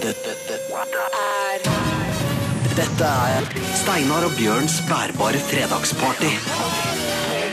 Dette, 0.00 0.32
dette 0.48 1.00
er 1.20 1.64
Dette 2.72 3.08
er 3.08 3.48
Steinar 3.76 4.24
og 4.24 4.32
Bjørns 4.38 4.78
bærbare 4.88 5.42
fredagsparty 5.50 6.30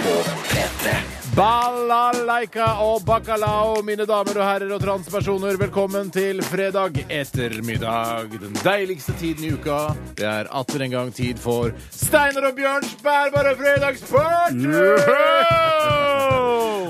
på 0.05 0.13
P3. 0.47 0.93
Balalaika 1.35 2.69
og 2.85 3.03
bacalao, 3.05 3.81
mine 3.83 4.07
damer 4.07 4.39
og 4.39 4.47
herrer 4.47 4.71
og 4.77 4.81
transpersoner. 4.81 5.59
Velkommen 5.59 6.07
til 6.13 6.39
fredag 6.47 7.03
ettermiddag. 7.11 8.39
Den 8.39 8.55
deiligste 8.63 9.17
tiden 9.19 9.43
i 9.43 9.53
uka. 9.57 9.83
Det 10.15 10.31
er 10.31 10.47
atter 10.47 10.87
en 10.87 10.95
gang 10.95 11.13
tid 11.13 11.43
for 11.43 11.75
Steinar 11.91 12.53
og 12.53 12.55
Bjørns 12.55 12.95
bærbare 13.03 13.57
fredagsparty! 13.59 16.06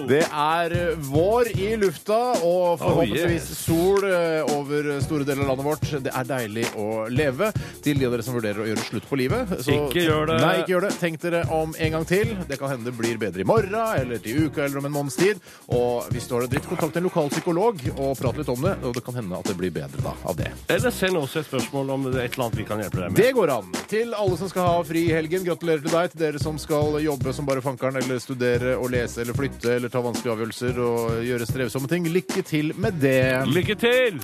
Det 0.07 0.23
er 0.25 0.75
eh, 0.77 0.99
vår 1.09 1.49
i 1.59 1.69
lufta 1.79 2.17
og 2.45 2.77
forhåpentligvis 2.81 3.47
sol 3.59 4.05
eh, 4.07 4.53
over 4.55 4.89
store 5.03 5.27
deler 5.27 5.43
av 5.43 5.51
landet 5.51 5.67
vårt. 5.67 5.87
Det 6.05 6.13
er 6.13 6.29
deilig 6.29 6.65
å 6.79 6.87
leve. 7.11 7.51
Til 7.83 7.99
de 7.99 8.07
av 8.07 8.15
dere 8.15 8.25
som 8.25 8.37
vurderer 8.37 8.63
å 8.63 8.67
gjøre 8.69 8.85
slutt 8.87 9.07
på 9.09 9.19
livet. 9.19 9.51
Så, 9.63 9.75
Ikke 9.75 10.05
gjør 10.05 10.31
det. 10.31 10.39
Nei, 10.43 10.53
ikke 10.61 10.73
gjør 10.75 10.87
det. 10.87 10.93
Tenk 11.01 11.19
dere 11.23 11.43
om 11.57 11.75
en 11.75 11.95
gang 11.97 12.07
til. 12.07 12.33
Det 12.47 12.59
kan 12.61 12.71
hende 12.73 12.87
det 12.87 12.95
blir 12.97 13.19
bedre 13.21 13.43
i 13.43 13.47
morgen 13.47 13.75
eller 13.77 14.21
til 14.23 14.47
uka 14.47 14.63
eller 14.65 14.79
om 14.79 14.87
en 14.89 14.95
måneds 14.95 15.19
tid. 15.19 15.41
Og 15.75 16.07
hvis 16.13 16.27
du 16.29 16.35
har 16.37 16.45
det 16.45 16.53
dritt, 16.55 16.69
kontakt 16.69 16.99
en 16.99 17.07
lokal 17.07 17.31
psykolog 17.33 17.83
og 17.97 18.13
prat 18.19 18.39
litt 18.39 18.51
om 18.53 18.63
det. 18.63 18.75
Og 18.87 18.95
det 18.95 19.03
kan 19.05 19.19
hende 19.19 19.41
at 19.41 19.51
det 19.51 19.57
blir 19.59 19.73
bedre 19.75 20.03
da 20.05 20.15
av 20.27 20.37
det. 20.39 20.51
Eller 20.71 20.93
send 20.95 21.19
oss 21.19 21.35
et 21.39 21.47
spørsmål 21.49 21.93
om 21.97 22.07
det 22.09 22.15
er 22.15 22.29
et 22.29 22.37
eller 22.37 22.47
annet 22.47 22.61
vi 22.61 22.67
kan 22.67 22.83
hjelpe 22.83 23.01
deg 23.01 23.11
med. 23.11 23.19
Det 23.19 23.31
går 23.37 23.53
an. 23.57 23.75
Til 23.91 24.15
alle 24.17 24.39
som 24.39 24.51
skal 24.51 24.69
ha 24.71 24.79
fri 24.87 25.05
i 25.09 25.13
helgen, 25.15 25.43
gratulerer 25.47 25.83
til 25.83 25.93
deg. 25.93 26.13
Til 26.13 26.23
dere 26.23 26.41
som 26.43 26.59
skal 26.61 26.99
jobbe 27.03 27.35
som 27.35 27.47
bare 27.49 27.63
fankeren, 27.65 27.99
eller 28.01 28.21
studere 28.23 28.77
og 28.77 28.91
lese 28.93 29.21
eller 29.23 29.37
flytte 29.37 29.75
eller 29.77 29.91
ta 29.93 29.96
vanskelige 30.05 30.35
avgjørelser 30.35 30.79
og 30.83 31.17
gjøre 31.27 31.49
strevsomme 31.49 31.89
ting. 31.91 32.07
Lykke 32.11 32.43
til 32.47 32.73
med 32.77 33.01
det. 33.01 33.19
Lykke 33.51 33.77
til! 33.81 34.21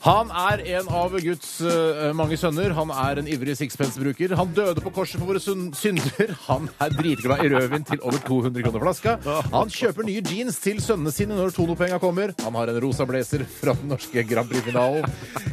Han 0.00 0.30
er 0.32 0.62
en 0.78 0.86
av 0.96 1.12
Guds 1.20 1.48
uh, 1.60 2.08
mange 2.16 2.38
sønner. 2.40 2.72
Han 2.72 2.88
er 2.88 3.18
en 3.20 3.26
ivrig 3.28 3.52
sixpence-bruker. 3.58 4.32
Han 4.38 4.54
døde 4.56 4.80
på 4.80 4.92
korset 4.96 5.20
for 5.20 5.28
våre 5.28 5.42
synder. 5.42 6.32
Han 6.46 6.70
er 6.80 6.94
dritglad 6.96 7.42
i 7.44 7.50
rødvin 7.52 7.84
til 7.84 8.00
over 8.00 8.22
200 8.24 8.64
kroner 8.64 8.84
flaska. 8.86 9.16
Han 9.52 9.68
kjøper 9.68 10.08
nye 10.08 10.22
jeans 10.24 10.56
til 10.64 10.80
sønnene 10.80 11.12
sine 11.12 11.36
når 11.36 11.52
Tono-penga 11.52 11.98
kommer. 12.00 12.32
Han 12.46 12.56
har 12.56 12.72
en 12.72 12.80
rosa 12.80 13.04
blazer 13.08 13.44
fra 13.58 13.74
den 13.76 13.92
norske 13.92 14.24
Grand 14.24 14.48
Prix-finalen. 14.48 15.04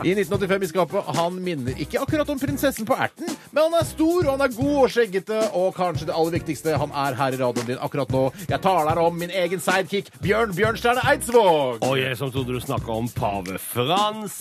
I 0.06 0.16
1985 0.16 0.64
i 0.64 0.72
skapet. 0.72 1.12
Han 1.20 1.42
minner 1.44 1.84
ikke 1.84 2.00
akkurat 2.06 2.32
om 2.32 2.40
prinsessen 2.40 2.88
på 2.88 2.96
erten, 2.96 3.28
men 3.52 3.68
han 3.68 3.78
er 3.82 3.90
stor, 3.90 4.22
og 4.24 4.32
han 4.32 4.46
er 4.48 4.56
god 4.56 4.80
og 4.86 4.96
skjeggete, 4.96 5.42
og 5.60 5.76
kanskje 5.76 6.08
det 6.08 6.16
aller 6.16 6.38
viktigste, 6.38 6.78
han 6.80 6.96
er 6.96 7.20
her 7.20 7.36
i 7.36 7.42
radioen 7.42 7.68
din 7.74 7.84
akkurat 7.84 8.16
nå. 8.16 8.24
Jeg 8.48 8.64
taler 8.64 9.04
om 9.04 9.20
min 9.20 9.34
egen 9.44 9.64
sidekick, 9.64 10.12
Bjørn 10.24 10.56
Bjørnstjerne 10.56 11.04
Eidsvåg. 11.12 11.84
Og 11.84 12.00
jeg 12.00 12.16
som 12.20 12.32
trodde 12.32 12.56
du 12.56 12.64
snakka 12.64 12.96
om 12.96 13.12
pave 13.12 13.60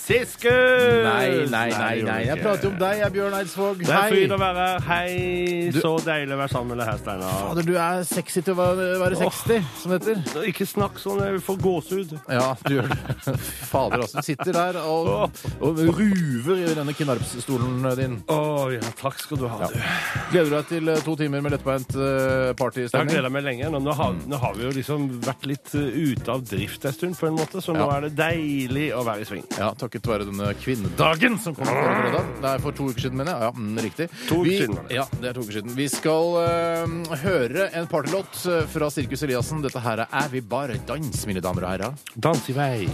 Franciscus! 0.01 1.05
Nei, 1.05 1.47
nei, 1.51 1.71
nei, 1.71 2.03
nei. 2.05 2.19
Jeg 2.29 2.39
prater 2.43 2.67
jo 2.69 2.71
om 2.73 2.77
deg, 2.79 2.99
jeg, 3.01 3.13
Bjørn 3.15 3.35
Eidsvåg. 3.41 3.81
Det 3.83 3.95
er 3.97 4.11
fryd 4.13 4.35
å 4.35 4.39
være 4.39 4.65
her. 4.67 4.81
Hei, 4.87 5.71
Du- 5.73 5.81
så 5.81 5.93
deilig 6.05 6.35
å 6.35 6.39
være 6.39 6.53
sammen 6.53 6.69
med 6.69 6.79
deg 6.79 6.87
her, 6.91 6.99
Steinar. 7.01 7.33
Fader, 7.41 7.63
du 7.63 7.75
er 7.77 8.03
sexy 8.05 8.41
til 8.43 8.55
å 8.55 8.57
være, 8.57 8.87
være 9.01 9.17
60, 9.17 9.65
som 9.81 9.91
det 9.91 9.99
heter. 10.05 10.45
Ikke 10.51 10.67
snakk 10.69 11.01
sånn, 11.03 11.23
jeg 11.25 11.41
får 11.47 11.59
gåsehud. 11.65 12.13
Ja, 12.29 12.55
du 12.67 12.75
gjør 12.77 12.89
det. 12.93 13.37
Fader, 13.73 14.05
altså. 14.05 14.17
Du 14.21 14.23
sitter 14.29 14.53
der 14.53 14.79
og, 14.85 15.31
og 15.61 15.79
ruver 15.99 16.57
i 16.63 16.75
denne 16.77 16.95
knarpsstolen 16.95 17.97
din. 17.97 18.19
Å 18.29 18.71
ja, 18.77 18.81
takk 19.01 19.19
skal 19.19 19.39
du 19.43 19.49
ha, 19.49 19.67
du. 19.73 19.81
Gleder 20.31 20.51
du 20.51 20.57
deg 20.59 20.69
til 20.71 20.89
eh, 20.93 21.03
to 21.07 21.17
timer 21.17 21.41
med 21.43 21.57
lettbeint 21.57 21.97
partystemning? 22.61 23.11
Jeg 23.11 23.23
har 23.25 23.27
gleda 23.27 23.33
meg 23.33 23.47
lenge. 23.49 23.73
Nå, 23.73 23.81
nå, 23.83 23.97
har, 23.97 24.15
nå 24.27 24.37
har 24.45 24.55
vi 24.55 24.69
jo 24.69 24.71
liksom 24.77 25.09
vært 25.25 25.47
litt 25.51 25.75
uh, 25.75 25.83
ute 26.13 26.31
av 26.37 26.45
drift 26.47 26.85
en 26.87 26.93
stund, 26.95 27.17
på 27.19 27.27
en 27.31 27.37
måte, 27.41 27.59
så 27.65 27.75
nå 27.75 27.83
Ja. 27.87 27.97
er 27.97 28.07
det 28.09 28.15
deilig 28.19 28.89
å 28.95 29.03
være 29.07 29.23
i 29.23 29.29
sving. 29.29 29.45
Ja, 29.59 29.73
takket 29.87 30.09
være 30.11 30.27
denne 30.29 30.51
kvinnedagen 30.61 31.39
som 31.43 31.55
kommer 31.57 31.77
på 31.79 31.95
fredag. 32.03 32.31
Det 32.43 32.51
er 32.53 32.63
for 32.65 32.77
to 32.77 32.89
uker 32.91 33.07
siden, 33.07 33.17
mener 33.21 33.33
jeg. 33.33 33.47
Ja, 33.47 33.51
mm, 33.57 33.79
riktig. 33.87 34.09
To 34.29 34.41
uker 34.43 34.57
siden, 34.61 34.77
var 34.77 34.89
det. 34.91 34.97
Ja, 34.99 35.05
det 35.23 35.31
er 35.31 35.37
to 35.39 35.45
uker 35.47 35.57
siden. 35.61 35.75
Vi 35.77 35.87
skal 35.93 36.37
eh, 36.43 37.17
høre 37.23 37.69
en 37.79 37.89
partylåt 37.91 38.41
eh, 38.51 38.67
fra 38.73 38.91
Sirkus 38.93 39.23
Eliassen. 39.27 39.63
Dette 39.65 39.83
her 39.85 40.03
er 40.05 40.15
Er 40.17 40.31
vi 40.33 40.41
bare 40.43 40.77
dans, 40.89 41.23
mine 41.29 41.43
damer 41.45 41.67
og 41.67 41.71
herrer? 41.75 41.97
Dans 42.15 42.49
i 42.51 42.55
vei. 42.57 42.87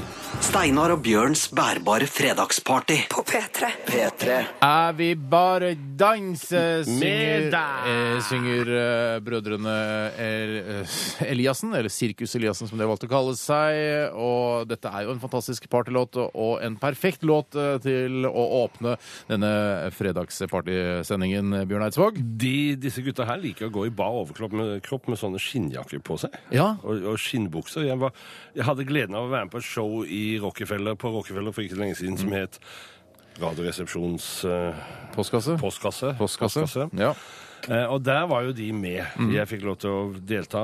Steinar 0.45 0.93
og 0.95 1.03
Bjørns 1.05 1.47
bærbare 1.55 2.07
fredagsparty 2.11 2.99
På 3.13 3.25
P3. 3.29 3.71
P3. 3.89 4.39
Er 4.67 4.93
vi 4.99 5.13
bare 5.17 5.73
dans, 5.99 6.43
synger, 6.49 6.91
Med 7.01 7.49
deg. 7.55 7.89
eh, 7.93 8.19
synger 8.29 8.73
eh, 8.77 9.19
brødrene 9.25 9.77
El, 10.21 10.55
eh, 10.83 10.97
Eliassen, 11.33 11.73
eller 11.75 11.93
Sirkus 11.93 12.37
Eliassen 12.39 12.69
som 12.69 12.77
de 12.79 12.85
har 12.85 12.91
valgt 12.93 13.07
å 13.09 13.13
kalle 13.13 13.37
seg. 13.39 14.13
Og 14.19 14.67
dette 14.71 14.91
er 14.93 15.07
jo 15.07 15.15
en 15.17 15.23
fantastisk 15.23 15.69
partylåt 15.73 16.19
og 16.23 16.59
en 16.65 16.77
perfekt 16.83 17.25
låt 17.29 17.57
eh, 17.59 17.77
til 17.85 18.27
å 18.29 18.47
åpne 18.63 18.97
denne 19.31 19.53
fredagspartysendingen, 19.97 21.63
Bjørn 21.71 21.87
Eidsvåg. 21.87 22.19
De, 22.43 22.75
disse 22.83 23.05
gutta 23.07 23.27
her 23.29 23.41
liker 23.43 23.71
å 23.71 23.75
gå 23.75 23.87
i 23.89 23.95
bar 24.03 24.19
overkropp 24.23 24.57
med, 24.59 24.75
kropp 24.87 25.09
med 25.13 25.21
sånne 25.21 25.41
skinnjakker 25.43 26.03
på 26.05 26.19
seg. 26.25 26.35
Ja. 26.55 26.73
Og, 26.83 27.05
og 27.15 27.21
skinnbukser. 27.23 27.87
Jeg, 27.89 28.01
var, 28.03 28.17
jeg 28.57 28.67
hadde 28.69 28.89
gleden 28.89 29.19
av 29.19 29.29
å 29.29 29.33
være 29.33 29.49
med 29.49 29.55
på 29.55 29.63
et 29.63 29.69
show 29.69 30.03
i 30.05 30.25
Rockefeller, 30.43 30.99
på 30.99 31.13
Rockefeller 31.15 31.55
for 31.55 31.65
ikke 31.65 31.79
så 31.79 31.85
lenge 31.85 32.01
siden 32.01 32.19
som 32.21 32.35
het 32.37 32.59
Radioresepsjons 33.41 34.27
eh, 34.45 34.83
Postkasse. 35.15 35.57
postkasse. 35.61 36.13
Postkasse. 36.19 36.89
Ja. 36.99 37.15
Eh, 37.69 37.85
og 37.93 38.03
der 38.03 38.27
var 38.27 38.43
jo 38.43 38.53
de 38.53 38.73
med. 38.73 39.05
Mm. 39.19 39.33
Jeg 39.37 39.47
fikk 39.49 39.63
lov 39.67 39.77
til 39.79 39.91
å 39.91 40.01
delta 40.27 40.63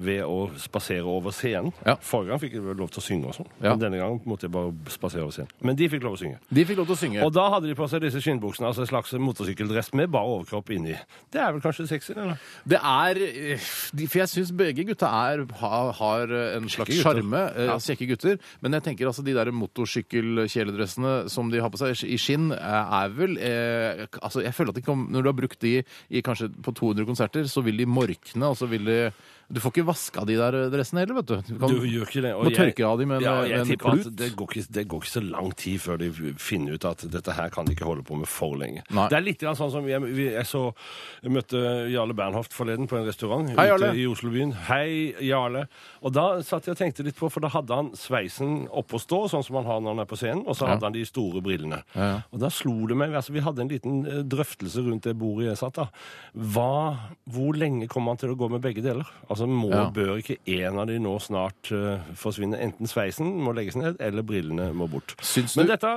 ved 0.00 0.22
å 0.24 0.48
spasere 0.56 1.04
over 1.04 1.30
scenen. 1.36 1.72
Ja. 1.84 1.96
Forrige 2.00 2.30
gang 2.32 2.40
fikk 2.40 2.54
jeg 2.56 2.62
lov 2.78 2.88
til 2.94 3.02
å 3.02 3.04
synge 3.04 3.26
og 3.28 3.34
sånn. 3.36 3.48
Ja. 3.60 3.74
Men 3.74 3.82
denne 3.82 3.98
gangen 4.00 4.20
måtte 4.24 4.46
jeg 4.48 4.52
bare 4.54 4.72
spasere 4.94 5.22
over 5.26 5.34
scenen. 5.36 5.50
Men 5.60 5.76
de 5.76 5.88
fikk 5.92 6.02
lov 6.06 6.16
å 6.16 6.20
synge. 6.22 6.38
De 6.48 6.64
fikk 6.64 6.78
lov 6.80 6.86
til 6.88 6.96
å 6.96 7.00
synge. 7.02 7.24
Og 7.26 7.32
da 7.36 7.48
hadde 7.52 7.68
de 7.68 7.74
på 7.78 7.88
seg 7.92 8.00
disse 8.06 8.22
skinnbuksene, 8.24 8.68
altså 8.70 8.84
en 8.86 8.90
slags 8.92 9.12
motorsykkeldress 9.18 9.92
med 9.98 10.10
bare 10.14 10.24
overkropp 10.38 10.70
inni. 10.76 10.96
Det 11.30 11.42
er 11.42 11.52
vel 11.52 11.60
kanskje 11.64 11.88
sexy, 11.90 12.14
det? 12.16 12.24
da? 12.30 12.36
Det 12.74 12.80
er 12.80 13.22
eh, 13.26 13.68
de- 13.92 14.06
For 14.08 14.22
jeg 14.22 14.32
syns 14.32 14.54
begge 14.56 14.86
gutta 14.88 15.10
er, 15.28 15.44
har, 15.60 15.92
har 16.00 16.32
en 16.56 16.68
slags 16.68 16.90
gutter. 16.94 17.02
sjarme. 17.02 17.44
eh, 17.56 17.74
Kjekke 17.88 18.08
gutter. 18.14 18.38
Men 18.62 18.72
jeg 18.78 18.82
tenker 18.88 19.06
altså 19.10 19.24
de 19.26 19.34
der 19.36 19.50
motorsykkelkjeledressene 19.52 21.28
som 21.30 21.50
de 21.50 21.60
har 21.62 21.70
på 21.72 21.78
seg 21.80 21.94
i 22.08 22.16
skinn, 22.20 22.50
eh, 22.52 22.94
er 23.02 23.08
vel 23.16 23.36
eh, 23.38 24.06
altså 24.22 24.42
Jeg 24.44 24.54
føler 24.54 24.70
at 24.70 24.78
de 24.78 24.82
kan, 24.86 25.06
når 25.10 25.22
du 25.22 25.28
har 25.30 25.36
brukt 25.38 25.60
de 25.60 25.72
i 26.10 26.22
kanskje 26.22 26.37
på 26.64 26.72
200 26.72 27.06
konserter, 27.08 27.48
så 27.50 27.62
vil 27.64 27.78
de 27.80 27.86
morkne, 27.88 28.46
og 28.46 28.56
så 28.58 28.68
vil 28.70 28.86
de 28.88 28.98
Du 29.48 29.60
får 29.64 29.72
ikke 29.72 29.86
vaska 29.88 30.22
de 30.28 30.34
der 30.36 30.56
dressene 30.68 31.00
heller, 31.00 31.16
vet 31.22 31.28
du. 31.30 31.36
Du 31.40 31.54
kan, 31.58 31.70
Du 31.72 31.86
gjør 31.88 32.04
ikke 32.04 32.20
det. 32.20 32.32
og 32.36 32.44
må 32.44 32.50
jeg- 32.52 32.74
tørke 32.76 32.84
av 32.84 32.98
de 32.98 33.06
med 33.06 33.16
en, 33.16 33.22
ja, 33.24 33.40
med 33.40 33.48
jeg 33.50 33.60
en 33.60 33.66
tipper 33.66 33.88
at 33.88 34.00
klut. 34.04 34.16
det 34.16 34.36
går, 34.36 34.46
ikke, 34.52 34.72
det 34.76 34.88
går 34.88 34.98
ikke 35.00 35.08
så 35.14 35.22
lang 35.30 35.52
tid 35.56 35.80
før 35.80 35.96
de 35.98 36.10
finner 36.36 36.72
ut 36.74 36.84
at 36.84 36.98
dette 37.10 37.32
her 37.32 37.48
kan 37.48 37.64
de 37.64 37.72
ikke 37.72 37.86
holde 37.88 38.02
på 38.04 38.14
med 38.18 38.28
for 38.28 38.52
lenge. 38.60 38.82
Nei. 38.90 39.08
Det 39.08 39.16
er 39.16 39.20
litt 39.24 39.38
grann 39.40 39.56
sånn 39.56 39.70
som 39.72 39.86
jeg, 39.88 40.02
vi, 40.02 40.26
jeg 40.34 40.44
så 40.44 40.74
jeg 41.22 41.32
møtte 41.32 41.62
Jarle 41.90 42.12
Bernhoft 42.14 42.52
forleden 42.52 42.86
på 42.86 42.98
en 43.00 43.06
restaurant 43.06 43.48
Hei, 43.56 43.66
Jarle. 43.70 43.88
ute 43.88 43.96
i 43.96 44.04
Oslobyen. 44.06 44.52
Hei, 44.68 45.14
Jarle. 45.24 45.66
Og 46.02 46.12
da 46.12 46.42
satt 46.42 46.66
jeg 46.68 46.72
og 46.76 46.78
tenkte 46.82 47.02
litt 47.08 47.16
på, 47.16 47.30
for 47.32 47.40
da 47.40 47.48
hadde 47.48 47.72
han 47.74 47.90
sveisen 47.96 48.68
oppå 48.68 49.00
stå, 49.00 49.30
sånn 49.32 49.42
som 49.48 49.56
han 49.56 49.64
har 49.64 49.80
når 49.80 49.88
han 49.96 50.00
er 50.00 50.10
på 50.12 50.18
scenen, 50.20 50.44
og 50.46 50.56
så 50.60 50.66
hadde 50.68 50.82
han 50.84 50.92
de 50.92 51.06
store 51.08 51.40
brillene. 51.40 51.80
Ja. 51.96 52.20
Og 52.34 52.38
da 52.40 52.50
slo 52.50 52.86
det 52.86 52.96
meg, 53.00 53.12
altså 53.16 53.32
vi 53.32 53.40
hadde 53.40 53.60
en 53.64 53.68
liten 53.72 54.04
eh, 54.06 54.22
drøftelse 54.28 54.84
rundt 54.84 55.04
det 55.08 55.16
bordet 55.16 55.48
jeg 55.48 55.56
satt 55.56 55.72
da. 55.80 55.88
Hva, 56.36 56.98
hvor 57.32 57.56
lenge 57.56 57.88
kommer 57.88 58.12
han 58.12 58.18
til 58.18 58.28
å 58.28 58.36
gå 58.36 58.50
med 58.50 58.60
begge 58.60 58.82
deler? 58.84 59.08
Altså 59.30 59.37
må, 59.46 59.68
Ja. 59.70 59.90
bør 59.94 60.18
ikke 60.18 60.38
en 60.46 60.78
av 60.78 60.86
de 60.88 60.98
nå 60.98 61.12
snart 61.20 61.70
uh, 61.70 62.00
forsvinne? 62.14 62.58
Enten 62.58 62.86
sveisen 62.90 63.30
må 63.38 63.54
legges 63.54 63.76
ned, 63.76 63.96
eller 64.00 64.22
brillene 64.22 64.72
må 64.74 64.88
bort. 64.90 65.14
Syns 65.22 65.56
Men 65.56 65.66
du- 65.66 65.72
dette, 65.76 65.92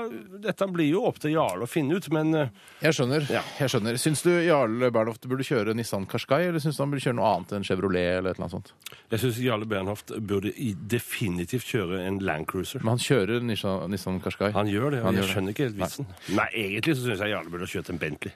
dette 0.45 0.67
blir 0.71 0.89
jo 0.91 1.05
opp 1.07 1.17
til 1.19 1.31
Jarle 1.31 1.63
å 1.63 1.67
finne 1.69 1.95
ut, 1.95 2.09
men 2.11 2.35
uh, 2.35 2.47
Jeg 2.81 2.93
skjønner. 2.93 3.25
Ja. 3.31 3.41
jeg 3.59 3.69
skjønner. 3.69 3.97
Syns 3.97 4.21
du 4.23 4.29
Jarle 4.45 4.91
Bernhoft 4.91 5.25
burde 5.27 5.43
kjøre 5.47 5.73
Nissan 5.73 6.05
Qashqai, 6.05 6.47
eller 6.49 6.59
syns 6.59 6.77
du 6.77 6.83
han 6.83 6.91
burde 6.91 7.01
kjøre 7.07 7.15
noe 7.15 7.31
annet 7.35 7.51
enn 7.57 7.63
Chevrolet? 7.63 8.17
eller 8.19 8.29
et 8.31 8.37
eller 8.37 8.45
annet 8.45 8.51
sånt? 8.51 8.73
jeg 9.11 9.19
syns 9.19 9.39
Jarle 9.41 9.65
Bernhoft 9.65 10.11
burde 10.21 10.51
definitivt 10.87 11.65
kjøre 11.71 12.05
en 12.07 12.19
Land 12.19 12.47
Cruiser. 12.47 12.79
Men 12.83 12.97
han 12.97 13.03
kjører 13.03 13.41
Nissan, 13.41 13.89
Nissan 13.91 14.19
Qashqai. 14.21 14.51
Han 14.53 14.67
gjør 14.67 14.91
det, 14.91 14.99
og 15.01 15.05
Han 15.05 15.15
jeg 15.15 15.23
skjønner 15.31 15.47
det. 15.47 15.55
ikke 15.55 15.67
helt 15.69 15.79
vitsen. 15.81 16.07
Nei, 16.35 16.47
egentlig 16.53 16.95
så 16.97 17.05
syns 17.07 17.19
jeg 17.23 17.29
Jarle 17.33 17.49
burde 17.53 17.67
kjørt 17.71 17.89
en 17.89 17.97
Bentley. 18.01 18.33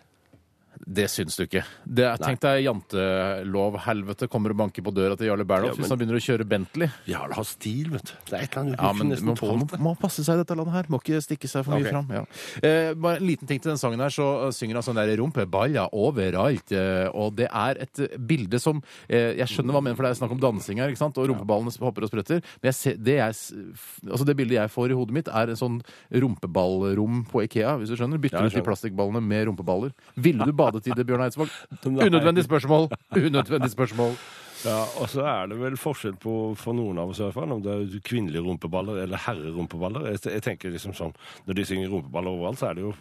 Det 0.86 1.08
syns 1.10 1.34
du 1.34 1.48
ikke. 1.48 1.64
Det 1.82 2.06
tenk 2.22 2.42
deg 2.44 2.60
jantelov-helvete 2.68 4.28
kommer 4.30 4.54
og 4.54 4.60
banker 4.60 4.86
på 4.86 4.92
døra 4.94 5.16
til 5.18 5.32
Jarle 5.32 5.46
Bernhoft 5.48 5.80
Ja, 5.80 5.82
hvis 5.82 5.90
han 5.90 5.98
begynner 5.98 6.20
å 6.20 6.22
kjøre 6.22 6.46
Bentley. 6.46 6.92
Jarle 7.10 7.34
har 7.40 7.48
stil, 7.50 7.90
vet 7.96 8.12
du. 8.12 8.14
Det 8.30 8.36
er 8.38 8.46
et 8.46 8.54
eller 8.54 8.62
annet 8.62 8.84
Ja, 8.84 8.92
men 8.94 9.10
nesten 9.10 9.32
man 9.32 9.64
må, 9.64 9.80
må 9.82 9.94
passe 9.98 10.22
seg 10.26 10.38
i 10.38 10.44
dette 10.44 10.58
landet 10.58 10.76
her. 10.78 10.90
Må 10.94 11.00
ikke 11.02 11.24
stikke 11.26 11.50
seg 11.50 11.66
for 11.66 11.74
mye 11.74 11.88
okay. 11.88 11.96
fram. 11.96 12.12
Ja. 12.14 12.22
Eh, 12.62 12.90
bare 12.94 13.18
en 13.18 13.26
liten 13.26 13.50
ting 13.50 13.64
til 13.64 13.72
den 13.72 13.82
sangen 13.82 14.04
her, 14.04 14.14
så 14.14 14.52
synger 14.54 14.78
han 14.78 14.86
sånn 14.86 15.00
der 15.00 15.16
rumpeballer 15.18 15.90
overalt. 15.98 16.76
Eh, 16.76 17.08
og 17.18 17.34
det 17.40 17.50
er 17.50 17.82
et 17.88 18.04
bilde 18.22 18.62
som 18.62 18.84
eh, 19.10 19.34
Jeg 19.40 19.50
skjønner 19.56 19.74
hva 19.74 19.82
han 19.82 19.90
mener, 19.90 19.98
for 19.98 20.06
det 20.06 20.14
er 20.14 20.22
snakk 20.22 20.38
om 20.38 20.44
dansing 20.46 20.84
her, 20.84 20.94
ikke 20.94 21.02
sant? 21.02 21.18
og 21.18 21.32
rumpeballene 21.32 21.74
hopper 21.82 22.06
og 22.06 22.14
spretter. 22.14 22.46
Men 22.62 22.78
ser, 22.78 23.02
det, 23.02 23.18
jeg, 23.24 23.74
altså 24.06 24.30
det 24.30 24.38
bildet 24.38 24.60
jeg 24.60 24.74
får 24.76 24.94
i 24.94 25.00
hodet 25.02 25.18
mitt, 25.18 25.34
er 25.34 25.50
en 25.50 25.60
sånn 25.60 25.82
rumpeballrom 26.14 27.26
på 27.32 27.42
Ikea, 27.48 27.74
hvis 27.82 27.90
du 27.90 27.98
skjønner. 27.98 28.22
Bytter 28.22 28.46
ut 28.46 28.54
de 28.54 28.66
plastikkballene 28.70 29.24
med 29.26 29.50
rumpeballer. 29.50 29.98
Ville 30.22 30.46
du 30.46 30.54
badet 30.56 30.75
det, 30.84 31.06
Bjørn 31.08 31.26
Eidsvåg? 31.26 31.54
Unødvendig 32.08 32.44
spørsmål. 32.44 32.90
Unødvendig 33.28 33.72
spørsmål. 33.72 34.18
Ja, 34.66 34.80
og 35.00 35.10
så 35.12 35.26
er 35.30 35.50
det 35.52 35.60
vel 35.60 35.76
forskjell 35.78 36.16
på 36.18 36.56
for 36.58 36.74
noen 36.74 36.98
av 36.98 37.12
oss 37.12 37.20
i 37.20 37.26
hvert 37.26 37.36
fall, 37.38 37.52
om 37.54 37.62
det 37.62 37.74
er 37.74 38.06
kvinnelige 38.08 38.42
rumpeballer 38.46 39.04
eller 39.04 39.22
herrerumpeballer. 39.28 40.08
Jeg, 40.14 40.24
jeg 40.38 40.46
tenker 40.46 40.74
liksom 40.74 40.96
sånn, 40.98 41.14
Når 41.46 41.60
de 41.60 41.66
synger 41.70 41.92
rumpeballer 41.94 42.34
overalt, 42.34 42.60
så 42.60 42.72
er 42.72 42.80
det 42.80 42.88
jo 42.88 42.94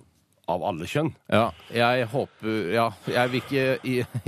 av 0.50 0.64
alle 0.67 0.88
kjønn. 0.88 1.12
Ja, 1.32 1.49
jeg 1.73 2.08
håper 2.12 2.73
Ja, 2.75 2.88
jeg 3.08 3.32
vil 3.32 3.43
ikke, 3.43 3.64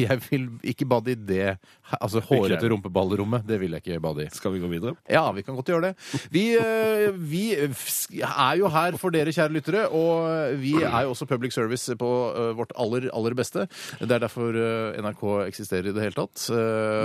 jeg 0.07 0.21
vil 0.31 0.49
ikke 0.73 0.89
bade 0.89 1.13
i 1.13 1.19
det 1.19 1.57
Altså 2.03 2.21
hårete 2.25 2.67
rumpeballrommet. 2.71 3.45
Det 3.47 3.61
vil 3.61 3.77
jeg 3.77 3.85
ikke 3.85 4.01
bade 4.03 4.25
i. 4.25 4.31
Skal 4.35 4.55
vi 4.57 4.61
gå 4.63 4.71
videre? 4.71 4.97
Ja, 5.11 5.23
vi 5.33 5.45
kan 5.47 5.55
godt 5.55 5.71
gjøre 5.71 5.93
det. 5.93 5.93
Vi, 6.35 6.43
eh, 6.59 7.15
vi 7.15 7.45
er 7.55 8.57
jo 8.59 8.71
her 8.73 8.97
for 8.99 9.15
dere, 9.15 9.31
kjære 9.35 9.55
lyttere, 9.55 9.85
og 9.95 10.57
vi 10.59 10.75
er 10.83 11.07
jo 11.07 11.15
også 11.15 11.29
public 11.31 11.55
service 11.55 11.95
på 11.99 12.11
eh, 12.33 12.51
vårt 12.59 12.75
aller, 12.75 13.07
aller 13.15 13.37
beste. 13.39 13.69
Det 14.01 14.11
er 14.11 14.25
derfor 14.25 14.59
eh, 14.59 14.99
NRK 15.05 15.23
eksisterer 15.47 15.93
i 15.93 15.95
det 15.95 16.09
hele 16.09 16.19
tatt. 16.19 16.49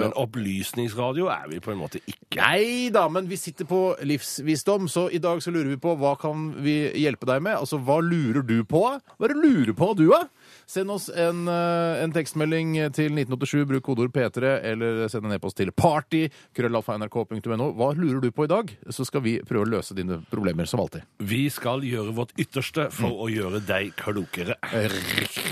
Men 0.02 0.16
opplysningsradio 0.18 1.30
er 1.30 1.46
vi 1.52 1.62
på 1.62 1.76
en 1.76 1.82
måte 1.84 2.02
ikke. 2.02 2.42
Nei 2.42 2.90
da, 2.94 3.06
men 3.12 3.30
vi 3.30 3.38
sitter 3.38 3.70
på 3.70 3.84
livsvisdom, 4.08 4.90
så 4.90 5.08
i 5.14 5.22
dag 5.22 5.44
så 5.44 5.54
lurer 5.54 5.76
vi 5.76 5.82
på 5.82 5.94
hva 6.00 6.16
kan 6.20 6.50
vi 6.64 6.80
hjelpe 7.04 7.30
deg 7.30 7.44
med? 7.46 7.60
Altså, 7.60 7.78
hva 7.86 8.00
lurer 8.02 8.42
du 8.42 8.64
på? 8.66 8.86
Hva 9.22 9.28
er 9.28 9.36
det 9.36 9.42
du 9.44 9.44
lurer 9.46 9.76
på, 9.78 9.92
du, 9.94 10.08
da? 10.10 10.24
Send 10.66 10.90
oss 10.90 11.10
en, 11.10 11.44
eh, 11.48 12.02
en 12.02 12.14
tekstmelding 12.16 12.74
til 12.96 13.12
1987, 13.14 13.68
bruk 13.70 13.84
kodeord 13.86 14.14
P3, 14.16 14.56
eller 14.72 15.04
send 15.14 15.28
en 15.28 15.36
e-post 15.36 15.60
til 15.60 15.70
party, 15.78 16.24
krøllalfa.nrk.no. 16.58 17.68
Hva 17.78 17.92
lurer 17.98 18.18
du 18.24 18.32
på 18.34 18.48
i 18.48 18.52
dag? 18.52 18.74
Så 18.90 19.06
skal 19.06 19.22
vi 19.28 19.36
prøve 19.46 19.68
å 19.68 19.72
løse 19.76 19.94
dine 19.98 20.22
problemer, 20.32 20.66
som 20.66 20.82
alltid. 20.82 21.06
Vi 21.22 21.44
skal 21.54 21.86
gjøre 21.86 22.16
vårt 22.18 22.34
ytterste 22.42 22.90
for 22.96 23.28
å 23.28 23.30
gjøre 23.30 23.62
deg 23.68 23.94
klokere. 24.00 24.58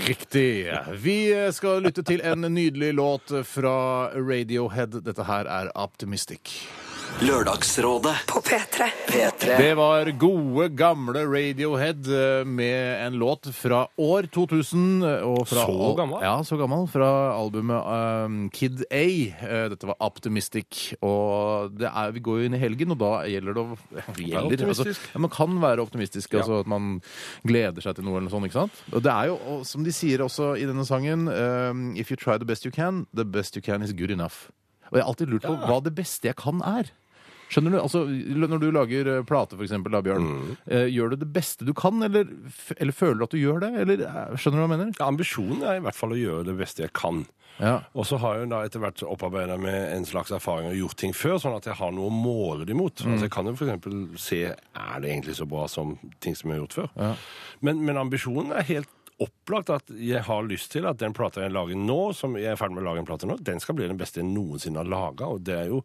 Riktig. 0.08 0.66
Vi 0.98 1.18
skal 1.54 1.84
lytte 1.86 2.02
til 2.02 2.26
en 2.26 2.50
nydelig 2.50 2.94
låt 2.98 3.34
fra 3.46 4.10
Radiohead. 4.18 5.02
Dette 5.06 5.30
her 5.30 5.46
er 5.46 5.70
Optimistic. 5.78 6.58
Lørdagsrådet 7.18 8.14
På 8.30 8.40
P3. 8.40 8.86
P3 9.08 9.56
Det 9.58 9.70
var 9.76 10.08
gode, 10.16 10.68
gamle 10.78 11.24
Radiohead 11.28 12.06
eh, 12.08 12.44
med 12.48 13.06
en 13.06 13.18
låt 13.20 13.48
fra 13.54 13.82
år 14.00 14.28
2000. 14.32 15.02
eh, 15.02 15.26
Og 15.26 15.42
fra 15.48 15.66
Så 15.66 15.90
gammel? 15.98 16.22
Ja, 16.24 16.36
så 16.46 16.56
gammel. 16.56 16.86
Fra 16.88 17.10
albumet 17.36 17.90
um, 18.24 18.38
Kid 18.54 18.84
A. 18.90 19.02
Dette 19.68 19.88
var 19.90 19.98
Optimistic. 20.00 20.94
Og 21.04 21.74
det 21.76 21.90
er, 21.90 22.14
vi 22.16 22.22
går 22.24 22.38
jo 22.40 22.46
inn 22.48 22.56
i 22.56 22.62
helgen, 22.62 22.94
og 22.94 23.02
da 23.02 23.10
gjelder 23.28 23.58
det 23.58 23.64
å 23.66 23.76
gjelder, 24.30 24.64
altså, 24.70 24.86
ja, 24.94 25.20
Man 25.26 25.34
kan 25.34 25.58
være 25.60 25.84
optimistisk, 25.84 26.38
altså 26.40 26.62
at 26.62 26.70
man 26.72 27.02
gleder 27.44 27.84
seg 27.84 27.98
til 27.98 28.06
noe 28.08 28.16
eller 28.16 28.30
noe 28.30 28.36
sånt. 28.38 28.48
ikke 28.48 28.62
sant? 28.62 28.80
Og 28.94 29.04
det 29.04 29.12
er 29.12 29.28
jo, 29.32 29.36
og 29.58 29.66
som 29.68 29.84
de 29.84 29.92
sier 29.92 30.24
også 30.24 30.54
i 30.56 30.64
denne 30.70 30.86
sangen 30.88 31.28
um, 31.28 31.84
If 32.00 32.08
you 32.14 32.16
try 32.16 32.38
the 32.40 32.48
best 32.48 32.64
you 32.64 32.72
can, 32.72 33.04
the 33.12 33.26
best 33.28 33.58
you 33.58 33.62
can 33.66 33.82
is 33.84 33.92
good 33.92 34.10
enough. 34.14 34.48
Og 34.90 34.98
jeg 34.98 35.02
har 35.04 35.10
alltid 35.12 35.30
lurt 35.34 35.46
på 35.48 35.56
hva 35.66 35.80
det 35.86 35.94
beste 35.94 36.28
jeg 36.30 36.36
kan 36.40 36.60
er. 36.66 36.90
Skjønner 37.50 37.72
du? 37.74 37.78
Altså, 37.82 38.04
Når 38.06 38.60
du 38.62 38.68
lager 38.70 39.08
eh, 39.16 39.22
plate, 39.26 39.56
for 39.58 39.66
eksempel, 39.66 39.90
da, 39.90 40.00
Bjørn. 40.06 40.56
eh, 40.70 40.86
gjør 40.86 41.10
du 41.10 41.16
det 41.24 41.32
beste 41.34 41.66
du 41.66 41.72
kan, 41.74 41.98
eller, 42.06 42.28
f- 42.46 42.76
eller 42.78 42.94
føler 42.94 43.18
du 43.18 43.24
at 43.26 43.34
du 43.34 43.40
gjør 43.40 43.58
det? 43.64 43.70
Eller, 43.82 44.04
eh, 44.06 44.36
skjønner 44.38 44.60
du 44.60 44.62
hva 44.62 44.68
jeg 44.68 44.74
mener? 44.76 44.92
Ja, 45.00 45.08
ambisjonen 45.10 45.64
er 45.66 45.80
i 45.80 45.82
hvert 45.82 45.98
fall 45.98 46.14
å 46.14 46.18
gjøre 46.20 46.44
det 46.46 46.54
beste 46.60 46.84
jeg 46.84 46.92
kan. 46.94 47.24
Ja. 47.58 47.80
Og 47.98 48.06
så 48.06 48.16
har 48.22 48.38
jeg 48.38 48.48
da 48.52 48.60
etter 48.64 48.80
hvert 48.80 49.02
opparbeida 49.02 49.58
med 49.60 49.74
en 49.96 50.06
slags 50.08 50.30
erfaring 50.32 50.70
og 50.70 50.78
gjort 50.78 50.96
ting 51.02 51.12
før, 51.12 51.34
sånn 51.42 51.56
at 51.58 51.66
jeg 51.66 51.74
har 51.76 51.90
noe 51.92 52.06
å 52.06 52.14
måle 52.14 52.64
det 52.64 52.72
imot. 52.72 53.02
Altså 53.02 53.26
jeg 53.26 53.34
kan 53.34 53.50
jo 53.50 53.56
f.eks. 53.58 54.22
se 54.22 54.38
er 54.54 55.02
det 55.02 55.10
egentlig 55.10 55.34
så 55.36 55.44
bra 55.50 55.66
som 55.68 55.96
ting 56.22 56.38
som 56.38 56.48
jeg 56.54 56.56
har 56.60 56.62
gjort 56.62 56.78
før. 56.78 57.18
Men, 57.66 57.82
men 57.84 57.98
ambisjonen 58.00 58.54
er 58.56 58.62
helt 58.70 58.88
opplagt 59.20 59.74
at 59.74 59.92
jeg 59.96 60.24
har 60.26 60.48
lyst 60.48 60.72
til 60.72 60.88
at 60.88 61.00
den 61.00 61.14
plata 61.16 61.44
jeg 61.44 61.52
lager 61.54 61.78
nå, 61.78 62.00
som 62.16 62.38
jeg 62.40 62.54
er 62.54 62.58
ferdig 62.60 62.78
med 62.78 62.84
å 62.84 62.90
lage 62.90 63.04
en 63.04 63.10
plate 63.10 63.28
nå, 63.28 63.36
den 63.44 63.60
skal 63.62 63.76
bli 63.78 63.90
den 63.90 64.00
beste 64.00 64.22
jeg 64.22 64.30
noensinne 64.30 64.80
har 64.82 64.88
laga. 64.88 65.28
Og 65.28 65.44
det 65.46 65.58
er 65.58 65.70
jo 65.74 65.84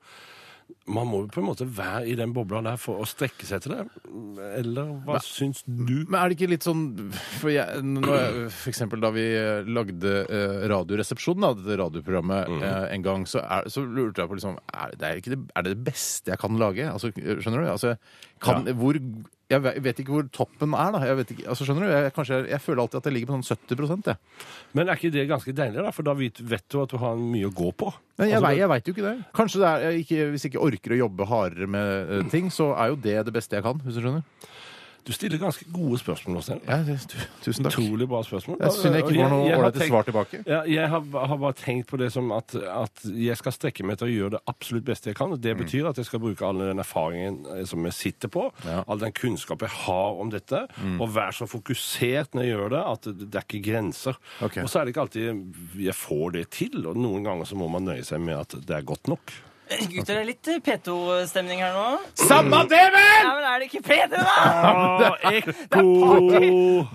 Man 0.89 1.05
må 1.05 1.19
jo 1.21 1.27
på 1.29 1.43
en 1.43 1.45
måte 1.45 1.65
være 1.69 2.07
i 2.09 2.15
den 2.17 2.31
bobla 2.33 2.57
der 2.65 2.79
for 2.81 2.97
å 2.97 3.05
strekke 3.05 3.45
seg 3.45 3.61
til 3.61 3.75
det. 3.75 3.83
Eller 4.57 4.95
hva 5.05 5.19
syns 5.21 5.59
du? 5.67 6.07
Men 6.07 6.15
er 6.17 6.31
det 6.31 6.37
ikke 6.39 6.49
litt 6.49 6.65
sånn 6.65 6.81
For, 7.13 7.51
jeg, 7.53 7.83
jeg, 7.85 8.47
for 8.49 8.71
eksempel 8.71 9.03
da 9.03 9.11
vi 9.13 9.27
eh, 9.37 9.69
lagde 9.69 10.15
eh, 10.25 10.65
Radioresepsjonen, 10.71 11.45
da, 11.45 11.51
dette 11.59 11.77
radioprogrammet, 11.83 12.49
eh, 12.65 12.87
en 12.95 13.05
gang, 13.05 13.27
så, 13.29 13.43
er, 13.45 13.69
så 13.69 13.85
lurte 13.85 14.23
jeg 14.23 14.31
på 14.31 14.39
liksom 14.39 14.57
er 14.57 14.97
det, 14.97 15.11
er, 15.11 15.21
det, 15.35 15.39
er 15.53 15.69
det 15.69 15.77
beste 15.85 16.33
jeg 16.33 16.41
kan 16.41 16.57
lage? 16.57 16.89
Altså, 16.89 17.13
skjønner 17.13 17.61
du? 17.61 17.69
Altså, 17.75 17.93
kan, 18.41 18.65
hvor, 18.81 18.97
jeg 19.49 19.61
ve- 19.61 19.73
vet 19.85 19.99
ikke 20.01 20.11
hvor 20.15 20.27
toppen 20.33 20.73
er, 20.73 20.91
da. 20.95 20.99
Jeg, 21.05 21.17
vet 21.19 21.31
ikke, 21.35 21.45
altså, 21.51 21.65
skjønner 21.67 21.85
du? 21.85 21.91
Jeg, 21.93 22.13
kanskje, 22.15 22.39
jeg 22.49 22.61
føler 22.63 22.81
alltid 22.81 22.97
at 23.01 23.05
jeg 23.09 23.13
ligger 23.13 23.29
på 23.29 23.37
sånn 23.37 23.59
70 23.77 24.05
jeg. 24.09 24.17
Men 24.73 24.89
er 24.89 24.95
ikke 24.97 25.11
det 25.13 25.27
ganske 25.29 25.53
deilig, 25.53 25.83
da? 25.85 25.91
For 25.93 26.03
da 26.07 26.13
vet, 26.17 26.41
vet 26.41 26.65
du 26.69 26.81
at 26.81 26.89
du 26.89 26.97
har 26.97 27.15
mye 27.19 27.45
å 27.49 27.53
gå 27.53 27.69
på. 27.77 27.91
Men 28.17 28.29
jeg, 28.31 28.39
Altså, 28.39 28.47
vei- 28.47 28.57
jeg 28.57 28.69
veit 28.73 28.85
jo 28.89 28.93
ikke 28.95 29.05
det. 29.09 29.15
Kanskje 29.37 29.61
det 29.61 29.69
er, 29.69 29.85
jeg 29.91 30.05
ikke, 30.05 30.29
Hvis 30.33 30.43
jeg 30.47 30.53
ikke 30.55 30.65
orker 30.65 30.95
å 30.95 31.01
jobbe 31.05 31.27
hardere 31.29 31.67
med 31.67 32.11
eh, 32.17 32.29
ting, 32.33 32.49
så 32.49 32.71
er 32.75 32.87
jo 32.93 32.95
det 33.05 33.17
det 33.25 33.33
beste 33.33 33.55
jeg 33.59 33.63
kan. 33.63 33.77
hvis 33.85 33.95
du 33.95 34.01
skjønner. 34.01 34.23
Du 35.05 35.11
stiller 35.13 35.37
ganske 35.37 35.65
gode 35.69 35.99
spørsmål, 36.01 36.39
Åstein. 36.39 36.59
Ja, 36.65 36.79
tusen 37.45 37.63
takk. 37.67 37.75
Utrolig 37.77 38.07
bra 38.09 38.23
spørsmål. 38.25 38.57
Jeg 38.63 38.71
synes 38.73 38.95
jeg 38.95 39.03
ikke 39.03 39.17
får 39.19 39.29
noe 39.35 39.51
ålreite 39.59 39.85
svar 39.89 40.07
tilbake. 40.07 40.39
Ja, 40.49 40.63
jeg 40.65 40.89
har, 40.89 41.03
har 41.29 41.37
bare 41.43 41.53
tenkt 41.59 41.87
på 41.91 41.99
det 42.01 42.07
som 42.15 42.31
at, 42.33 42.55
at 42.57 43.03
jeg 43.13 43.37
skal 43.37 43.53
strekke 43.53 43.85
meg 43.85 43.99
til 44.01 44.07
å 44.07 44.13
gjøre 44.15 44.33
det 44.37 44.41
absolutt 44.49 44.87
beste 44.87 45.11
jeg 45.11 45.19
kan. 45.19 45.35
Det 45.37 45.53
betyr 45.59 45.91
at 45.91 46.01
jeg 46.01 46.09
skal 46.09 46.23
bruke 46.25 46.41
all 46.47 46.63
den 46.63 46.81
erfaringen 46.81 47.37
eh, 47.53 47.63
som 47.69 47.85
jeg 47.85 47.93
sitter 47.99 48.33
på, 48.33 48.47
Mm. 48.55 48.69
Ja. 48.69 48.81
Mm. 48.81 48.89
all 48.93 48.99
den 49.01 49.13
kunnskap 49.17 49.61
jeg 49.61 49.69
har 49.85 50.19
om 50.21 50.29
dette, 50.33 50.59
og 50.99 51.09
være 51.15 51.33
så 51.37 51.45
fokusert 51.49 52.33
når 52.35 52.43
jeg 52.45 52.51
gjør 52.55 52.69
det, 52.73 52.81
at 52.95 53.07
det, 53.09 53.27
det 53.33 53.39
er 53.41 53.45
ikke 53.45 53.61
grenser. 53.71 54.17
Okay. 54.41 54.63
Og 54.63 54.69
så 54.71 54.79
er 54.79 54.85
det 54.89 54.93
ikke 54.95 55.03
alltid 55.05 55.81
jeg 55.85 55.95
får 55.97 56.31
det 56.39 56.45
til, 56.55 56.81
og 56.89 56.97
noen 56.97 57.25
ganger 57.25 57.45
så 57.49 57.57
må 57.59 57.67
man 57.71 57.85
nøye 57.85 58.03
seg 58.05 58.21
med 58.25 58.37
at 58.41 58.55
det 58.65 58.75
er 58.79 58.85
godt 58.87 59.09
nok. 59.11 59.33
Gutter, 59.65 60.13
det 60.13 60.15
er 60.21 60.27
litt 60.27 60.47
eh, 60.51 60.59
P2-stemning 60.61 61.61
her 61.63 61.73
nå. 61.73 61.85
Samme 62.19 62.59
det, 62.69 62.81
vel! 62.93 63.15
Ja, 63.25 63.31
men 63.33 63.45
er 63.49 63.63
det 63.63 63.69
ikke 63.71 63.81
P2, 63.87 64.19
da? 64.21 65.07
Ekko! 65.31 65.85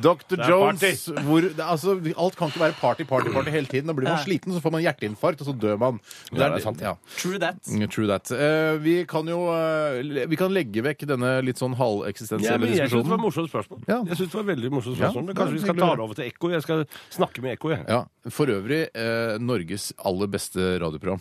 Dr. 0.05 0.37
er 0.39 0.53
Jones, 0.53 1.03
hvor, 1.27 1.43
det, 1.49 1.65
altså, 1.65 1.97
alt 2.15 2.39
kan 2.39 2.53
ikke 2.53 2.63
være 2.63 2.77
party, 2.79 3.07
party, 3.11 3.33
party 3.35 3.55
hele 3.55 3.67
tiden. 3.71 3.91
Da 3.91 3.97
blir 3.97 4.07
man 4.07 4.19
Ja. 4.21 4.23
sliten, 4.23 4.55
så 4.55 4.63
får 4.63 4.75
man 4.77 4.85
hjerteinfarkt, 4.85 5.43
og 5.43 5.51
så 5.51 5.57
dør 5.59 5.81
man. 5.83 5.99
Ja, 6.31 6.47
det 6.47 6.61
er 6.61 6.65
sant. 6.69 6.85
Ja. 6.85 6.95
True 7.17 7.41
that. 7.43 7.59
Mm, 7.67 7.89
True 7.91 8.07
that. 8.13 8.31
Uh, 8.31 8.79
vi 8.85 8.97
kan 9.11 9.27
jo 9.27 9.41
uh, 9.51 9.99
vi 10.31 10.39
kan 10.39 10.55
legge 10.55 10.85
vekk 10.87 11.07
denne 11.11 11.41
litt 11.43 11.59
sånn 11.59 11.75
Ja, 11.75 11.89
diskusjonen. 12.07 12.71
jeg 12.71 12.91
synes 12.91 13.03
det 13.03 13.11
var 13.11 13.19
et 13.19 13.25
morsomt 13.27 13.51
spørsmål. 13.51 13.83
Ja. 13.89 13.99
Jeg 14.07 14.17
synes 14.21 14.31
det 14.31 14.39
var 14.39 14.49
veldig 14.55 14.71
morsomt 14.71 14.97
Ja, 14.99 15.11
spørsmål, 15.11 15.27
Men 15.27 15.35
er 15.35 15.41
kanskje 15.43 15.59
vi 15.59 15.65
skal 15.67 15.81
ta 15.83 15.91
det 15.97 16.07
over 16.07 16.15
til 16.15 16.31
Ekko? 16.31 16.51
Jeg 16.55 16.63
skal 16.63 16.87
snakke 17.11 17.43
med 17.43 17.57
Ekko, 17.59 17.75
jeg. 17.75 17.85
Ja, 17.89 18.05
For 18.31 18.47
øvrig 18.55 18.83
uh, 18.95 19.39
Norges 19.43 19.91
aller 20.05 20.31
beste 20.31 20.79
radioprogram. 20.79 21.21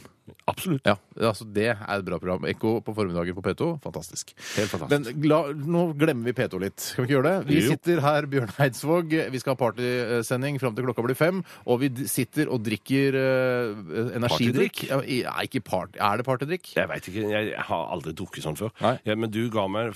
Absolutt. 0.50 0.86
Ja, 0.88 0.96
altså 1.20 1.46
Det 1.54 1.68
er 1.74 1.82
et 1.98 2.06
bra 2.08 2.20
program. 2.20 2.46
Ekko 2.50 2.80
på 2.86 2.94
formiddagen 2.98 3.36
på 3.38 3.44
P2. 3.46 3.70
Fantastisk. 3.84 4.34
Helt 4.58 4.72
fantastisk. 4.72 5.16
Men 5.16 5.30
la, 5.30 5.40
nå 5.54 5.84
glemmer 6.00 6.30
vi 6.30 6.36
P2 6.38 6.62
litt. 6.64 6.80
Skal 6.80 7.04
vi 7.06 7.10
ikke 7.10 7.18
gjøre 7.20 7.32
det? 7.32 7.48
Vi 7.50 7.60
Jo. 7.64 7.74
sitter 7.76 8.02
her, 8.06 8.28
Bjørn 8.32 8.54
Eidsvåg. 8.66 9.16
Vi 9.34 9.40
skal 9.42 9.56
ha 9.56 9.60
partysending 9.64 10.60
fram 10.62 10.76
til 10.78 10.88
klokka 10.88 11.06
blir 11.06 11.18
fem. 11.20 11.44
Og 11.66 11.82
vi 11.84 11.92
sitter 12.10 12.50
og 12.54 12.64
drikker 12.66 13.18
uh, 13.20 14.14
energidrikk. 14.18 14.84
Ja, 14.90 15.34
ikke 15.44 15.62
part, 15.66 15.96
er 16.00 16.18
det 16.22 16.26
partydrikk? 16.28 16.74
Jeg 16.78 16.90
vet 16.92 17.10
ikke, 17.12 17.26
jeg 17.34 17.54
har 17.70 17.86
aldri 17.94 18.14
drukket 18.18 18.46
sånn 18.46 18.58
før. 18.60 18.74
Ja, 19.06 19.16
men 19.16 19.32
du 19.34 19.42
ga 19.54 19.66
meg, 19.72 19.94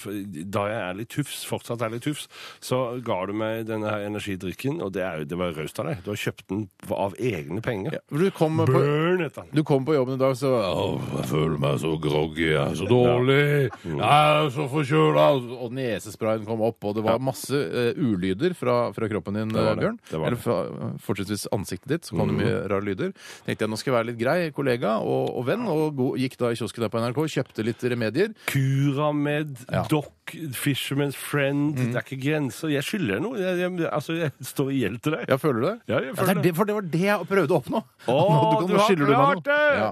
da 0.54 0.66
jeg 0.72 0.80
er 0.90 0.98
litt 1.00 1.12
tufs, 1.14 1.44
fortsatt 1.50 1.82
er 1.86 1.94
litt 1.94 2.06
tufs, 2.06 2.28
så 2.64 3.00
ga 3.06 3.20
du 3.30 3.34
meg 3.38 3.66
denne 3.70 3.90
her 3.92 4.06
energidrikken, 4.08 4.80
og 4.84 4.94
det, 4.96 5.04
er, 5.06 5.24
det 5.28 5.38
var 5.40 5.54
raust 5.58 5.80
av 5.82 5.90
deg. 5.90 6.02
Du 6.06 6.12
har 6.14 6.20
kjøpt 6.24 6.46
den 6.52 6.64
av 6.94 7.16
egne 7.20 7.62
penger. 7.66 7.98
Ja, 8.00 8.04
du 8.10 8.28
kom 8.36 8.58
på 8.62 8.68
Burn. 8.74 9.24
Du 9.54 9.62
kom 9.68 9.84
på 9.86 9.94
jobben 9.96 10.16
i 10.16 10.22
dag, 10.22 10.23
så 10.40 10.50
Åh, 10.64 11.08
jeg 11.20 11.28
føler 11.30 11.58
meg 11.62 11.80
så 11.82 11.92
groggy, 12.02 12.46
jeg 12.54 12.62
er 12.64 12.78
så 12.80 12.88
dårlig, 12.90 13.40
jeg 13.84 14.00
er 14.08 14.50
så 14.56 14.66
forkjøla 14.72 15.26
Og 15.60 15.74
nesesprayen 15.76 16.46
kom 16.48 16.64
opp, 16.66 16.80
og 16.88 16.96
det 16.98 17.04
var 17.06 17.20
masse 17.24 17.54
eh, 17.58 17.92
ulyder 18.00 18.56
fra, 18.58 18.78
fra 18.96 19.10
kroppen 19.12 19.38
din, 19.42 19.52
var 19.54 19.74
eh, 19.74 19.76
det. 19.76 19.84
Bjørn. 19.84 20.00
Det 20.10 20.20
var 20.22 20.28
Eller 20.32 20.40
det. 20.40 21.02
fra 21.04 21.52
ansiktet 21.60 21.92
ditt, 21.94 22.08
så 22.08 22.16
kom 22.18 22.32
det 22.34 22.40
mye 22.40 22.64
rare 22.72 22.86
lyder. 22.88 23.12
Tenkte 23.46 23.66
jeg 23.68 23.74
nå 23.74 23.80
skal 23.82 23.92
jeg 23.92 23.98
være 24.00 24.10
litt 24.12 24.20
grei 24.22 24.38
kollega 24.56 24.96
og, 25.04 25.34
og 25.40 25.48
venn, 25.52 25.68
og 25.70 25.84
go, 26.00 26.10
gikk 26.20 26.38
da 26.40 26.54
i 26.54 26.58
kiosken 26.60 26.86
der 26.86 26.94
på 26.94 27.02
NRK, 27.04 27.22
kjøpte 27.38 27.66
litt 27.68 27.84
remedier. 27.94 28.32
Curamed, 28.52 29.58
Ja. 29.74 29.84
Doc, 29.90 30.08
Fisherman's 30.56 31.16
Friend, 31.20 31.76
det 31.76 31.96
er 31.96 32.04
ikke 32.06 32.18
grenser. 32.24 32.70
Jeg 32.74 32.84
skylder 32.88 33.20
noe. 33.24 33.38
Jeg, 33.38 33.58
jeg, 33.60 33.88
altså, 33.92 34.14
jeg 34.18 34.32
står 34.48 34.70
i 34.72 34.80
gjeld 34.84 35.00
til 35.04 35.16
deg. 35.18 35.26
Ja, 35.30 35.38
føler 35.42 35.60
du 35.60 35.66
det? 35.68 35.74
Ja, 35.92 35.98
jeg 36.00 36.06
Ja, 36.08 36.14
føler 36.18 36.28
det 36.28 36.32
er 36.32 36.40
det. 36.40 36.44
det, 36.48 36.54
for 36.58 36.70
det 36.70 36.76
var 36.78 36.88
det 36.94 37.02
jeg 37.04 37.28
prøvde 37.34 37.54
å 37.54 37.60
oppnå. 37.62 37.82
Å, 38.08 38.16
Nå- 38.34 38.62
du 38.64 38.74
nå 38.74 38.80
har 38.80 38.88
skylder 38.88 39.12
meg 39.12 39.18
klart 39.18 39.36
noe. 39.36 39.44
det! 39.50 39.78
Ja. 39.80 39.90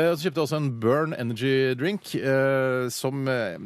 Eh, 0.00 0.08
Så 0.14 0.24
kjøpte 0.26 0.40
jeg 0.40 0.46
også 0.48 0.56
en 0.60 0.70
Burn 0.80 1.14
Energy 1.18 1.54
Drink, 1.80 2.14
eh, 2.16 2.88
som 2.94 3.28
eh, 3.28 3.58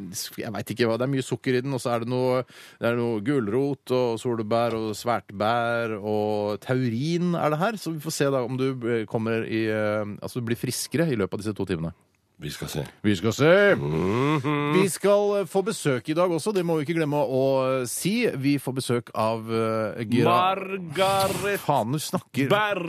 Jeg 0.43 0.53
veit 0.55 0.73
ikke 0.75 0.89
hva 0.91 0.99
Det 0.99 1.07
er 1.09 1.13
mye 1.15 1.27
sukker 1.27 1.59
i 1.59 1.63
den, 1.65 1.75
og 1.77 1.81
så 1.85 1.95
er 1.95 2.05
det 2.05 2.11
noe, 2.13 2.43
det 2.81 2.91
er 2.93 2.99
noe 2.99 3.21
gulrot 3.27 3.95
og 3.95 4.19
solbær 4.23 4.75
og 4.79 4.91
svertbær 4.99 5.97
og 5.99 6.59
taurin 6.65 7.35
er 7.39 7.55
det 7.55 7.59
her. 7.63 7.79
Så 7.81 7.95
vi 7.95 8.03
får 8.05 8.17
se 8.19 8.31
da 8.35 8.43
om 8.47 8.59
du 8.59 8.69
eh, 8.75 9.05
kommer 9.11 9.47
i 9.47 9.65
eh, 9.71 10.05
Altså 10.23 10.41
du 10.43 10.47
blir 10.51 10.59
friskere 10.59 11.07
i 11.13 11.17
løpet 11.19 11.39
av 11.39 11.43
disse 11.45 11.55
to 11.57 11.67
timene. 11.69 11.95
Vi 12.39 12.51
skal 12.55 12.69
se. 12.71 12.85
Vi 13.03 13.17
skal 13.19 13.33
se. 13.35 13.53
Vi 13.75 14.85
skal 14.95 15.41
eh, 15.41 15.49
få 15.51 15.63
besøk 15.67 16.09
i 16.09 16.15
dag 16.15 16.31
også, 16.31 16.53
det 16.55 16.63
må 16.67 16.77
vi 16.79 16.87
ikke 16.87 17.01
glemme 17.01 17.19
å 17.19 17.43
eh, 17.65 17.89
si. 17.91 18.29
Vi 18.39 18.55
får 18.63 18.77
besøk 18.79 19.11
av 19.19 19.43
uh, 19.51 19.99
Gira... 20.07 20.37
Margaret 20.55 21.59
Faen, 21.65 21.97
du 21.97 21.99
snakker 22.03 22.47
Berr 22.53 22.85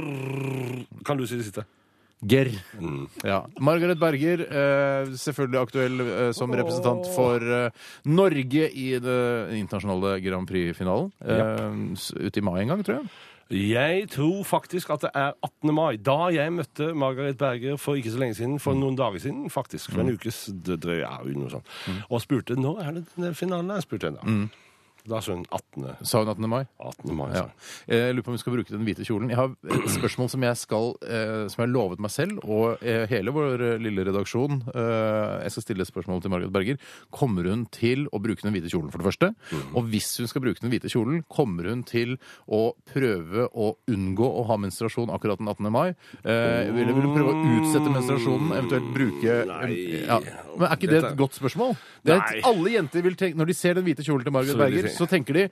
Kan 1.05 1.17
du 1.17 1.25
si 1.25 1.39
det 1.39 1.49
siste? 1.49 1.65
Ger. 2.19 2.49
Mm. 2.75 3.07
Ja. 3.23 3.45
Margaret 3.63 3.99
Berger, 3.99 4.41
eh, 4.43 5.11
selvfølgelig 5.15 5.59
aktuell 5.61 6.01
eh, 6.03 6.31
som 6.35 6.51
representant 6.51 7.07
for 7.15 7.39
eh, 7.39 7.71
Norge 8.11 8.65
i 8.75 8.89
det 8.99 9.21
internasjonale 9.55 10.17
Grand 10.25 10.47
Prix-finalen. 10.49 11.13
Ute 11.95 12.41
i 12.41 12.43
mai 12.43 12.59
en 12.61 12.73
gang, 12.73 12.83
tror 12.83 12.99
jeg. 12.99 13.11
Jeg 13.49 14.03
tror 14.13 14.43
faktisk 14.45 14.89
at 14.93 15.01
det 15.01 15.09
er 15.17 15.31
18. 15.41 15.73
mai. 15.73 15.97
Da 15.97 16.27
jeg 16.29 16.53
møtte 16.53 16.93
Margaret 16.93 17.37
Berger 17.37 17.77
for 17.81 17.97
ikke 17.97 18.11
så 18.13 18.19
lenge 18.21 18.35
siden, 18.37 18.59
for 18.61 18.77
noen 18.77 18.95
dager 18.99 19.17
siden, 19.23 19.49
faktisk, 19.49 19.89
for 19.91 20.01
en 20.03 20.13
ukes 20.13 20.43
drøy, 20.77 20.99
ja, 21.01 21.15
noe 21.33 21.49
sånt, 21.49 21.65
og 22.09 22.21
spurte 22.21 22.53
når 22.59 22.81
er 22.85 22.91
det 22.99 23.31
finalen 23.39 23.71
er, 23.73 23.81
spurte 23.81 24.11
jeg 24.11 24.19
da. 24.19 24.35
Da 25.09 25.21
sa 25.23 25.33
hun 25.33 25.45
18. 25.49 26.05
Sa 26.05 26.21
hun 26.21 26.29
18. 26.29 26.49
mai? 26.49 26.63
18. 26.77 27.15
mai. 27.17 27.29
Ja. 27.33 27.45
Jeg 27.89 28.13
lurer 28.13 28.25
på 28.25 28.31
om 28.33 28.37
vi 28.37 28.41
skal 28.43 28.55
bruke 28.55 28.73
den 28.73 28.85
hvite 28.85 29.05
kjolen. 29.07 29.31
Jeg 29.31 29.39
har 29.39 29.53
et 29.73 29.87
spørsmål 29.95 30.29
som 30.33 30.45
jeg 30.45 30.59
skal, 30.61 30.91
eh, 31.01 31.45
som 31.49 31.63
jeg 31.63 31.65
har 31.65 31.73
lovet 31.73 32.03
meg 32.03 32.13
selv 32.13 32.43
og 32.45 32.83
eh, 32.85 33.05
hele 33.09 33.33
vår 33.33 33.63
eh, 33.65 33.79
lille 33.81 34.05
redaksjon. 34.09 34.61
Jeg 34.69 35.53
skal 35.53 35.65
stille 35.65 35.85
et 35.85 35.89
spørsmål 35.89 36.21
til 36.21 36.33
Margaret 36.33 36.53
Berger. 36.53 36.79
Kommer 37.15 37.47
hun 37.49 37.65
til 37.73 38.05
å 38.13 38.21
bruke 38.21 38.45
den 38.45 38.53
hvite 38.53 38.69
kjolen, 38.71 38.91
for 38.93 39.01
det 39.01 39.09
første? 39.09 39.31
Og 39.73 39.89
hvis 39.89 40.11
hun 40.21 40.29
skal 40.29 40.43
bruke 40.45 40.61
den 40.61 40.73
hvite 40.73 40.91
kjolen, 40.91 41.23
kommer 41.31 41.69
hun 41.71 41.83
til 41.87 42.17
å 42.45 42.61
prøve 42.91 43.47
å 43.49 43.71
unngå 43.89 44.29
å 44.29 44.45
ha 44.49 44.59
menstruasjon 44.61 45.13
akkurat 45.15 45.41
den 45.41 45.49
18. 45.49 45.71
mai? 45.73 45.95
Vil, 46.23 46.93
hun 46.93 47.15
prøve 47.15 47.33
å 47.33 47.55
utsette 47.59 47.93
menstruasjonen, 47.93 48.53
eventuelt 48.59 48.93
bruke 48.95 49.39
Nei. 49.49 49.73
ja. 50.05 50.19
Men 50.59 50.67
er 50.67 50.75
ikke 50.75 50.91
det 50.91 51.01
et 51.01 51.19
godt 51.19 51.37
spørsmål? 51.39 51.75
Det 52.05 52.15
er 52.15 52.41
alle 52.47 52.73
jenter 52.73 53.03
vil 53.05 53.15
tenke, 53.19 53.37
Når 53.39 53.51
de 53.51 53.55
ser 53.57 53.77
den 53.77 53.85
hvite 53.87 54.05
kjolen 54.05 54.25
til 54.27 54.35
Margaret 54.35 54.59
Berger, 54.59 54.89
så 54.99 55.07
tenker 55.09 55.33
de 55.45 55.49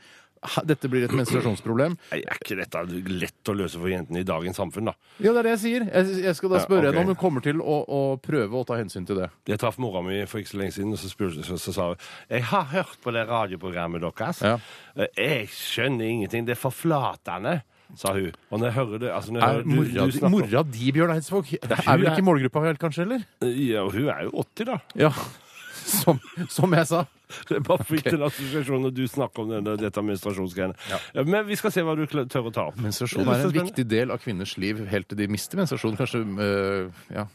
dette 0.69 0.85
blir 0.87 1.01
et 1.07 1.13
menstruasjonsproblem. 1.17 1.95
Nei, 2.11 2.19
er 2.21 2.37
ikke 2.37 2.55
dette 2.59 2.81
lett 3.09 3.49
å 3.49 3.55
løse 3.57 3.79
for 3.81 3.89
jentene 3.89 4.21
i 4.21 4.25
dagens 4.27 4.59
samfunn, 4.61 4.91
da? 4.91 4.93
Ja, 5.17 5.31
det 5.33 5.39
er 5.41 5.47
det 5.47 5.53
jeg 5.55 5.61
sier. 5.63 5.85
Jeg, 5.89 6.19
jeg 6.27 6.35
skal 6.37 6.51
da 6.53 6.59
Ja, 6.59 6.65
spørre 6.67 6.83
ok. 6.83 6.93
henne 6.93 7.01
om 7.01 7.09
hun 7.09 7.17
kommer 7.23 7.41
til 7.43 7.57
å, 7.63 7.77
å 7.89 8.01
prøve 8.21 8.59
å 8.59 8.61
ta 8.69 8.77
hensyn 8.77 9.07
til 9.09 9.17
det. 9.17 9.31
Jeg 9.49 9.57
traff 9.63 9.79
mora 9.81 10.03
mi 10.05 10.19
for 10.29 10.37
ikke 10.43 10.51
så 10.53 10.59
lenge 10.61 10.75
siden, 10.77 10.93
og 10.93 11.01
så, 11.01 11.09
spurte, 11.09 11.41
så, 11.47 11.57
så 11.59 11.73
sa 11.73 11.87
hun 11.89 12.05
Jeg 12.29 12.45
har 12.51 12.67
hørt 12.75 13.01
på 13.03 13.15
det 13.17 13.25
radioprogrammet 13.31 14.05
deres. 14.05 14.43
Ja. 14.45 14.59
Jeg 15.17 15.49
skjønner 15.57 16.05
ingenting. 16.05 16.45
Det 16.47 16.53
er 16.53 16.61
forflatende, 16.61 17.55
sa 17.97 18.13
hun. 18.13 18.29
Og 18.53 18.61
når 18.61 18.69
jeg 18.69 18.77
hører 18.77 19.03
det 19.07 19.11
altså 19.17 19.33
jeg 19.33 19.41
Er 19.41 19.57
hører, 19.57 19.65
du- 19.65 19.73
mora, 19.73 20.07
du 20.21 20.29
mora 20.37 20.63
di, 20.77 20.93
Bjørn 20.99 21.15
Eidsvåg, 21.17 21.51
er 21.65 21.75
vel 21.97 22.07
ikke 22.13 22.21
i 22.23 22.29
målgruppa 22.29 22.65
helt, 22.69 22.79
kanskje, 22.85 23.09
eller? 23.09 23.25
Ja, 23.57 23.87
hun 23.89 24.05
er 24.13 24.27
jo 24.29 24.37
80, 24.45 24.69
da. 24.69 24.79
Ja. 25.01 25.11
Som, 25.88 26.20
som 26.51 26.74
jeg 26.75 26.88
sa. 26.89 27.06
Det 27.48 27.58
er 27.58 27.63
bare 27.65 27.86
fikk 27.88 28.10
en 28.13 28.27
assosiasjon 28.27 28.86
når 28.88 28.94
du 28.96 29.03
snakker 29.12 29.44
om 29.44 29.51
denne, 29.51 29.75
dette 29.79 30.03
menstruasjonsgreiene. 30.03 30.75
Ja, 30.91 31.24
Men 31.27 31.48
vi 31.48 31.58
skal 31.60 31.74
se 31.75 31.84
hva 31.84 31.96
du 31.98 32.06
tør 32.08 32.50
å 32.50 32.53
ta 32.53 32.70
opp. 32.72 32.79
Menstruasjon 32.84 33.27
er 33.27 33.48
en 33.48 33.56
viktig 33.56 33.88
del 33.88 34.13
av 34.15 34.22
kvinners 34.24 34.58
liv 34.62 34.84
helt 34.91 35.10
til 35.12 35.20
de 35.20 35.27
mister 35.32 35.60
menstruasjon. 35.60 36.00
Kanskje 36.00 36.24
øh, 36.24 37.03
Ja. 37.15 37.27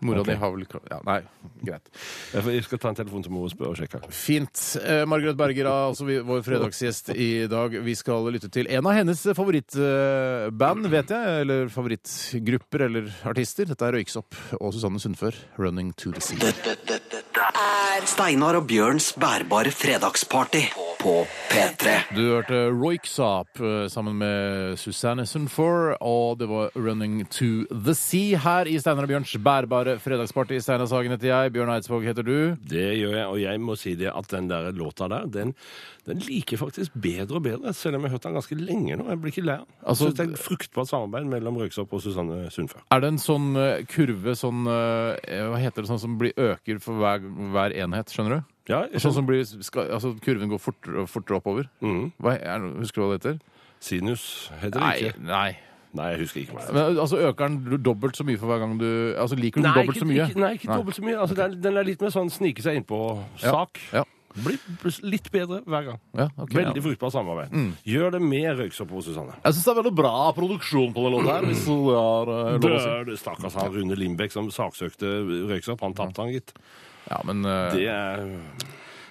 Mora 0.00 0.20
okay. 0.20 0.34
di 0.34 0.40
har 0.40 0.52
vel 0.54 0.64
ja, 0.88 0.98
Nei, 1.04 1.18
greit. 1.60 1.90
Jeg 2.32 2.64
skal 2.64 2.80
ta 2.80 2.92
en 2.92 2.96
telefon 2.96 3.24
til 3.24 3.34
mor 3.34 3.44
og 3.44 3.52
spørre 3.52 3.74
og 3.74 3.80
sjekke. 3.80 4.00
Fint. 4.16 4.62
Eh, 4.80 5.02
Margaret 5.08 5.36
Berger 5.36 5.68
er 5.68 5.90
altså 5.90 6.06
vår 6.08 6.40
fredagsgjest 6.46 7.12
i 7.12 7.28
dag. 7.52 7.76
Vi 7.84 7.96
skal 8.00 8.30
lytte 8.32 8.48
til 8.52 8.70
en 8.72 8.88
av 8.88 8.96
hennes 8.96 9.26
favorittband, 9.36 10.88
vet 10.94 11.12
jeg. 11.16 11.40
Eller 11.44 11.72
favorittgrupper 11.74 12.86
eller 12.88 13.12
artister. 13.28 13.68
Dette 13.68 13.90
er 13.90 13.98
Røyksopp 13.98 14.40
og 14.56 14.72
Susanne 14.72 15.02
Sundfør, 15.02 15.36
'Running 15.58 15.92
to 16.00 16.16
the 16.16 16.24
Sea'. 16.24 17.19
Dette, 17.30 17.66
er 17.96 18.06
Steinar 18.10 18.58
og 18.58 18.66
Bjørns 18.66 19.12
bærbare 19.14 19.70
fredagsparty. 19.70 20.64
på 20.74 20.89
P3. 21.00 21.92
Du 22.12 22.20
hørte 22.28 22.58
Royksopp 22.76 23.60
eh, 23.64 23.86
sammen 23.88 24.18
med 24.20 24.76
Susanne 24.78 25.24
Sundfør, 25.26 25.94
og 26.04 26.38
det 26.38 26.48
var 26.50 26.68
'Running 26.76 27.24
to 27.32 27.64
the 27.72 27.94
Sea' 27.96 28.36
her 28.36 28.68
i 28.68 28.76
Steinar 28.78 29.06
og 29.06 29.08
Bjørns 29.08 29.32
bærbare 29.40 29.96
fredagsparty. 29.98 30.58
Steinar 30.60 30.86
Sagen 30.86 31.10
heter 31.14 31.30
jeg, 31.30 31.52
Bjørn 31.54 31.72
Eidsvåg 31.72 32.04
heter 32.04 32.22
du. 32.22 32.56
Det 32.68 32.98
gjør 33.00 33.16
jeg, 33.16 33.26
og 33.26 33.40
jeg 33.40 33.60
må 33.60 33.76
si 33.80 33.94
det 33.94 34.12
at 34.12 34.28
den 34.28 34.50
der 34.50 34.72
låta 34.76 35.08
der, 35.08 35.24
den, 35.24 35.54
den 36.04 36.18
liker 36.18 36.60
faktisk 36.60 36.92
bedre 36.92 37.40
og 37.40 37.42
bedre, 37.48 37.72
selv 37.72 37.96
om 37.96 38.02
jeg 38.02 38.10
har 38.10 38.18
hørt 38.18 38.28
den 38.28 38.36
ganske 38.36 38.60
lenge 38.60 38.96
nå. 39.00 39.08
Jeg 39.08 39.20
blir 39.20 39.32
ikke 39.32 39.46
lei 39.46 39.56
av 39.56 39.64
den. 39.64 39.74
Altså- 39.86 40.12
det 40.12 40.20
er 40.20 40.32
et 40.34 40.38
fruktbart 40.38 40.88
samarbeid 40.92 41.24
mellom 41.32 41.56
Røyksopp 41.56 41.92
og 41.96 42.02
Susanne 42.02 42.50
Sundfør. 42.50 42.84
Er 42.92 43.00
det 43.00 43.08
en 43.08 43.18
sånn 43.18 43.56
eh, 43.56 43.84
kurve, 43.88 44.36
sånn 44.36 44.66
eh, 44.68 45.48
Hva 45.48 45.56
heter 45.56 45.80
det, 45.80 45.88
sånn 45.88 45.98
som 46.00 46.18
blir 46.18 46.36
øker 46.36 46.78
for 46.78 47.00
hver, 47.00 47.24
hver 47.24 47.72
enhet, 47.72 48.12
skjønner 48.12 48.42
du? 48.42 48.42
Ja, 48.70 48.84
jeg 48.86 49.00
Sånn 49.02 49.10
skjønner. 49.10 49.16
som 49.18 49.26
blir, 49.30 49.64
skal, 49.66 49.88
altså 49.96 50.12
Kurven 50.24 50.52
går 50.52 50.60
fortere 50.62 51.02
og 51.04 51.10
fortere 51.10 51.40
oppover. 51.40 51.66
Mhm. 51.82 52.12
Hva, 52.22 52.36
er, 52.38 52.68
husker 52.78 53.02
du 53.02 53.06
hva 53.08 53.16
det 53.16 53.20
heter? 53.24 53.40
Sinus 53.80 54.22
heter 54.60 54.78
det 54.78 55.10
ikke. 55.10 55.26
nei. 55.26 55.50
Nei, 55.90 56.04
jeg 56.12 56.20
husker 56.20 56.40
ikke 56.44 56.54
hva 56.54 56.62
det 56.62 56.70
er. 56.70 56.74
Men, 56.76 56.98
altså 57.02 57.18
Øker 57.18 57.48
den 57.50 57.80
dobbelt 57.82 58.14
så 58.14 58.22
mye 58.22 58.38
for 58.38 58.46
hver 58.46 58.60
gang 58.62 58.76
du 58.78 58.86
Altså 59.18 59.34
Liker 59.34 59.58
du 59.58 59.66
den 59.66 59.74
dobbelt 59.74 59.96
ikke, 59.96 60.04
så 60.04 60.06
mye? 60.06 60.26
Ikke, 60.30 60.40
nei, 60.44 60.50
ikke 60.54 60.70
dobbelt 60.76 60.96
så 61.00 61.02
mye. 61.02 61.16
Altså, 61.18 61.34
den, 61.40 61.56
den 61.64 61.76
er 61.80 61.88
litt 61.88 62.04
mer 62.04 62.12
sånn 62.14 62.30
snike 62.30 62.62
seg 62.62 62.78
innpå-sak. 62.78 63.80
Ja. 63.96 64.04
Blir 64.30 64.60
litt 65.10 65.26
bedre 65.34 65.58
hver 65.66 65.88
gang. 65.88 65.96
Ja, 66.14 66.28
ok, 66.38 66.52
Veldig 66.54 66.78
ja. 66.78 66.84
fruktbart 66.84 67.14
samarbeid. 67.16 67.56
Gjør 67.90 68.12
det 68.14 68.20
med 68.22 68.60
Røyksopp 68.60 68.92
hos 68.94 69.08
Susanne. 69.10 69.34
Jeg 69.42 69.56
syns 69.56 69.64
det 69.66 69.72
er 69.72 69.78
veldig 69.80 69.92
bra 69.98 70.12
produksjon 70.36 70.92
på 70.94 71.02
den 71.08 71.16
låta 71.16 71.34
her. 71.40 71.48
Hvis 71.50 71.64
det 71.66 71.96
er 72.04 72.30
eh, 72.36 72.60
lov 72.62 72.76
å 72.76 72.78
si. 72.84 72.92
Det 73.10 73.16
Stakkars 73.24 73.58
han 73.58 73.74
Rune 73.74 73.98
Lindbekk 73.98 74.36
som 74.36 74.52
saksøkte 74.54 75.10
Røyksopp. 75.50 75.82
Han 75.82 75.98
tapte 75.98 76.22
han, 76.22 76.30
gitt. 76.36 76.54
Ja, 77.10 77.20
men 77.26 77.44
uh, 77.44 77.70
Det 77.74 77.86
er 77.90 78.26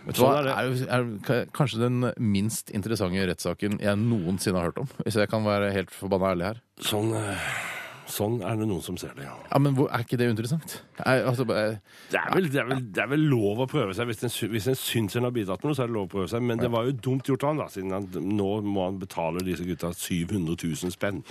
vet 0.06 0.15
du 0.15 0.22
hva, 0.24 0.29
sånn 0.39 0.46
det. 0.46 0.53
er, 0.88 1.03
jo- 1.03 1.34
er 1.39 1.50
kanskje 1.56 1.82
den 1.82 2.06
minst 2.18 2.72
interessante 2.72 3.25
rettssaken 3.27 3.79
jeg 3.84 4.00
noensinne 4.00 4.56
har 4.62 4.70
hørt 4.72 4.79
om. 4.86 4.88
Hvis 5.03 5.18
jeg 5.20 5.29
kan 5.29 5.44
være 5.44 5.74
helt 5.75 5.91
forbanna 5.91 6.32
ærlig 6.34 6.48
her. 6.53 6.62
Sånn, 6.79 7.12
eh, 7.20 7.50
sånn 8.10 8.39
er 8.41 8.56
det 8.58 8.65
noen 8.72 8.82
som 8.82 8.96
ser 8.98 9.12
det, 9.18 9.25
ja. 9.27 9.36
Ja, 9.51 9.60
Men 9.62 9.75
hvor, 9.77 9.89
er 9.94 10.06
ikke 10.08 10.18
det 10.18 10.29
interessant? 10.32 10.77
Er, 11.03 11.25
altså, 11.29 11.44
eh, 11.51 11.75
Det 12.10 12.18
er, 12.24 12.32
vel, 12.34 12.48
det, 12.50 12.62
er 12.63 12.70
vel, 12.72 12.79
det 12.96 13.03
er 13.03 13.12
vel 13.12 13.27
lov 13.36 13.60
å 13.65 13.68
prøve 13.70 13.94
seg. 13.94 14.08
Hvis 14.10 14.24
en, 14.24 14.34
sy- 14.34 14.50
hvis 14.50 14.70
en 14.72 14.79
syns 14.79 15.20
en 15.20 15.27
har 15.27 15.36
bidratt 15.36 15.62
med 15.62 15.70
noe, 15.74 15.77
så 15.77 15.84
er 15.84 15.91
det 15.91 15.98
lov 16.00 16.08
å 16.08 16.13
prøve 16.15 16.32
seg. 16.32 16.41
Men 16.41 16.58
det 16.63 16.72
var 16.74 16.88
jo 16.88 16.96
dumt 16.96 17.27
gjort 17.29 17.44
av 17.44 17.51
han, 17.53 17.62
da, 17.65 17.68
siden 17.75 17.91
han, 17.98 18.08
nå 18.39 18.50
må 18.65 18.88
han 18.88 18.98
betale 19.03 19.44
disse 19.46 19.68
gutta 19.68 19.91
700 19.94 20.56
000 20.63 20.96
spenn. 20.96 21.22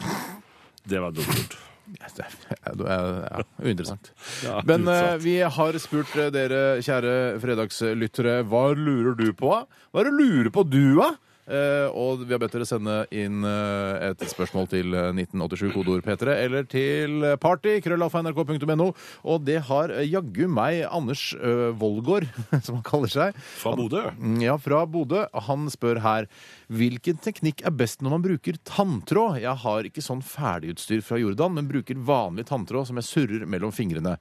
Det 0.86 1.00
var 1.02 1.16
dumt 1.16 1.32
gjort. 1.34 1.56
Det 1.88 2.88
er, 2.94 3.46
uinteressant. 3.62 4.12
Ja, 4.46 4.60
Men 4.68 4.88
eh, 4.92 5.14
vi 5.22 5.38
har 5.42 5.78
spurt 5.82 6.12
eh, 6.18 6.30
dere 6.34 6.80
kjære 6.84 7.14
fredagslyttere 7.42 8.42
hva 8.48 8.68
lurer 8.76 9.16
du 9.18 9.30
på? 9.36 9.54
Hva 9.54 10.02
er 10.02 10.10
det 10.10 10.14
du 10.14 10.22
lurer 10.22 10.52
på 10.54 10.66
du, 10.68 10.82
da? 11.00 11.14
Eh, 11.48 11.88
og 11.96 12.26
vi 12.26 12.34
har 12.34 12.40
bedt 12.42 12.52
dere 12.58 12.66
sende 12.68 12.94
inn 13.14 13.40
eh, 13.48 14.10
et 14.10 14.24
spørsmål 14.28 14.66
til 14.68 14.92
eh, 14.92 15.06
1987, 15.16 15.70
kodeord 15.72 16.04
P3, 16.04 16.34
eller 16.44 16.66
til 16.68 17.24
party, 17.40 17.78
krøllalfa.nrk.no. 17.86 18.90
Og 19.24 19.46
det 19.46 19.62
har 19.70 19.94
eh, 19.96 20.04
jaggu 20.10 20.44
meg 20.52 20.82
Anders 20.92 21.30
uh, 21.40 21.70
Vollgård, 21.80 22.28
som 22.66 22.78
han 22.78 22.84
kaller 22.84 23.12
seg. 23.14 23.40
Fra 23.62 23.72
Bodø. 23.80 24.04
Mm, 24.20 24.36
Ja, 24.44 24.58
fra 24.60 24.82
Bodø. 24.84 25.24
Han 25.48 25.70
spør 25.72 26.02
her 26.04 26.28
hvilken 26.68 27.16
teknikk 27.24 27.62
er 27.66 27.72
best 27.76 28.02
når 28.04 28.10
man 28.16 28.24
bruker 28.24 28.58
tanntråd. 28.68 29.38
Jeg 29.42 29.56
har 29.64 29.86
ikke 29.88 30.02
sånn 30.04 30.20
ferdigutstyr 30.24 31.00
fra 31.04 31.18
Jordan, 31.20 31.54
men 31.56 31.68
bruker 31.70 31.96
vanlig 31.96 32.46
tanntråd 32.50 32.86
som 32.90 33.00
jeg 33.00 33.08
surrer 33.08 33.46
mellom 33.48 33.72
fingrene. 33.74 34.16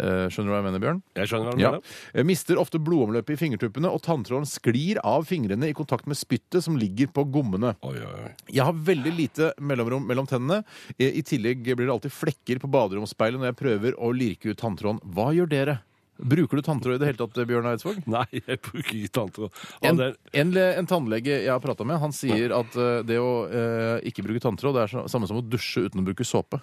Eh, 0.00 0.26
skjønner 0.32 0.48
du 0.48 0.54
hva 0.54 0.60
jeg 0.62 0.66
mener, 0.70 0.82
Bjørn? 0.86 1.02
Jeg 1.18 1.28
skjønner 1.28 1.50
hva 1.50 1.54
du 1.56 1.62
Ja. 1.62 1.70
mener. 1.76 1.82
Jeg 2.14 2.26
mister 2.26 2.56
ofte 2.56 2.78
blodomløpet 2.82 3.34
i 3.36 3.40
fingertuppene, 3.42 3.92
og 3.92 4.02
tanntråden 4.02 4.48
sklir 4.48 4.98
av 5.04 5.26
fingrene 5.28 5.68
i 5.68 5.72
kontakt 5.76 6.06
med 6.06 6.16
spyttet 6.16 6.62
som 6.62 6.76
ligger 6.76 7.08
på 7.12 7.26
gommene. 7.30 7.76
Oi, 7.82 7.96
oi, 7.98 8.24
oi. 8.24 8.32
Jeg 8.48 8.64
har 8.64 8.72
veldig 8.72 9.16
lite 9.16 9.52
mellomrom 9.60 10.06
mellom 10.06 10.26
tennene. 10.26 10.64
I 10.98 11.12
i 11.12 11.22
tillegg 11.22 11.62
blir 11.62 11.86
det 11.86 11.92
alltid 11.92 12.12
flekker 12.12 12.58
på 12.58 12.70
baderomsspeilet 12.72 13.38
når 13.38 13.52
jeg 13.52 13.56
prøver 13.60 13.92
å 14.00 14.12
lirke 14.16 14.50
ut 14.50 14.56
tanntråden. 14.58 15.00
Hva 15.12 15.32
gjør 15.34 15.48
dere? 15.48 15.80
Bruker 16.16 16.56
du 16.56 16.62
tanntråd 16.62 16.94
i 16.94 16.98
det 17.00 17.08
hele 17.08 17.18
tatt, 17.18 17.38
Bjørn 17.48 17.68
Eidsvåg? 17.72 18.02
Nei, 18.16 18.26
jeg 18.36 18.60
bruker 18.62 18.98
ikke 18.98 19.14
tanntråd. 19.16 19.62
En, 19.88 20.02
en, 20.42 20.52
en 20.60 20.90
tannlege 20.90 21.38
jeg 21.40 21.50
har 21.50 21.62
prata 21.64 21.86
med, 21.88 22.00
han 22.02 22.14
sier 22.16 22.54
at 22.56 22.76
eh, 22.78 23.00
det 23.08 23.18
å 23.22 23.32
eh, 23.48 23.96
ikke 24.10 24.26
bruke 24.26 24.44
tanntråd 24.44 24.76
det 24.76 24.84
er 24.84 24.92
så, 24.92 25.06
samme 25.10 25.30
som 25.30 25.40
å 25.40 25.44
dusje 25.46 25.86
uten 25.88 26.02
å 26.02 26.06
bruke 26.06 26.26
såpe. 26.26 26.60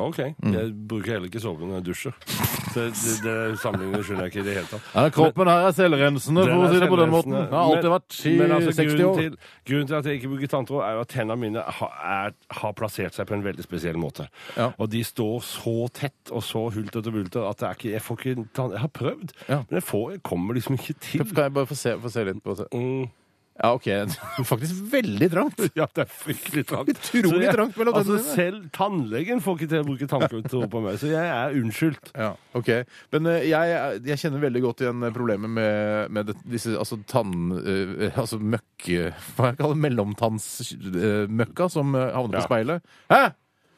OK. 0.00 0.18
Mm. 0.42 0.54
Jeg 0.56 0.70
bruker 0.88 1.12
heller 1.12 1.28
ikke 1.28 1.40
såpe 1.44 1.66
når 1.68 1.80
jeg 1.82 1.88
dusjer. 1.92 2.14
Det, 2.74 2.88
det, 2.90 3.12
det 3.22 3.34
Sammenligningen 3.62 4.02
skjønner 4.02 4.24
jeg 4.26 4.32
ikke 4.32 4.40
i 4.40 4.46
det 4.48 4.54
hele 4.56 4.66
tatt. 4.66 4.86
Ja, 4.96 5.02
kroppen 5.14 5.46
her 5.46 5.68
er 5.68 5.74
selvrensende, 5.76 6.42
for 6.48 6.64
å 6.64 6.70
si 6.72 6.80
det 6.82 6.88
på 6.90 6.96
den 6.98 7.12
måten. 7.12 7.36
Det 7.36 7.52
har 7.52 7.68
alltid 7.68 7.84
Men- 7.86 7.92
vært 7.92 8.16
i 8.26 8.32
men 8.40 8.54
altså, 8.56 8.72
60 8.74 8.88
grunnen 8.88 9.06
år. 9.06 9.20
Til, 9.20 9.36
grunnen 9.70 9.86
til 9.92 9.94
at 10.00 10.08
jeg 10.10 10.18
ikke 10.18 10.30
bruker 10.32 10.50
tanntråd, 10.56 10.82
er 10.88 10.98
at 11.04 11.12
tennene 11.14 11.36
mine 11.38 11.62
har, 11.78 11.92
er, 12.16 12.34
har 12.58 12.74
plassert 12.74 13.14
seg 13.14 13.28
på 13.30 13.36
en 13.38 13.44
veldig 13.46 13.62
spesiell 13.68 13.94
måte. 14.02 14.26
Ja. 14.58 14.72
Og 14.74 14.90
de 14.90 15.04
står 15.06 15.38
så 15.46 15.76
tett 15.94 16.34
og 16.34 16.42
så 16.42 16.64
hulter 16.74 17.04
til 17.06 17.14
bulter 17.14 17.46
at 17.52 17.62
det 17.62 17.68
er 17.70 17.78
ikke, 17.78 17.92
jeg 17.94 18.02
får 18.08 18.18
ikke 18.24 18.48
tann- 18.58 18.74
Jeg 18.74 18.82
har 18.88 18.94
prøvd, 18.98 19.36
Ja. 19.46 19.60
men 19.70 19.78
jeg, 19.78 19.86
får, 19.92 20.10
jeg 20.16 20.22
kommer 20.26 20.58
liksom 20.58 20.74
ikke 20.80 20.98
til. 20.98 21.28
Kan 21.30 21.44
jeg 21.46 21.54
bare 21.60 21.70
få 21.70 21.78
se, 21.78 21.94
få 22.02 22.10
se 22.10 22.24
litt 22.26 22.42
på 22.42 22.58
det? 22.58 22.66
Mm. 22.74 23.06
Ja, 23.54 23.68
OK. 23.76 23.86
Faktisk 24.50 24.80
veldig 24.90 25.28
trangt. 25.30 25.60
Ja, 25.78 25.86
det 25.94 26.02
er 26.04 26.10
fryktelig 26.10 26.64
trangt. 26.66 26.90
Utrolig 27.14 27.44
jeg- 27.46 27.54
trangt 27.54 27.76
mellom 27.78 27.94
altså, 28.00 28.16
tennene. 28.18 28.34
Selv 28.34 28.64
tannlegen 28.74 29.42
får 29.44 29.58
ikke 29.60 29.68
til 29.70 29.82
å 29.84 29.86
bruke 29.86 30.08
tanntråd 30.10 30.66
på 30.72 30.82
meg, 30.82 30.98
så 30.98 31.10
jeg 31.12 31.28
er 31.36 31.54
unnskyldt. 31.60 32.10
Ja, 32.18 32.32
ok. 32.58 32.70
Men 33.14 33.30
eh, 33.30 33.46
jeg, 33.52 34.02
jeg 34.10 34.22
kjenner 34.24 34.42
veldig 34.42 34.64
godt 34.64 34.82
igjen 34.82 35.06
eh, 35.06 35.14
problemet 35.14 35.54
med, 35.54 36.10
med 36.18 36.32
det, 36.32 36.36
disse 36.56 36.74
altså 36.74 36.98
tann... 37.10 37.54
eh, 37.62 38.18
altså 38.18 38.40
møkk... 38.42 38.90
Hva 39.38 39.52
jeg 39.52 39.60
kaller 39.62 39.78
mellomtannsmøkka 39.86 41.70
som 41.72 41.94
eh, 41.98 42.10
havner 42.14 42.40
på 42.42 42.46
speilet. 42.48 42.94
Hæ? 43.12 43.22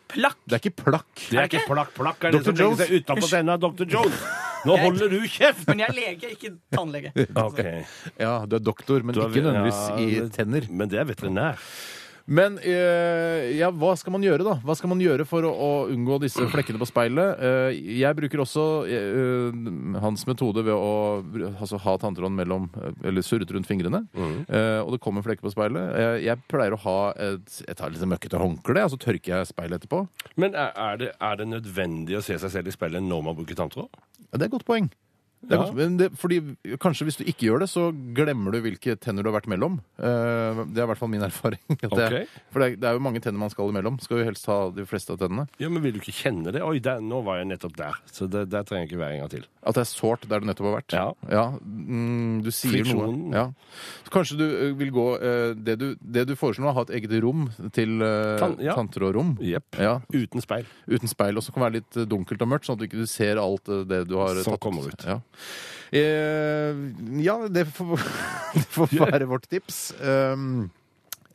Plakk. 0.07 0.39
Det 0.47 0.55
er 0.57 0.63
ikke 0.63 0.85
plakk. 0.87 1.13
Det 1.33 1.39
er 1.43 1.49
ikke 1.51 1.65
plakk, 1.67 1.89
plakk 1.97 2.25
er 2.29 2.33
det 2.37 2.41
Dr. 2.41 2.45
som 2.47 2.55
legger 2.55 2.69
Jones? 2.69 2.83
seg 2.87 3.01
utenpå 3.03 3.31
tenna, 3.33 3.57
Dr. 3.59 3.89
Jones. 3.91 4.21
Nå 4.67 4.77
holder 4.83 5.13
du 5.13 5.19
kjeft! 5.31 5.67
Men 5.69 5.83
jeg 5.85 5.89
er 5.93 5.97
lege, 6.01 6.31
ikke 6.37 6.51
tannlege. 6.75 7.13
Ok. 7.47 7.61
Ja, 8.21 8.33
du 8.47 8.57
er 8.59 8.65
doktor, 8.67 9.03
men 9.07 9.15
Du 9.17 9.21
er- 9.23 9.29
ikke 9.31 9.45
nødvendigvis 9.47 9.83
ja, 9.89 9.97
i 10.03 10.21
det- 10.21 10.33
tenner. 10.37 10.67
Men 10.71 10.91
det 10.93 10.99
er 11.01 11.09
veterinær. 11.13 11.63
Men 12.27 12.57
eh, 12.59 13.53
ja, 13.55 13.69
hva 13.71 13.93
skal 13.99 14.15
man 14.17 14.25
gjøre, 14.25 14.43
da? 14.43 14.57
Hva 14.67 14.75
skal 14.75 14.91
man 14.91 15.03
gjøre 15.03 15.27
for 15.29 15.47
å, 15.47 15.51
å 15.53 15.69
unngå 15.95 16.19
disse 16.25 16.43
flekkene 16.51 16.81
på 16.81 16.89
speilet? 16.91 17.39
Eh, 17.39 17.79
jeg 18.01 18.19
bruker 18.19 18.43
også 18.43 18.65
eh, 18.91 19.61
hans 20.03 20.27
metode 20.27 20.65
ved 20.67 20.75
å 20.75 21.23
altså, 21.53 21.79
ha 21.85 21.97
tanntråden 22.03 22.35
mellom 22.37 22.67
Eller 23.07 23.23
surret 23.23 23.51
rundt 23.55 23.71
fingrene. 23.71 24.03
eh, 24.17 24.81
og 24.83 24.97
det 24.97 25.03
kommer 25.05 25.23
flekker 25.27 25.47
på 25.47 25.55
speilet. 25.55 25.87
Eh, 25.95 26.19
jeg 26.27 26.43
pleier 26.51 26.75
å 26.75 26.83
ha 26.83 26.99
et 27.15 27.61
Jeg 27.63 27.79
tar 27.79 27.95
litt 27.95 28.03
møkkete 28.11 28.43
håndkle, 28.43 28.85
og 28.87 28.95
så 28.97 29.01
tørker 29.07 29.37
jeg 29.37 29.53
speilet 29.53 29.81
etterpå. 29.81 30.03
Men 30.35 30.59
er, 30.59 30.75
er, 30.75 31.01
det, 31.05 31.13
er 31.23 31.41
det 31.41 31.51
nødvendig 31.55 32.19
å 32.19 32.25
se 32.27 32.39
seg 32.43 32.53
selv 32.59 32.73
i 32.73 32.75
speilet 32.75 33.07
når 33.07 33.23
man 33.31 33.39
bruker 33.39 33.59
tanntråd? 33.59 34.03
Ja, 34.27 34.35
det 34.35 34.43
er 34.43 34.49
et 34.51 34.57
godt 34.59 34.67
poeng. 34.67 34.91
Det 35.47 35.53
er 35.55 35.63
Ja. 35.79 35.89
det, 36.01 36.07
fordi 36.19 36.39
Kanskje 36.81 37.05
hvis 37.07 37.19
du 37.21 37.25
ikke 37.25 37.47
gjør 37.47 37.61
det, 37.61 37.69
så 37.71 37.91
glemmer 38.17 38.51
du 38.53 38.61
hvilke 38.65 38.97
tenner 38.99 39.23
du 39.23 39.31
har 39.31 39.37
vært 39.41 39.47
mellom. 39.53 39.77
Uh, 40.01 40.65
det 40.73 40.81
er 40.81 40.87
i 40.87 40.91
hvert 40.91 40.99
fall 40.99 41.09
min 41.13 41.23
erfaring. 41.23 41.61
Det, 41.97 42.27
for 42.51 42.61
det 42.61 42.67
er, 42.73 42.77
det 42.81 42.89
er 42.89 42.97
jo 42.97 43.03
mange 43.05 43.21
tenner 43.23 43.39
man 43.39 43.51
skal 43.53 43.71
imellom. 43.71 43.99
Skal 44.03 44.19
jo 44.21 44.25
helst 44.27 44.47
ha 44.51 44.71
de 44.75 44.85
fleste 44.89 45.13
av 45.15 45.21
tennene. 45.21 45.47
Ja, 45.63 45.69
men 45.69 45.83
Vil 45.85 45.93
du 45.97 46.01
ikke 46.01 46.17
kjenne 46.17 46.51
det? 46.53 46.63
Oi, 46.65 46.79
der, 46.83 47.01
nå 47.05 47.21
var 47.25 47.39
jeg 47.39 47.51
nettopp 47.53 47.77
der. 47.79 47.95
Så 48.11 48.27
der 48.29 48.47
trenger 48.67 48.87
jeg 48.87 48.91
ikke 48.91 49.01
være 49.05 49.15
en 49.17 49.23
gang 49.25 49.31
til. 49.37 49.47
At 49.67 49.75
det 49.79 49.85
er 49.85 49.91
sårt 49.91 50.27
der 50.31 50.41
du 50.43 50.47
nettopp 50.49 50.67
har 50.71 50.77
vært? 50.81 50.97
Ja. 51.31 51.47
mm, 51.61 52.43
du 52.45 52.51
sier 52.55 52.73
Friksjonen. 52.75 53.21
noe. 53.31 53.37
Ja. 53.37 53.47
Så 54.07 54.13
kanskje 54.15 54.39
du 54.41 54.47
vil 54.81 54.91
gå 54.95 55.07
uh, 55.21 55.55
det, 55.57 55.77
du, 55.81 55.87
det 56.01 56.27
du 56.31 56.35
foreslår 56.39 56.67
nå, 56.67 56.75
ha 56.77 56.85
et 56.89 56.95
eget 56.99 57.17
rom 57.25 57.47
til 57.77 57.97
uh, 58.03 58.37
Tan 58.41 58.57
ja. 58.63 58.75
tanntrådrom. 58.79 59.37
Jepp. 59.45 59.79
Ja, 59.83 59.99
Uten 60.15 60.43
speil. 60.45 60.67
uten 60.91 61.11
speil. 61.11 61.37
Og 61.39 61.45
så 61.47 61.53
kan 61.55 61.63
det 61.63 61.69
være 61.71 61.79
litt 61.81 62.01
dunkelt 62.11 62.43
og 62.43 62.51
mørkt, 62.53 62.67
sånn 62.69 62.77
at 62.79 62.85
du 62.85 62.89
ikke 62.89 63.07
ser 63.11 63.41
alt 63.43 63.67
det 63.91 64.05
du 64.11 64.17
har 64.21 64.43
Som 64.43 64.57
tatt. 64.57 64.63
kommer 64.65 64.87
ut. 64.91 65.07
Ja, 65.07 65.19
eh, 65.21 65.36
ja 65.93 67.37
det, 67.53 67.67
får, 67.77 68.03
det 68.57 68.65
får 68.75 68.95
være 69.07 69.29
vårt 69.31 69.49
tips. 69.51 69.95
Um, 70.01 70.69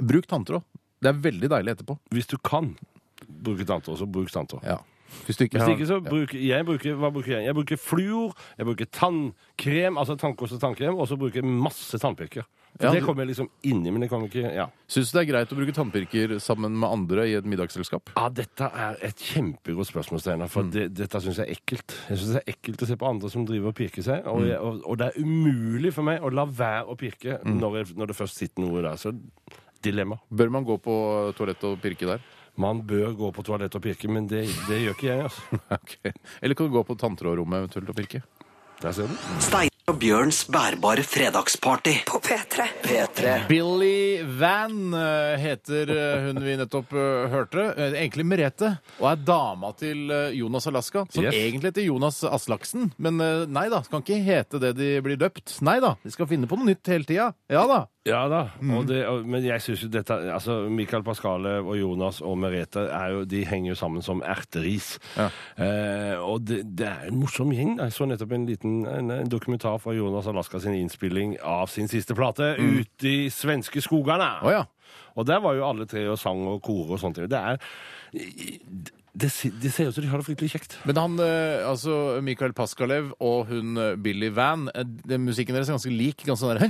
bruk 0.02 0.28
tanntråd. 0.30 0.66
Det 1.02 1.10
er 1.10 1.22
veldig 1.24 1.50
deilig 1.50 1.76
etterpå. 1.76 1.98
Hvis 2.14 2.30
du 2.30 2.38
kan 2.46 2.74
bruke 3.26 3.66
tanntråd, 3.66 3.98
så 4.02 4.10
bruk 4.10 4.32
tanntråd. 4.34 4.66
Ja. 4.68 4.80
Hvis 5.26 5.38
du 5.38 5.44
ikke 5.44 5.60
Hvis 5.60 5.74
ikke, 5.76 5.88
så 5.90 6.00
bruker 6.04 6.40
jeg 6.40 6.66
bruker, 6.66 6.96
hva 6.96 7.10
bruker 7.12 7.34
jeg? 7.36 7.46
Jeg 7.50 7.56
bruker 7.58 7.80
fluor, 7.80 8.36
jeg 8.58 8.68
bruker 8.70 8.88
tannkrem, 8.96 9.98
altså 10.00 10.16
tannkost 10.16 10.56
og 10.56 10.62
tannkrem, 10.62 10.96
og 10.96 11.10
så 11.10 11.18
bruker 11.20 11.42
jeg 11.42 11.52
masse 11.52 12.00
tannpirker. 12.00 12.48
For 12.78 12.88
Ja, 12.88 12.94
det 12.96 13.04
kommer 13.06 13.26
jeg 13.26 13.34
liksom 13.34 13.50
inni, 13.68 13.92
men 13.92 14.04
det 14.04 14.10
kommer 14.10 14.30
ikke 14.30 14.54
Ja. 14.56 14.68
Syns 14.88 15.12
du 15.12 15.18
det 15.18 15.22
er 15.22 15.30
greit 15.32 15.54
å 15.54 15.58
bruke 15.58 15.76
tannpirker 15.76 16.36
sammen 16.40 16.78
med 16.80 16.90
andre 16.90 17.28
i 17.30 17.36
et 17.38 17.48
middagsselskap? 17.48 18.14
Ja, 18.16 18.28
dette 18.30 18.70
er 18.74 18.98
et 19.02 19.24
kjempegodt 19.32 19.90
spørsmål, 19.92 20.22
Steinar. 20.24 20.52
For 20.52 20.64
det, 20.64 20.90
dette 20.98 21.22
syns 21.24 21.40
jeg 21.42 21.48
er 21.48 21.56
ekkelt. 21.56 21.96
Jeg 22.10 22.22
synes 22.22 22.36
det 22.36 22.44
er 22.44 22.56
ekkelt 22.56 22.84
å 22.84 22.90
se 22.90 23.00
på 23.00 23.10
andre 23.10 23.32
som 23.34 23.46
driver 23.48 23.72
og 23.74 23.78
pirker 23.78 24.06
seg. 24.06 24.28
Og, 24.32 24.46
jeg, 24.48 24.60
og, 24.60 24.84
og 24.86 25.00
det 25.02 25.12
er 25.12 25.20
umulig 25.22 25.94
for 25.96 26.08
meg 26.08 26.24
å 26.24 26.32
la 26.34 26.46
være 26.46 26.86
å 26.92 26.98
pirke 27.00 27.40
når, 27.46 27.82
jeg, 27.82 27.98
når 28.00 28.12
det 28.12 28.20
først 28.20 28.42
sitter 28.42 28.66
noe 28.66 28.84
der. 28.84 29.00
Så 29.00 29.14
dilemma. 29.84 30.20
Bør 30.30 30.54
man 30.54 30.68
gå 30.68 30.78
på 30.84 30.94
toalettet 31.38 31.68
og 31.72 31.82
pirke 31.84 32.10
der? 32.10 32.24
Man 32.62 32.84
bør 32.88 33.16
gå 33.18 33.32
på 33.34 33.46
toalettet 33.48 33.80
og 33.80 33.86
pirke, 33.86 34.12
men 34.12 34.28
det, 34.30 34.44
det 34.68 34.82
gjør 34.84 34.98
ikke 34.98 35.12
jeg. 35.12 35.28
altså. 35.30 35.62
okay. 35.80 36.16
Eller 36.42 36.58
kan 36.58 36.68
du 36.68 36.78
gå 36.78 36.86
på 36.88 37.00
tanntrådrommet 37.00 37.64
eventuelt 37.64 37.94
og 37.94 38.02
pirke? 38.04 38.26
Der 38.82 38.98
ser 38.98 39.08
du. 39.08 39.71
Og 39.92 39.98
Bjørns 40.00 40.46
bærbare 40.48 41.04
fredagsparty. 41.04 41.92
På 42.08 42.22
P3. 42.24 42.64
P3. 42.86 43.32
Billy 43.50 44.22
Van 44.40 44.94
eh, 44.96 45.34
heter 45.42 45.92
eh, 45.92 46.28
hun 46.30 46.40
vi 46.46 46.54
nettopp 46.62 46.94
eh, 46.96 47.26
hørte. 47.34 47.66
Eh, 47.76 47.98
Egentlig 48.00 48.24
Merete, 48.30 48.70
og 49.02 49.10
er 49.12 49.20
dama 49.28 49.74
til 49.76 50.06
eh, 50.16 50.30
Jonas 50.40 50.70
Alaska. 50.72 51.04
Som 51.12 51.26
Yes. 51.28 51.36
egentlig 51.36 51.74
heter 51.74 51.90
Jonas 51.90 52.22
Aslaksen. 52.24 52.94
Men 53.04 53.20
eh, 53.20 53.44
nei 53.52 53.66
da, 53.74 53.82
kan 53.92 54.06
ikke 54.06 54.22
hete 54.24 54.62
det 54.64 54.78
de 54.80 54.94
blir 55.04 55.20
døpt. 55.20 55.58
Nei 55.68 55.82
da, 55.84 55.98
de 56.06 56.14
skal 56.16 56.30
finne 56.32 56.48
på 56.48 56.56
noe 56.62 56.72
nytt 56.72 56.88
hele 56.94 57.04
tida. 57.12 57.34
Ja 57.52 57.68
da. 57.68 57.82
Ja 58.10 58.24
da, 58.26 58.40
og 58.74 58.88
det, 58.90 59.04
men 59.30 59.44
jeg 59.46 59.62
synes 59.62 59.84
jo 59.84 59.88
dette 59.94 60.16
altså 60.34 60.56
Mikael 60.74 61.04
Pascale 61.06 61.60
og 61.60 61.76
Jonas 61.78 62.18
og 62.26 62.40
Merete 62.42 62.88
er 62.90 63.12
jo, 63.14 63.20
de 63.30 63.44
henger 63.46 63.76
jo 63.76 63.76
sammen 63.78 64.02
som 64.02 64.24
erteris. 64.26 64.96
Ja. 65.14 65.28
Eh, 65.62 66.16
og 66.18 66.42
det, 66.50 66.64
det 66.80 66.88
er 66.90 67.12
en 67.12 67.20
morsom 67.22 67.54
gjeng. 67.54 67.76
Jeg 67.78 67.94
så 67.94 68.08
nettopp 68.10 68.34
en 68.34 68.48
liten 68.50 68.80
en, 68.90 69.14
en 69.20 69.30
dokumentar 69.30 69.78
fra 69.84 69.94
Jonas 69.94 70.30
Alaska 70.32 70.64
sin 70.64 70.80
innspilling 70.80 71.36
av 71.46 71.70
sin 71.70 71.92
siste 71.92 72.18
plate 72.18 72.56
ute 72.58 73.12
i 73.12 73.30
svenske 73.30 73.86
skogene. 73.86 74.32
Oh, 74.42 74.50
ja. 74.50 74.66
Og 75.14 75.30
der 75.30 75.44
var 75.46 75.60
jo 75.60 75.68
alle 75.70 75.86
tre 75.86 76.08
og 76.10 76.18
sang 76.18 76.42
og 76.50 76.58
kore 76.66 76.98
og 76.98 77.04
sånt. 77.04 77.22
Det 77.22 77.38
er 77.38 77.62
det, 79.14 79.28
se- 79.34 79.52
det 79.62 79.72
ser 79.76 79.90
ut 79.90 79.96
som 79.96 80.04
de 80.06 80.10
har 80.12 80.22
det 80.22 80.26
fryktelig 80.30 80.52
kjekt. 80.54 80.78
Men 80.88 80.96
han, 80.96 81.18
eh, 81.20 81.66
altså 81.68 82.22
Mikael 82.24 82.54
Paskalev 82.56 83.10
og 83.20 83.50
hun 83.50 83.76
eh, 83.82 83.96
Billy 84.00 84.30
Van, 84.32 84.70
eh, 84.72 84.86
det, 84.88 85.18
musikken 85.20 85.58
deres 85.58 85.68
er 85.68 85.76
ganske 85.76 85.92
lik. 85.92 86.24
Ganske 86.28 86.46
sånn 86.46 86.56
der, 86.62 86.68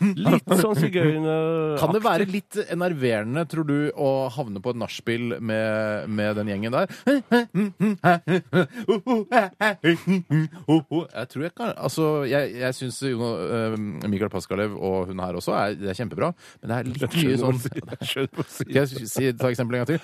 Litt 0.26 0.50
sånn 0.58 0.78
sigøyner... 0.80 1.76
Kan 1.80 1.94
det 1.94 2.02
være 2.04 2.26
litt 2.30 2.58
enerverende, 2.66 3.44
tror 3.50 3.68
du, 3.68 3.76
å 3.94 4.10
havne 4.34 4.58
på 4.64 4.74
et 4.74 4.80
nachspiel 4.82 5.36
med, 5.38 6.08
med 6.10 6.40
den 6.40 6.50
gjengen 6.50 6.74
der? 6.74 6.90
Jeg 9.90 11.28
tror 11.30 11.42
jeg 11.46 11.54
kan 11.56 11.72
Altså, 11.76 12.06
jeg, 12.28 12.54
jeg 12.60 12.74
syns 12.78 13.00
Mikael 14.10 14.30
Paskalev 14.32 14.74
og 14.76 15.06
hun 15.10 15.22
her 15.22 15.38
også 15.38 15.54
er, 15.56 15.74
det 15.78 15.90
er 15.92 15.98
kjempebra, 15.98 16.32
men 16.62 16.72
det 16.72 16.76
er 16.80 16.90
litt 16.90 17.16
mye 17.20 17.38
sånn. 17.40 17.58
Skal 18.10 18.80
jeg 18.80 19.08
si, 19.10 19.30
ta 19.38 19.50
eksempelet 19.50 19.78
en 19.78 19.84
gang 19.84 19.90
til? 19.94 20.00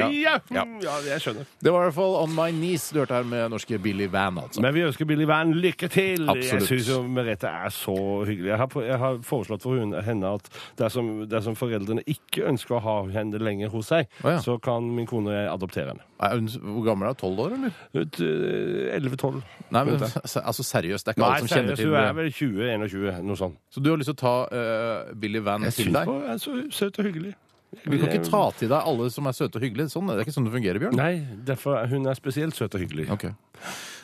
Ja. 0.00 0.34
Ja. 0.50 0.64
jeg 1.06 1.20
skjønner. 1.22 1.46
Det 1.62 1.72
var 1.72 1.82
i 1.84 1.88
hvert 1.88 1.96
fall 1.96 2.14
On 2.22 2.32
My 2.34 2.48
Knees 2.54 2.88
du 2.94 3.00
hørte 3.02 3.16
her 3.18 3.26
med 3.28 3.50
norske 3.52 3.78
Billy 3.82 4.06
Van, 4.12 4.38
altså. 4.42 4.62
Men 4.64 4.74
vi 4.76 4.84
ønsker 4.86 5.08
Billy 5.08 5.26
Van 5.28 5.52
lykke 5.56 5.88
til. 5.92 6.26
Absolutt. 6.30 6.70
Jeg 6.70 6.84
syns 6.84 7.08
Merete 7.10 7.48
er 7.50 7.72
så 7.74 7.94
hyggelig. 8.28 8.50
Jeg 8.52 8.60
har, 8.62 8.68
jeg 8.86 8.98
har 9.04 9.18
foreslått 9.26 9.64
for 9.66 9.78
hun, 9.80 9.94
henne 10.06 10.34
at 10.38 10.48
dersom, 10.80 11.10
dersom 11.30 11.56
foreldrene 11.58 12.04
ikke 12.10 12.46
ønsker 12.50 12.78
å 12.78 12.82
ha 12.84 12.96
henne 13.14 13.40
lenger 13.42 13.72
hos 13.74 13.90
seg, 13.90 14.08
Å, 14.24 14.36
ja. 14.36 14.40
så 14.44 14.58
kan 14.62 14.86
min 14.94 15.08
kone 15.10 15.30
og 15.32 15.36
jeg 15.38 15.50
adoptere 15.54 15.94
henne. 15.94 16.06
Er 16.20 16.36
hun, 16.36 16.48
hvor 16.76 16.84
gammel 16.90 17.08
er 17.08 17.14
hun? 17.14 17.20
Tolv 17.20 17.40
år, 17.46 17.54
eller? 17.56 17.76
Ut, 17.96 18.20
eh, 18.20 18.96
11-12. 18.98 19.40
Nei, 19.70 19.84
men 19.84 19.94
Rundt 19.94 20.02
der. 20.04 20.28
se- 20.28 20.42
altså 20.44 20.62
seriøst, 20.66 21.06
det 21.06 21.12
er 21.12 21.16
ikke 21.16 21.24
Nei, 21.24 21.30
alle 21.30 21.48
som 21.48 21.48
kjenner 21.54 21.76
seriøst, 21.76 21.80
til 21.80 21.88
hun 21.88 21.96
er 21.96 22.06
det. 22.06 22.16
vel 22.20 22.30
20-21, 22.36 23.22
noe 23.30 23.36
sånt. 23.40 23.56
Så 23.72 23.80
du 23.82 23.90
har 23.90 24.00
lyst 24.00 24.10
til 24.12 24.18
å 24.18 24.20
ta 24.20 24.34
eh, 24.56 25.14
Billy 25.22 25.40
Van 25.46 25.64
Jeg 25.64 25.72
til 25.78 25.88
syns 25.88 25.96
deg? 25.96 26.10
hun 26.10 26.28
er 26.34 26.42
så 26.44 26.56
søt 26.76 26.99
og 27.00 27.08
hyggelig. 27.08 27.34
Du 27.84 27.92
kan 27.94 28.08
ikke 28.08 28.26
ta 28.26 28.40
til 28.58 28.70
deg 28.72 28.88
alle 28.90 29.06
som 29.14 29.28
er 29.30 29.36
søte 29.36 29.60
og 29.60 29.62
hyggelige. 29.62 29.92
Sånn, 29.92 30.08
det 30.10 30.16
er 30.16 30.24
ikke 30.24 30.34
sånn 30.34 30.48
det 30.48 30.54
fungerer, 30.56 30.82
Bjørn. 30.82 30.96
Nei, 30.98 31.12
derfor 31.46 31.78
er 31.78 31.90
hun 31.92 32.08
er 32.10 32.18
spesielt 32.18 32.58
søt 32.58 32.74
og 32.74 32.82
hyggelig. 32.82 33.06
Ok. 33.14 33.28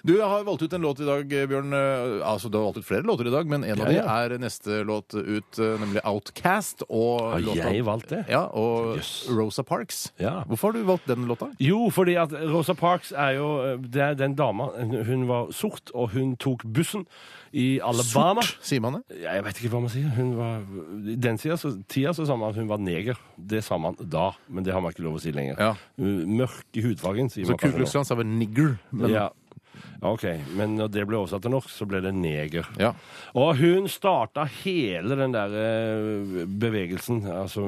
Du 0.06 0.12
jeg 0.14 0.22
har 0.30 0.44
valgt 0.46 0.62
ut 0.62 0.72
en 0.76 0.84
låt 0.84 1.00
i 1.02 1.06
dag, 1.08 1.26
Bjørn. 1.50 1.72
Eh, 1.74 2.20
Altså, 2.26 2.48
Du 2.48 2.58
har 2.58 2.64
valgt 2.68 2.78
ut 2.78 2.86
flere 2.86 3.02
låter 3.02 3.26
i 3.26 3.30
dag, 3.34 3.46
men 3.50 3.64
en 3.64 3.80
av 3.80 3.86
Ja, 3.90 3.90
de 3.90 3.94
ja. 3.96 4.04
er 4.24 4.38
neste 4.38 4.84
låt 4.86 5.14
ut, 5.18 5.58
eh, 5.58 5.76
nemlig 5.82 6.00
Outcast. 6.06 6.84
Og 6.88 7.20
Har 7.32 7.40
låta- 7.40 7.72
jeg 7.72 7.84
valgt 7.84 8.08
det? 8.08 8.24
Ja, 8.28 8.44
og 8.54 8.96
yes. 8.98 9.26
Rosa 9.28 9.62
Parks. 9.64 10.12
Ja. 10.20 10.44
Hvorfor 10.44 10.70
har 10.70 10.72
du 10.78 10.84
valgt 10.84 11.06
den 11.06 11.26
låta? 11.26 11.48
Jo, 11.58 11.90
fordi 11.90 12.14
at 12.14 12.30
Rosa 12.32 12.74
Parks 12.74 13.10
er 13.12 13.34
jo 13.36 13.76
Det 13.78 13.96
er 14.00 14.14
den 14.14 14.34
dama. 14.36 14.68
Hun 14.78 15.26
var 15.26 15.50
sort, 15.52 15.90
og 15.94 16.10
hun 16.10 16.36
tok 16.36 16.62
bussen 16.64 17.04
i 17.52 17.80
Alabama. 17.80 18.42
Sort, 18.42 18.58
sier 18.62 18.80
man 18.80 18.92
det? 19.08 19.20
Jeg 19.22 19.42
vet 19.44 19.54
ikke 19.58 19.70
hva 19.70 19.80
man 19.80 19.90
sier. 19.90 20.08
Hun 20.14 20.36
var, 20.36 20.60
I 21.10 21.16
den 21.16 21.36
tida 21.38 21.56
så, 21.56 21.82
tida 21.88 22.10
så 22.14 22.26
sa 22.26 22.36
man 22.36 22.50
at 22.50 22.54
hun 22.56 22.68
var 22.68 22.78
neger. 22.78 23.16
Det 23.38 23.64
sa 23.64 23.76
man 23.76 23.96
da, 23.98 24.32
men 24.48 24.62
det 24.62 24.72
har 24.72 24.80
man 24.80 24.92
ikke 24.92 25.02
lov 25.02 25.16
å 25.16 25.20
si 25.20 25.32
lenger. 25.32 25.56
Ja. 25.58 25.74
Mørk 25.98 26.64
i 26.74 26.82
hudfargen, 26.82 27.28
sier 27.28 27.44
Så 27.44 27.50
man 27.50 27.58
Ku 27.58 27.68
Kuklux. 27.72 27.90
Klan 27.90 28.04
sa 28.04 28.14
vel 28.14 28.26
nigger. 28.26 28.78
Men, 28.92 29.10
Ja. 29.10 29.28
OK. 30.06 30.26
Men 30.58 30.76
når 30.78 30.92
det 30.94 31.06
ble 31.08 31.18
oversatt 31.20 31.44
til 31.46 31.54
norsk, 31.54 31.72
så 31.72 31.88
ble 31.88 32.02
det 32.04 32.12
neger. 32.16 32.68
Ja. 32.80 32.92
Og 33.36 33.56
hun 33.60 33.88
starta 33.90 34.46
hele 34.62 35.18
den 35.18 35.34
der 35.34 35.56
eh, 35.60 36.44
bevegelsen 36.46 37.24
altså, 37.32 37.66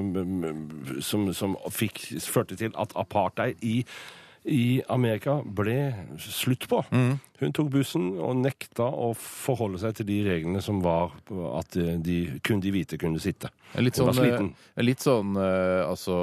som, 1.05 1.29
som 1.37 1.59
fikk, 1.73 2.03
førte 2.29 2.59
til 2.59 2.75
at 2.79 2.95
apartheid 2.99 3.61
i, 3.65 3.83
i 4.45 4.83
Amerika 4.89 5.41
ble 5.45 5.79
slutt 6.19 6.69
på. 6.71 6.83
Mm. 6.93 7.19
Hun 7.39 7.53
tok 7.55 7.69
bussen 7.71 8.07
og 8.19 8.41
nekta 8.41 8.89
å 8.91 9.13
forholde 9.15 9.79
seg 9.79 9.95
til 9.99 10.09
de 10.09 10.17
reglene 10.27 10.61
som 10.63 10.81
var 10.83 11.13
at 11.55 11.77
de, 11.77 12.17
kun 12.43 12.63
de 12.63 12.73
hvite 12.75 12.99
kunne 12.99 13.21
sitte. 13.23 13.51
Litt 13.79 13.99
sånn, 14.01 14.11
sliten. 14.17 14.49
eh, 14.75 14.83
litt 14.83 15.05
sånn 15.05 15.37
eh, 15.39 15.85
altså 15.85 16.17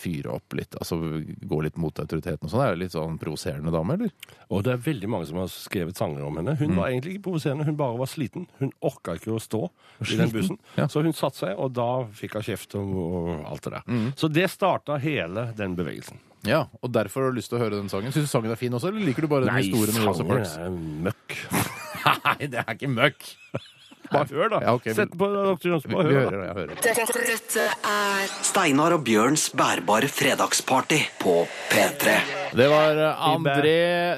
fyre 0.00 0.32
opp 0.34 0.56
litt, 0.58 0.74
altså 0.80 0.98
gå 0.98 1.60
litt 1.62 1.78
mot 1.78 2.00
autoriteten 2.02 2.48
og 2.48 2.50
sånn. 2.50 2.64
Er 2.64 2.74
det 2.74 2.82
litt 2.86 2.96
sånn 2.96 3.20
provoserende 3.22 3.74
dame, 3.74 3.98
eller? 3.98 4.32
Og 4.50 4.64
det 4.66 4.74
er 4.74 4.82
veldig 4.88 5.10
mange 5.12 5.28
som 5.30 5.38
har 5.42 5.52
skrevet 5.52 6.00
sanger 6.00 6.26
om 6.26 6.40
henne. 6.40 6.56
Mm. 6.56 6.62
Hun 6.64 6.80
var 6.80 6.90
egentlig 6.90 7.14
ikke 7.16 7.28
provoserende, 7.28 7.68
hun 7.68 7.78
bare 7.78 8.00
var 8.00 8.10
sliten. 8.10 8.48
Hun 8.58 8.72
orka 8.90 9.14
ikke 9.20 9.36
å 9.36 9.42
stå 9.42 9.62
i 10.08 10.18
den 10.18 10.34
bussen. 10.34 10.58
Ja. 10.80 10.88
Så 10.90 11.04
hun 11.06 11.14
satte 11.14 11.44
seg, 11.44 11.54
og 11.54 11.76
da 11.78 11.90
fikk 12.18 12.40
hun 12.40 12.48
kjeft 12.50 12.74
og, 12.80 12.90
og 12.96 13.30
alt 13.52 13.68
det 13.68 13.76
der. 13.76 13.86
Mm. 13.86 14.10
Så 14.18 14.32
det 14.32 14.48
starta 14.50 14.98
hele 14.98 15.52
den 15.58 15.78
bevegelsen. 15.78 16.18
Ja, 16.48 16.64
og 16.80 16.92
derfor 16.94 17.26
har 17.26 17.34
du 17.34 17.40
lyst 17.40 17.52
til 17.52 17.58
å 17.58 17.64
høre 17.64 17.76
den 17.76 17.90
sangen. 17.92 18.14
Syns 18.14 18.30
du 18.30 18.32
sangen 18.32 18.52
er 18.52 18.60
fin 18.60 18.72
også, 18.72 18.88
eller 18.92 19.04
liker 19.10 19.26
du 19.26 19.32
bare 19.32 19.48
den 19.48 19.60
historien 19.60 19.98
med 19.98 20.08
Rosa 20.08 20.22
sangen 20.22 20.32
Parks? 20.38 20.56
er 20.56 20.70
møkk. 21.08 21.36
Nei, 22.24 22.48
det 22.48 22.62
er 22.64 22.72
ikke 22.78 22.90
møkk. 22.94 23.28
Bare 24.10 24.26
hør, 24.34 24.48
da. 24.50 24.58
Ja, 24.64 24.72
ok. 24.74 24.88
Sett 24.96 25.12
på 25.14 25.26
Dr. 25.30 25.68
Jones. 25.68 25.84
Vi, 25.86 25.94
Bare 25.94 26.08
vi 26.08 26.16
hør, 26.16 26.24
hører 26.24 26.40
da. 26.40 26.46
Jeg 26.48 26.56
hører. 26.56 26.80
Dette, 26.82 27.26
dette 27.28 27.66
er 27.92 28.32
Steinar 28.42 28.96
og 28.96 29.04
Bjørns 29.06 29.44
bærbare 29.54 30.08
fredagsparty 30.10 30.98
på 31.20 31.34
P3. 31.70 32.16
Det 32.58 32.66
var 32.72 32.98
eh, 32.98 33.22
André 33.28 33.76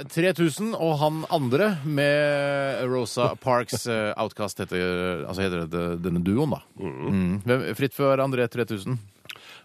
3000 0.09 0.73
og 0.79 0.95
han 1.03 1.21
andre 1.37 1.75
med 1.85 2.87
Rosa 2.89 3.35
Parks 3.37 3.85
eh, 3.85 4.15
Outcast 4.17 4.65
heter, 4.65 5.27
altså 5.29 5.45
heter 5.45 5.67
det 5.69 5.85
denne 6.07 6.25
duoen, 6.25 6.57
da. 6.57 6.63
Mm. 6.81 7.35
Hvem, 7.45 7.67
fritt 7.77 7.97
for 7.99 8.25
André 8.25 8.49
3000. 8.49 8.97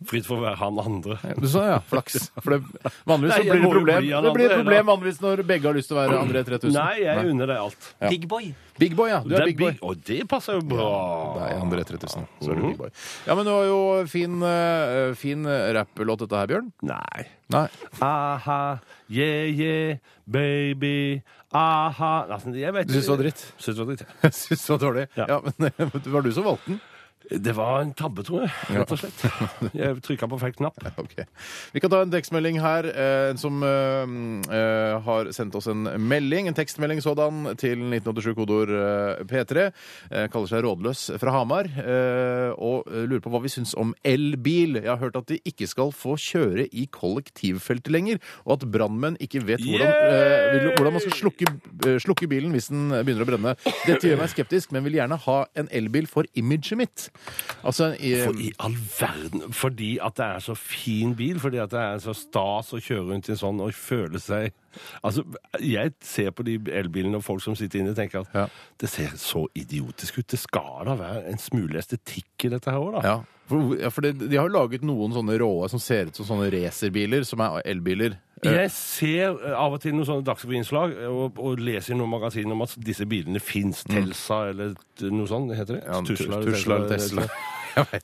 Fritt 0.06 0.28
for 0.28 0.38
å 0.38 0.44
være 0.44 0.60
han 0.60 0.78
andre. 0.82 1.18
Du 1.42 1.48
sa 1.50 1.64
ja, 1.66 1.78
flaks. 1.82 2.28
For 2.44 2.54
det, 2.54 2.92
vanligvis 3.10 3.34
så 3.34 3.42
Nei, 3.42 3.48
jeg 3.48 3.56
blir 3.56 3.62
det 3.62 3.68
jo 3.68 3.72
problem. 3.74 4.02
bli 4.04 4.12
han 4.14 4.28
Det 4.28 4.34
blir 4.36 4.46
et 4.46 4.52
andre, 4.52 4.64
problem 4.64 4.86
da. 4.86 4.92
vanligvis 4.92 5.22
når 5.24 5.44
begge 5.50 5.70
har 5.70 5.78
lyst 5.80 5.90
til 5.90 5.98
å 5.98 6.00
være 6.04 6.20
André 6.22 6.44
3000. 6.48 6.76
Nei, 6.78 6.96
jeg 7.02 7.32
unner 7.34 7.52
deg 7.54 7.64
alt. 7.64 7.88
Big 8.08 8.28
boy. 8.30 8.52
Big 8.78 8.94
boy, 8.94 9.10
ja. 9.10 9.24
Du 9.26 9.34
er, 9.34 9.46
big 9.50 9.58
boy. 9.58 9.74
Og 9.82 10.04
det 10.06 10.20
passer 10.30 10.60
jo 10.60 10.66
bra. 10.70 10.90
Det 11.38 11.48
er 11.48 11.64
André 11.64 11.86
3000. 11.90 12.28
Så 12.44 12.52
er 12.54 12.60
du 12.60 12.68
big 12.68 12.78
boy. 12.78 12.92
Ja, 13.26 13.34
men 13.40 13.48
det 13.50 13.56
var 13.56 13.66
jo 13.66 13.80
fin, 14.12 14.38
uh, 14.44 15.16
fin 15.18 15.50
rapplåt 15.80 16.22
dette 16.26 16.44
her, 16.44 16.52
Bjørn. 16.52 16.70
Nei. 16.86 17.26
Nei. 17.56 17.66
Aha, 18.04 18.60
yeah, 19.10 19.48
yeah, 19.48 19.98
baby, 20.28 21.22
aha 21.56 22.26
altså, 22.28 22.52
jeg 22.52 22.74
vet, 22.76 22.90
Du 22.90 22.98
synes 22.98 23.06
det 23.08 23.14
var 23.14 23.22
dritt? 23.24 23.44
Synes 23.56 23.78
det 23.78 23.86
var 23.86 23.90
dritt, 23.94 24.04
ja. 24.04 24.18
Jeg 24.28 24.34
syns 24.42 24.66
det 24.66 24.74
var 24.76 24.82
dårlig. 24.84 25.08
Ja. 25.16 25.26
Ja. 25.32 25.40
men 25.48 25.72
det 26.04 26.14
var 26.14 26.26
du 26.28 26.32
som 26.36 26.48
valgte 26.48 26.74
den. 26.74 26.82
Det 27.30 27.52
var 27.58 27.82
en 27.84 27.90
tabbe, 27.98 28.24
tror 28.24 28.46
jeg. 28.46 28.52
Rett 28.72 28.92
og 28.96 29.00
slett. 29.02 29.24
Jeg 29.76 29.98
trykka 30.06 30.30
på 30.32 30.38
feil 30.40 30.54
knapp. 30.56 30.78
Ok. 31.04 31.16
Vi 31.76 31.82
kan 31.84 31.92
ta 31.92 32.00
en 32.06 32.12
tekstmelding 32.14 32.60
her. 32.64 32.88
eh, 32.88 33.30
En 33.34 33.38
som 33.42 33.58
eh, 33.68 34.14
eh, 34.56 34.94
har 35.04 35.30
sendt 35.36 35.56
oss 35.60 35.68
en 35.68 35.84
melding, 36.08 36.48
en 36.48 36.56
tekstmelding 36.58 37.02
sådan, 37.04 37.50
til 37.60 37.84
1987 37.84 38.32
kodeord 38.38 38.72
eh, 38.72 39.26
P3. 39.28 39.66
Eh, 40.12 40.28
kaller 40.32 40.48
seg 40.54 40.64
Rådløs 40.64 41.04
fra 41.20 41.34
Hamar. 41.36 41.68
eh, 41.84 42.54
Og 42.58 42.88
lurer 42.88 43.22
på 43.26 43.34
hva 43.34 43.42
vi 43.44 43.52
syns 43.52 43.76
om 43.78 43.92
elbil. 44.08 44.80
Jeg 44.80 44.88
har 44.90 45.02
hørt 45.04 45.20
at 45.20 45.28
de 45.34 45.42
ikke 45.52 45.68
skal 45.68 45.92
få 45.92 46.16
kjøre 46.22 46.68
i 46.72 46.88
kollektivfeltet 46.96 47.92
lenger, 47.94 48.22
og 48.46 48.56
at 48.58 48.66
brannmenn 48.72 49.20
ikke 49.24 49.44
vet 49.48 49.62
hvordan, 49.68 50.72
hvordan 50.78 50.96
man 50.96 51.04
skal 51.04 51.18
slukke, 51.20 51.52
slukke 52.04 52.28
bilen 52.32 52.56
hvis 52.56 52.72
den 52.72 52.88
begynner 53.04 53.28
å 53.28 53.30
brenne. 53.34 53.56
Dette 53.86 54.08
gjør 54.10 54.22
meg 54.24 54.32
skeptisk, 54.34 54.72
men 54.76 54.88
vil 54.88 54.98
gjerne 55.02 55.20
ha 55.28 55.38
en 55.60 55.70
elbil 55.76 56.08
for 56.10 56.28
imaget 56.38 56.80
mitt. 56.80 57.08
Altså, 57.68 57.90
i, 58.00 58.12
For 58.22 58.38
i 58.40 58.52
all 58.64 58.76
verden 59.00 59.54
Fordi 59.56 59.98
at 60.04 60.16
det 60.20 60.26
er 60.26 60.44
så 60.46 60.54
fin 60.56 61.16
bil, 61.18 61.40
fordi 61.42 61.58
at 61.64 61.72
det 61.74 61.80
er 61.82 61.98
så 62.04 62.14
stas 62.16 62.70
å 62.78 62.80
kjøre 62.80 63.08
rundt 63.10 63.28
i 63.30 63.34
en 63.34 63.40
sånn 63.42 63.62
og 63.66 63.74
føle 63.76 64.22
seg 64.22 64.52
Altså, 65.02 65.24
Jeg 65.64 65.96
ser 66.06 66.30
på 66.38 66.46
de 66.46 66.60
elbilene 66.78 67.18
og 67.18 67.26
folk 67.26 67.42
som 67.42 67.56
sitter 67.58 67.82
inne 67.82 67.96
og 67.96 67.98
tenker 67.98 68.22
at 68.22 68.36
Ja. 68.38 68.46
det 68.78 68.90
ser 68.94 69.16
så 69.18 69.48
idiotisk 69.58 70.20
ut. 70.20 70.28
Det 70.30 70.38
skal 70.40 70.86
da 70.86 70.94
være 71.00 71.26
en 71.32 71.42
smule 71.42 71.80
estetikk 71.82 72.46
i 72.46 72.52
dette 72.54 72.70
her 72.70 72.78
òg, 72.78 73.00
da. 73.00 73.02
Ja, 73.08 73.18
for, 73.50 73.74
ja, 73.80 73.90
for 73.90 74.06
det, 74.06 74.14
de 74.30 74.38
har 74.38 74.46
jo 74.48 74.54
laget 74.54 74.84
noen 74.86 75.16
sånne 75.16 75.40
råe 75.42 75.70
som 75.74 75.80
ser 75.82 76.12
ut 76.12 76.16
som 76.20 76.28
sånne 76.30 76.52
racerbiler, 76.54 77.26
som 77.26 77.42
er 77.42 77.62
elbiler. 77.66 78.20
Eh, 78.46 78.54
Jeg 78.54 78.72
ser 78.72 79.34
eh, 79.34 79.54
av 79.58 79.74
og 79.74 79.82
til 79.82 79.94
noen 79.98 80.06
sånne 80.06 80.26
Dagsrevy-innslag 80.28 80.94
og, 81.10 81.40
og 81.42 81.60
leser 81.60 81.96
i 81.96 81.98
noen 81.98 82.12
magasiner 82.14 82.54
om 82.54 82.62
at 82.68 82.76
disse 82.78 83.06
bilene 83.10 83.40
fins. 83.42 83.84
Telsa 83.90 84.50
eller 84.52 84.76
noe 85.10 85.28
sånt, 85.30 85.54
heter 85.58 85.80
det? 85.80 85.84
Mm. 85.86 85.94
Ja, 85.94 86.02
Tusla 86.06 86.42
Tusla 86.46 86.76
eller 86.76 86.92
Tesla. 86.96 87.28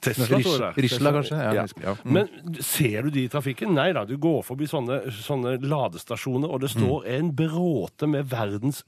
Tesla. 0.02 0.72
Risla, 0.84 1.12
kanskje? 1.16 1.38
Ja, 1.42 1.66
Ja. 1.84 1.96
Mm. 2.06 2.14
Men 2.14 2.58
ser 2.62 3.02
du 3.08 3.10
de 3.16 3.24
i 3.26 3.30
trafikken? 3.34 3.74
Nei 3.74 3.92
da, 3.94 4.04
du 4.06 4.18
går 4.22 4.44
forbi 4.46 4.68
sånne, 4.70 5.00
sånne 5.24 5.56
ladestasjoner, 5.62 6.50
og 6.50 6.62
det 6.62 6.70
Mm. 6.74 6.82
står 6.84 7.08
en 7.18 7.32
bråte 7.36 8.08
med 8.10 8.30
verdens 8.30 8.84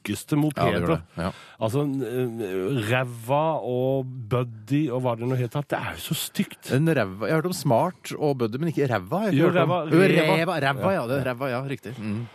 styggeste 0.00 0.36
mopeder. 0.36 1.00
Ja, 1.16 1.22
ja. 1.22 1.30
Altså 1.60 1.84
ræva 2.90 3.42
og 3.62 4.06
buddy 4.30 4.88
og 4.90 5.02
hva 5.04 5.14
det 5.20 5.28
nå 5.28 5.36
heter. 5.38 5.62
Det 5.68 5.78
er 5.78 5.92
jo 5.96 6.00
så 6.10 6.14
stygt. 6.14 6.72
En 6.72 6.88
ræva 6.88 7.26
Jeg 7.26 7.34
har 7.34 7.40
hørt 7.42 7.46
om 7.46 7.52
smart 7.56 8.12
og 8.18 8.38
buddy, 8.38 8.56
men 8.56 8.68
ikke 8.72 8.86
ræva. 8.90 9.26
Jo, 9.30 9.50
ræva- 9.50 9.84
ræva. 10.66 10.90
ja. 10.94 11.06
Det 11.18 11.26
ræva, 11.26 11.46
ja, 11.50 11.60
riktig. 11.68 11.94
Mm. 11.98 12.26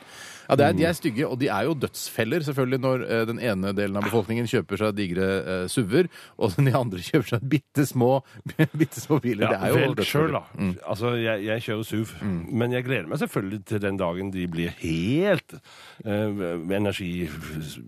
Ja, 0.50 0.56
det 0.60 0.66
er, 0.68 0.74
De 0.78 0.86
er 0.86 0.94
stygge, 0.98 1.26
og 1.28 1.40
de 1.42 1.48
er 1.50 1.66
jo 1.68 1.74
dødsfeller 1.86 2.44
selvfølgelig 2.46 2.80
når 2.84 3.06
eh, 3.06 3.24
den 3.30 3.40
ene 3.42 3.74
delen 3.78 3.98
av 4.00 4.06
befolkningen 4.08 4.48
kjøper 4.50 4.82
seg 4.82 4.96
digre 4.98 5.30
eh, 5.42 5.66
SUV-er, 5.72 6.10
og 6.38 6.56
de 6.60 6.74
andre 6.76 7.02
kjøper 7.10 7.36
seg 7.36 7.48
bitte 7.56 7.86
små, 7.90 8.20
bitte 8.80 9.02
små 9.02 9.20
biler. 9.24 9.50
det 9.52 9.60
er 9.60 9.74
jo 9.74 9.82
vel 9.84 9.96
sjøl, 10.06 10.06
selv 10.06 10.38
da. 10.38 10.44
Altså, 10.92 11.16
jeg, 11.20 11.46
jeg 11.48 11.66
kjører 11.70 11.90
SUV. 11.90 12.16
Men 12.56 12.76
jeg 12.76 12.86
gleder 12.88 13.10
meg 13.12 13.22
selvfølgelig 13.24 13.62
til 13.72 13.82
den 13.84 13.98
dagen 14.02 14.32
de 14.34 14.46
blir 14.52 14.74
helt 14.82 15.58
eh, 16.06 16.44
energi 16.78 17.14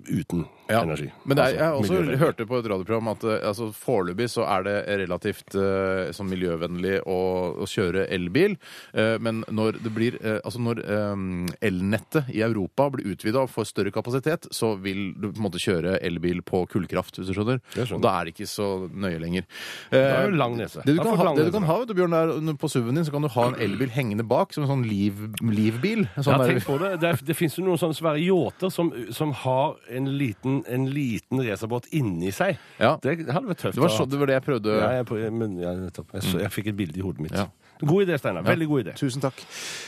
uten 0.10 0.46
Ja, 0.68 0.82
energi. 0.84 1.12
Men 1.24 1.38
det 1.40 1.44
er, 1.44 1.48
Altså, 1.48 1.58
jeg 1.58 1.64
har 1.64 1.78
også 1.78 1.94
miljøvennlig. 1.94 2.18
hørte 2.20 2.46
på 2.50 2.58
et 2.60 2.66
radioprogram 2.72 3.08
at 3.14 3.24
eh, 3.24 3.38
altså, 3.48 3.70
foreløpig 3.76 4.28
så 4.34 4.44
er 4.52 4.66
det 4.68 4.76
relativt 5.04 5.56
eh, 5.56 6.10
sånn 6.16 6.28
miljøvennlig 6.32 6.98
å, 7.08 7.20
å 7.64 7.68
kjøre 7.70 8.08
elbil. 8.18 8.58
Eh, 8.94 9.16
men 9.24 9.44
når 9.48 9.80
det 9.86 9.94
blir 9.96 10.18
eh, 10.22 10.40
Altså 10.44 10.60
når 10.64 10.82
eh, 10.84 11.24
elnettet 11.70 12.30
i 12.36 12.44
Europa 12.48 12.90
blir 12.94 13.12
utvida 13.14 13.42
og 13.44 13.50
får 13.54 13.68
større 13.70 13.92
kapasitet, 13.94 14.48
så 14.56 14.74
vil 14.82 15.14
du 15.14 15.30
på 15.32 15.38
en 15.38 15.46
måte 15.48 15.60
kjøre 15.62 15.98
elbil 16.08 16.42
på 16.48 16.64
kullkraft, 16.72 17.20
hvis 17.20 17.28
du 17.30 17.34
skjønner. 17.38 17.62
Og 17.94 18.02
da 18.04 18.14
er 18.22 18.26
det 18.30 18.34
ikke 18.36 18.48
så 18.50 18.68
nøye 18.90 19.20
lenger. 19.22 19.46
Da 19.92 19.98
Eh, 19.98 20.16
er 20.24 20.32
det 20.32 20.38
lang 20.40 20.58
nese. 20.58 20.82
det 20.86 20.96
du 20.98 21.02
kan 21.04 21.18
ha, 21.20 21.34
det 21.36 21.46
du 21.48 21.52
kan 21.58 21.64
ha 21.68 21.78
vet 21.82 21.88
du, 21.92 21.94
Bjørn, 21.98 22.14
er 22.18 22.58
på 22.58 22.70
SUV-en 22.72 22.96
din 23.02 23.06
så 23.08 23.12
kan 23.14 23.22
du 23.22 23.30
ha 23.36 23.48
en 23.52 23.60
elbil 23.68 23.90
hengende 23.94 24.26
bak, 24.28 24.54
som 24.54 24.64
en 24.66 24.70
sånn 24.72 24.86
liv, 24.88 25.14
livbil. 25.42 26.08
Sånn 26.18 26.34
Ja, 26.40 26.48
tenk 26.48 26.64
på 26.68 26.80
det. 26.82 26.94
Det, 27.02 27.10
er- 27.14 27.26
det 27.28 27.36
finnes 27.38 27.56
jo 27.58 27.66
noen 27.66 27.78
sånne 27.82 27.98
svære 27.98 28.22
yachter 28.24 28.72
som, 28.74 28.92
som 29.12 29.32
har 29.44 29.76
en 29.90 30.10
liten, 30.18 30.64
en 30.68 30.86
liten 30.92 31.42
racerbåt 31.44 31.88
inni 31.92 32.32
seg. 32.32 32.58
Ja. 32.80 32.96
Det 33.02 33.20
hadde 33.28 33.48
vært 33.52 33.62
tøft. 33.66 33.76
det, 33.76 33.82
var 33.84 33.90
så, 33.94 34.06
det 34.10 34.20
var 34.22 34.28
det 34.32 34.38
jeg 34.40 34.46
prøvde. 34.48 34.78
Ja, 34.80 34.92
jeg, 35.02 35.32
men, 35.34 35.58
jeg, 35.60 35.78
jeg, 35.88 36.06
jeg, 36.14 36.24
så, 36.24 36.40
jeg 36.42 36.52
fikk 36.54 36.68
et 36.74 36.78
bilde 36.78 36.98
i 37.00 37.04
hodet 37.06 37.22
mitt. 37.28 37.34
Ja. 37.38 37.48
God 37.82 38.04
idé, 38.08 38.18
Steinar. 38.18 38.44
Veldig 38.48 38.68
god 38.72 38.84
idé. 38.86 38.94
Tusen 38.98 39.22
takk. 39.22 39.42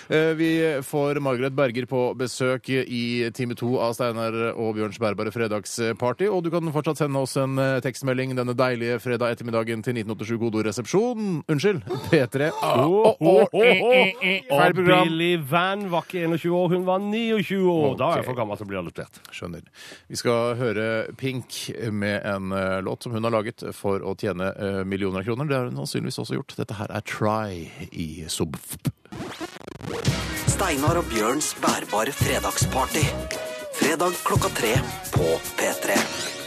Eh, 0.10 0.34
Vi 0.38 0.50
får 0.86 1.20
Margaret 1.24 1.54
Berger 1.56 1.86
på 1.90 2.02
besøk 2.18 2.70
i 2.70 3.30
time 3.34 3.56
to 3.58 3.78
av 3.82 3.94
Steinar 3.98 4.36
og 4.56 4.76
Bjørns 4.78 5.00
bærbare 5.02 5.32
fredagsparty. 5.34 6.28
Og 6.30 6.44
du 6.46 6.50
kan 6.54 6.70
fortsatt 6.74 7.02
sende 7.02 7.20
oss 7.24 7.36
en 7.42 7.58
eh, 7.60 7.80
tekstmelding 7.86 8.36
denne 8.38 8.54
deilige 8.58 9.00
fredag 9.02 9.34
ettermiddagen 9.36 9.82
til 9.86 9.98
1987 9.98 10.38
kodoresepsjon. 10.44 11.44
Unnskyld. 11.50 11.82
P3. 12.12 12.52
Ah, 12.62 12.86
Oh, 12.90 13.06
oh, 13.06 13.16
oh, 13.20 13.48
oh, 13.54 13.60
oh, 13.60 13.90
oh. 13.92 14.22
Feil 14.22 14.72
Og 14.72 14.76
program. 14.76 15.08
Billy 15.10 15.32
Van 15.50 15.88
var 15.92 16.06
ikke 16.08 16.24
21 16.30 16.54
år, 16.56 16.70
hun 16.76 16.86
var 16.88 17.00
29 17.04 17.60
år. 17.70 17.98
Da 18.00 18.12
er 18.14 18.22
jeg 18.22 18.28
for 18.30 18.38
gammel 18.38 18.58
til 18.60 18.66
å 18.66 18.70
bli 18.72 18.80
adoptert. 18.80 19.20
Skjønner. 19.36 19.66
Vi 20.10 20.20
skal 20.20 20.56
høre 20.60 20.86
Pink 21.20 21.58
med 21.92 22.24
en 22.26 22.52
eh, 22.56 22.80
låt 22.86 23.04
som 23.06 23.14
hun 23.16 23.26
har 23.28 23.34
laget 23.36 23.66
for 23.76 24.02
å 24.06 24.16
tjene 24.20 24.52
eh, 24.56 24.80
millioner 24.88 25.22
av 25.22 25.28
kroner. 25.28 25.50
Det 25.50 25.58
har 25.60 25.70
hun 25.70 25.80
sannsynligvis 25.82 26.22
også 26.24 26.38
gjort. 26.40 26.56
Dette 26.60 26.78
her 26.80 26.92
er 26.96 27.06
Try 27.10 27.68
i 27.92 28.26
Subf. 28.28 28.76
Steinar 30.48 31.00
og 31.00 31.08
Bjørns 31.12 31.54
bærbare 31.62 32.12
fredagsparty. 32.12 33.06
Fredag 33.80 34.20
klokka 34.26 34.52
tre 34.60 34.74
på 35.14 35.32
P3. 35.60 36.39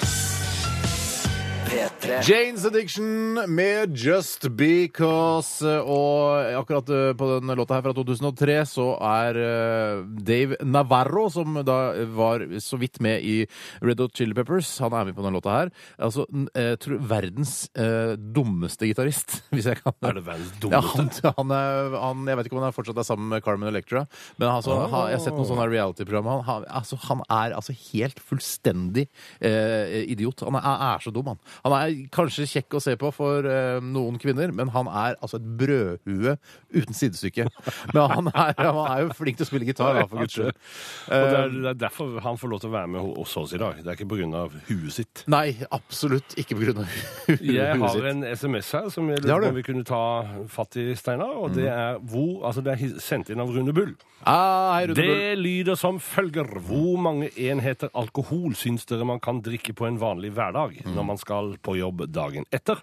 P3. 1.73 2.19
Janes 2.29 2.65
Addiction 2.69 3.39
med 3.49 3.95
Just 3.97 4.45
Because. 4.59 5.65
Og 5.81 6.51
akkurat 6.61 6.91
eh, 6.93 7.13
på 7.17 7.29
den 7.39 7.53
låta 7.57 7.79
her 7.79 7.85
fra 7.87 7.95
2003 7.97 8.57
så 8.69 8.87
er 9.09 9.39
eh, 9.41 10.03
Dave 10.27 10.59
Navarro, 10.69 11.29
som 11.33 11.57
da 11.65 11.77
var 12.13 12.45
så 12.61 12.77
vidt 12.81 13.01
med 13.05 13.25
i 13.25 13.37
Red 13.81 14.03
Hot 14.05 14.13
Chili 14.19 14.37
Peppers, 14.37 14.69
han 14.85 14.93
er 14.99 15.09
med 15.09 15.17
på 15.17 15.25
den 15.25 15.37
låta 15.39 15.55
her. 15.57 15.73
Altså 15.97 16.27
n- 16.29 16.51
eh, 16.59 16.75
tror, 16.83 17.01
verdens 17.09 17.55
eh, 17.79 18.15
dummeste 18.21 18.91
gitarist, 18.91 19.39
hvis 19.55 19.71
jeg 19.71 19.81
kan 19.81 19.97
Er 20.11 20.19
det 20.21 20.27
verdens 20.29 20.53
ja, 20.61 20.83
dummeste? 20.83 21.33
han, 21.33 21.41
han, 21.41 21.57
er, 21.57 21.97
han, 22.05 22.27
jeg 22.29 22.41
vet 22.43 22.51
ikke 22.51 22.59
om 22.59 22.63
han 22.67 22.69
er 22.73 22.77
fortsatt 22.77 23.01
er 23.01 23.09
sammen 23.09 23.33
med 23.33 23.45
Carmen 23.47 23.71
Electra, 23.73 24.05
men 24.37 24.51
altså, 24.53 24.77
han, 24.85 25.09
jeg 25.15 25.19
har 25.21 25.25
sett 25.25 25.39
noen 25.41 25.49
sånne 25.55 25.71
reality-program. 25.73 26.29
Han, 26.35 26.45
han, 26.51 26.69
altså, 26.83 27.01
han 27.09 27.25
er 27.33 27.57
altså 27.57 27.73
helt 27.95 28.21
fullstendig 28.21 29.09
eh, 29.41 30.03
idiot. 30.13 30.45
Han 30.45 30.61
er, 30.61 30.69
er 30.93 31.03
så 31.09 31.13
dum, 31.15 31.33
han. 31.33 31.41
Han 31.63 31.75
er 31.77 31.93
kanskje 32.15 32.47
kjekk 32.51 32.75
å 32.79 32.83
se 32.83 32.97
på 32.99 33.11
for 33.15 33.47
eh, 33.47 33.79
noen 33.85 34.19
kvinner, 34.23 34.51
men 34.55 34.73
han 34.75 34.89
er 34.91 35.15
altså 35.23 35.39
et 35.39 35.47
brødhue 35.61 36.37
uten 36.75 36.97
sidestykke. 36.97 37.47
Men 37.95 38.03
han 38.11 38.31
er, 38.33 38.55
han 38.59 38.81
er 38.87 39.05
jo 39.05 39.13
flink 39.19 39.39
til 39.39 39.47
å 39.47 39.51
spille 39.51 39.69
gitar, 39.69 39.95
da, 39.95 40.07
for 40.11 40.25
guds 40.25 40.35
skyld. 40.39 40.51
Og 40.53 41.13
det 41.13 41.39
er, 41.39 41.43
Eh, 41.43 41.57
det 41.63 41.71
er 41.73 41.79
derfor 41.87 42.21
han 42.25 42.39
får 42.39 42.51
lov 42.53 42.61
til 42.63 42.71
å 42.71 42.75
være 42.75 42.91
med 42.95 43.17
hos 43.19 43.37
oss 43.39 43.53
i 43.55 43.61
dag. 43.61 43.79
Det 43.83 43.93
er 43.93 43.99
ikke 43.99 44.09
pga. 44.11 44.43
huet 44.69 44.93
sitt. 44.95 45.23
Nei, 45.31 45.57
absolutt 45.71 46.35
ikke 46.41 46.57
på 46.59 46.67
grunn 46.67 46.83
av 46.83 46.97
Jeg 47.43 47.79
har 47.83 48.07
en 48.11 48.25
SMS 48.33 48.71
her 48.77 48.89
som 48.93 49.09
jeg 49.11 49.23
lurer 49.25 49.47
på 49.47 49.53
om 49.53 49.59
vi 49.59 49.65
kunne 49.67 49.87
ta 49.87 50.03
fatt 50.51 50.79
i, 50.81 50.89
Steinar. 50.99 51.37
Og 51.39 51.55
det 51.57 51.69
er 51.71 51.99
hvor 52.03 52.43
Altså, 52.43 52.63
det 52.65 52.73
er 52.75 52.99
sendt 53.03 53.31
inn 53.31 53.41
av 53.43 53.51
Rune 53.55 53.73
Bull. 53.77 53.93
Ah, 54.27 54.75
hei, 54.77 54.87
Rune 54.91 54.97
Bull. 54.99 55.13
Det 55.13 55.39
lyder 55.39 55.79
som 55.79 55.99
følger. 56.03 56.49
Hvor 56.67 56.99
mange 57.01 57.31
enheter 57.39 57.91
alkohol 57.99 58.57
syns 58.59 58.87
dere 58.89 59.07
man 59.09 59.21
kan 59.23 59.41
drikke 59.45 59.75
på 59.79 59.87
en 59.89 60.01
vanlig 60.01 60.33
hverdag 60.37 60.81
når 60.89 61.07
man 61.07 61.21
skal 61.21 61.52
på 61.61 61.77
jobb 61.79 62.07
dagen 62.13 62.45
etter? 62.55 62.77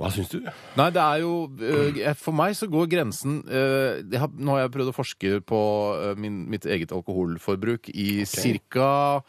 Hva 0.00 0.08
syns 0.10 0.30
du? 0.32 0.38
Nei, 0.78 0.88
det 0.90 1.02
er 1.02 1.18
jo 1.22 1.32
øh, 1.62 2.14
For 2.18 2.32
meg 2.34 2.56
så 2.58 2.66
går 2.66 2.88
grensen 2.90 3.42
jeg 3.46 4.18
har, 4.18 4.28
Nå 4.34 4.50
har 4.56 4.60
jeg 4.64 4.72
prøvd 4.74 4.90
å 4.90 4.94
forske 4.96 5.40
på 5.46 5.60
øh, 5.94 6.16
min, 6.18 6.40
mitt 6.50 6.66
eget 6.66 6.90
alkoholforbruk 6.96 7.86
i 7.92 8.24
ca. 8.26 9.22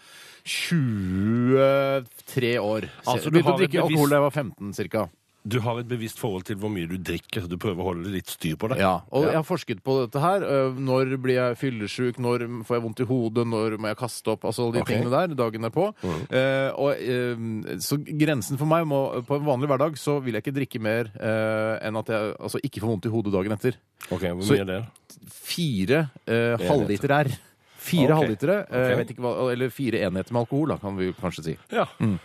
23 0.44 2.60
år. 2.60 2.90
Altså, 3.06 3.30
du 3.30 3.38
Begynte 3.38 3.54
å 3.54 3.58
drikke 3.62 3.84
alkohol 3.86 4.10
da 4.10 4.16
jeg 4.18 4.26
var 4.26 4.34
15 4.42 4.74
cirka. 4.80 5.06
Du 5.46 5.60
har 5.60 5.78
et 5.82 5.88
bevisst 5.90 6.20
forhold 6.22 6.46
til 6.48 6.56
hvor 6.56 6.72
mye 6.72 6.88
du 6.88 6.96
drikker, 6.98 7.42
så 7.44 7.50
du 7.52 7.58
prøver 7.60 7.84
å 7.84 7.88
holde 7.90 8.08
litt 8.14 8.30
styr 8.32 8.56
på 8.56 8.70
det. 8.72 8.78
Ja, 8.80 9.02
og 9.12 9.26
Ja. 9.26 9.32
jeg 9.34 9.36
har 9.42 9.44
forsket 9.44 9.82
på 9.84 9.96
dette 10.06 10.22
her. 10.24 10.40
Øh, 10.42 10.78
Når 10.80 11.18
blir 11.20 11.36
jeg 11.36 11.58
fyllesyk? 11.60 12.16
Når 12.18 12.64
får 12.64 12.76
jeg 12.78 12.84
vondt 12.86 13.00
i 13.04 13.08
hodet? 13.10 13.46
Når 13.48 13.78
må 13.78 13.88
jeg 13.92 13.98
kaste 13.98 14.28
opp? 14.32 14.46
Altså 14.46 14.64
alle 14.64 14.74
de 14.74 14.80
Ok. 14.82 14.88
Mm. 14.88 15.04
tingene 15.04 15.12
der 15.12 15.36
dagen 15.36 15.62
derpå. 15.68 15.94
Eh, 16.32 16.72
og, 16.80 16.92
eh, 16.96 17.76
så 17.84 17.98
grensen 18.00 18.58
for 18.58 18.66
meg 18.66 18.86
må 18.88 19.24
På 19.28 19.36
en 19.36 19.46
vanlig 19.46 19.68
hverdag 19.68 19.98
så 20.00 20.22
vil 20.24 20.34
jeg 20.34 20.44
ikke 20.44 20.56
drikke 20.56 20.80
mer 20.82 21.12
eh, 21.20 21.88
enn 21.88 21.96
at 22.00 22.08
jeg 22.08 22.36
altså, 22.40 22.60
ikke 22.64 22.80
får 22.80 22.88
vondt 22.96 23.06
i 23.06 23.10
hodet 23.10 23.34
dagen 23.34 23.52
etter. 23.52 23.74
Ok, 24.12 24.22
Hvor 24.22 24.44
Så- 24.44 24.54
mye 24.56 24.62
er 24.62 24.66
det? 24.66 24.86
Fire 25.30 26.10
eh, 26.28 26.58
halvliter 26.58 27.12
er. 27.12 27.38
Fire 27.84 28.14
okay. 28.16 28.16
halvlitere, 28.16 28.58
eh, 28.72 28.80
jeg 28.80 28.92
Ok. 28.94 28.98
vet 28.98 29.10
ikke 29.12 29.24
hva, 29.26 29.52
eller 29.52 29.70
fire 29.70 30.00
enheter 30.08 30.32
med 30.32 30.46
alkohol, 30.48 30.68
da, 30.70 30.78
kan 30.78 30.96
vi 30.96 31.12
kanskje 31.12 31.44
si. 31.44 31.58
Ja. 31.70 31.84
Eh, 32.00 32.18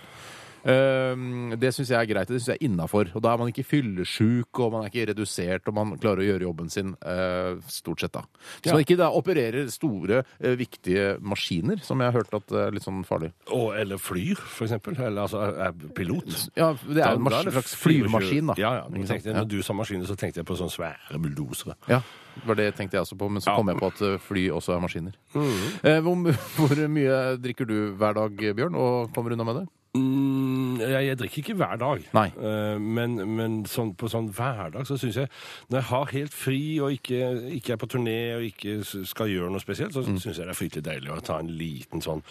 det 0.68 1.72
syns 1.74 1.92
jeg 1.92 1.98
er 1.98 2.08
greit. 2.10 2.30
Det 2.30 2.38
syns 2.38 2.50
jeg 2.52 2.60
er 2.60 2.66
innafor. 2.68 3.12
Og 3.16 3.24
da 3.24 3.32
er 3.32 3.40
man 3.40 3.52
ikke 3.52 3.66
fyllesjuk, 3.66 4.60
og 4.60 4.74
man 4.74 4.84
er 4.84 4.92
ikke 4.92 5.08
redusert, 5.12 5.68
og 5.70 5.76
man 5.78 5.94
klarer 6.00 6.24
å 6.24 6.28
gjøre 6.28 6.46
jobben 6.48 6.72
sin 6.72 6.94
eh, 7.02 7.58
stort 7.72 8.04
sett, 8.04 8.14
da. 8.16 8.24
Hvis 8.62 8.74
man 8.74 8.84
ikke 8.84 8.98
da 9.00 9.10
opererer 9.16 9.70
store, 9.72 10.22
eh, 10.40 10.56
viktige 10.58 11.16
maskiner, 11.24 11.82
som 11.84 12.02
jeg 12.02 12.12
har 12.12 12.20
hørt 12.20 12.36
at 12.38 12.56
er 12.66 12.74
litt 12.76 12.86
sånn 12.86 13.02
farlig. 13.08 13.32
Og, 13.48 13.70
eller 13.78 14.00
flyr, 14.02 14.38
for 14.40 14.68
eksempel. 14.68 14.98
Eller 14.98 15.24
altså 15.24 15.44
er 15.48 15.74
pilot. 15.96 16.30
Ja, 16.58 16.72
det 16.84 17.04
er 17.04 17.16
en 17.16 17.28
slags 17.52 17.74
24 17.74 17.98
flyvemaskin, 17.98 18.52
da. 18.52 18.58
Ja, 18.60 18.74
ja. 18.82 18.86
Nå 18.92 19.04
tenkte 19.08 19.34
når 19.36 19.50
du 19.50 19.60
sa 19.64 19.76
maskiner, 19.76 20.08
så 20.08 20.16
tenkte 20.18 20.42
jeg 20.42 20.48
på 20.48 20.56
sånne 20.58 20.74
svære 20.74 21.20
bulldosere. 21.22 21.76
Ja, 21.90 22.02
det 22.38 22.46
var 22.46 22.58
det 22.58 22.68
tenkte 22.78 22.98
jeg 22.98 23.06
også 23.06 23.18
på, 23.18 23.28
men 23.32 23.42
så 23.42 23.56
kom 23.56 23.70
jeg 23.72 23.80
på 23.80 23.90
at 23.90 24.04
eh, 24.04 24.20
fly 24.22 24.44
også 24.54 24.76
er 24.76 24.84
maskiner. 24.84 25.16
Mm. 25.34 25.64
Eh, 25.82 25.98
hvor, 26.04 26.38
hvor 26.58 26.84
mye 26.94 27.18
drikker 27.42 27.68
du 27.68 27.76
hver 27.98 28.18
dag, 28.18 28.46
Bjørn, 28.60 28.78
og 28.78 29.12
kommer 29.14 29.34
unna 29.34 29.46
med 29.48 29.62
det? 29.62 29.66
Mm, 29.96 30.76
jeg, 30.82 31.06
jeg 31.08 31.16
drikker 31.18 31.38
ikke 31.42 31.54
hver 31.58 31.78
dag. 31.80 32.02
Eh, 32.12 32.76
men 32.78 33.14
men 33.38 33.54
sånn, 33.66 33.94
på 33.98 34.06
sånn 34.12 34.28
hverdag 34.36 34.84
så 34.86 34.98
syns 35.00 35.16
jeg 35.16 35.30
Når 35.72 35.78
jeg 35.80 35.86
har 35.88 36.10
helt 36.12 36.34
fri 36.36 36.58
og 36.84 36.92
ikke, 36.92 37.20
ikke 37.56 37.72
er 37.74 37.80
på 37.80 37.88
turné 37.90 38.16
og 38.36 38.44
ikke 38.46 38.74
skal 39.08 39.30
gjøre 39.32 39.48
noe 39.54 39.62
spesielt, 39.64 39.94
så 39.96 40.04
Mm. 40.04 40.18
syns 40.20 40.36
jeg 40.38 40.46
det 40.46 40.52
er 40.54 40.58
fryktelig 40.60 40.84
deilig 40.84 41.10
å 41.16 41.20
ta 41.24 41.38
en 41.40 41.48
liten 41.58 42.00
sånn 42.04 42.22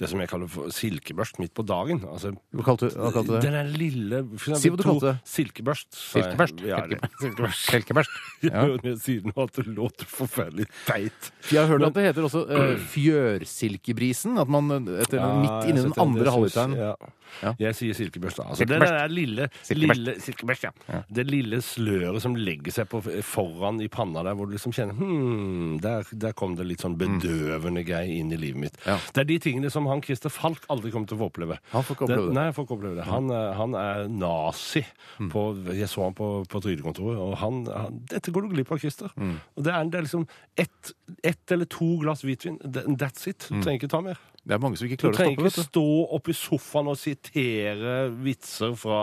Det 0.00 0.08
som 0.08 0.18
jeg 0.20 0.28
kaller 0.32 0.48
for 0.48 0.72
silkebørst 0.72 1.38
midt 1.38 1.52
på 1.54 1.64
dagen. 1.68 2.00
Altså, 2.08 2.32
Hva 2.56 2.64
kalte 2.64 2.88
du 2.90 2.96
hva 2.98 3.12
kalte 3.12 3.28
du 3.28 3.38
det? 3.40 3.52
Den 3.52 3.72
lille 3.76 4.22
eksempel 4.24 4.58
Si 4.62 4.70
hva 4.72 4.76
du 4.80 4.82
kalte 4.88 5.12
det. 5.12 5.16
Silkebørst. 5.28 5.88
Silkebørst? 5.92 6.64
jeg. 6.64 6.98
Silkebørst? 7.20 7.60
Ja, 7.62 7.68
silkebørst. 7.76 8.10
Jeg 8.42 8.52
Ja. 8.52 8.76
det 8.82 8.96
siden 9.04 9.32
nå 9.36 9.42
at 9.44 9.52
det 9.52 9.66
låter 9.68 10.06
forferdelig 10.10 10.66
teit. 10.86 11.30
Jeg 11.52 11.60
har 11.60 11.68
hørt 11.68 11.84
at 11.86 11.94
det 11.94 12.04
heter 12.08 12.24
også 12.26 12.42
uh, 12.48 12.76
fjørsilkebrisen. 12.94 14.38
At 14.40 14.48
man 14.48 14.70
etter, 14.98 15.18
ja, 15.20 15.28
midt 15.38 15.68
inni 15.70 15.82
den 15.84 15.94
andre 16.00 16.30
halvliteren 16.34 16.74
Ja. 16.76 16.94
Ja. 17.42 17.54
Jeg 17.58 17.74
sier 17.78 17.94
silkebørst. 17.96 18.42
Altså, 18.44 18.66
det 18.68 18.76
er 18.84 19.08
lille, 19.08 19.46
lille, 19.72 20.14
silkebørst, 20.20 20.66
ja. 20.68 20.98
Det 21.08 21.24
lille 21.26 21.62
sløret 21.64 22.20
som 22.22 22.34
legger 22.36 22.74
seg 22.74 22.90
på, 22.92 23.00
foran 23.24 23.80
i 23.80 23.88
panna 23.88 24.20
der, 24.26 24.34
hvor 24.36 24.46
du 24.50 24.52
liksom 24.52 24.74
kjenner 24.76 24.92
hmm, 24.98 25.78
der, 25.80 26.04
der 26.12 26.34
kom 26.36 26.56
det 26.58 26.66
litt 26.68 26.84
sånn 26.84 26.98
bedøvende 27.00 27.84
greie 27.88 28.18
inn 28.20 28.30
i 28.34 28.38
livet 28.40 28.60
mitt. 28.66 28.76
Ja. 28.86 28.98
Det 29.14 29.24
er 29.24 29.28
de 29.32 29.38
tingene 29.46 29.70
som 29.72 29.88
han 29.88 30.02
Christer 30.04 30.32
Falk 30.32 30.66
aldri 30.72 30.92
kommer 30.92 31.08
til 31.08 31.16
å 31.16 31.22
få 31.24 31.30
oppleve. 31.32 31.56
Han 31.72 31.86
får 31.88 31.96
ikke 31.96 32.06
oppleve 32.08 32.26
det. 32.28 32.36
Nei, 32.36 32.44
han 32.50 32.56
får 32.58 32.68
ikke 32.68 32.76
oppleve 32.76 32.98
det. 33.00 33.06
Han, 33.08 33.30
er- 33.32 33.54
han 33.62 33.78
er 33.80 34.04
nazi. 34.12 34.84
På, 35.32 35.46
jeg 35.72 35.88
så 35.88 36.04
han 36.08 36.14
på, 36.18 36.28
på 36.52 36.60
trygdekontoret, 36.64 37.16
og 37.22 37.34
han, 37.40 37.62
han 37.72 38.00
Dette 38.12 38.32
går 38.34 38.46
du 38.48 38.52
glipp 38.58 38.72
av, 38.76 38.82
Christer. 38.82 39.12
Og 39.16 39.64
det 39.64 39.72
er, 39.72 39.88
det 39.88 39.98
er 40.02 40.06
liksom 40.08 40.28
ett 40.60 40.92
et 41.22 41.52
eller 41.54 41.68
to 41.70 41.86
glass 42.02 42.22
hvitvin. 42.26 42.56
That's 42.98 43.26
it. 43.30 43.46
Du 43.48 43.60
trenger 43.62 43.78
ikke 43.80 43.90
ta 43.92 44.00
mer. 44.04 44.18
Det 44.44 44.56
er 44.56 44.58
mange 44.58 44.76
som 44.76 44.88
ikke 44.88 44.96
Du 44.98 45.06
klarer 45.06 45.14
å 45.14 45.20
trenger 45.20 45.36
stoppe, 45.36 45.46
ikke 45.46 45.54
vet 45.54 45.54
du. 45.54 45.70
stå 45.70 45.86
oppi 46.18 46.32
sofaen 46.34 46.88
og 46.90 46.96
sitere 46.98 47.96
vitser 48.24 48.76
fra 48.76 49.00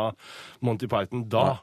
Monty 0.62 0.88
Python 0.92 1.26
da. 1.32 1.60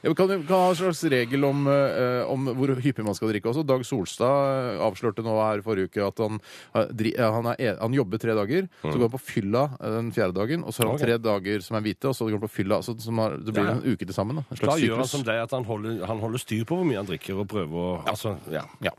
Ja, 0.00 0.08
vi 0.08 0.16
kan, 0.16 0.28
vi 0.32 0.46
kan 0.48 0.56
ha 0.56 0.68
en 0.70 0.76
slags 0.78 1.02
regel 1.12 1.42
om, 1.44 1.66
eh, 1.68 2.22
om 2.24 2.46
hvor 2.56 2.70
hyppig 2.80 3.04
man 3.04 3.12
skal 3.12 3.28
drikke 3.28 3.50
også. 3.50 3.66
Dag 3.68 3.82
Solstad 3.84 4.70
eh, 4.72 4.80
avslørte 4.80 5.20
nå 5.20 5.34
her 5.36 5.60
i 5.60 5.64
forrige 5.66 5.90
uke 5.92 6.06
at 6.06 6.22
han, 6.24 6.38
eh, 6.72 6.86
dri, 6.96 7.12
eh, 7.12 7.28
han, 7.36 7.50
er, 7.52 7.56
e- 7.60 7.76
han 7.76 7.92
jobber 7.92 8.16
tre 8.22 8.32
dager, 8.32 8.64
så 8.80 8.94
går 8.96 9.04
han 9.10 9.12
på 9.12 9.20
fylla 9.20 9.66
eh, 9.76 9.90
den 9.98 10.08
fjerde 10.16 10.32
dagen, 10.40 10.64
og 10.64 10.72
så 10.72 10.80
har 10.80 10.88
han 10.88 10.96
Mm. 10.96 11.02
Ok. 11.02 11.04
tre 11.04 11.18
dager 11.28 11.60
som 11.68 11.76
er 11.76 11.84
hvite, 11.84 12.08
og 12.08 12.16
så 12.16 12.24
går 12.30 12.38
han 12.40 12.46
på 12.48 12.52
fylla. 12.54 12.80
Så, 12.80 12.96
som 13.04 13.18
har, 13.20 13.36
det 13.36 13.52
blir 13.52 13.68
Ja. 13.68 13.76
en 13.76 13.84
uke 13.92 14.06
til 14.08 14.14
sammen. 14.16 14.36
Da. 14.40 14.46
En 14.48 14.56
Da 14.56 14.64
slags 14.64 14.80
gjør 14.80 14.96
han 14.96 15.04
syklus. 15.04 15.10
som 15.10 15.22
deg 15.28 15.42
at 15.44 15.50
han 15.50 15.64
holder, 15.68 16.06
han 16.06 16.18
holder 16.24 16.38
styr 16.38 16.64
på 16.64 16.80
hvor 16.80 16.88
mye 16.88 16.96
han 16.96 17.06
drikker, 17.12 17.36
og 17.44 17.48
prøver 17.52 17.76
å 17.76 18.04
altså, 18.08 18.38
ja. 18.50 18.64
Ja. 18.80 18.96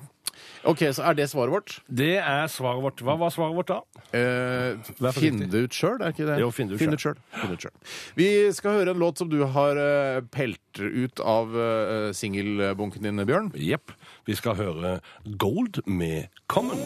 OK, 0.68 0.84
så 0.94 1.06
er 1.10 1.18
det 1.18 1.26
svaret 1.32 1.54
vårt. 1.54 1.76
Det 1.90 2.16
er 2.20 2.50
svaret 2.52 2.84
vårt. 2.84 3.02
Hva 3.06 3.16
var 3.18 3.34
svaret 3.34 3.58
vårt 3.58 3.72
da? 3.72 3.80
Eh, 4.14 4.92
finn 5.16 5.42
det 5.50 5.64
ut 5.66 5.74
sjøl, 5.76 5.98
er 5.98 6.14
ikke 6.14 6.28
det? 6.28 6.38
Jo, 6.44 6.52
finn 6.54 6.70
det 6.70 6.78
ut 6.78 6.84
Finn 6.84 6.94
selv. 6.94 7.18
selv. 7.18 7.42
Finn 7.42 7.56
ut 7.56 7.66
selv. 7.66 7.96
Vi 8.20 8.30
skal 8.54 8.78
høre 8.82 8.94
en 8.94 9.02
låt 9.02 9.22
som 9.22 9.32
du 9.32 9.40
har 9.56 9.80
eh, 9.82 10.22
pelt 10.34 10.82
ut 10.82 11.20
av 11.26 11.52
uh, 11.56 12.12
singelbunken 12.16 13.04
din, 13.04 13.26
Bjørn. 13.28 13.52
Jepp. 13.58 13.96
Vi 14.30 14.38
skal 14.38 14.56
høre 14.60 15.00
Gold 15.42 15.82
med 15.86 16.30
Common. 16.48 16.80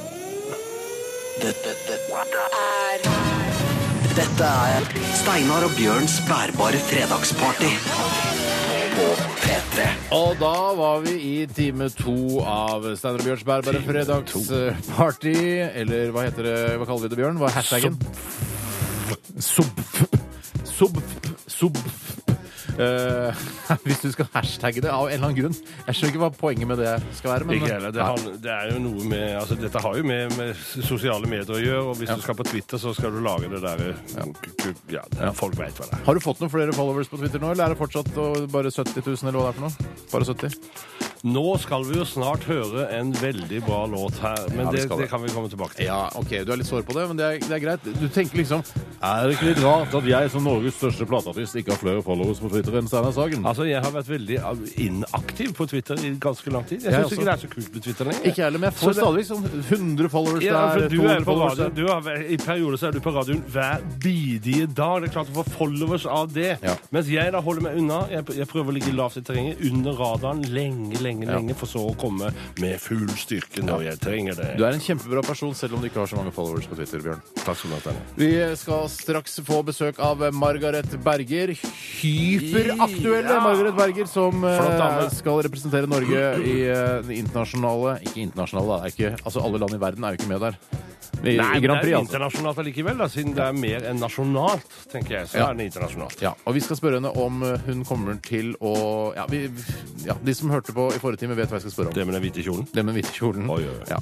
Dette, 1.42 1.76
dette 1.86 2.24
er 2.24 3.06
Dette 4.16 4.50
er 4.72 4.90
Steinar 5.20 5.68
og 5.68 5.76
Bjørns 5.76 6.22
bærbare 6.30 6.80
fredagsparty 6.88 8.45
på 8.96 9.08
P3. 9.44 9.88
Og 10.16 10.38
da 10.40 10.54
var 10.78 11.04
vi 11.06 11.16
i 11.20 11.36
time 11.52 11.90
to 11.96 12.16
av 12.42 12.86
Steinar 12.96 13.20
og 13.20 13.28
Bjørns 13.28 13.46
bærbare 13.48 13.82
fredagsparty. 13.84 15.36
Eller 15.82 16.14
hva 16.16 16.26
heter 16.28 16.48
det, 16.48 16.58
hva 16.80 16.88
kaller 16.88 17.06
vi 17.06 17.12
det, 17.14 17.20
Bjørn? 17.20 17.40
Hva 17.42 17.52
er 17.52 17.58
hashtaggen? 17.60 18.00
Sub... 19.40 19.86
Sub... 20.64 21.00
Sub... 21.48 21.80
Eh, 22.76 23.44
hvis 23.86 24.02
du 24.04 24.10
skal 24.12 24.28
hashtagge 24.34 24.84
det 24.84 24.92
av 24.92 25.08
en 25.08 25.14
eller 25.14 25.30
annen 25.30 25.38
grunn. 25.38 25.56
Jeg 25.86 25.96
skjønner 25.98 26.14
ikke 26.14 26.24
hva 26.26 26.30
poenget 26.36 26.70
med 26.70 26.82
det 26.84 26.96
skal 27.20 27.32
være. 27.32 27.48
Men, 27.48 27.62
Ikke. 27.62 27.80
Det, 27.96 28.04
har, 28.04 28.26
det 28.44 28.52
er 28.52 28.74
jo 28.74 28.82
noe 28.84 29.08
med 29.10 29.26
altså 29.40 29.58
Dette 29.60 29.84
har 29.86 30.00
jo 30.00 30.06
med, 30.08 30.36
med 30.40 30.54
sosiale 30.84 31.30
medier 31.32 31.56
å 31.56 31.62
gjøre, 31.62 31.84
og 31.92 32.00
hvis 32.02 32.12
du 32.12 32.26
skal 32.26 32.38
på 32.40 32.48
Twitter, 32.50 32.82
så 32.82 32.94
skal 32.98 33.16
du 33.16 33.22
lage 33.26 33.50
det 33.52 33.64
der 33.64 33.86
ja, 34.92 35.06
det- 35.16 35.34
Folk 35.40 35.58
veit 35.60 35.80
hva 35.80 35.88
det 35.90 36.00
er. 36.00 36.06
Har 36.06 36.18
du 36.18 36.24
fått 36.24 36.44
noen 36.44 36.52
flere 36.54 36.76
followers 36.76 37.12
på 37.12 37.20
Twitter 37.22 37.42
nå, 37.44 37.54
eller 37.56 37.70
er 37.70 37.76
det 37.76 37.82
fortsatt 37.82 38.12
bare 38.52 38.72
70 38.72 39.02
000, 39.06 39.28
eller 39.30 39.40
hva 39.40 39.50
det 39.50 39.56
er 39.56 39.60
for 39.60 39.68
noe? 39.68 39.98
Bare 40.12 40.30
70? 40.34 41.05
Nå 41.26 41.44
skal 41.58 41.82
vi 41.88 41.96
jo 41.98 42.04
snart 42.06 42.44
høre 42.46 42.84
en 42.94 43.10
veldig 43.18 43.60
bra 43.66 43.80
låt 43.90 44.20
her, 44.22 44.44
men 44.54 44.68
Ja, 44.68 44.72
det, 44.76 44.84
det. 44.92 45.08
kan 45.10 45.24
vi 45.24 45.32
komme 45.34 45.50
tilbake 45.50 45.74
til. 45.80 45.88
Ja, 45.88 46.04
ok, 46.16 46.30
du 46.46 46.52
er 46.54 46.60
litt 46.62 46.68
sår 46.70 46.84
på 46.86 46.94
det, 46.94 47.08
men 47.10 47.18
det 47.18 47.26
er, 47.26 47.40
det 47.42 47.56
er 47.58 47.64
greit. 47.64 47.88
Du 48.00 48.06
tenker 48.14 48.38
liksom 48.38 48.62
Er 49.02 49.26
det 49.28 49.36
ikke 49.40 49.48
litt 49.50 49.62
rart 49.64 49.94
at 49.98 50.06
jeg 50.10 50.30
som 50.32 50.44
Norges 50.46 50.78
største 50.78 51.06
plateartist 51.10 51.58
ikke 51.58 51.74
har 51.74 51.82
flere 51.82 52.04
followers 52.06 52.40
på 52.44 52.50
Twitter 52.54 52.78
enn 52.78 52.88
Steinar 52.88 53.12
Sagen? 53.18 53.46
Altså, 53.46 53.66
Jeg 53.66 53.82
har 53.82 53.92
vært 53.96 54.10
veldig 54.10 54.38
inaktiv 54.86 55.54
på 55.58 55.66
Twitter 55.70 56.00
i 56.06 56.12
ganske 56.22 56.54
lang 56.54 56.66
tid. 56.70 56.84
Jeg 56.86 56.94
syns 56.94 57.16
ikke 57.18 57.26
det 57.26 57.34
er 57.34 57.42
så 57.42 57.50
kult 57.56 57.74
med 57.74 57.84
Twitter 57.88 58.10
lenger. 58.10 58.22
Ikke 58.30 58.42
jeg 58.42 58.46
heller, 58.46 58.60
men 58.60 58.70
jeg 58.70 58.78
får 58.80 58.94
det- 58.94 59.02
stadig 59.02 59.26
sånn 59.32 59.46
100 59.72 60.10
followers 60.14 60.44
Ja, 60.44 60.62
for 60.74 60.80
der, 60.80 60.90
du 60.90 61.02
er 61.08 61.20
på 61.20 61.26
followers 61.32 61.58
radioen. 61.60 61.76
Du 61.76 61.88
har, 61.88 62.22
I 62.22 62.38
perioder 62.38 62.78
så 62.78 62.88
er 62.88 62.92
du 62.92 63.00
på 63.00 63.14
radioen 63.16 63.42
hver 63.50 63.82
bidige 64.04 64.68
dag. 64.74 65.02
Det 65.02 65.10
er 65.10 65.14
klart 65.18 65.34
å 65.34 65.42
få 65.42 65.46
followers 65.58 66.06
av 66.06 66.32
det. 66.34 66.60
Ja. 66.62 66.76
Mens 66.92 67.08
jeg 67.10 67.32
da 67.32 67.42
holder 67.42 67.62
meg 67.62 67.78
unna. 67.82 68.04
Jeg, 68.12 68.26
jeg 68.38 68.48
prøver 68.48 68.70
å 68.70 68.78
ligge 68.78 68.94
lavt 68.96 69.18
i 69.18 69.22
terrenget, 69.26 69.58
under 69.72 69.92
radaren, 69.94 70.42
lenge, 70.54 71.02
lenge, 71.02 71.15
Ja. 71.24 71.38
lenge, 71.38 71.56
for 71.56 71.66
så 71.68 71.80
å 71.90 71.96
komme 71.98 72.34
med 72.60 72.80
full 72.82 73.08
styrke 73.16 73.64
når 73.64 73.84
jeg 73.92 74.00
trenger 74.00 74.36
det. 74.36 74.58
Du 74.58 74.66
er 74.66 74.74
en 74.74 74.80
kjempebra 74.80 75.22
person, 75.24 75.54
selv 75.56 75.76
om 75.76 75.82
du 75.82 75.88
ikke 75.88 76.00
har 76.04 76.08
så 76.08 76.16
mange 76.20 76.32
followers 76.36 76.68
på 76.68 76.76
Twitter, 76.76 77.00
Bjørn. 77.00 77.22
Takk 77.46 77.58
skal 77.58 77.70
du 77.70 77.76
ha. 77.76 77.80
Steinar. 77.80 78.02
Vi 78.18 78.56
skal 78.58 78.90
straks 78.90 79.40
få 79.46 79.64
besøk 79.64 80.00
av 80.00 80.18
Margaret 80.34 80.92
Berger. 81.04 81.56
Hyperaktuelle 82.02 83.30
Ja. 83.36 83.40
Margaret 83.44 83.76
Berger, 83.78 84.06
som 84.10 84.44
eh, 84.44 85.10
skal 85.16 85.42
representere 85.46 85.88
Norge 85.88 86.24
i 86.44 86.58
eh, 86.68 87.02
det 87.06 87.18
internasjonale 87.22 88.00
Ikke 88.06 88.22
internasjonale, 88.26 88.82
da. 88.82 88.92
Ikke, 88.92 89.14
altså 89.24 89.44
Alle 89.46 89.62
land 89.62 89.74
i 89.78 89.82
verden 89.82 90.04
er 90.04 90.16
jo 90.16 90.22
ikke 90.22 90.32
med 90.34 90.42
der. 90.50 90.60
I, 91.26 91.38
Nei, 91.40 91.58
i 91.58 91.62
Grand 91.64 91.80
det 91.82 91.90
er 91.90 91.96
altså. 91.96 92.02
internasjonalt 92.06 92.58
allikevel, 92.62 92.98
da, 93.00 93.06
siden 93.10 93.32
det 93.34 93.42
er 93.42 93.54
mer 93.58 93.86
enn 93.90 93.98
nasjonalt, 94.02 94.66
tenker 94.92 95.16
jeg. 95.22 95.30
Så 95.32 95.38
Ja. 95.40 95.48
er 95.50 95.56
det 95.58 95.66
internasjonalt. 95.72 96.22
Ja, 96.22 96.34
og 96.46 96.54
Vi 96.54 96.60
skal 96.62 96.78
spørre 96.78 97.00
henne 97.00 97.10
om 97.18 97.42
hun 97.66 97.86
kommer 97.86 98.20
til 98.22 98.54
å 98.62 99.14
ja, 99.16 99.26
vi, 99.30 99.50
ja, 100.06 100.14
De 100.22 100.34
som 100.36 100.50
hørte 100.54 100.74
på 100.76 100.90
i 100.96 101.02
forrige 101.02 101.24
time, 101.24 101.36
vet 101.38 101.52
hva 101.52 101.60
jeg 101.60 101.66
skal 101.66 101.74
spørre 101.74 101.92
om. 101.92 101.96
Det 101.98 102.06
med 102.08 102.16
den 102.18 102.24
hvite 102.26 102.46
kjolen. 102.46 102.68
Det 102.72 102.84
med 102.84 102.94
den 102.94 103.00
hvite 103.00 103.14
kjolen. 103.16 103.50
Oi, 103.52 103.62
oi, 103.64 103.76
oi. 103.76 103.88
Ja. 103.92 104.00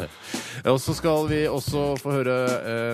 og 0.72 0.80
så 0.82 0.94
skal 0.96 1.26
vi 1.30 1.40
også 1.50 1.84
få 2.00 2.16
høre 2.18 2.36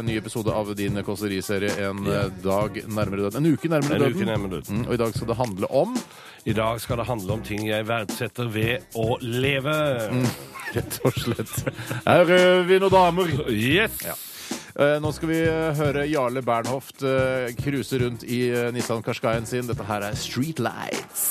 en 0.00 0.08
ny 0.08 0.18
episode 0.20 0.54
av 0.54 0.70
din 0.78 1.00
kåseriserie 1.06 1.74
En 1.88 2.04
yeah. 2.06 2.30
dag 2.44 2.80
nærmere 2.86 3.26
døden. 3.26 3.42
En 3.42 3.52
uke 3.54 3.70
nærmere 3.72 3.98
En 3.98 4.04
døden. 4.06 4.16
uke 4.16 4.28
nærmere 4.30 4.50
døden. 4.58 4.82
Mm, 4.82 4.86
og 4.88 4.94
i 4.94 5.00
dag 5.02 5.14
skal 5.16 5.32
det 5.32 5.38
handle 5.38 5.72
om 5.82 5.98
I 6.44 6.54
dag 6.56 6.80
skal 6.80 7.02
det 7.02 7.08
handle 7.08 7.32
om 7.32 7.42
ting 7.44 7.66
jeg 7.68 7.88
verdsetter 7.88 8.48
ved 8.52 8.96
å 8.98 9.18
leve. 9.22 9.74
Rett 10.76 10.98
og 11.08 11.16
slett. 11.16 11.54
Her 12.04 12.32
er 12.38 12.64
vi 12.68 12.78
noen 12.80 12.92
damer. 12.92 13.30
Yes! 13.48 14.02
Eh, 14.04 14.24
Nå 14.78 15.10
skal 15.10 15.30
vi 15.32 15.38
eh, 15.42 15.72
høre 15.74 16.04
Jarle 16.06 16.38
Bernhoft 16.46 17.02
eh, 17.02 17.48
cruise 17.58 17.98
rundt 17.98 18.22
i 18.22 18.44
eh, 18.46 18.68
Nissan 18.74 19.02
Qashqaien 19.02 19.46
sin. 19.48 19.66
Dette 19.66 19.82
her 19.88 20.04
er 20.06 20.14
Street 20.14 20.62
Lights. 20.62 21.24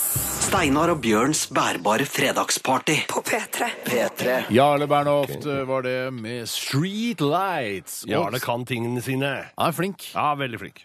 Steinar 0.48 0.92
og 0.92 1.00
Bjørns 1.04 1.46
bærbare 1.52 2.06
fredagsparty 2.08 3.02
På 3.12 3.20
P3. 3.26 3.70
P3 3.88 4.36
Jarle 4.56 4.88
Bernhoft 4.88 5.48
eh, 5.48 5.64
var 5.68 5.88
det 5.88 5.96
med 6.16 6.48
Street 6.52 7.24
Lights. 7.24 8.02
Ja, 8.08 8.26
kan 8.44 8.68
tingene 8.68 9.02
sine. 9.04 9.32
Han 9.58 9.72
er 9.72 9.76
flink. 9.76 10.10
Ja, 10.14 10.34
veldig 10.40 10.62
flink. 10.62 10.84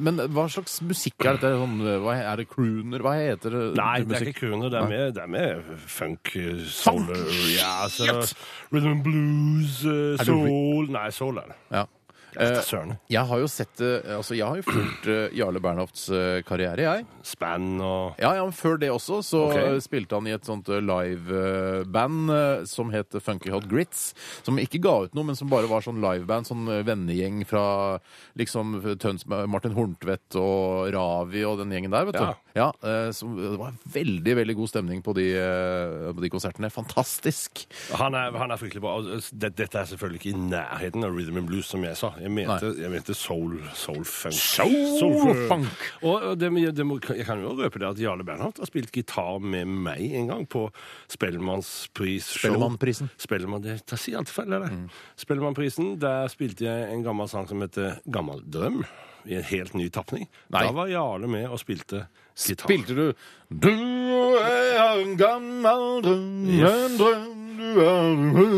Men 0.00 0.16
hva 0.32 0.46
slags 0.48 0.78
musikk 0.86 1.26
er 1.26 1.36
dette? 1.36 1.50
Sånn, 1.60 1.74
hva 2.02 2.14
er 2.16 2.40
det 2.40 2.46
crooner? 2.48 3.02
Hva 3.04 3.12
heter 3.18 3.52
det? 3.52 3.64
Nei, 3.76 3.96
det 4.08 4.16
er 4.16 4.28
ikke 4.30 4.46
crooner. 4.46 4.70
Det 4.72 4.78
er 4.80 4.88
med, 4.88 5.02
det 5.18 5.24
er 5.26 5.32
med 5.34 5.72
funk, 5.92 6.32
eh, 6.40 6.62
soul 6.72 7.04
Ja, 7.52 7.84
altså, 7.84 8.22
Rhythm 8.72 8.94
and 8.94 9.02
blues, 9.04 9.82
eh, 9.84 10.24
soul 10.24 10.88
Nei, 10.94 11.10
soul 11.12 11.42
er 11.42 11.52
det. 11.52 11.58
Ja. 11.74 11.84
Eh, 12.40 12.60
søren. 12.64 12.96
Jeg 13.12 13.26
har 13.28 13.38
jo 13.42 13.48
sett 13.50 13.80
Altså, 13.82 14.34
jeg 14.36 14.46
har 14.46 14.56
jo 14.56 14.64
fulgt 14.66 15.06
eh, 15.10 15.34
Jarle 15.36 15.60
Bernhofts 15.60 16.06
eh, 16.10 16.40
karriere, 16.46 16.80
jeg. 16.86 17.06
Span 17.22 17.80
og 17.80 18.18
Ja, 18.22 18.34
ja, 18.38 18.44
men 18.46 18.52
Før 18.56 18.78
det 18.80 18.90
også 18.92 19.20
så 19.26 19.42
Ok. 19.50 19.56
eh, 19.58 19.78
spilte 19.84 20.16
han 20.16 20.26
i 20.30 20.34
et 20.36 20.44
sånt 20.48 20.68
liveband 20.68 22.30
uh, 22.30 22.64
som 22.68 22.90
het 22.94 23.14
Funky 23.22 23.50
Hot 23.52 23.66
Grits. 23.70 24.12
Som 24.46 24.58
ikke 24.62 24.80
ga 24.82 24.94
ut 25.06 25.14
noe, 25.16 25.26
men 25.28 25.38
som 25.38 25.50
bare 25.52 25.68
var 25.70 25.84
sånn 25.84 26.00
liveband. 26.02 26.48
Sånn 26.48 26.66
eh, 26.70 26.82
vennegjeng 26.86 27.42
fra 27.48 27.98
liksom 28.38 28.78
Tøns 29.02 29.26
Martin 29.28 29.74
Horntvedt 29.76 30.36
og 30.40 30.90
Ravi 30.94 31.44
og 31.48 31.60
den 31.62 31.72
gjengen 31.74 31.92
der, 31.94 32.08
vet 32.08 32.18
du. 32.18 32.24
Ja. 32.24 32.38
Ja, 32.52 32.66
eh, 32.84 33.08
så 33.16 33.28
Det 33.32 33.56
var 33.60 33.76
veldig 33.94 34.34
veldig 34.36 34.56
god 34.58 34.68
stemning 34.72 35.02
på 35.04 35.14
de, 35.16 35.28
eh, 35.40 36.10
på 36.12 36.20
de 36.24 36.30
konsertene. 36.32 36.70
Fantastisk. 36.72 37.66
han 37.96 38.14
er, 38.18 38.32
han 38.36 38.50
er 38.52 38.60
fryktelig 38.60 38.82
bra. 38.84 38.96
Dette 39.32 39.68
er 39.78 39.88
selvfølgelig 39.88 40.20
ikke 40.20 40.32
i 40.34 40.42
nærheten 40.50 41.04
av 41.06 41.16
rhythm 41.16 41.38
and 41.40 41.48
blues, 41.48 41.66
som 41.72 41.84
jeg 41.84 41.96
sa. 41.96 42.12
Jeg 42.22 42.30
mente, 42.30 42.70
jeg 42.78 42.90
mente 42.92 43.14
soul, 43.18 43.56
soul 43.74 44.04
funk. 44.06 44.36
Soul 44.36 45.40
funk. 45.50 45.86
Og 46.06 46.26
det, 46.38 46.52
det 46.76 46.86
må, 46.86 46.98
jeg 47.02 47.26
kan 47.26 47.42
jo 47.42 47.54
røpe 47.58 47.82
det 47.82 47.88
at 47.88 48.02
Jarle 48.02 48.26
Bernhoft 48.26 48.62
har 48.62 48.70
spilt 48.70 48.92
gitar 48.94 49.42
med 49.42 49.66
meg 49.66 50.14
en 50.20 50.30
gang 50.30 50.46
på 50.50 50.68
Spellemannspris-show. 51.10 52.46
Spellemannprisen. 52.46 53.10
Spellemann, 53.20 53.64
det, 53.64 53.80
det 53.90 53.98
sier 53.98 54.20
alltid 54.20 54.36
feil, 54.36 54.54
det? 54.54 54.70
Mm. 54.70 54.86
Spellemannprisen, 55.24 55.94
der 56.02 56.30
spilte 56.32 56.68
jeg 56.68 56.92
en 56.94 57.04
gammel 57.06 57.30
sang 57.32 57.50
som 57.50 57.62
heter 57.64 57.98
Gammal 58.06 58.44
drøm. 58.46 58.84
I 59.22 59.36
en 59.38 59.44
helt 59.46 59.76
ny 59.78 59.84
tapning. 59.94 60.26
Da 60.50 60.64
var 60.74 60.90
Jarle 60.90 61.28
med 61.30 61.46
og 61.46 61.60
spilte 61.62 62.06
gitar. 62.34 62.66
Spilte 62.66 62.96
du 62.96 63.04
Du 63.48 63.70
er 64.40 64.98
en 65.02 65.14
gammel 65.20 66.02
drøm, 66.02 66.50
en 66.50 66.98
drøm 66.98 67.41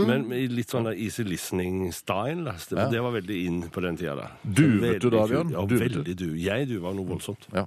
Men 0.08 0.26
litt 0.54 0.72
sånn 0.72 0.86
der 0.88 0.96
easy 1.00 1.24
listening-style. 1.26 2.54
Det, 2.68 2.78
Ja. 2.78 2.86
det 2.90 3.00
var 3.04 3.12
veldig 3.14 3.38
inn 3.46 3.60
på 3.70 3.82
den 3.84 3.96
tida. 4.00 4.14
da. 4.16 4.30
Duvet 4.44 5.00
du 5.02 5.10
da. 5.10 5.26
Bjørn? 5.26 5.50
Ja, 5.54 5.64
Duvet 5.66 5.92
veldig 5.92 6.16
du. 6.16 6.26
Jeg 6.40 6.68
duva 6.68 6.92
noe 6.94 7.06
voldsomt. 7.06 7.46
Ja. 7.52 7.66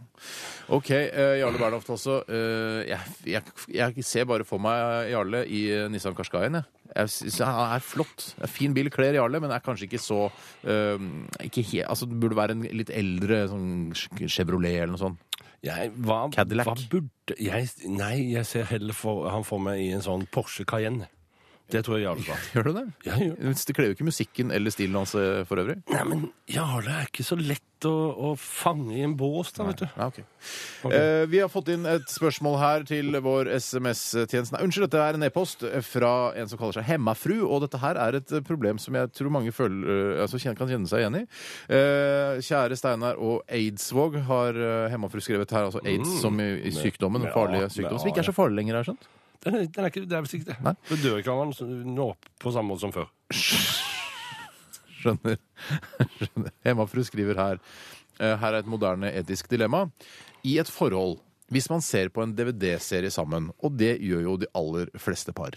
OK, 0.70 0.90
uh, 0.92 1.36
Jarle 1.40 1.58
Bernhoft 1.62 1.90
også. 1.94 2.24
Uh, 2.28 2.84
jeg, 2.88 3.00
jeg, 3.26 3.44
jeg 3.74 4.04
ser 4.06 4.26
bare 4.26 4.44
for 4.48 4.60
meg 4.60 5.12
Jarle 5.12 5.46
i 5.48 5.64
uh, 5.76 5.88
Nissan 5.92 6.16
Qashqaien. 6.18 6.60
Jeg. 6.60 6.66
Jeg 6.96 7.46
Han 7.46 7.76
er 7.76 7.84
flott. 7.84 8.34
Er 8.42 8.48
Fin 8.52 8.74
bil, 8.74 8.90
kler 8.94 9.14
Jarle, 9.20 9.40
men 9.44 9.52
er 9.52 9.60
kanskje 9.64 9.88
ikke 9.90 10.00
så 10.02 10.30
eh, 10.64 10.98
ikke 11.44 11.62
he, 11.68 11.82
altså, 11.84 12.08
Det 12.08 12.16
burde 12.20 12.38
være 12.40 12.56
en 12.56 12.64
litt 12.80 12.90
eldre 12.96 13.42
sånn 13.52 13.92
Chevrolet 14.32 14.78
eller 14.82 14.94
noe 14.96 15.02
sånt. 15.02 15.20
Jeg, 15.66 15.92
hva, 16.06 16.30
Cadillac. 16.32 16.68
hva 16.70 16.76
burde 16.92 17.36
jeg 17.42 17.68
Nei, 17.90 18.30
jeg 18.32 18.46
ser 18.48 18.68
heller 18.70 18.96
for, 18.96 19.28
han 19.30 19.44
for 19.44 19.60
meg 19.60 19.82
i 19.84 19.90
en 19.98 20.04
sånn 20.06 20.24
Porsche 20.32 20.64
Cayenne. 20.70 21.10
Det 21.72 21.82
tror 21.84 21.98
jeg 22.00 22.06
Jarle 22.08 22.24
sa. 22.24 22.36
Gjør 22.56 22.68
du 22.70 22.74
det? 22.78 22.86
Ja, 23.08 23.16
gjør 23.20 23.56
Det 23.68 23.74
kler 23.76 23.90
jo 23.92 23.96
ikke 23.98 24.06
musikken 24.08 24.52
eller 24.56 24.72
stilen 24.72 24.96
hans 25.02 25.16
eh, 25.20 25.42
for 25.50 25.60
øvrig. 25.60 25.82
Nei, 25.92 26.04
men 26.08 26.28
Jarle 26.48 26.94
er 27.02 27.10
ikke 27.10 27.26
så 27.28 27.36
lett 27.40 27.64
å, 27.86 27.92
å 27.92 28.30
fange 28.40 28.96
i 28.98 29.04
en 29.06 29.12
bås, 29.20 29.52
da, 29.54 29.66
vet 29.68 29.84
du. 29.84 29.86
Ja, 30.00 30.08
ok. 30.10 30.22
Eh, 30.90 31.26
vi 31.30 31.42
har 31.44 31.52
fått 31.54 31.68
inn 31.76 31.84
et 31.86 32.08
spørsmål 32.10 32.56
her 32.62 32.86
til 32.90 33.12
vår 33.22 33.52
SMS-tjeneste. 33.60 34.56
Nei, 34.56 34.64
Unnskyld, 34.66 34.88
dette 34.88 35.04
er 35.04 35.20
en 35.20 35.28
e-post 35.28 35.66
fra 35.86 36.14
en 36.40 36.50
som 36.50 36.58
kaller 36.62 36.80
seg 36.80 36.88
Hemmafru. 36.88 37.36
Og 37.46 37.62
dette 37.68 37.82
her 37.84 38.00
er 38.02 38.18
et 38.22 38.34
problem 38.48 38.80
som 38.82 38.96
jeg 38.98 39.12
tror 39.20 39.30
mange 39.36 39.54
føler, 39.54 39.92
eh, 40.16 40.24
altså, 40.24 40.40
kjen- 40.42 40.58
kan 40.58 40.72
kjenne 40.72 40.90
seg 40.90 41.04
igjen 41.04 41.20
i. 41.20 41.24
Eh, 41.68 42.40
kjære 42.48 42.80
Steinar 42.80 43.20
og 43.22 43.44
Aidsvåg 43.52 44.18
har 44.32 44.58
eh, 44.58 44.88
Hemmafru 44.96 45.22
skrevet 45.22 45.52
her. 45.54 45.68
Altså 45.70 45.84
aids 45.86 46.18
som 46.24 46.40
i, 46.42 46.50
i 46.72 46.74
sykdommen. 46.74 47.28
Den 47.28 47.36
farlige 47.36 47.70
sykdommen. 47.76 48.02
Som 48.02 48.10
ikke 48.16 48.24
er 48.24 48.32
så 48.32 48.36
farlig 48.40 48.62
lenger, 48.64 48.80
har 48.80 48.88
jeg 48.88 48.94
skjønt. 48.96 49.08
Den 49.46 49.56
er, 49.56 49.68
den 49.70 49.86
er 49.86 49.92
ikke, 49.92 50.06
det 50.10 50.18
er 50.18 50.26
visst 50.26 50.38
ikke 50.38 50.52
det. 50.52 50.58
Nei. 50.66 50.74
Dør 51.04 51.20
ikke 51.22 51.36
av 51.36 51.44
den 51.46 51.94
nå 51.96 52.08
på 52.42 52.54
samme 52.56 52.74
måte 52.74 52.86
som 52.86 52.96
før. 52.96 53.10
Skjønner. 54.98 55.38
Skjønner. 56.18 56.52
Hemmafru 56.66 57.04
skriver 57.06 57.38
her 57.40 57.60
eh, 57.60 58.34
Her 58.42 58.52
er 58.52 58.62
et 58.64 58.70
moderne 58.70 59.12
etisk 59.14 59.50
dilemma. 59.52 59.86
I 60.48 60.58
et 60.62 60.72
forhold 60.72 61.20
hvis 61.54 61.70
man 61.72 61.84
ser 61.86 62.12
på 62.14 62.24
en 62.24 62.34
DVD-serie 62.38 63.12
sammen, 63.14 63.52
og 63.64 63.78
det 63.80 63.96
gjør 64.04 64.24
jo 64.26 64.36
de 64.42 64.50
aller 64.58 64.92
fleste 65.00 65.34
par, 65.36 65.56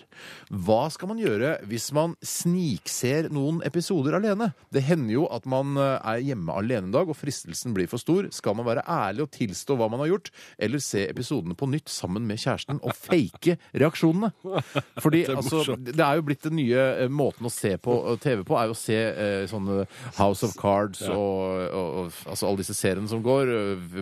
hva 0.50 0.83
skal 0.92 1.11
man 1.12 1.20
gjøre 1.22 1.57
hvis 1.70 1.90
man 1.96 2.16
snikser 2.24 3.31
noen 3.33 3.61
episoder 3.66 4.18
alene? 4.18 4.53
Det 4.72 4.85
hender 4.87 5.16
jo 5.16 5.26
at 5.33 5.46
man 5.50 5.74
eh, 5.81 5.96
er 5.98 6.24
hjemme 6.31 6.55
alene 6.57 6.90
en 6.90 6.94
dag, 6.94 7.11
og 7.11 7.18
fristelsen 7.18 7.74
blir 7.76 7.90
for 7.90 8.00
stor. 8.00 8.29
Skal 8.35 8.57
man 8.59 8.68
være 8.68 8.85
ærlig 8.88 9.26
og 9.26 9.33
tilstå 9.35 9.76
hva 9.79 9.90
man 9.92 10.03
har 10.05 10.12
gjort, 10.12 10.31
eller 10.59 10.83
se 10.83 11.05
episodene 11.11 11.57
på 11.59 11.68
nytt 11.70 11.90
sammen 11.92 12.26
med 12.29 12.40
kjæresten 12.40 12.81
og 12.81 12.94
fake 12.96 13.57
reaksjonene? 13.74 14.33
Fordi 15.03 15.24
Det 15.26 15.35
er 15.35 15.37
altså, 15.37 15.76
det 15.76 16.00
er 16.05 16.18
jo 16.18 16.26
blitt 16.26 16.46
den 16.46 16.57
nye 16.59 16.87
eh, 17.05 17.11
måten 17.12 17.48
å 17.48 17.53
se 17.53 17.74
på 17.83 17.96
eh, 18.12 18.18
TV 18.22 18.44
på, 18.46 18.57
er 18.59 18.70
jo 18.70 18.76
å 18.76 18.81
se 18.81 18.96
eh, 18.96 19.44
sånne 19.50 19.85
House 20.18 20.46
of 20.46 20.57
Cards 20.61 21.03
og, 21.09 21.40
og, 21.70 21.88
og 22.05 22.20
altså 22.31 22.48
alle 22.48 22.62
disse 22.62 22.76
seriene 22.79 23.11
som 23.11 23.22
går. 23.24 23.53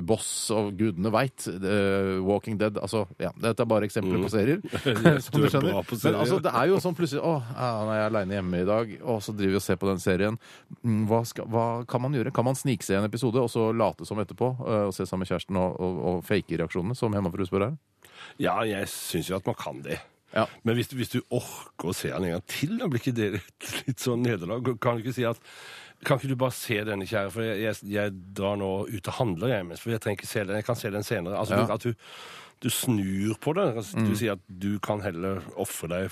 Boss 0.06 0.30
og 0.54 0.72
gudene 0.78 1.12
veit. 1.14 1.48
Walking 2.26 2.58
Dead. 2.60 2.76
Altså, 2.82 3.04
ja, 3.22 3.30
dette 3.40 3.64
er 3.64 3.68
bare 3.70 3.86
eksempler 3.88 4.22
på 4.24 4.30
serier. 4.32 4.60
som 5.24 5.38
Du 5.38 5.44
er 5.46 5.52
skjønner. 5.52 5.78
Men 6.04 6.18
altså, 6.22 6.38
det 6.44 6.52
er 6.54 6.70
jo 6.72 6.80
sånn 6.84 6.96
plutselig 6.98 7.22
Å, 7.24 7.34
han 7.56 7.92
er 7.94 8.04
aleine 8.08 8.38
hjemme 8.38 8.60
i 8.62 8.68
dag, 8.68 8.92
og 9.02 9.22
så 9.24 9.34
driver 9.36 9.56
vi 9.56 9.60
og 9.62 9.66
ser 9.68 9.80
på 9.80 9.88
den 9.90 10.02
serien. 10.02 10.38
Mm, 10.82 11.06
Hva, 11.10 11.22
skal, 11.28 11.48
hva 11.52 11.66
kan 11.88 12.04
man 12.04 12.14
gjøre? 12.18 12.34
Kan 12.36 12.48
man 12.50 12.58
snike 12.58 12.86
seg 12.86 12.96
i 12.96 13.00
en 13.02 13.08
episode, 13.08 13.40
og 13.42 13.50
så 13.52 13.68
late 13.76 14.06
som 14.08 14.20
etterpå? 14.22 14.52
eh, 14.66 14.84
Og 14.90 14.94
se 14.96 15.06
sammen 15.08 15.24
med 15.26 15.32
kjæresten 15.32 15.58
og, 15.60 15.78
og, 15.80 15.98
og 16.12 16.22
fake 16.28 16.58
reaksjonene, 16.60 16.96
som 16.98 17.14
Hemmafru 17.16 17.46
spør 17.48 17.68
her? 17.70 17.76
Ja, 18.42 18.58
jeg 18.66 18.86
syns 18.92 19.28
jo 19.30 19.36
at 19.38 19.46
man 19.48 19.56
kan 19.58 19.82
det. 19.84 19.98
Ja. 20.34 20.42
Men 20.66 20.76
hvis, 20.76 20.90
du- 20.90 20.96
hvis 21.00 21.08
du 21.14 21.22
orker 21.32 21.88
å 21.88 21.94
se 21.96 22.10
han 22.12 22.24
en 22.26 22.34
gang 22.36 22.42
til, 22.52 22.74
da 22.76 22.84
blir 22.90 23.00
ikke 23.00 23.14
det 23.16 23.28
litt 23.38 24.02
sånn 24.02 24.20
nederlag? 24.26 24.66
Kan 24.82 24.98
du 24.98 25.06
ikke 25.06 25.14
si 25.16 25.24
at 25.24 25.40
kan 26.04 26.18
ikke 26.18 26.28
du 26.30 26.36
bare 26.38 26.54
se 26.54 26.76
denne, 26.86 27.06
kjære, 27.08 27.30
for 27.34 27.42
jeg, 27.42 27.60
jeg, 27.64 27.78
jeg 27.90 28.12
drar 28.38 28.56
nå 28.60 28.68
ut 28.88 29.08
og 29.10 29.14
handler, 29.18 29.48
jeg, 29.56 29.64
mens- 29.66 29.80
for 29.82 29.90
jeg 29.90 30.00
trenger 30.04 30.20
ikke 30.22 30.30
se 30.30 30.44
den. 30.44 30.56
Jeg 30.60 30.64
kan 30.68 30.76
se 30.78 30.90
den 30.94 31.02
senere. 31.06 31.38
Altså, 31.40 31.54
Ja. 31.58 31.66
du, 31.66 31.72
At 31.74 31.82
du, 31.82 31.94
du 32.62 32.68
snur 32.70 33.34
på 33.42 33.52
det. 33.54 33.64
Altså, 33.76 33.98
Du 34.06 34.14
sier 34.18 34.32
at 34.32 34.40
du 34.48 34.78
kan 34.82 35.00
heller 35.00 35.42
ofre 35.56 35.88
deg 35.88 36.10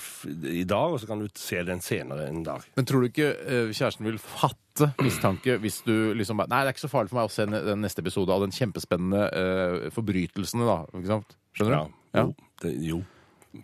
i 0.51 0.63
dag, 0.63 0.93
og 0.95 0.99
så 0.99 1.07
kan 1.07 1.19
du 1.19 1.27
se 1.35 1.63
den 1.63 1.81
senere 1.81 2.27
en 2.29 2.43
dag. 2.43 2.61
Men 2.75 2.85
tror 2.85 3.01
du 3.03 3.07
ikke 3.09 3.29
eh, 3.47 3.71
kjæresten 3.75 4.05
vil 4.07 4.17
fatte 4.19 4.91
mistanke 5.01 5.57
hvis 5.59 5.81
du 5.87 6.13
liksom 6.13 6.37
Nei, 6.37 6.45
det 6.61 6.69
er 6.69 6.75
ikke 6.75 6.85
så 6.85 6.91
farlig 6.91 7.09
for 7.09 7.17
meg 7.19 7.31
å 7.31 7.33
se 7.33 7.45
den 7.49 7.81
neste 7.81 7.99
episode 8.03 8.29
av 8.31 8.43
den 8.45 8.51
kjempespennende 8.53 9.23
uh, 9.33 9.89
forbrytelsen, 9.95 10.61
da. 10.67 10.81
Ikke 10.93 11.07
sant? 11.15 11.37
Skjønner 11.57 11.73
du? 11.87 11.93
Ja. 12.13 12.23
Jo, 12.27 12.35
det, 12.61 12.75
jo. 12.85 12.99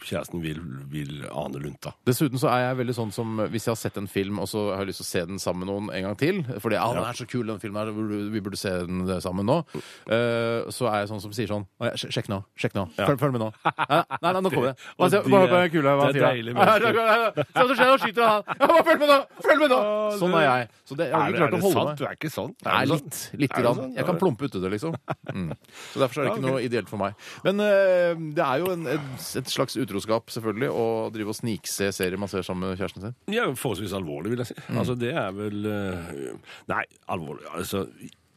Kjæresten 0.04 0.42
vil, 0.44 0.60
vil 0.92 1.24
ane 1.30 1.60
lunta. 1.62 1.92
Dessuten 2.08 2.40
så 2.42 2.50
er 2.54 2.64
jeg 2.70 2.78
veldig 2.82 2.96
sånn 2.98 3.12
som 3.14 3.38
hvis 3.52 3.68
jeg 3.68 3.74
har 3.74 3.80
sett 3.80 3.98
en 4.02 4.08
film, 4.10 4.40
og 4.42 4.48
så 4.50 4.66
har 4.74 4.84
jeg 4.84 4.92
lyst 4.94 5.02
til 5.04 5.08
å 5.08 5.10
se 5.12 5.24
den 5.30 5.42
sammen 5.44 5.64
med 5.66 5.70
noen 5.74 5.90
en 5.94 6.08
gang 6.08 6.18
til 6.20 6.40
Fordi 6.64 6.78
ja, 6.80 6.88
den 6.96 7.04
er 7.06 7.18
så 7.20 7.28
kul, 7.30 7.46
den 7.52 7.60
filmen 7.62 7.82
her, 7.84 7.92
vi 8.34 8.42
burde- 8.42 8.58
se 8.64 8.70
den 8.88 9.06
sammen 9.22 9.46
nå. 9.50 9.60
Uh, 10.08 10.70
så 10.74 10.88
er 10.90 11.04
jeg 11.04 11.10
sånn 11.12 11.22
som 11.24 11.34
sier 11.36 11.50
sånn 11.52 11.66
«Å, 11.82 11.92
Sjekk 12.00 12.30
nå. 12.32 12.42
Sjekk 12.60 12.76
nå. 12.78 12.86
Følg, 12.98 13.20
følg 13.22 13.36
med 13.36 13.44
nå. 13.44 13.50
Nei, 13.94 14.02
nei, 14.24 14.42
nå 14.42 14.52
kommer 14.54 14.72
det. 14.72 14.76
Hva, 14.98 15.10
se- 15.12 15.22
bare 15.28 15.48
hør 15.48 15.54
på 15.54 15.72
kule. 15.78 15.96
hva 16.00 16.08
det 16.14 16.22
er 16.22 16.28
deilig 16.38 16.54
Ja, 16.56 16.76
ja, 16.78 16.92
ja, 16.94 17.18
ja. 17.24 17.46
Se 17.54 17.60
hva 17.60 17.66
som 17.68 17.76
skjer, 17.78 17.92
nå 17.92 17.98
skyter 18.04 18.28
han. 18.30 18.44
Ja, 18.54 18.68
bare 18.72 18.86
følg 18.88 19.02
med 19.04 19.12
nå! 19.14 19.18
Følg 19.48 19.64
med 19.64 19.74
nå! 19.74 19.80
Sånn 20.22 20.38
er 20.40 20.46
jeg. 20.48 20.68
Så 20.90 20.98
det, 21.00 21.08
jeg 21.10 21.18
har 21.18 21.34
ikke 21.34 21.42
klart 21.44 21.58
å 21.58 21.62
holde 21.64 21.86
meg. 21.90 21.98
Du 22.00 22.06
er 22.08 22.18
ikke 22.18 22.32
sånn? 22.34 22.54
Nei, 22.68 22.82
litt. 22.92 23.20
det 23.44 23.50
grann. 23.54 23.82
Jeg 23.98 24.08
kan 24.10 24.20
plumpe 24.22 24.48
uti 24.50 24.64
det, 24.64 24.74
liksom. 24.78 24.98
Mm. 25.34 25.50
Så 25.90 25.98
Derfor 25.98 26.22
er 26.22 26.28
det 26.28 26.32
ikke 26.36 26.44
noe 26.46 26.60
ideelt 26.62 26.90
for 26.92 27.02
meg. 27.02 27.16
Men 27.42 27.58
uh, 27.64 28.20
det 28.38 28.44
er 28.46 28.60
jo 28.62 28.68
en, 28.76 28.84
et, 28.92 29.24
et 29.40 29.50
slags 29.50 29.73
utroskap, 29.80 30.32
selvfølgelig, 30.34 30.70
å 30.70 30.86
drive 31.14 31.34
og 31.34 31.40
snikse 31.40 31.90
serier 31.96 32.20
man 32.22 32.32
ser 32.32 32.46
sammen 32.46 32.70
med 32.72 32.80
kjæresten 32.80 33.08
sin. 33.08 33.18
Ja, 33.34 33.48
forholdsvis 33.52 33.96
alvorlig, 33.98 34.34
vil 34.34 34.44
jeg 34.44 34.54
si. 34.54 34.60
Mm. 34.68 34.78
Altså, 34.84 35.00
det 35.00 35.12
er 35.18 35.34
vel 35.38 35.68
eh, 35.70 36.54
Nei, 36.72 36.86
alvorlig. 37.14 37.50
Altså, 37.54 37.86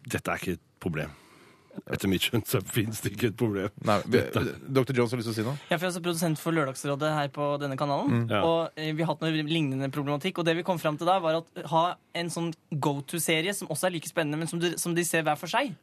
dette 0.07 0.33
er 0.33 0.43
ikke 0.43 0.59
et 0.59 0.67
problem. 0.83 1.15
Etter 1.93 2.09
mitt 2.09 2.25
skjønn 2.25 2.45
så 2.49 2.61
fins 2.65 3.03
det 3.05 3.13
ikke 3.15 3.31
et 3.31 3.37
problem. 3.39 3.69
Nei, 3.87 3.99
Dr. 4.09 4.95
Jones 4.97 5.13
har 5.13 5.21
lyst 5.21 5.29
til 5.29 5.35
å 5.35 5.37
si 5.37 5.45
noe? 5.45 5.57
Jeg 5.69 5.77
er 5.77 5.89
også 5.91 6.03
produsent 6.05 6.41
for 6.41 6.57
Lørdagsrådet 6.57 7.11
her 7.13 7.29
på 7.35 7.51
denne 7.63 7.77
kanalen. 7.79 8.25
Ja. 8.33 8.41
Og 8.47 8.81
eh, 8.81 8.93
vi 8.97 9.05
har 9.05 9.13
hatt 9.13 9.25
noe 9.25 9.45
lignende 9.47 9.91
problematikk. 9.93 10.41
Og 10.41 10.49
det 10.49 10.57
vi 10.59 10.65
kom 10.67 10.81
fram 10.83 10.99
til 10.99 11.09
da, 11.09 11.19
var 11.23 11.41
å 11.41 11.45
ha 11.73 11.85
en 12.17 12.33
sånn 12.33 12.53
go 12.83 12.99
to-serie 13.07 13.55
som 13.57 13.71
også 13.73 13.91
er 13.91 13.97
like 13.99 14.11
spennende, 14.11 14.41
men 14.41 14.51
som, 14.51 14.63
du, 14.63 14.73
som 14.81 14.97
de 14.97 15.05
ser 15.07 15.27
hver 15.27 15.39
for 15.41 15.53
seg. 15.53 15.75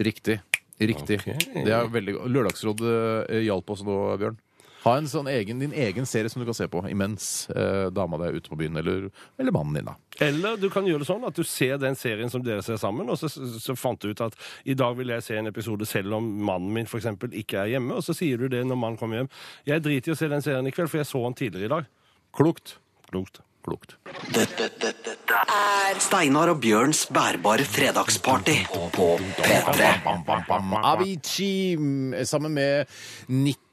Riktig. 0.00 0.38
Riktig. 0.80 1.18
Okay. 1.20 1.64
Det 1.66 1.74
er 1.76 1.90
veldig 1.92 2.16
Lørdagsrådet 2.30 2.94
eh, 3.26 3.42
hjalp 3.48 3.74
oss 3.74 3.84
nå, 3.84 3.98
Bjørn. 4.22 4.38
Ha 4.84 4.94
en 4.96 5.08
sånn 5.10 5.28
egen, 5.28 5.60
din 5.60 5.74
egen 5.76 6.06
serie 6.08 6.30
som 6.32 6.40
du 6.40 6.46
kan 6.48 6.56
se 6.56 6.68
på 6.72 6.80
imens 6.88 7.50
eh, 7.52 7.90
dama 7.92 8.20
di 8.20 8.28
er 8.30 8.38
ute 8.40 8.52
på 8.52 8.56
byen, 8.60 8.80
eller, 8.80 9.10
eller 9.40 9.54
mannen 9.54 9.76
din, 9.76 9.90
da. 9.90 9.96
Eller 10.24 10.56
du 10.60 10.68
kan 10.72 10.88
gjøre 10.88 11.04
det 11.04 11.10
sånn 11.10 11.26
at 11.28 11.36
du 11.36 11.44
ser 11.44 11.76
den 11.82 11.98
serien 11.98 12.32
som 12.32 12.44
dere 12.44 12.64
ser 12.64 12.80
sammen, 12.80 13.10
og 13.12 13.20
så, 13.20 13.28
så 13.30 13.76
fant 13.76 14.00
du 14.00 14.14
ut 14.14 14.24
at 14.24 14.38
i 14.64 14.76
dag 14.78 14.96
vil 14.96 15.12
jeg 15.12 15.26
se 15.26 15.36
en 15.36 15.52
episode 15.52 15.88
selv 15.88 16.16
om 16.16 16.32
mannen 16.48 16.72
min 16.76 16.88
for 16.88 17.02
eksempel, 17.02 17.34
ikke 17.36 17.60
er 17.60 17.74
hjemme, 17.74 17.98
og 17.98 18.06
så 18.06 18.16
sier 18.16 18.40
du 18.40 18.48
det 18.52 18.64
når 18.64 18.80
mannen 18.80 19.00
kommer 19.00 19.20
hjem. 19.22 19.30
Jeg 19.68 19.84
driter 19.84 20.12
i 20.12 20.16
å 20.16 20.20
se 20.22 20.32
den 20.32 20.44
serien 20.44 20.66
i 20.68 20.74
kveld, 20.74 20.92
for 20.92 21.02
jeg 21.02 21.12
så 21.12 21.22
den 21.28 21.38
tidligere 21.42 21.68
i 21.68 21.74
dag. 21.76 21.94
Klokt. 22.36 22.78
Klokt. 23.10 23.42
Klokt. 23.60 23.98
Dette, 24.32 24.70
dette, 24.72 24.94
dette 25.04 25.40
er 25.52 25.98
Steinar 26.00 26.48
og 26.54 26.62
Bjørns 26.62 27.02
bærbare 27.12 27.66
fredagsparty 27.68 28.54
på, 28.70 28.86
på 28.94 29.08
P3. 29.36 29.90
Bam, 30.06 30.22
bam, 30.24 30.46
bam. 30.48 30.72
Avicii 30.80 31.76
mm, 31.76 32.14
sammen 32.24 32.56
med 32.56 32.88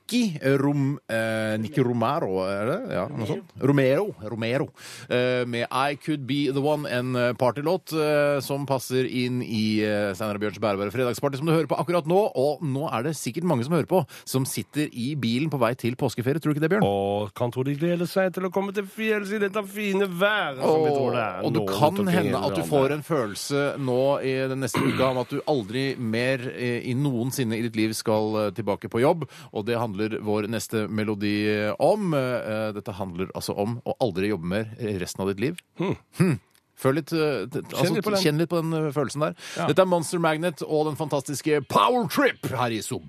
Nikki 0.07 0.39
Rom, 0.57 0.97
eh, 1.09 1.57
Nikki 1.59 1.83
Romero, 1.83 2.37
er 2.47 2.65
det? 2.69 2.93
Ja, 2.95 3.01
noe 3.11 3.25
sånt? 3.27 3.49
Romero. 3.59 4.05
Romero. 4.23 4.69
Eh, 5.09 5.43
med 5.45 5.67
I 5.67 5.97
Could 5.99 6.21
Be 6.25 6.45
The 6.55 6.61
One, 6.63 6.87
en 6.87 7.09
eh, 7.15 7.33
partylåt 7.35 7.91
eh, 7.91 8.39
som 8.39 8.63
passer 8.65 9.03
inn 9.03 9.41
i 9.43 9.81
eh, 9.83 10.13
Steinar 10.15 10.39
og 10.39 10.45
Bjørns 10.45 10.61
bærbare 10.63 10.93
fredagsparty, 10.95 11.41
som 11.41 11.49
du 11.49 11.51
hører 11.51 11.67
på 11.67 11.75
akkurat 11.75 12.07
nå. 12.07 12.21
Og 12.39 12.63
nå 12.63 12.85
er 12.87 13.03
det 13.09 13.17
sikkert 13.19 13.43
mange 13.51 13.65
som 13.67 13.75
hører 13.75 13.89
på, 13.89 13.99
som 14.23 14.45
sitter 14.47 14.87
i 14.95 15.09
bilen 15.19 15.51
på 15.51 15.59
vei 15.59 15.73
til 15.75 15.97
påskeferie. 15.99 16.39
Tror 16.39 16.55
du 16.55 16.61
ikke 16.61 16.63
det, 16.63 16.71
Bjørn? 16.77 16.87
Og 16.87 17.33
kan 17.35 17.51
tro 17.51 17.67
de 17.67 17.75
gleder 17.75 18.07
seg 18.07 18.31
til 18.37 18.47
å 18.47 18.53
komme 18.55 18.71
til 18.77 18.87
fjells 18.87 19.35
i 19.35 19.41
dette 19.43 19.65
fine 19.67 20.07
været 20.07 20.63
som 20.63 20.85
vi 20.87 20.95
tror 20.95 21.19
det 21.19 21.25
er. 21.25 21.43
og 21.43 21.51
du 21.57 21.59
nå 21.59 21.67
kan 21.67 21.83
rundt 21.91 21.99
omkring 22.05 22.13
i 22.13 22.17
hende 22.21 22.39
at 22.39 22.55
du 22.55 22.61
landet. 22.61 22.71
får 22.71 22.95
en 22.95 23.05
følelse 23.11 23.65
nå 23.83 23.99
i 24.23 24.37
den 24.53 24.63
neste 24.63 24.85
uka 24.87 25.11
om 25.11 25.21
at 25.25 25.35
du 25.35 25.43
aldri 25.51 25.85
mer 25.99 26.47
eh, 26.55 26.79
i 26.87 26.95
noensinne 26.95 27.59
i 27.59 27.67
ditt 27.67 27.75
liv 27.75 27.91
skal 27.97 28.39
eh, 28.45 28.49
tilbake 28.55 28.87
på 28.87 29.03
jobb. 29.03 29.27
Og 29.51 29.67
det 29.67 29.75
handler 29.75 29.96
vår 30.23 30.47
neste 30.51 30.87
melodi 30.87 31.33
om. 31.79 32.13
Eh, 32.13 32.73
Dette 32.75 32.91
handler 32.97 33.31
altså 33.35 33.55
om 33.57 33.79
å 33.85 33.95
aldri 34.03 34.29
jobbe 34.31 34.47
mer 34.47 34.69
resten 35.01 35.21
av 35.25 35.31
ditt 35.31 35.39
liv. 35.43 35.57
Hm. 35.79 36.37
Føl 36.77 36.99
litt, 36.99 37.09
eh, 37.11 37.47
t- 37.49 37.61
altså, 37.73 37.93
litt 37.95 38.05
på 38.05 38.11
den. 38.13 38.21
Kjenn 38.21 38.37
litt 38.37 38.49
på 38.51 38.59
den 38.61 38.73
eh, 38.77 38.91
følelsen 38.93 39.23
der. 39.25 39.33
Dette 39.71 39.81
er 39.81 39.89
Monster 39.89 40.19
Magnet 40.21 40.61
og 40.61 40.85
den 40.91 40.97
fantastiske 40.99 41.63
Power 41.71 42.05
Trip 42.13 42.45
her 42.53 42.75
i 42.75 42.81
Zoom. 42.85 43.07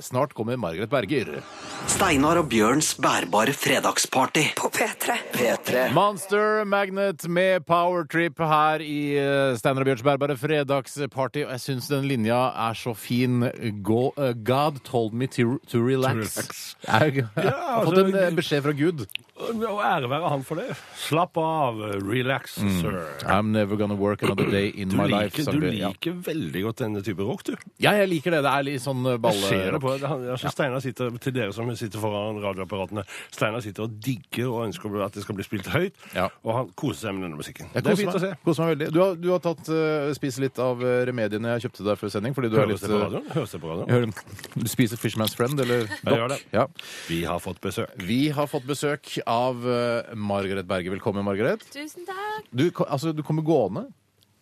Snart 0.00 0.32
kommer 0.32 0.56
Margaret 0.56 0.88
Berger. 0.88 1.42
Steinar 1.90 2.40
og 2.40 2.48
Bjørns 2.48 2.94
bærbare 2.96 3.52
fredagsparty 3.52 4.46
på 4.56 4.70
P3. 4.72 5.18
P3. 5.34 5.82
Monster 5.92 6.64
Magnet 6.64 7.26
med 7.28 7.66
Power 7.68 8.06
Trip 8.08 8.40
her 8.40 8.80
i 8.80 8.96
eh, 9.20 9.52
Steinar 9.60 9.84
og 9.84 9.90
Bjørns 9.90 10.06
bærbare 10.06 10.38
fredagsparty. 10.40 11.44
Og 11.44 11.52
jeg 11.58 11.64
syns 11.66 11.90
den 11.92 12.08
linja 12.08 12.40
er 12.70 12.78
så 12.80 12.94
fin. 12.96 13.44
Go, 13.84 14.14
eh, 14.16 14.32
God 14.32 14.80
told 14.88 15.12
me 15.12 15.28
to, 15.28 15.58
to 15.68 15.84
relax. 15.84 16.16
relax. 16.38 16.62
Jeg 16.88 17.26
har 17.36 17.84
fått 17.84 17.98
altså, 18.00 18.06
en 18.08 18.16
eh, 18.24 18.30
beskjed 18.40 18.64
fra 18.64 18.72
Gud. 18.80 19.04
Og 19.40 19.80
ære 19.84 20.08
være 20.10 20.28
han 20.30 20.42
for 20.44 20.60
det. 20.60 20.74
Slapp 21.00 21.38
av, 21.40 21.78
relax, 22.04 22.58
sir. 22.80 22.96
I'm 23.26 23.50
never 23.54 23.76
gonna 23.80 23.94
work 23.96 24.22
another 24.22 24.50
day 24.50 24.68
in 24.74 24.88
Du 24.92 24.96
my 24.96 25.06
life. 25.08 25.32
liker, 25.36 25.46
sang 25.48 25.60
du 25.60 25.66
liker 25.70 26.12
veldig 26.26 26.62
godt 26.66 26.82
denne 26.84 27.02
type 27.06 27.24
rock, 27.24 27.44
du. 27.48 27.54
ja, 27.80 27.92
jeg 27.98 28.08
liker 28.10 28.30
det. 28.36 28.42
Det 28.44 28.52
er 28.52 28.66
litt 28.68 28.82
sånn 28.84 29.02
ballerock. 29.02 29.50
Jeg 29.50 29.64
ser 29.64 29.72
det 29.76 29.80
på. 29.80 29.94
Altså, 29.96 30.52
Steinar 30.52 30.80
sitter, 30.84 31.10
til 31.18 31.32
dere 31.32 31.52
som 31.56 31.70
sitter 31.76 32.02
foran 32.02 32.40
radioapparatene, 32.44 33.04
Steinar 33.32 33.60
sitter 33.64 33.86
og 33.88 33.96
digger 34.04 34.50
og 34.50 34.66
ønsker 34.68 35.00
at 35.04 35.16
det 35.16 35.22
skal 35.24 35.34
bli 35.38 35.44
spilt 35.46 35.66
høyt, 35.72 35.94
Ja. 36.14 36.28
og 36.44 36.54
han 36.56 36.70
koser 36.76 37.08
seg 37.08 37.14
med 37.16 37.28
denne 37.28 37.38
musikken. 37.40 37.70
Jeg 37.74 37.82
det 37.84 37.92
er 37.92 37.96
fint 37.96 38.10
fint 38.12 38.20
å 38.20 38.20
se. 38.26 38.32
koser 38.44 38.64
meg 38.66 38.76
veldig. 38.78 38.92
Du 38.92 39.00
har, 39.00 39.14
du 39.16 39.30
har 39.32 39.38
tatt, 39.44 39.68
uh, 39.72 40.12
spist 40.16 40.38
litt 40.42 40.58
av 40.58 40.82
eh, 40.84 41.04
remediene 41.08 41.54
jeg 41.56 41.66
kjøpte 41.70 41.84
deg 41.88 41.98
før 42.00 42.10
sending, 42.10 42.34
fordi 42.36 42.50
du 42.50 42.56
er 42.58 42.66
Høres 42.66 42.80
litt 42.80 42.82
det 42.82 42.90
på 42.90 42.96
eh, 43.00 43.04
radioen? 43.06 43.30
Høres 43.34 43.50
det 43.56 43.60
på 43.60 43.70
radioen? 43.72 43.90
hører- 43.90 44.60
Du 44.60 44.68
spiser 44.68 44.96
Fishman's 45.00 45.34
Friend, 45.36 45.58
eller 45.60 45.86
Jeg 45.86 46.16
gjør 46.18 46.28
det. 46.28 46.40
Ja. 46.52 46.66
Vi 47.08 47.22
har 47.24 47.38
fått 47.40 47.60
besøk. 47.60 47.88
Vi 47.96 48.28
har 48.30 48.46
fått 48.46 48.66
besøk 48.66 49.18
av 49.30 49.62
eh, 49.70 50.10
Margaret 50.18 50.66
Berge. 50.68 50.90
Velkommen, 50.92 51.24
Margaret. 51.26 51.62
Tusen 51.72 52.06
takk. 52.08 52.46
Du, 52.50 52.66
ko- 52.74 52.86
altså, 52.90 53.12
du 53.14 53.22
kommer 53.26 53.46
gående? 53.46 53.86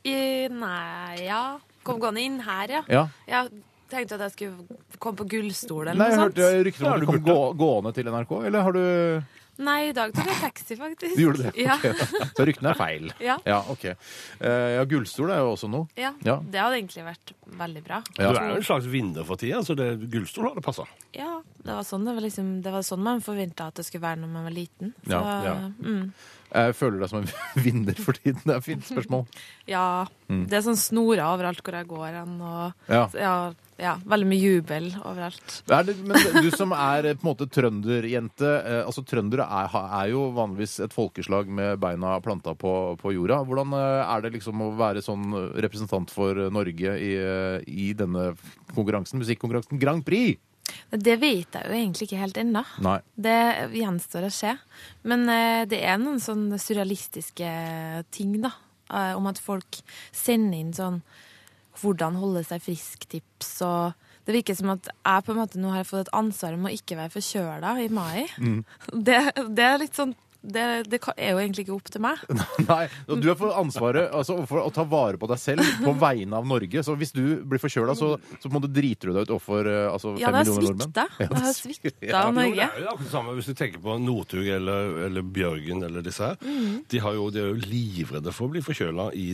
I, 0.09 0.49
nei, 0.53 1.25
ja. 1.27 1.43
Kom 1.85 2.01
gående 2.03 2.23
inn 2.25 2.39
her, 2.45 2.73
ja. 2.79 2.83
Ja. 2.93 3.03
Jeg 3.29 3.63
tenkte 3.93 4.17
at 4.19 4.27
jeg 4.27 4.35
skulle 4.37 4.79
komme 5.01 5.17
på 5.23 5.27
gullstol 5.33 5.87
eller 5.89 5.97
Nei, 6.01 6.09
jeg 6.13 6.19
noe 6.19 6.27
hørte 6.29 6.49
sånt. 6.49 6.67
rykter 6.67 6.87
om 6.89 6.93
at 6.97 7.01
du 7.01 7.07
kom 7.09 7.23
gå, 7.25 7.37
gående 7.63 7.93
til 7.97 8.11
NRK, 8.13 8.33
eller 8.51 8.67
har 8.67 8.77
du 8.77 9.38
Nei, 9.59 9.89
i 9.89 9.93
dag 9.97 10.13
tok 10.15 10.29
jeg 10.31 10.39
taxi, 10.39 10.77
faktisk. 10.79 11.17
Du 11.19 11.23
gjorde 11.25 11.49
det? 11.49 11.53
Ja. 11.65 11.75
Okay. 11.75 11.93
Så 12.37 12.45
ryktene 12.47 12.71
er 12.71 12.79
feil? 12.79 13.09
Ja. 13.29 13.35
Ja, 13.49 13.59
ok. 13.73 13.85
Eh, 13.91 14.69
ja, 14.77 14.85
gullstol 14.89 15.33
er 15.35 15.41
jo 15.43 15.51
også 15.57 15.71
noe. 15.73 15.89
ja. 15.99 16.13
Ja. 16.25 16.37
Det 16.45 16.61
hadde 16.63 16.79
egentlig 16.79 17.05
vært 17.09 17.33
veldig 17.59 17.83
bra. 17.89 17.99
Ja. 18.19 18.31
Du 18.31 18.39
er 18.39 18.53
jo 18.53 18.61
en 18.61 18.67
slags 18.69 18.87
vinner 18.93 19.27
for 19.27 19.41
tida, 19.41 19.61
så 19.67 19.75
det, 19.79 19.89
gullstol 20.13 20.51
hadde 20.53 20.63
passa. 20.65 20.87
Ja, 21.17 21.41
det 21.65 21.75
var 21.75 21.83
sånn, 21.89 22.07
det 22.07 22.15
var 22.15 22.23
liksom, 22.25 22.53
det 22.63 22.73
var 22.75 22.87
sånn 22.87 23.03
man 23.03 23.21
forventa 23.25 23.67
at 23.73 23.81
det 23.81 23.87
skulle 23.89 24.07
være 24.07 24.23
når 24.23 24.35
man 24.37 24.47
var 24.47 24.55
liten. 24.55 24.95
Så, 25.05 25.11
Ja, 25.17 25.39
ja. 25.49 25.57
Mm, 25.83 26.13
Jeg 26.49 26.75
føler 26.79 26.99
deg 27.03 27.11
som 27.11 27.23
en 27.23 27.31
vinner 27.67 27.97
for 28.01 28.17
tiden. 28.17 28.41
Det 28.45 28.55
er 28.55 28.61
et 28.63 28.65
fint 28.69 28.85
spørsmål. 28.89 29.27
ja. 29.69 29.87
Det 30.29 30.53
er 30.59 30.61
sånn 30.61 30.77
snorer 30.77 31.23
overalt 31.25 31.63
hvor 31.65 31.73
jeg 31.79 31.87
går 31.89 32.13
hen, 32.21 32.35
og 32.45 32.73
Mm. 32.89 32.93
Ja. 32.93 33.03
ja, 33.17 33.33
ja, 33.79 33.93
veldig 34.05 34.27
mye 34.29 34.41
jubel 34.43 34.89
overalt. 35.07 35.55
Er 35.73 35.85
det, 35.89 35.95
men 36.05 36.19
du 36.43 36.51
som 36.53 36.73
er 36.77 37.07
eh, 37.09 37.15
på 37.17 37.25
en 37.25 37.29
måte 37.31 37.47
trønderjente 37.49 38.49
eh, 38.59 38.81
altså 38.85 39.05
Trøndere 39.09 39.47
er, 39.47 39.71
er 40.03 40.11
jo 40.13 40.27
vanligvis 40.37 40.79
et 40.85 40.93
folkeslag 40.93 41.49
med 41.49 41.79
beina 41.81 42.17
planta 42.25 42.53
på, 42.59 42.73
på 43.01 43.13
jorda. 43.15 43.41
Hvordan 43.49 43.73
eh, 43.79 44.03
er 44.17 44.25
det 44.27 44.35
liksom 44.37 44.61
å 44.67 44.73
være 44.77 45.01
sånn 45.05 45.31
representant 45.65 46.13
for 46.13 46.35
Norge 46.53 46.97
i, 47.01 47.13
eh, 47.17 47.65
i 47.69 47.93
denne 47.97 48.33
konkurransen, 48.75 49.21
musikkonkurransen 49.23 49.81
Grand 49.81 50.05
Prix? 50.05 50.37
Det 50.91 51.17
vet 51.21 51.55
jeg 51.57 51.69
jo 51.69 51.77
egentlig 51.77 52.09
ikke 52.09 52.21
helt 52.23 52.41
ennå. 52.41 52.63
Det 53.17 53.37
gjenstår 53.77 54.27
å 54.29 54.33
se. 54.33 54.55
Men 55.09 55.25
eh, 55.33 55.63
det 55.71 55.81
er 55.85 56.01
noen 56.01 56.21
sånne 56.23 56.59
surrealistiske 56.63 57.53
ting, 58.15 58.37
da. 58.45 58.53
eh, 58.93 59.15
om 59.17 59.29
at 59.31 59.41
folk 59.43 59.81
sender 60.13 60.59
inn 60.59 60.75
sånn 60.77 61.03
hvordan 61.79 62.17
holde 62.19 62.43
seg 62.47 62.63
frisk-tips 62.65 63.53
og 63.63 64.07
det 64.27 64.35
virker 64.35 64.57
som 64.59 64.75
at 64.75 64.89
jeg 64.91 65.25
på 65.25 65.33
en 65.33 65.39
måte 65.41 65.61
nå 65.63 65.71
har 65.73 65.87
fått 65.89 66.09
et 66.09 66.17
ansvar 66.19 66.57
om 66.59 66.67
å 66.69 66.73
ikke 66.75 66.99
være 66.99 67.15
forkjøla 67.15 67.71
i 67.81 67.87
mai. 67.89 68.27
Det, 69.09 69.21
det 69.57 69.65
er 69.65 69.79
litt 69.81 69.97
sånn 69.97 70.13
det, 70.43 70.65
det 70.87 71.01
er 71.17 71.33
jo 71.35 71.39
egentlig 71.43 71.65
ikke 71.67 71.75
opp 71.75 71.89
til 71.91 72.03
meg. 72.05 72.21
Nei, 72.69 72.85
og 73.11 73.19
Du 73.21 73.27
har 73.29 73.37
fått 73.41 73.57
ansvaret 73.59 74.13
altså, 74.15 74.37
for 74.47 74.63
å 74.63 74.71
ta 74.73 74.85
vare 74.87 75.19
på 75.19 75.27
deg 75.31 75.41
selv 75.43 75.67
på 75.83 75.95
vegne 75.99 76.39
av 76.39 76.47
Norge. 76.47 76.83
Så 76.87 76.95
hvis 77.01 77.11
du 77.17 77.43
blir 77.43 77.59
forkjøla, 77.63 77.97
så, 77.99 78.13
så 78.39 78.45
på 78.47 78.53
en 78.53 78.57
måte 78.61 78.71
driter 78.73 79.11
du 79.11 79.17
deg 79.19 79.27
ut 79.27 79.33
overfor 79.35 79.67
eh, 79.67 79.89
altså, 79.91 80.15
Ja, 80.23 80.31
fem 80.31 80.39
det 80.39 80.39
har 80.39 80.47
millioner 80.47 80.69
nordmenn. 80.69 80.93
svikta. 80.95 81.07
Ja, 81.19 81.29
Det 81.33 81.43
har 81.43 81.57
svikta 81.59 81.93
Ja. 82.07 82.23
Jo, 82.23 82.31
det 82.31 82.37
Norge. 82.39 82.69
er 82.69 82.85
jo 82.85 82.93
akkurat 82.93 83.09
det 83.09 83.13
samme 83.17 83.35
hvis 83.39 83.51
du 83.51 83.55
tenker 83.59 83.83
på 83.89 83.97
Northug 84.05 84.51
eller, 84.59 84.95
eller 85.09 85.27
Bjørgen 85.39 85.83
eller 85.89 86.07
disse 86.07 86.31
her. 86.31 86.39
De, 86.95 87.03
har 87.03 87.19
jo, 87.19 87.27
de 87.35 87.43
er 87.43 87.51
jo 87.51 87.59
livredde 87.67 88.33
for 88.37 88.47
å 88.47 88.53
bli 88.55 88.63
forkjøla 88.65 89.09
i, 89.19 89.27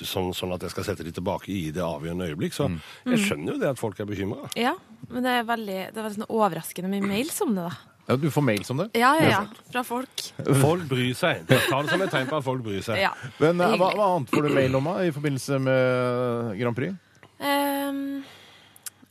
sånn, 0.00 0.32
sånn 0.36 0.56
at 0.56 0.64
jeg 0.64 0.74
skal 0.74 0.88
sette 0.88 1.04
de 1.06 1.12
tilbake 1.18 1.52
i 1.52 1.68
det 1.76 1.84
avgjørende 1.84 2.30
øyeblikk. 2.32 2.56
Så 2.56 2.70
jeg 3.04 3.20
skjønner 3.26 3.54
jo 3.54 3.60
det 3.62 3.70
at 3.74 3.80
folk 3.80 4.00
er 4.00 4.08
bekymra. 4.08 4.48
Ja, 4.58 4.74
men 5.12 5.22
det 5.28 5.36
er 5.42 5.46
veldig, 5.48 5.78
det 5.92 6.00
er 6.00 6.08
veldig 6.08 6.22
sånn 6.22 6.30
overraskende 6.40 6.90
mye 6.96 7.04
mails 7.06 7.38
om 7.44 7.54
det, 7.58 7.68
da. 7.68 7.97
Ja, 8.08 8.16
du 8.16 8.30
får 8.32 8.42
mails 8.42 8.70
om 8.72 8.78
det? 8.80 8.88
Ja, 8.96 9.10
ja, 9.20 9.28
ja. 9.30 9.40
Fra 9.72 9.82
folk. 9.84 10.22
Folk 10.62 10.86
bryr 10.88 11.12
seg. 11.12 11.42
Ta 11.44 11.82
det 11.84 11.90
som 11.92 12.00
et 12.00 12.12
tegn 12.14 12.30
på 12.30 12.38
at 12.38 12.46
folk 12.46 12.62
bryr 12.64 12.80
seg. 12.84 13.02
Ja. 13.02 13.10
Men 13.36 13.60
eh, 13.60 13.74
hva, 13.76 13.90
hva 13.98 14.06
annet 14.14 14.32
får 14.32 14.46
du 14.48 14.54
mail 14.56 14.78
om 14.78 14.88
da, 14.88 14.94
i 15.04 15.12
forbindelse 15.12 15.58
med 15.60 16.54
Grand 16.56 16.78
Prix? 16.78 16.96
Um, 17.38 18.24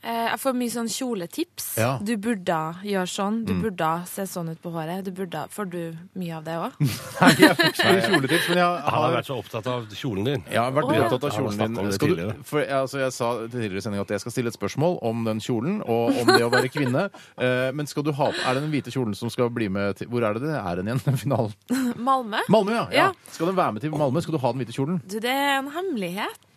jeg 0.02 0.38
får 0.40 0.54
mye 0.56 0.72
sånn 0.72 0.90
kjoletips. 0.92 1.68
Ja. 1.80 1.90
Du 1.98 2.14
burde 2.22 2.58
gjøre 2.86 3.10
sånn. 3.10 3.42
Du 3.48 3.54
burde 3.58 3.90
se 4.08 4.28
sånn 4.30 4.52
ut 4.52 4.62
på 4.62 4.72
håret. 4.74 5.04
Du 5.06 5.12
burde, 5.16 5.44
får 5.50 5.70
du 5.72 5.80
mye 6.18 6.38
av 6.38 6.46
det 6.46 6.56
òg? 6.60 6.78
Nei, 7.22 7.32
jeg 7.42 7.58
får 7.58 7.72
ikke 7.72 7.94
kjoletips, 8.06 8.48
men 8.52 8.62
jeg 8.62 8.68
Han 8.68 8.94
har 8.94 9.08
har 9.08 9.16
vært 9.18 9.28
så 9.30 9.38
opptatt 9.40 9.68
av 9.70 9.86
kjolen 9.96 10.28
din. 10.28 10.44
Jeg 10.50 10.60
har 10.60 10.74
vært 10.76 10.88
oh, 10.88 10.94
ja. 10.96 11.06
opptatt 11.06 11.26
av 11.28 11.34
kjolen 11.36 11.60
din. 11.76 11.92
Skal 11.96 12.14
du, 12.14 12.24
for 12.48 12.74
altså, 12.78 13.00
jeg 13.02 13.14
sa 13.16 13.30
tidligere 13.46 13.82
i 13.82 13.84
sendinga 13.84 14.06
at 14.06 14.14
jeg 14.14 14.24
skal 14.24 14.34
stille 14.34 14.52
et 14.52 14.58
spørsmål 14.58 14.98
om 15.08 15.24
den 15.28 15.42
kjolen 15.44 15.80
og 15.84 16.20
om 16.22 16.32
det 16.32 16.42
å 16.46 16.52
være 16.52 16.72
kvinne. 16.72 17.08
Eh, 17.38 17.68
men 17.76 17.86
skal 17.86 18.02
du 18.02 18.10
ha 18.16 18.26
Er 18.30 18.56
det 18.56 18.62
den 18.64 18.70
hvite 18.72 18.90
kjolen 18.90 19.14
som 19.16 19.30
skal 19.30 19.50
bli 19.54 19.68
med 19.70 19.98
til 19.98 20.08
Hvor 20.10 20.24
er 20.26 20.34
det 20.34 20.48
det 20.48 20.56
er 20.58 20.78
den 20.80 20.88
igjen? 20.90 21.00
Den 21.04 21.18
finalen? 21.22 21.52
Malmö? 21.94 22.40
Malmö, 22.50 22.72
ja. 22.74 22.84
ja. 22.94 23.04
Ja. 23.08 23.32
Skal 23.34 23.50
den 23.50 23.58
være 23.58 23.76
med 23.76 23.84
til 23.84 23.92
Malmö? 23.94 24.22
Skal 24.24 24.34
du 24.34 24.40
ha 24.42 24.52
den 24.54 24.62
hvite 24.62 24.74
kjolen? 24.74 24.98
Du, 25.06 25.18
det 25.22 25.30
er 25.32 25.58
en 25.60 25.70
hemmelighet. 25.74 26.47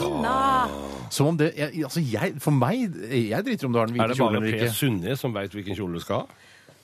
Inna. 0.00 0.68
Som 1.10 1.26
om 1.32 1.36
det 1.40 1.52
jeg, 1.56 1.84
Altså, 1.84 2.00
jeg 2.04 2.36
For 2.42 2.54
meg 2.54 2.92
Jeg 3.10 3.44
driter 3.46 3.66
om 3.66 3.72
du 3.74 3.78
har 3.80 3.86
den 3.90 3.96
Er 3.96 4.04
hvite 4.04 4.12
det 4.12 4.18
kjolen 4.20 4.36
bare 4.36 4.46
eller 4.46 4.58
Per 4.58 4.70
ikke. 4.70 5.16
Som 5.20 5.34
veit 5.34 5.56
hvilken 5.56 5.76
kjole 5.78 5.98
du 5.98 6.04
skal 6.04 6.22
ha? 6.24 6.38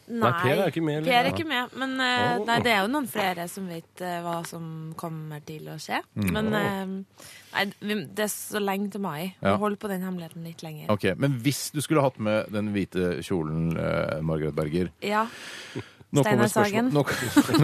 Nei, 0.07 0.31
Per 0.39 0.61
er 0.63 0.69
ikke 0.71 0.83
med, 0.87 1.01
eller? 1.01 1.11
Per 1.11 1.19
er 1.19 1.29
ikke 1.33 1.47
med. 1.51 1.73
Men 1.83 1.95
eh, 1.99 2.37
nei, 2.47 2.57
det 2.63 2.71
er 2.71 2.85
jo 2.85 2.91
noen 2.93 3.09
flere 3.11 3.49
som 3.51 3.65
vet 3.67 4.03
eh, 4.07 4.21
hva 4.23 4.37
som 4.47 4.69
kommer 4.95 5.41
til 5.43 5.65
å 5.73 5.75
skje. 5.83 5.99
Mm. 6.15 6.29
Men 6.37 6.51
eh, 6.55 6.93
nei, 7.57 7.65
vi- 7.81 7.97
det 8.15 8.23
er 8.29 8.31
så 8.31 8.63
lenge 8.63 8.93
til 8.95 9.03
mai. 9.03 9.35
Vi 9.41 9.49
Ja. 9.51 9.57
holder 9.59 9.81
på 9.83 9.91
den 9.91 10.07
hemmeligheten 10.07 10.47
litt 10.47 10.63
lenger. 10.63 10.87
Ok, 10.95 11.09
Men 11.19 11.35
hvis 11.43 11.73
du 11.75 11.81
skulle 11.83 12.03
hatt 12.07 12.21
med 12.23 12.53
den 12.55 12.71
hvite 12.73 13.19
kjolen, 13.27 13.73
eh, 13.77 14.21
Margaret 14.23 14.55
Berger, 14.55 14.93
Ja. 15.03 15.27
Nå 16.15 16.23
kommer, 16.23 16.47
spørsmål, 16.47 16.91
nå, 16.95 17.03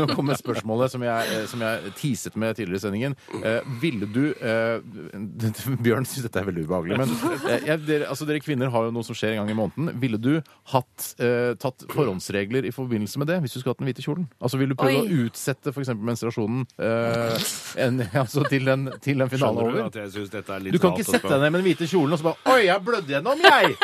nå 0.00 0.06
kommer 0.16 0.38
spørsmålet 0.38 0.92
som 0.92 1.04
jeg, 1.06 1.28
eh, 1.30 1.44
som 1.50 1.62
jeg 1.62 1.92
teaset 1.98 2.34
med 2.40 2.56
tidligere 2.58 2.80
i 2.80 2.82
sendingen. 2.82 3.14
Eh, 3.38 3.68
ville 3.82 4.08
du 4.10 4.22
eh, 4.34 4.82
Bjørn 5.84 6.06
syns 6.08 6.26
dette 6.26 6.42
er 6.42 6.48
veldig 6.48 6.64
ubehagelig, 6.66 6.98
men 7.04 7.14
eh, 7.46 7.68
jeg, 7.70 7.78
dere, 7.86 8.08
altså, 8.10 8.26
dere 8.28 8.42
kvinner 8.42 8.72
har 8.74 8.88
jo 8.88 8.94
noe 8.96 9.06
som 9.06 9.16
skjer 9.16 9.36
en 9.36 9.42
gang 9.42 9.52
i 9.54 9.58
måneden. 9.60 9.92
Ville 10.02 10.18
du 10.18 10.32
hatt, 10.74 11.12
eh, 11.22 11.52
tatt 11.62 11.86
forhåndsregler 11.92 12.66
i 12.66 12.74
forbindelse 12.74 13.22
med 13.22 13.30
det 13.30 13.38
hvis 13.44 13.54
du 13.54 13.60
skulle 13.60 13.76
hatt 13.76 13.84
den 13.84 13.92
hvite 13.92 14.04
kjolen? 14.04 14.26
Altså 14.42 14.60
Vil 14.60 14.74
du 14.74 14.78
prøve 14.82 15.04
Oi. 15.04 15.06
å 15.06 15.28
utsette 15.28 15.72
f.eks. 15.72 15.94
menstruasjonen 16.10 16.66
eh, 16.82 17.48
en, 17.86 18.02
altså, 18.24 18.44
til 18.50 18.66
den, 18.68 18.90
til 19.04 19.22
den 19.22 19.32
finalen 19.32 19.62
du 19.62 19.82
over? 19.86 20.02
er 20.02 20.66
litt 20.66 20.74
Du 20.74 20.82
kan 20.82 20.96
ikke 20.96 21.12
sette 21.14 21.30
deg 21.30 21.38
ned 21.46 21.54
med 21.54 21.62
den 21.62 21.68
hvite 21.70 21.88
kjolen 21.90 22.18
og 22.18 22.22
så 22.22 22.32
bare 22.32 22.56
Oi, 22.56 22.60
jeg 22.66 22.86
blødde 22.90 23.16
gjennom, 23.16 23.46
jeg! 23.46 23.76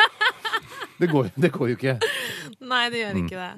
Det 0.99 1.07
går, 1.11 1.29
det 1.39 1.51
går 1.55 1.69
jo 1.71 1.75
ikke. 1.77 1.93
Nei, 2.69 2.81
det 2.91 2.99
gjør 2.99 3.19
ikke 3.21 3.39
det. 3.39 3.49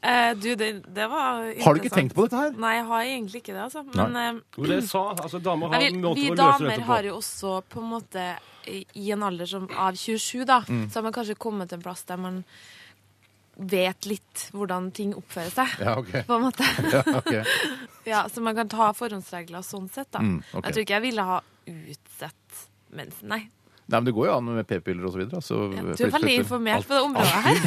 Uh, 0.00 0.30
du, 0.40 0.48
det, 0.56 0.68
det 0.96 1.08
var 1.12 1.42
interessant. 1.44 1.64
Har 1.66 1.74
du 1.76 1.80
ikke 1.82 1.94
tenkt 1.96 2.14
på 2.16 2.24
dette 2.26 2.40
her? 2.40 2.54
Nei, 2.62 2.72
jeg 2.78 2.86
har 2.88 3.08
egentlig 3.10 3.42
ikke 3.42 3.52
det, 3.54 3.62
altså. 3.66 3.82
Men 3.92 4.16
uh, 4.16 4.64
det 4.70 4.78
sa, 4.88 5.02
altså 5.12 5.40
Damer 5.44 5.74
har 5.74 5.84
vi, 5.84 5.90
vi 6.22 6.30
damer 6.38 6.86
har 6.88 7.10
jo 7.10 7.18
også 7.18 7.58
på 7.68 7.82
en 7.84 7.90
måte 7.96 8.24
i 8.66 9.10
en 9.14 9.22
alder 9.22 9.46
som 9.46 9.68
av 9.70 9.94
27, 9.94 10.44
da, 10.48 10.62
Mm. 10.66 10.88
så 10.90 10.98
har 10.98 11.04
man 11.06 11.14
kanskje 11.14 11.36
kommet 11.38 11.68
til 11.70 11.78
en 11.78 11.84
plass 11.84 12.02
der 12.08 12.18
man 12.18 12.40
vet 13.56 14.06
litt 14.10 14.46
hvordan 14.52 14.90
ting 14.92 15.14
oppfører 15.16 15.52
seg. 15.54 15.76
Ja, 15.80 15.94
okay. 16.00 16.24
På 16.28 16.36
en 16.40 16.46
måte. 16.48 16.66
Ja, 16.92 17.02
okay. 17.20 17.44
Ja, 18.06 18.24
så 18.30 18.40
man 18.44 18.54
kan 18.54 18.68
ta 18.70 18.92
forhåndsregler 18.94 19.64
sånn 19.66 19.88
sett, 19.90 20.10
da. 20.14 20.20
Mm, 20.22 20.38
okay. 20.52 20.66
Jeg 20.68 20.74
tror 20.76 20.84
ikke 20.84 20.96
jeg 20.98 21.04
ville 21.08 21.24
ha 21.26 21.38
utsett 21.66 22.66
mensen, 22.94 23.28
nei. 23.32 23.40
Nei, 23.86 24.00
men 24.00 24.06
Det 24.08 24.14
går 24.16 24.26
jo 24.26 24.32
an 24.34 24.48
med 24.50 24.66
p-piller 24.66 25.06
og 25.06 25.12
så 25.14 25.20
videre. 25.20 25.40
Så 25.44 25.56
Ja, 25.70 25.82
du 25.86 26.04
er 26.08 26.12
veldig 26.16 26.34
informert 26.40 26.88
på 26.88 26.96
det 26.96 27.02
området 27.06 27.42
her. 27.46 27.60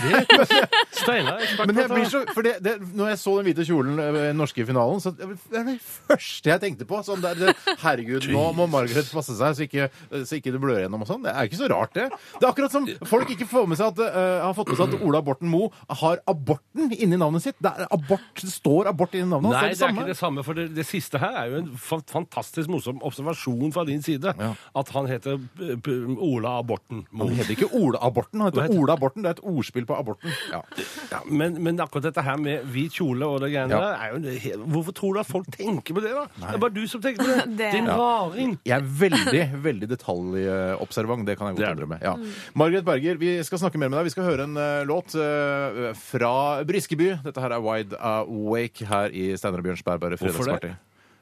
Steinar 1.00 1.40
er 1.40 1.68
Men 1.70 1.78
jeg 1.80 1.92
blir 1.94 2.10
så, 2.12 2.24
for 2.36 2.44
det, 2.44 2.58
det, 2.66 2.74
når 2.98 3.14
jeg 3.14 3.20
så 3.22 3.36
den 3.38 3.48
hvite 3.48 3.66
kjolen 3.70 4.02
eh, 4.04 4.10
i 4.10 4.24
den 4.28 4.42
norske 4.42 4.66
finalen, 4.68 5.00
så 5.00 5.14
det 5.16 5.30
er 5.56 5.64
det 5.70 5.78
første 5.80 6.52
jeg 6.52 6.64
tenkte 6.66 6.88
på. 6.90 7.00
Sånn 7.08 7.24
der, 7.24 7.40
det, 7.40 7.56
herregud, 7.86 8.28
nå 8.34 8.44
må 8.58 8.68
Margaret 8.72 9.08
passe 9.16 9.38
seg 9.40 9.56
så 9.56 9.66
ikke, 9.66 9.88
så 10.12 10.40
ikke 10.40 10.54
det 10.56 10.62
blør 10.64 10.82
gjennom 10.84 11.06
og 11.06 11.10
sånn. 11.10 11.24
Det 11.24 11.32
er 11.32 11.48
ikke 11.48 11.62
så 11.62 11.70
rart, 11.72 11.96
det. 11.96 12.10
Det 12.36 12.44
er 12.44 12.50
akkurat 12.52 12.76
som 12.76 12.90
folk 13.08 13.32
ikke 13.36 13.48
får 13.50 13.70
med 13.72 13.80
seg 13.80 13.94
at, 13.94 14.04
uh, 14.12 14.50
har 14.50 14.58
fått 14.58 14.74
med 14.74 14.82
seg 14.82 14.98
at 14.98 15.08
Ola 15.08 15.24
Borten 15.24 15.52
Moe 15.52 15.72
har 16.02 16.20
aborten 16.30 16.92
inni 17.00 17.20
navnet 17.20 17.48
sitt. 17.48 17.58
Det, 17.64 17.72
er 17.72 17.88
abort, 17.96 18.28
det 18.42 18.52
står 18.52 18.92
abort 18.92 19.16
inni 19.16 19.30
navnet 19.32 19.54
hans. 19.54 19.64
Nei, 19.64 19.72
det 19.72 19.80
det 19.80 19.88
er 19.88 19.94
er 19.94 19.98
ikke 20.04 20.12
det 20.12 20.20
samme. 20.20 20.44
For 20.46 20.60
det, 20.60 20.68
det 20.76 20.88
siste 20.88 21.24
her 21.24 21.40
er 21.46 21.54
jo 21.54 21.64
en 21.64 22.04
fantastisk 22.12 22.72
morsom 22.72 23.00
observasjon 23.08 23.72
fra 23.76 23.88
din 23.88 24.04
side. 24.04 24.36
Ja. 24.36 24.52
At 24.84 24.92
han 24.96 25.08
heter 25.10 25.40
eh, 25.40 25.76
Ola 26.18 26.56
Aborten. 26.62 27.04
Han 27.20 27.30
heter 27.38 27.52
ikke 27.54 27.68
Ola 27.78 28.00
Aborten, 28.08 28.40
han 28.42 28.52
heter 28.52 28.74
Ola 28.80 28.94
Aborten. 28.96 29.22
Det 29.24 29.30
er 29.30 29.38
et 29.38 29.44
ordspill 29.44 29.86
på 29.86 29.96
aborten. 30.00 30.32
Ja. 30.52 30.62
Ja, 31.12 31.20
men, 31.30 31.60
men 31.64 31.78
akkurat 31.84 32.04
dette 32.08 32.24
her 32.26 32.38
med 32.42 32.64
hvit 32.74 32.96
kjole 32.98 33.28
og 33.28 33.42
det 33.44 33.52
greiene 33.54 33.76
Ja. 33.76 33.80
der 33.80 33.94
er 34.00 34.16
jo 34.56 34.66
Hvorfor 34.66 34.96
tror 34.98 35.14
du 35.14 35.20
at 35.20 35.28
folk 35.30 35.46
tenker 35.54 35.94
på 35.94 36.02
det, 36.02 36.12
da? 36.16 36.26
Det 36.40 36.54
er 36.56 36.64
bare 36.64 36.74
du 36.76 36.82
som 36.88 37.02
tenker 37.02 37.22
på 37.24 37.28
det. 37.36 37.58
Det- 37.60 37.72
Din 37.78 37.86
Ja. 37.92 37.96
raring. 38.00 38.58
Jeg 38.66 38.78
er 38.82 38.88
veldig 39.04 39.46
veldig 39.64 39.90
detaljobservant. 39.94 41.26
Det 41.28 41.38
kan 41.38 41.48
jeg 41.52 41.58
godt 41.60 41.78
innrømme. 41.78 42.00
Ja. 42.02 42.16
Margaret 42.56 42.86
Berger, 42.86 43.18
vi 43.22 43.36
skal 43.44 43.60
snakke 43.60 43.78
mer 43.78 43.90
med 43.90 44.00
deg. 44.00 44.06
Vi 44.10 44.16
skal 44.16 44.24
høre 44.30 44.44
en 44.48 44.58
uh, 44.58 44.84
låt 44.88 45.14
uh, 45.16 45.94
fra 45.98 46.64
Briskeby. 46.64 47.12
Dette 47.24 47.42
her 47.44 47.52
er 47.58 47.62
Wide 47.64 47.98
Awake 48.00 48.86
her 48.90 49.10
i 49.14 49.36
Steinar 49.38 49.60
og 49.60 49.68
Bjørns 49.70 49.84
bærbare 49.86 50.18
Hvorfor 50.18 50.46
det? 50.46 50.60
fredagsparty. 50.60 50.76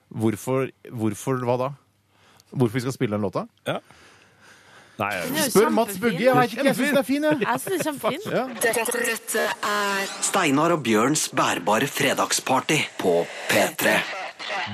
Hvorfor, 0.08 0.70
hvorfor 0.96 1.42
hva 1.44 1.58
da? 1.60 1.70
Hvorfor 2.56 2.78
vi 2.78 2.84
skal 2.86 2.94
spille 2.96 3.18
den 3.18 3.26
låta? 3.28 3.42
Ja. 3.68 3.80
Nei, 4.98 5.10
er 5.14 5.50
Spør 5.52 5.70
Mats. 5.74 5.98
Bugge. 6.02 6.20
Jeg 6.26 6.36
vet 6.36 6.54
ikke, 6.56 6.64
jeg 6.66 6.76
syns 6.80 6.90
den 6.94 6.98
er 6.98 7.08
fin, 7.08 7.24
jeg. 7.28 7.40
Jeg 7.44 7.60
synes 7.64 7.66
det 7.66 7.80
er 7.80 7.90
kjempefin. 7.92 8.30
Ja. 8.34 8.46
Dette, 8.64 9.02
dette 9.12 9.44
er 9.72 10.08
Steinar 10.26 10.74
og 10.74 10.82
Bjørns 10.88 11.28
bærbare 11.38 11.88
fredagsparty 11.92 12.80
på 13.02 13.20
P3. 13.52 13.98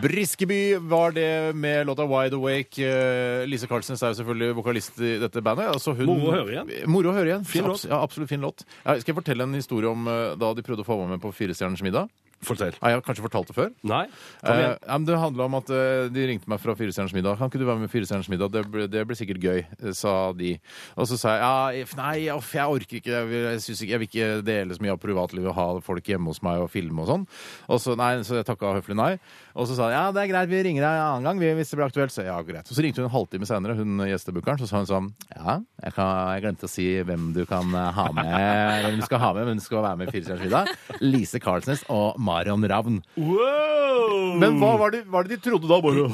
Briskeby 0.01 0.75
var 0.89 1.11
det 1.15 1.55
med 1.55 1.85
låta 1.87 2.05
Wide 2.09 2.35
Awake. 2.37 2.81
Eh, 2.83 3.43
Lise 3.49 3.67
Carlsnes 3.69 4.01
er 4.03 4.13
jo 4.13 4.19
selvfølgelig 4.21 4.55
vokalist 4.57 4.99
i 5.01 5.15
dette 5.21 5.41
bandet. 5.45 5.69
Altså 5.73 5.93
hun, 5.97 6.05
Moro 6.09 6.31
å 6.31 6.35
høre 6.39 6.55
igjen. 6.55 6.89
Moro 6.89 7.11
å 7.11 7.15
høre 7.17 7.31
igjen. 7.31 7.45
Fin 7.49 7.67
låt. 7.67 7.83
Abs- 7.83 7.89
Ja, 7.89 8.01
absolutt 8.03 8.29
fin 8.29 8.41
låt. 8.43 8.63
Ja, 8.85 8.95
skal 8.99 9.13
jeg 9.13 9.19
fortelle 9.21 9.43
en 9.47 9.53
historie 9.57 9.89
om 9.89 10.07
eh, 10.07 10.35
da 10.39 10.53
de 10.57 10.65
prøvde 10.65 10.85
å 10.85 10.87
få 10.87 10.97
meg 11.03 11.15
med 11.15 11.23
på 11.25 11.33
Firestjerners 11.35 11.83
middag? 11.85 12.09
Fortell. 12.47 12.75
Har 12.81 12.93
jeg 12.93 13.03
kanskje 13.07 13.23
fortalt 13.25 13.47
det 13.51 13.55
før? 13.57 13.69
Nei? 13.87 14.03
Kom 14.43 14.51
Eh, 14.53 14.59
igjen. 14.63 14.77
ja, 14.87 14.97
men 14.97 15.05
det 15.07 15.19
handla 15.19 15.45
om 15.49 15.55
at 15.59 15.69
eh, 15.73 16.07
de 16.13 16.25
ringte 16.29 16.49
meg 16.51 16.59
fra 16.63 16.75
Firestjerners 16.75 17.13
middag. 17.15 17.37
Kan 17.39 17.49
ikke 17.51 17.59
du 17.61 17.65
være 17.67 17.79
med 17.81 17.89
i 17.89 17.93
Firestjerners 17.93 18.29
middag? 18.29 18.51
Det 18.53 18.63
blir, 18.71 18.87
det 18.87 19.05
blir 19.07 19.15
sikkert 19.19 19.41
gøy, 19.43 19.63
eh, 19.83 19.91
sa 19.95 20.31
de. 20.33 20.53
Og 20.97 21.07
så 21.07 21.17
sa 21.19 21.35
jeg 21.37 21.83
ja, 21.83 21.87
nei, 21.99 22.29
off, 22.35 22.51
jeg 22.53 22.67
orker 22.77 22.99
ikke. 22.99 23.11
Jeg 23.15 23.27
vil, 23.31 23.47
jeg, 23.51 23.61
synes 23.61 23.81
ikke, 23.81 23.91
jeg 23.91 23.99
vil 24.03 24.09
ikke 24.11 24.29
dele 24.51 24.75
så 24.77 24.83
mye 24.85 24.95
av 24.95 25.01
privatlivet 25.03 25.49
og 25.53 25.55
ha 25.57 25.67
folk 25.85 26.03
hjemme 26.13 26.31
hos 26.33 26.41
meg 26.45 26.61
og 26.65 26.69
filme 26.73 27.01
og 27.05 27.07
sånn. 27.11 27.25
Og 27.69 27.79
så, 27.83 27.95
nei, 27.99 28.13
så 28.27 28.39
jeg 28.41 28.45
takka 28.51 28.75
høflig 28.79 28.95
nei. 28.99 29.13
Og 29.53 29.67
så 29.69 29.75
sa 29.77 29.85
hun 29.85 29.93
ja, 29.93 30.03
det 30.15 30.23
er 30.23 30.29
greit, 30.31 30.49
vi 30.49 30.61
ringer 30.65 30.81
deg 30.81 30.95
en 30.97 31.03
annen 31.05 31.25
gang 31.27 31.37
vi- 31.41 31.51
hvis 31.59 31.69
det 31.69 31.77
blir 31.77 31.85
aktuelt. 31.85 32.09
Så 32.15 32.23
ja, 32.25 32.39
greit. 32.41 32.65
Og 32.65 32.73
så 32.73 32.81
ringte 32.81 33.03
hun 33.03 33.05
en 33.09 33.13
halvtime 33.13 33.45
senere, 33.45 33.75
hun 33.77 34.01
gjestebukkeren, 34.09 34.57
så 34.57 34.65
sa 34.69 34.79
hun 34.81 34.89
sånn 34.89 35.09
ja, 35.35 35.59
jeg, 35.83 35.93
kan, 35.93 36.09
jeg 36.33 36.41
glemte 36.47 36.65
å 36.65 36.71
si 36.73 36.87
hvem 37.05 37.27
du 37.35 37.43
kan 37.49 37.69
eh, 37.77 37.91
ha 37.93 38.07
med, 38.17 38.87
hvem 38.87 38.97
du 38.97 39.05
skal 39.05 39.21
ha 39.21 39.29
med, 39.37 39.45
men 39.51 39.61
du 39.61 39.65
skal 39.65 39.83
være 39.85 39.99
med 40.01 40.09
i 40.09 40.15
Firestjerners 40.15 40.47
middag. 40.47 40.73
Lise 41.05 41.39
Carlsnes 41.43 41.83
og 41.93 42.17
Marion 42.17 42.65
Ravn. 42.69 42.97
Wow! 43.17 44.39
Men 44.41 44.57
hva 44.59 44.71
var 44.81 44.93
det, 44.95 45.03
var 45.13 45.27
det 45.27 45.37
de 45.37 45.43
trodde 45.45 45.69
da? 45.69 45.77
Bare 45.83 46.07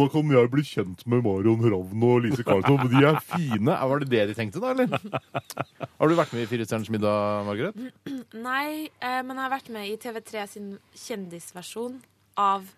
Da 0.00 0.06
kan 0.14 0.32
jeg 0.32 0.50
bli 0.54 0.64
kjent 0.66 1.04
med 1.12 1.22
Marion 1.26 1.60
Ravn 1.68 2.06
og 2.08 2.22
Lise 2.24 2.44
Karlsnes, 2.46 2.80
for 2.80 2.88
de 2.94 3.04
er 3.04 3.20
fine. 3.34 3.76
Var 3.92 4.00
det 4.04 4.08
det 4.14 4.24
de 4.32 4.38
tenkte, 4.38 4.62
da, 4.62 4.72
eller? 4.72 4.88
Har 6.00 6.08
du 6.08 6.16
vært 6.18 6.32
med 6.32 6.46
i 6.46 6.48
Fire 6.50 6.64
stjerners 6.66 6.90
middag, 6.94 7.44
Margaret? 7.46 7.76
Nei, 8.32 8.88
eh, 8.96 9.20
men 9.20 9.36
jeg 9.36 9.44
har 9.44 9.52
vært 9.58 9.70
med 9.76 9.90
i 9.92 9.98
TV3 10.00 10.46
sin 10.56 10.72
kjendisversjon 10.96 12.00
av 12.40 12.70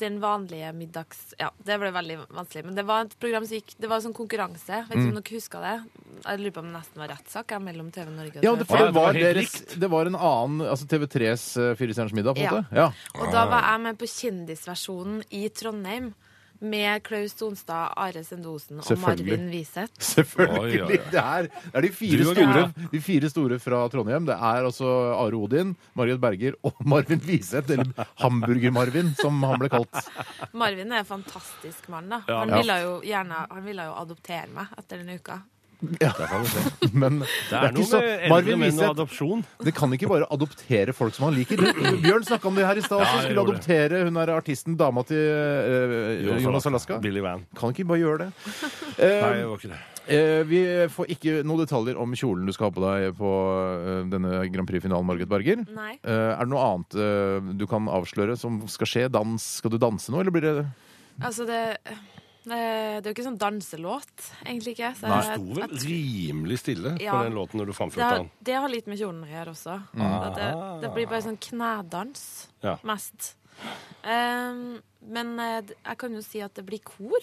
den 0.00 0.20
vanlige 0.22 0.70
middags... 0.72 1.34
Ja, 1.38 1.48
det 1.66 1.76
ble 1.82 1.90
veldig 1.92 2.16
vanskelig. 2.30 2.62
Men 2.68 2.76
det 2.78 2.84
var 2.86 3.04
et 3.04 3.16
program 3.20 3.44
som 3.44 3.58
gikk 3.58 3.72
Det 3.76 3.88
var 3.90 3.98
en 3.98 4.04
sånn 4.06 4.14
konkurranse. 4.16 4.78
Vet 4.86 4.94
ikke 4.94 5.08
om 5.10 5.18
dere 5.18 5.34
husker 5.34 5.64
det? 5.66 5.72
Jeg 6.24 6.40
lurer 6.40 6.54
på 6.54 6.62
om 6.62 6.68
det 6.70 6.76
nesten 6.76 7.02
var 7.02 7.10
rettssak 7.10 7.54
mellom 7.64 7.90
TV 7.92 8.06
Norge 8.14 8.30
og 8.30 8.38
TV. 8.38 8.46
Ja, 8.46 8.54
det, 8.60 8.66
for 8.70 8.78
det 8.78 8.86
det 8.86 8.94
var 8.96 9.08
var, 9.10 9.18
deres, 9.18 9.56
det 9.82 9.90
var 9.90 10.06
en 10.12 10.18
annen 10.20 10.62
altså 10.70 10.86
TV3s 10.94 11.44
uh, 11.58 11.68
Fire 11.80 11.96
stjerners 11.96 12.14
middag, 12.16 12.38
på 12.38 12.44
en 12.44 12.46
Ja. 12.46 12.54
måte? 12.60 12.80
Ja. 12.80 12.88
Og 13.18 13.34
da 13.34 13.44
var 13.50 13.66
jeg 13.66 13.84
med 13.88 13.98
på 14.00 14.10
kjendisversjonen 14.14 15.22
i 15.36 15.42
Trondheim. 15.48 16.12
Med 16.60 17.02
Klaus 17.02 17.32
Donstad, 17.38 17.94
Are 17.96 18.22
Sendosen 18.24 18.82
og 18.82 18.98
Marvin 19.00 19.46
Wiseth. 19.48 19.92
Selvfølgelig. 20.12 20.60
Oi, 20.60 20.80
oi, 20.80 20.98
oi. 20.98 20.98
Det, 21.12 21.22
er, 21.22 21.48
det 21.48 21.78
er 21.80 21.86
de 21.86 21.92
fire, 21.96 22.26
store, 22.28 22.64
de 22.92 23.00
fire 23.04 23.30
store 23.32 23.58
fra 23.62 23.78
Trondheim. 23.92 24.26
Det 24.28 24.36
er 24.36 24.68
altså 24.68 24.90
Are 25.16 25.40
Odin, 25.40 25.72
Margaret 25.96 26.20
Berger 26.20 26.58
og 26.62 26.82
Marvin 26.92 27.22
Wiseth, 27.24 27.72
eller 27.72 28.10
Hamburger-Marvin, 28.20 29.14
som 29.20 29.40
han 29.48 29.62
ble 29.62 29.72
kalt. 29.72 30.02
Marvin 30.52 30.92
er 30.92 31.00
en 31.04 31.08
fantastisk 31.08 31.88
mann. 31.88 32.12
da. 32.12 32.20
Han, 32.28 32.52
ville 32.58 32.76
jo 32.84 32.92
gjerne, 33.08 33.46
han 33.50 33.64
ville 33.64 33.88
jo 33.88 33.96
adoptere 34.02 34.52
meg 34.52 34.76
etter 34.76 35.00
denne 35.00 35.16
uka. 35.16 35.40
Ja. 36.00 36.10
Men 36.92 37.20
Det 37.24 37.56
er, 37.56 37.72
noe 37.72 37.84
så- 37.88 38.00
med 38.02 38.26
eldre 38.30 38.56
menn 38.60 38.80
og 38.82 38.90
adopsjon. 38.94 39.44
Det 39.64 39.72
kan 39.76 39.92
ikke 39.96 40.08
bare 40.10 40.26
adoptere 40.32 40.92
folk 40.96 41.14
som 41.16 41.28
han 41.30 41.38
liker. 41.38 41.62
Bjørn 42.04 42.26
snakka 42.28 42.50
om 42.50 42.58
det 42.58 42.66
her 42.68 42.80
i 42.80 42.84
stad. 42.84 43.00
Ja. 43.04 43.22
Skulle 43.24 43.44
adoptere 43.46 44.02
hun 44.04 44.18
er 44.20 44.32
artisten, 44.34 44.76
dama 44.80 45.04
til 45.08 45.16
uh, 45.20 46.40
Jonas 46.44 46.66
Alaska. 46.68 46.98
Billy 47.00 47.22
Van. 47.24 47.46
Kan 47.56 47.72
ikke 47.72 47.86
bare 47.88 48.02
gjøre 48.02 48.26
det. 48.26 48.30
Nei, 49.00 49.06
Eh, 49.10 49.38
det 49.40 49.46
var 49.48 49.56
ikke 49.56 49.70
det. 49.72 49.78
eh, 50.12 50.42
vi 50.50 50.58
får 50.92 51.06
ikke 51.14 51.32
noen 51.46 51.62
detaljer 51.62 51.96
om 52.02 52.12
kjolen 52.18 52.44
du 52.48 52.52
skal 52.52 52.68
ha 52.68 52.74
på 52.76 52.82
deg 52.84 53.14
på 53.16 53.30
eh, 53.30 54.02
denne 54.12 54.42
Grand 54.52 54.68
Prix-finalen, 54.68 55.06
Margit 55.08 55.30
Berger. 55.30 55.62
Nei. 55.72 55.94
Eh, 56.04 56.32
er 56.34 56.44
det 56.44 56.50
noe 56.52 56.66
annet 56.66 56.96
eh, 57.00 57.50
du 57.56 57.64
kan 57.70 57.88
avsløre 57.88 58.36
som 58.40 58.60
skal 58.68 58.90
skje? 58.90 59.06
Dans? 59.14 59.40
Skal 59.62 59.72
du 59.72 59.78
danse 59.80 60.12
nå, 60.12 60.20
eller 60.20 60.34
blir 60.36 60.44
det 60.50 60.66
Altså, 61.20 61.44
det, 61.48 61.60
det, 62.44 62.58
det 63.02 63.04
er 63.04 63.08
jo 63.10 63.14
ikke 63.16 63.24
sånn 63.26 63.38
danselåt, 63.40 64.22
egentlig 64.46 64.72
ikke. 64.76 64.90
Så 64.96 65.08
Nei. 65.10 65.20
Sto 65.28 65.58
vel 65.60 65.74
rimelig 65.84 66.58
stille 66.62 66.94
på 66.96 67.04
Ja. 67.04 67.18
den 67.24 67.34
låten 67.36 67.60
når 67.60 67.66
du 67.68 67.72
det, 67.72 67.76
framførte 67.78 68.06
har, 68.08 68.16
den. 68.22 68.30
det 68.48 68.54
har 68.56 68.68
litt 68.72 68.86
med 68.88 68.98
kjolen 68.98 69.24
å 69.26 69.30
gjøre 69.30 69.52
også. 69.54 69.76
At 70.00 70.38
det, 70.40 70.48
det 70.86 70.92
blir 70.96 71.06
bare 71.10 71.22
sånn 71.26 71.38
knedans, 71.50 72.24
Ja. 72.64 72.76
mest. 72.82 73.34
Um, 74.04 74.80
men 75.04 75.34
eh, 75.38 75.62
jeg 75.84 75.98
kan 76.00 76.14
jo 76.16 76.22
si 76.24 76.40
at 76.40 76.54
det 76.56 76.64
blir 76.68 76.80
kor. 76.84 77.20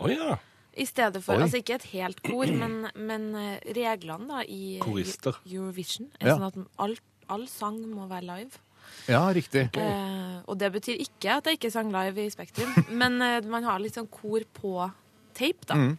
Oh, 0.00 0.08
ja. 0.08 0.38
I 0.76 0.84
stedet 0.88 1.22
for, 1.24 1.36
Oi. 1.36 1.44
altså 1.46 1.60
Ikke 1.62 1.76
et 1.78 1.86
helt 1.92 2.22
kor, 2.24 2.46
men, 2.62 2.86
men 2.96 3.28
eh, 3.34 3.60
reglene 3.76 4.28
da 4.28 4.42
i 4.44 4.78
Korister. 4.80 5.36
Eurovision 5.48 6.08
er 6.20 6.28
Ja. 6.32 6.36
sånn 6.38 6.48
at 6.48 6.58
all, 6.78 6.96
all 7.28 7.46
sang 7.48 7.80
må 7.92 8.08
være 8.08 8.26
live. 8.28 8.62
Ja, 9.10 9.22
riktig. 9.34 9.68
Eh, 9.76 10.38
og 10.46 10.58
det 10.60 10.72
betyr 10.74 11.02
ikke 11.02 11.38
at 11.38 11.48
jeg 11.48 11.60
ikke 11.60 11.72
sang 11.74 11.92
live 11.94 12.26
i 12.26 12.32
Spektrum, 12.32 12.74
men 13.02 13.20
eh, 13.22 13.38
man 13.46 13.66
har 13.68 13.82
litt 13.82 13.98
sånn 13.98 14.10
kor 14.10 14.44
på 14.56 14.74
tape, 15.36 15.68
da. 15.68 15.78
Mm. 15.78 15.94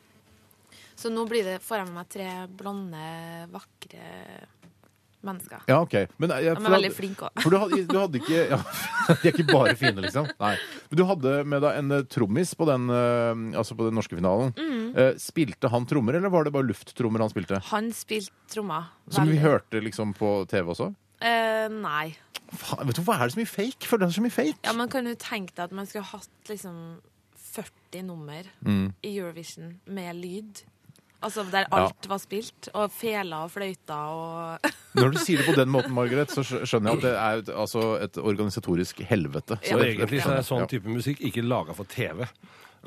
Så 0.97 1.11
nå 1.13 1.27
blir 1.29 1.45
det, 1.45 1.59
får 1.61 1.81
jeg 1.81 1.89
med 1.91 1.97
meg 1.99 2.07
tre 2.09 2.29
blonde, 2.57 3.09
vakre 3.53 4.07
mennesker. 5.27 5.63
Ja, 5.69 5.79
OK. 5.81 5.93
Men, 6.17 6.33
jeg, 6.41 6.55
De 6.57 6.65
er 6.65 6.75
veldig 6.75 6.91
flinke 6.93 7.27
òg. 7.27 7.41
For 7.43 7.53
du 7.53 7.59
hadde, 7.61 7.79
du 7.89 7.95
hadde 7.97 8.19
ikke 8.21 8.43
ja, 8.51 8.59
De 9.07 9.17
er 9.17 9.33
ikke 9.33 9.47
bare 9.49 9.75
fine, 9.79 10.03
liksom. 10.05 10.29
Nei. 10.41 10.53
Men 10.89 10.99
du 10.99 11.03
hadde 11.09 11.33
med 11.53 11.63
deg 11.65 11.79
en 11.81 11.97
eh, 11.97 12.05
trommis 12.11 12.53
på 12.57 12.67
den, 12.69 12.87
eh, 12.93 13.57
altså 13.61 13.77
på 13.77 13.87
den 13.87 13.97
norske 13.97 14.17
finalen. 14.17 14.53
Mm. 14.57 14.85
Eh, 14.97 15.11
spilte 15.21 15.71
han 15.73 15.87
trommer, 15.89 16.17
eller 16.19 16.33
var 16.33 16.47
det 16.47 16.53
bare 16.55 16.69
lufttrommer 16.69 17.23
han 17.25 17.33
spilte? 17.33 17.61
Han 17.71 17.91
spilte 17.95 18.33
trommer. 18.53 18.89
Som 19.13 19.29
vi 19.31 19.41
hørte 19.41 19.81
liksom 19.83 20.15
på 20.17 20.39
TV 20.51 20.73
også? 20.75 20.91
Eh, 21.17 21.65
nei. 21.73 22.11
Faen, 22.53 22.87
vet 22.87 22.95
du, 22.95 23.01
Hva 23.03 23.17
er 23.19 23.27
det 23.27 23.33
så 23.35 23.39
mye 23.41 23.51
fake? 23.51 23.87
Føler 23.89 24.05
det 24.05 24.07
er 24.13 24.17
så 24.21 24.23
mye 24.23 24.31
fake. 24.37 24.57
Ja, 24.63 24.73
Man 24.73 24.89
kan 24.89 25.05
jo 25.05 25.15
tenke 25.15 25.53
deg 25.55 25.63
at 25.65 25.71
man 25.71 25.85
skulle 25.85 26.05
hatt 26.05 26.29
liksom 26.49 27.01
40 27.35 28.03
nummer 28.05 28.43
Mm. 28.65 28.93
i 29.03 29.17
Eurovision 29.17 29.79
med 29.87 30.15
lyd. 30.15 30.63
Altså 31.23 31.43
der 31.49 31.65
alt 31.73 32.05
var 32.07 32.19
spilt, 32.21 32.67
og 32.77 32.91
fela 32.93 33.39
og 33.47 33.51
fløyta 33.51 33.95
og 34.13 34.59
Når 34.99 35.11
du 35.15 35.17
sier 35.17 35.37
det 35.41 35.47
på 35.47 35.55
den 35.57 35.69
måten, 35.73 35.91
Margaret, 35.93 36.29
så 36.29 36.43
skjønner 36.45 36.91
jeg 36.93 36.97
at 36.97 37.03
det 37.03 37.13
er 37.17 37.41
et, 37.41 37.49
altså 37.49 37.81
et 38.05 38.17
organisatorisk 38.21 38.99
helvete. 39.09 39.57
Så 39.63 39.77
det- 39.79 39.95
egentlig 39.97 40.21
så 40.21 40.35
er 40.37 40.45
sånn 40.45 40.67
type 40.69 40.85
musikk 40.87 41.19
ikke 41.25 41.41
laga 41.45 41.73
for 41.73 41.85
TV. 41.89 42.27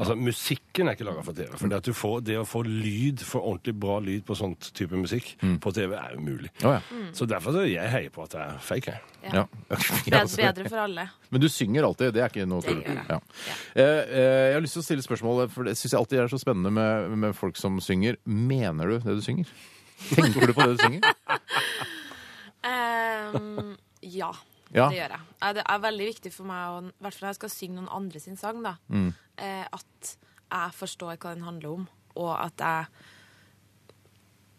Altså, 0.00 0.16
Musikken 0.16 0.88
er 0.88 0.96
ikke 0.96 1.04
laga 1.04 1.22
for 1.26 1.36
TV. 1.36 1.50
For 1.60 1.68
det, 1.68 1.80
at 1.82 1.88
du 1.90 1.96
får, 1.96 2.20
det 2.24 2.36
å 2.40 2.46
få 2.48 2.62
lyd, 2.64 3.20
få 3.26 3.42
ordentlig 3.42 3.74
bra 3.82 3.98
lyd 4.00 4.24
på 4.24 4.36
sånn 4.38 4.54
type 4.64 4.96
musikk 4.96 5.34
på 5.60 5.72
TV, 5.76 5.92
er 5.98 6.16
umulig. 6.16 6.48
Oh, 6.64 6.72
ja. 6.78 7.02
Så 7.16 7.28
derfor 7.28 7.54
så 7.56 7.66
jeg 7.68 7.92
heier 7.92 8.14
på 8.14 8.24
at 8.24 8.32
det 8.32 8.40
er 8.46 8.62
fake. 8.64 8.94
jeg. 8.94 9.34
Ja. 9.34 9.44
bedre, 9.68 10.22
bedre 10.46 10.68
for 10.72 10.82
alle. 10.86 11.06
Men 11.28 11.44
du 11.44 11.48
synger 11.52 11.88
alltid, 11.90 12.14
det 12.16 12.24
er 12.24 12.32
ikke 12.32 12.48
noe 12.48 12.64
tull. 12.64 12.80
Ja. 12.86 13.18
Eh, 13.74 13.84
eh, 13.84 14.46
jeg 14.50 14.56
har 14.56 14.64
lyst 14.64 14.78
til 14.78 14.84
å 14.84 14.88
stille 14.88 15.04
spørsmål, 15.04 15.44
for 15.52 15.68
det 15.68 15.76
syns 15.76 15.92
jeg 15.92 16.00
alltid 16.00 16.24
er 16.24 16.32
så 16.32 16.40
spennende 16.40 16.72
med, 16.74 17.18
med 17.26 17.36
folk 17.36 17.60
som 17.60 17.76
synger. 17.84 18.16
Mener 18.24 18.94
du 18.94 18.98
det 19.04 19.18
du 19.20 19.24
synger? 19.24 19.52
Tenker 20.14 20.48
du 20.48 20.56
på 20.56 20.64
det 20.64 20.78
du 20.78 20.84
synger? 20.86 21.04
um, 23.36 23.74
ja, 24.00 24.32
Ja. 24.72 24.88
det 24.88 24.98
gjør 24.98 25.10
jeg. 25.16 25.54
Det 25.56 25.64
er 25.68 25.78
veldig 25.80 26.06
viktig 26.14 26.32
for 26.32 26.44
meg, 26.44 26.66
å- 26.68 26.88
i 26.88 27.02
hvert 27.02 27.14
fall 27.14 27.26
når 27.26 27.32
jeg 27.34 27.40
skal 27.40 27.48
synge 27.50 27.74
noen 27.80 27.88
andre 27.90 28.20
sin 28.20 28.36
sang, 28.36 28.62
da, 28.62 28.76
Mm. 28.88 29.14
eh, 29.38 29.64
at 29.72 30.16
jeg 30.52 30.72
forstår 30.78 31.16
hva 31.18 31.34
den 31.34 31.42
handler 31.44 31.72
om, 31.72 31.88
og 32.16 32.36
at 32.44 32.56
jeg 32.58 32.86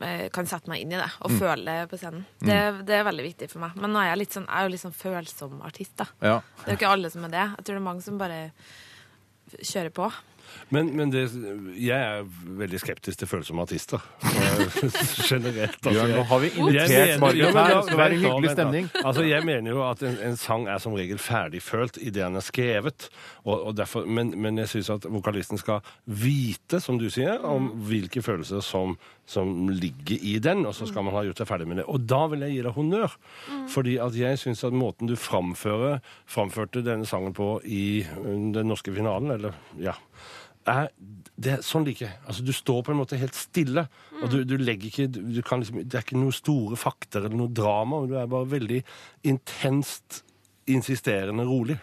eh, 0.01 0.29
kan 0.33 0.47
sette 0.49 0.67
meg 0.67 0.81
inn 0.81 0.93
i 0.93 0.97
det 0.97 1.11
og 1.21 1.29
Mm. 1.31 1.39
føle 1.39 1.65
det 1.65 1.89
på 1.91 1.97
scenen. 1.99 2.25
Det, 2.39 2.85
det 2.87 2.95
er 2.95 3.03
veldig 3.05 3.23
viktig 3.35 3.49
for 3.51 3.59
meg. 3.59 3.75
Men 3.75 3.91
nå 3.93 3.99
er 4.01 4.09
jeg, 4.09 4.17
litt 4.17 4.33
sånn, 4.33 4.47
jeg 4.47 4.57
er 4.57 4.63
jo 4.63 4.71
litt 4.73 4.81
sånn 4.81 4.95
følsom 4.97 5.61
artist, 5.63 5.95
da. 5.97 6.05
Ja. 6.21 6.41
Det 6.65 6.65
er 6.67 6.71
jo 6.71 6.77
ikke 6.79 6.89
alle 6.91 7.09
som 7.11 7.23
er 7.25 7.29
det. 7.29 7.43
Jeg 7.57 7.57
tror 7.65 7.75
det 7.75 7.81
er 7.81 7.85
mange 7.93 8.01
som 8.01 8.17
bare 8.17 8.51
kjører 9.61 9.93
på. 9.93 10.11
Men, 10.71 10.93
men 10.95 11.11
det, 11.11 11.25
jeg 11.75 11.99
er 11.99 12.25
veldig 12.61 12.79
skeptisk 12.79 13.19
til 13.19 13.27
følsomme 13.27 13.65
artister. 13.65 13.99
Generelt. 15.29 15.75
altså. 15.75 15.91
Bjørn, 15.91 16.13
nå 16.15 16.23
har 16.29 16.43
vi 16.43 16.51
invitert 16.55 17.19
Margaret 17.19 17.57
her. 17.59 17.73
Det 17.75 17.83
skal 17.89 17.99
være 17.99 18.15
vent 18.15 18.25
hyggelig 18.25 18.53
stemning. 18.55 18.89
Altså, 19.03 19.25
Jeg 19.27 19.45
mener 19.45 19.71
jo 19.71 19.83
at 19.89 20.03
en, 20.07 20.17
en 20.29 20.37
sang 20.39 20.67
er 20.71 20.79
som 20.83 20.95
regel 20.95 21.19
ferdigfølt 21.21 21.99
idet 22.01 22.21
den 22.21 22.35
er 22.39 22.45
skrevet. 22.45 23.09
Og, 23.43 23.55
og 23.67 23.77
derfor, 23.77 24.05
men, 24.05 24.33
men 24.41 24.59
jeg 24.61 24.69
syns 24.75 24.91
at 24.93 25.07
vokalisten 25.09 25.59
skal 25.61 25.81
vite, 26.05 26.79
som 26.83 26.99
du 27.01 27.09
sier, 27.11 27.41
om 27.47 27.71
hvilke 27.87 28.23
følelser 28.25 28.63
som, 28.65 28.95
som 29.29 29.69
ligger 29.69 30.21
i 30.21 30.37
den, 30.43 30.65
og 30.69 30.75
så 30.77 30.87
skal 30.89 31.05
man 31.07 31.15
ha 31.17 31.25
gjort 31.27 31.41
seg 31.41 31.49
ferdig 31.49 31.69
med 31.69 31.81
det. 31.81 31.87
Og 31.91 32.05
da 32.09 32.25
vil 32.31 32.45
jeg 32.45 32.57
gi 32.57 32.65
deg 32.67 32.77
honnør. 32.77 33.17
Fordi 33.71 33.97
at 34.03 34.17
jeg 34.17 34.41
syns 34.41 34.63
at 34.67 34.75
måten 34.75 35.09
du 35.09 35.17
framfører, 35.19 36.01
framførte 36.29 36.85
denne 36.85 37.09
sangen 37.09 37.35
på 37.37 37.55
i 37.65 38.03
den 38.21 38.69
norske 38.69 38.93
finalen, 38.95 39.33
eller 39.39 39.57
ja 39.81 39.97
er, 40.69 40.89
det 41.41 41.51
er 41.55 41.61
sånn 41.65 41.85
liker 41.87 42.05
jeg. 42.05 42.17
Altså, 42.27 42.43
du 42.45 42.51
står 42.53 42.83
på 42.85 42.93
en 42.93 42.99
måte 42.99 43.17
helt 43.17 43.37
stille. 43.37 43.87
og 44.21 44.29
du, 44.29 44.43
du 44.45 44.55
legger 44.61 44.89
ikke, 44.91 45.07
du, 45.09 45.21
du 45.33 45.41
kan 45.45 45.63
liksom, 45.63 45.81
Det 45.83 45.97
er 45.97 46.05
ikke 46.05 46.19
noen 46.19 46.35
store 46.35 46.77
fakter 46.77 47.25
eller 47.25 47.37
noe 47.39 47.49
drama. 47.49 48.03
Du 48.09 48.13
er 48.19 48.29
bare 48.29 48.49
veldig 48.51 48.81
intenst 49.31 50.21
insisterende 50.69 51.43
rolig. 51.47 51.79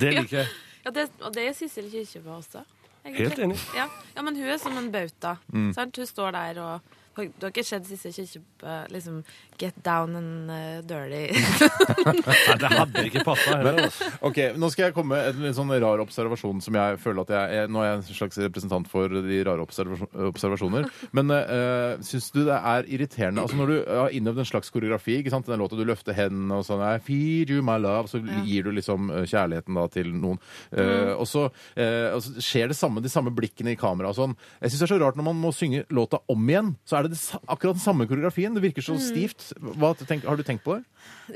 Det 0.00 0.12
liker 0.18 0.42
jeg. 0.42 0.50
Ja, 0.84 0.92
det, 0.94 1.08
og 1.24 1.32
det 1.34 1.48
er 1.48 1.56
Sissel 1.56 1.88
Kyrkjebø 1.90 2.30
også. 2.36 2.62
egentlig. 3.04 3.30
Helt 3.30 3.42
enig. 3.48 3.58
Ja. 3.74 3.88
ja, 4.14 4.22
men 4.22 4.36
hun 4.36 4.46
er 4.52 4.60
som 4.62 4.76
en 4.78 4.90
bauta. 4.92 5.36
Mm. 5.48 5.72
Sant? 5.74 5.96
Hun 5.96 6.06
står 6.06 6.36
der 6.36 6.60
og 6.62 6.95
Du 7.16 7.46
har 7.46 7.52
ikke 7.52 7.64
sett 7.64 7.86
siste 7.88 8.12
Kyrkjebø 8.12 8.76
liksom 8.92 9.22
get 9.56 9.76
down 9.84 10.16
and 10.18 10.50
uh, 10.50 10.82
dirty? 10.84 11.32
Nei, 12.06 12.36
det 12.60 12.70
hadde 12.70 13.04
ikke 13.08 13.22
passa 13.24 13.56
heller. 13.56 13.88
Ok, 14.26 14.40
Nå 14.60 14.68
skal 14.72 14.88
jeg 14.88 14.96
komme 14.96 15.16
med 15.16 15.30
en 15.30 15.46
litt 15.46 15.56
sånn 15.56 15.72
rar 15.80 16.02
observasjon 16.04 16.60
som 16.64 16.76
jeg 16.76 16.98
føler 17.00 17.24
at 17.24 17.32
jeg 17.32 17.62
er 17.62 17.72
Nå 17.72 17.80
er 17.80 17.88
jeg 17.88 18.00
en 18.00 18.06
slags 18.10 18.40
representant 18.44 18.90
for 18.90 19.08
de 19.08 19.38
rare 19.48 19.64
observasjon, 19.64 20.10
observasjoner. 20.28 20.90
Men 21.16 21.32
uh, 21.32 21.96
syns 22.04 22.28
du 22.34 22.42
det 22.46 22.58
er 22.58 22.90
irriterende 22.92 23.46
altså 23.46 23.58
Når 23.58 23.72
du 23.72 23.76
har 23.88 24.12
innøvd 24.16 24.42
en 24.42 24.50
slags 24.52 24.72
koreografi, 24.74 25.20
ikke 25.22 25.32
sant? 25.32 25.48
den 25.48 25.62
låta 25.62 25.78
du 25.78 25.84
løfter 25.86 26.16
hendene 26.16 26.60
og 26.60 26.66
sånn 26.66 26.82
I 26.84 27.00
feed 27.02 27.52
you 27.54 27.64
my 27.64 27.78
love, 27.80 28.10
så 28.10 28.20
gir 28.20 28.66
du 28.66 28.72
liksom 28.74 29.10
eh, 29.14 29.24
kjærligheten 29.30 29.76
da 29.78 29.84
til 29.92 30.10
noen. 30.10 30.40
Eh, 30.74 31.12
og, 31.14 31.24
så, 31.30 31.46
uh, 31.48 32.08
og 32.16 32.20
så 32.24 32.42
skjer 32.42 32.72
det 32.72 32.78
samme, 32.78 33.02
de 33.04 33.12
samme 33.12 33.32
blikkene 33.34 33.72
i 33.72 33.78
kamera 33.78 34.10
og 34.10 34.18
sånn. 34.18 34.34
Jeg 34.60 34.72
syns 34.72 34.82
det 34.82 34.88
er 34.88 34.92
så 34.94 35.00
rart 35.04 35.18
når 35.18 35.28
man 35.28 35.38
må 35.40 35.52
synge 35.54 35.84
låta 35.94 36.20
om 36.32 36.50
igjen, 36.50 36.72
så 36.86 36.98
er 36.98 37.05
det, 37.05 37.05
det 37.08 37.18
sa- 37.18 37.40
akkurat 37.46 37.76
den 37.76 37.84
samme 37.84 38.06
koreografien. 38.06 38.54
Det 38.54 38.62
virker 38.64 38.82
så 38.82 38.96
stivt. 39.00 39.52
Hva, 39.60 39.94
tenk, 40.06 40.24
har 40.24 40.36
du 40.36 40.42
tenkt 40.46 40.64
på 40.64 40.76
det? 40.78 40.84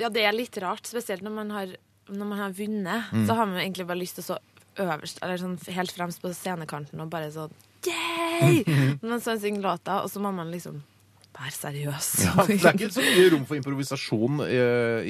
ja, 0.01 0.09
det 0.09 0.23
er 0.25 0.33
litt 0.37 0.57
rart, 0.63 0.85
spesielt 0.87 1.23
når 1.23 1.35
man 1.35 1.51
har, 1.51 1.75
når 2.11 2.27
man 2.27 2.39
har 2.39 2.51
vunnet. 2.57 3.11
Mm. 3.13 3.27
Så 3.27 3.35
har 3.37 3.47
man 3.47 3.59
egentlig 3.63 3.87
bare 3.87 3.99
lyst 4.03 4.15
til 4.19 4.25
å 4.25 4.29
stå 4.31 4.39
øverst, 4.85 5.19
eller 5.23 5.37
sånn 5.43 5.59
helt 5.75 5.93
fremst 5.93 6.23
på 6.23 6.31
scenekanten 6.33 7.01
og 7.03 7.11
bare 7.11 7.31
sånn 7.35 7.53
Yay! 7.87 8.63
Men 9.03 9.21
så 9.25 9.35
synger 9.41 9.63
låta, 9.65 10.03
og 10.05 10.11
så 10.13 10.21
må 10.21 10.31
man 10.35 10.51
liksom 10.53 10.83
være 11.41 11.53
seriøs. 11.55 12.09
Ja, 12.27 12.45
det 12.45 12.57
er 12.61 12.75
ikke 12.77 12.91
så 12.93 13.01
mye 13.05 13.31
rom 13.33 13.45
for 13.49 13.57
improvisasjon 13.57 14.41
i, 14.45 14.59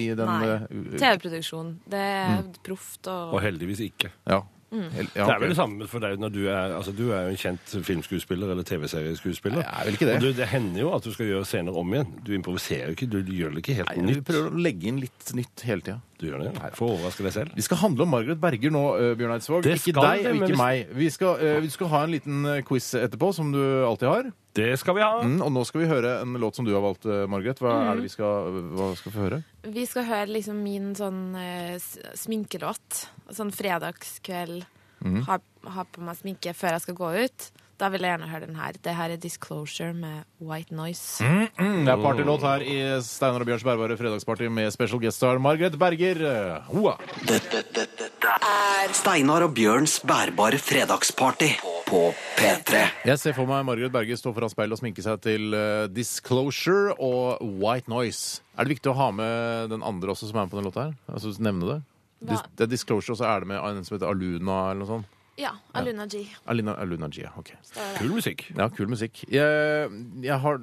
i 0.04 0.06
den 0.14 0.28
Nei. 0.30 0.48
eh, 0.54 0.98
TV-produksjon. 1.00 1.72
Det 1.90 1.98
er 1.98 2.36
Mm. 2.44 2.52
proft 2.62 3.08
og 3.10 3.34
Og 3.34 3.40
heldigvis 3.42 3.80
ikke. 3.88 4.10
Ja. 4.28 4.42
Mm. 4.70 4.84
Ja, 4.86 5.00
okay. 5.02 5.14
Det 5.16 5.34
er 5.34 5.40
vel 5.42 5.50
det 5.50 5.56
samme 5.58 5.86
for 5.90 5.98
deg 6.04 6.20
når 6.22 6.30
du 6.30 6.44
er 6.46 6.74
altså 6.76 6.92
Du 6.94 7.08
er 7.10 7.24
jo 7.26 7.32
en 7.34 7.40
kjent 7.40 7.72
filmskuespiller 7.88 8.52
eller 8.54 8.62
TV-serieskuespiller. 8.68 9.64
Jeg 9.64 9.80
er 9.80 9.88
vel 9.88 9.96
ikke 9.98 10.06
det. 10.06 10.14
Og 10.14 10.22
du, 10.22 10.28
det 10.38 10.46
hender 10.52 10.80
jo 10.84 10.92
at 10.94 11.06
du 11.08 11.10
skal 11.14 11.26
gjøre 11.26 11.48
scener 11.48 11.78
om 11.80 11.94
igjen. 11.96 12.12
Du 12.26 12.30
improviserer 12.36 12.92
jo 12.92 12.98
ikke, 12.98 13.08
du 13.10 13.18
gjør 13.34 13.56
det 13.56 13.64
ikke 13.64 13.78
helt 13.80 13.90
Nei, 13.96 14.14
vi 14.14 14.22
prøver 14.30 14.52
å 14.54 14.62
legge 14.68 14.90
inn 14.92 15.00
litt 15.02 15.32
nytt 15.34 15.64
hele 15.66 15.82
tida. 15.86 15.98
Du 16.20 16.26
gjør 16.28 16.44
det, 16.44 16.52
ja. 16.54 16.70
For 16.76 16.86
å 16.86 16.98
overraske 16.98 17.24
deg 17.26 17.34
selv. 17.34 17.54
Vi 17.56 17.64
skal 17.66 17.80
handle 17.80 18.04
om 18.06 18.12
Margaret 18.14 18.40
Berger 18.40 18.74
nå, 18.74 18.84
eh, 19.00 19.14
Bjørn 19.18 19.34
Eidsvåg. 19.38 19.66
Ikke 19.72 19.94
deg 19.96 20.26
og 20.26 20.36
men 20.36 20.42
ikke 20.44 20.52
vi- 20.52 20.60
meg. 20.60 20.94
Vi 21.00 21.10
skal, 21.10 21.40
uh, 21.40 21.60
vi 21.64 21.70
skal 21.72 21.90
ha 21.94 22.04
en 22.04 22.14
liten 22.14 22.44
eh, 22.46 22.62
quiz 22.62 22.92
etterpå, 22.94 23.32
som 23.34 23.50
du 23.54 23.60
alltid 23.88 24.08
har. 24.08 24.30
Det 24.52 24.76
skal 24.80 24.96
vi 24.96 25.02
ha. 25.04 25.20
Mm, 25.22 25.38
og 25.46 25.52
nå 25.54 25.62
skal 25.68 25.84
vi 25.84 25.88
høre 25.90 26.16
en 26.24 26.34
låt 26.42 26.58
som 26.58 26.66
du 26.66 26.72
har 26.74 26.82
valgt, 26.82 27.06
eh, 27.06 27.26
Margaret. 27.30 27.60
Hva 27.62 27.74
er 27.86 28.00
det 28.00 28.08
vi 28.08 28.12
skal, 28.12 28.58
hva 28.74 28.90
skal 28.98 29.12
vi 29.12 29.16
få 29.16 29.24
høre? 29.28 29.40
Vi 29.62 29.84
skal 29.86 30.08
høre 30.08 30.32
liksom 30.34 30.58
min 30.64 30.90
sånn 30.98 31.22
eh, 31.38 31.76
sminkelåt. 32.18 33.04
Sånn 33.30 33.52
fredagskveld. 33.54 34.66
Mm. 35.06 35.22
Ha, 35.28 35.38
ha 35.76 35.86
på 35.86 36.02
meg 36.04 36.18
sminke 36.18 36.54
før 36.56 36.76
jeg 36.76 36.86
skal 36.88 36.98
gå 36.98 37.12
ut. 37.22 37.50
Da 37.80 37.88
vil 37.88 38.04
jeg 38.04 38.12
gjerne 38.12 38.26
høre 38.28 38.44
den 38.44 38.56
her. 38.60 38.76
Det 38.84 38.92
her 38.92 39.12
er 39.14 39.20
Disclosure 39.20 39.94
med 39.96 40.26
White 40.44 40.74
Noise. 40.76 41.24
Mm, 41.24 41.86
det 41.86 41.92
er 41.94 42.02
partylåt 42.02 42.42
her 42.44 42.60
i 42.60 42.76
Steinar 43.00 43.40
og 43.40 43.48
Bjørns 43.48 43.64
bærbare 43.64 43.96
fredagsparty 43.96 44.50
med 44.52 44.68
special 44.74 45.00
guest 45.00 45.16
star 45.16 45.40
Margaret 45.40 45.78
Berger. 45.80 46.20
Hoa. 46.68 46.98
Dette, 47.24 47.62
dette, 47.72 47.86
dette 47.96 48.34
er 48.50 48.92
Steinar 48.98 49.46
og 49.46 49.54
Bjørns 49.56 49.94
bærbare 50.04 50.58
fredagsparty 50.60 51.48
på 51.88 52.02
P3. 52.36 52.82
Jeg 53.08 53.22
ser 53.22 53.36
for 53.38 53.48
meg 53.48 53.64
Margaret 53.70 53.94
Berger 53.94 54.20
stå 54.20 54.34
foran 54.36 54.52
speilet 54.52 54.76
og 54.76 54.82
sminke 54.82 55.04
seg 55.06 55.22
til 55.24 55.56
eh, 55.56 55.86
Disclosure 55.88 56.98
og 57.00 57.40
White 57.62 57.88
Noise. 57.88 58.42
Er 58.60 58.68
det 58.68 58.74
viktig 58.74 58.92
å 58.92 58.98
ha 58.98 59.08
med 59.14 59.72
den 59.72 59.80
andre 59.86 60.12
også 60.12 60.28
som 60.28 60.36
er 60.36 60.44
med 60.44 60.52
på 60.52 60.60
den 60.60 60.68
låta 60.68 60.90
her? 60.90 60.92
Altså 61.08 61.32
nevne 61.40 61.72
det? 61.72 61.78
Hva? 62.20 62.34
Dis 62.34 62.44
det 62.60 62.66
er 62.66 62.74
Disclosure, 62.74 63.16
og 63.16 63.22
så 63.22 63.30
er 63.30 63.40
det 63.40 63.50
med 63.54 63.64
en 63.64 63.88
som 63.88 63.96
heter 63.96 64.12
Aluna 64.12 64.58
eller 64.74 64.84
noe 64.84 64.90
sånt. 64.92 65.16
Ja, 65.40 65.54
Aluna 65.72 66.04
G. 66.10 66.20
Alina, 66.52 66.74
Aluna 66.82 67.08
G, 67.08 67.22
ja. 67.24 67.30
Ok. 67.40 67.54
Kul 67.98 68.12
musikk. 68.12 68.44
Ja, 68.56 68.68
kul 68.68 68.90
musikk. 68.92 69.22
Jeg, 69.32 69.90
jeg 70.24 70.40
har, 70.42 70.58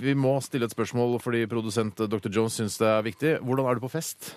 vi 0.00 0.14
må 0.18 0.34
stille 0.44 0.68
et 0.68 0.74
spørsmål 0.74 1.16
fordi 1.24 1.46
produsent 1.50 2.02
Dr. 2.04 2.28
Jones 2.28 2.58
syns 2.60 2.76
det 2.80 2.90
er 2.90 3.06
viktig. 3.06 3.36
Hvordan 3.40 3.70
er 3.70 3.80
du 3.80 3.86
på 3.86 3.92
fest? 3.96 4.34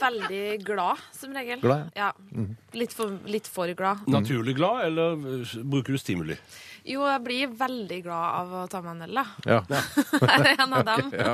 Veldig 0.00 0.64
glad, 0.64 1.02
som 1.12 1.34
regel. 1.36 1.60
Glad, 1.60 1.90
ja. 1.96 2.12
Litt, 2.76 2.94
for, 2.96 3.18
litt 3.28 3.48
for 3.50 3.70
glad. 3.76 4.06
Naturlig 4.10 4.56
glad, 4.56 4.86
eller 4.88 5.12
eh, 5.40 5.56
bruker 5.64 5.96
du 5.96 6.00
stimuli? 6.00 6.36
Jo, 6.86 7.02
jeg 7.02 7.22
blir 7.24 7.54
veldig 7.58 7.96
glad 8.04 8.26
av 8.40 8.52
å 8.60 8.60
ta 8.70 8.78
meg 8.84 8.92
en 8.94 9.06
øl, 9.08 9.16
da. 9.18 9.24
Ja, 9.48 9.80
er 10.36 10.52
en 10.54 10.76
av 10.76 10.84
dem. 10.86 11.08
ja. 11.18 11.32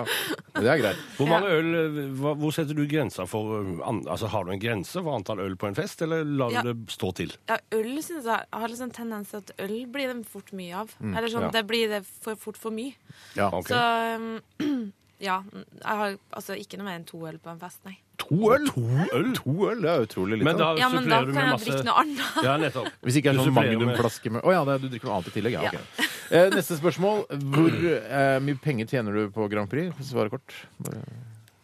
Det 0.56 0.68
er 0.68 0.80
greit. 0.80 1.02
Hvor 1.18 1.28
mange 1.28 1.50
øl, 1.52 1.68
eh, 1.76 1.98
hva, 2.22 2.32
hvor 2.40 2.54
setter 2.56 2.78
du 2.78 2.86
grensa 2.88 3.26
for 3.28 3.58
eh, 3.60 3.82
altså 3.84 4.30
Har 4.32 4.48
du 4.48 4.54
en 4.54 4.62
grense 4.62 4.96
for 4.96 5.12
antall 5.12 5.42
øl 5.44 5.58
på 5.60 5.68
en 5.68 5.76
fest, 5.76 6.00
eller 6.06 6.24
lar 6.24 6.56
Ja. 6.56 6.64
du 6.64 6.72
det 6.72 6.96
stå 6.96 7.12
til? 7.20 7.36
Ja, 7.50 7.60
øl 7.76 7.92
synes 8.00 8.24
jeg 8.24 8.46
Jeg 8.48 8.62
har 8.64 8.76
sånn 8.80 8.96
tendens 8.96 9.34
til 9.34 9.42
at 9.42 9.52
øl 9.60 9.76
blir 9.92 10.14
det 10.14 10.26
fort 10.32 10.52
mye 10.56 10.82
av. 10.84 10.96
Eller 11.02 11.28
sånn, 11.28 11.48
ja. 11.50 11.52
det 11.58 11.66
blir 11.68 11.92
det 11.92 12.02
for 12.08 12.40
fort 12.40 12.60
for 12.60 12.72
mye. 12.72 12.96
Ja. 13.36 13.50
Ok. 13.52 13.68
Så 13.68 13.82
um, 14.16 14.92
ja. 15.22 15.38
Jeg 15.54 15.96
har 16.02 16.16
altså 16.36 16.56
ikke 16.58 16.78
noe 16.80 16.86
mer 16.90 16.96
enn 16.98 17.04
to 17.08 17.20
øl 17.28 17.38
på 17.42 17.52
en 17.52 17.60
fest, 17.62 17.78
nei. 17.86 17.94
To 18.22 18.50
øl? 18.54 18.66
To 18.68 18.82
øl? 19.16 19.28
To 19.38 19.54
øl, 19.70 19.80
Det 19.82 19.90
er 19.92 20.04
utrolig 20.06 20.36
lite. 20.38 20.46
Men 20.50 20.58
da 20.60 20.68
Ja, 20.78 20.88
men 20.92 21.08
da 21.08 21.20
kan 21.24 21.34
jeg 21.40 21.52
masse 21.54 21.70
drikke 21.70 21.86
noe 21.88 22.02
annet. 22.02 22.36
Ja, 22.46 22.56
nettopp. 22.60 22.90
Hvis 23.06 23.16
ikke 23.20 23.32
er 23.32 23.38
det 23.38 23.42
er 23.42 23.48
noen 23.50 23.56
magnumflaske 23.56 24.32
med 24.36 24.42
Å 24.46 24.52
ja, 24.54 24.60
det, 24.68 24.76
du 24.82 24.88
drikker 24.92 25.08
noe 25.10 25.16
annet 25.20 25.30
i 25.32 25.34
tillegg? 25.38 25.56
Ja, 25.56 25.62
Ja. 25.62 25.72
ok. 25.72 26.06
Eh, 26.32 26.46
neste 26.54 26.76
spørsmål. 26.78 27.24
Hvor 27.56 27.74
eh, 27.92 28.36
mye 28.46 28.60
penger 28.62 28.86
tjener 28.92 29.16
du 29.18 29.32
på 29.34 29.48
Grand 29.52 29.68
Prix? 29.72 29.94
Svare 30.10 30.30
kort. 30.32 30.54
Bare- 30.82 31.02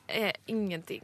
Eh, 0.09 0.33
ingenting. 0.49 1.03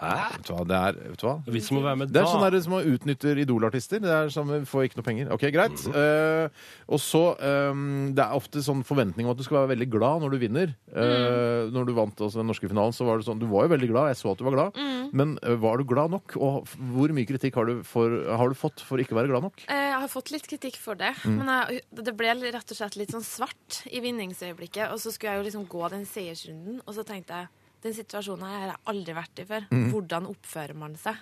Vet 0.00 0.46
du 0.48 0.52
hva, 0.54 0.64
det 0.66 0.76
er, 0.80 0.98
vet 1.10 1.20
du 1.20 1.26
hva? 1.26 1.34
Vitsen 1.52 1.76
må 1.76 1.82
være 1.84 1.98
med 2.00 2.12
Det 2.14 2.22
er 2.22 2.28
sånn 2.30 2.44
der 2.46 2.60
som 2.64 2.72
utnytter 2.80 3.40
idolartister. 3.42 4.00
Det 4.00 4.08
er 4.16 4.30
som 4.32 4.48
får 4.64 4.86
ikke 4.88 4.96
noe 5.00 5.06
penger. 5.10 5.32
Ok, 5.36 5.44
greit. 5.52 5.76
Mhm. 5.86 5.98
Eh, 6.00 6.48
og 6.88 7.00
så 7.04 7.22
eh, 7.36 7.82
Det 8.16 8.24
er 8.24 8.36
ofte 8.38 8.62
sånn 8.64 8.80
forventning 8.86 9.26
om 9.28 9.34
at 9.34 9.40
du 9.40 9.44
skal 9.44 9.60
være 9.62 9.74
veldig 9.76 9.90
glad 9.92 10.24
når 10.24 10.30
du 10.34 10.38
vinner. 10.40 10.74
Eh, 10.90 11.68
Når 11.70 11.86
du 11.86 11.92
vant 11.94 12.16
altså, 12.24 12.40
den 12.40 12.48
norske 12.50 12.68
finalen, 12.70 12.92
så 12.96 13.04
var 13.06 13.18
det 13.20 13.26
sånn 13.28 13.38
Du 13.42 13.46
var 13.50 13.66
jo 13.68 13.74
veldig 13.76 13.90
glad, 13.92 14.08
jeg 14.14 14.20
så 14.22 14.32
at 14.32 14.38
du 14.40 14.44
var 14.48 14.56
glad. 14.56 14.80
Men 15.12 15.36
eh, 15.42 15.54
var 15.60 15.76
du 15.78 15.84
glad 15.84 16.10
nok? 16.16 16.36
Og 16.40 16.62
f- 16.64 16.76
hvor 16.96 17.12
mye 17.14 17.26
kritikk 17.28 17.54
har 17.60 17.66
du, 17.68 17.82
for, 17.84 18.08
har 18.40 18.48
du 18.48 18.54
fått 18.58 18.80
for 18.86 18.98
ikke 19.02 19.12
å 19.16 19.20
være 19.20 19.30
glad 19.32 19.42
nok? 19.48 19.64
Eh, 19.68 19.86
Jeg 19.90 20.00
har 20.00 20.08
fått 20.08 20.30
litt 20.32 20.46
kritikk 20.48 20.76
for 20.80 20.94
det, 20.96 21.12
men 21.28 21.46
jeg, 21.50 21.82
det 21.92 22.14
ble 22.16 22.32
rett 22.40 22.72
og 22.72 22.78
slett 22.78 22.96
litt 22.96 23.10
sånn 23.12 23.26
svart 23.26 23.82
i 23.90 24.00
vinningsøyeblikket. 24.00 24.88
Og 24.94 25.00
så 25.02 25.12
skulle 25.12 25.34
jeg 25.34 25.42
jo 25.42 25.48
liksom 25.50 25.66
gå 25.68 25.88
den 25.92 26.06
seiersrunden, 26.08 26.80
og 26.86 26.94
så 26.96 27.04
tenkte 27.04 27.42
jeg 27.42 27.48
den 27.82 27.94
situasjonen 27.96 28.46
her 28.48 28.58
har 28.60 28.70
jeg 28.74 28.80
aldri 28.94 29.16
vært 29.16 29.42
i 29.42 29.48
før. 29.48 29.68
Hvordan 29.92 30.30
oppfører 30.30 30.76
man 30.76 30.96
seg? 31.00 31.16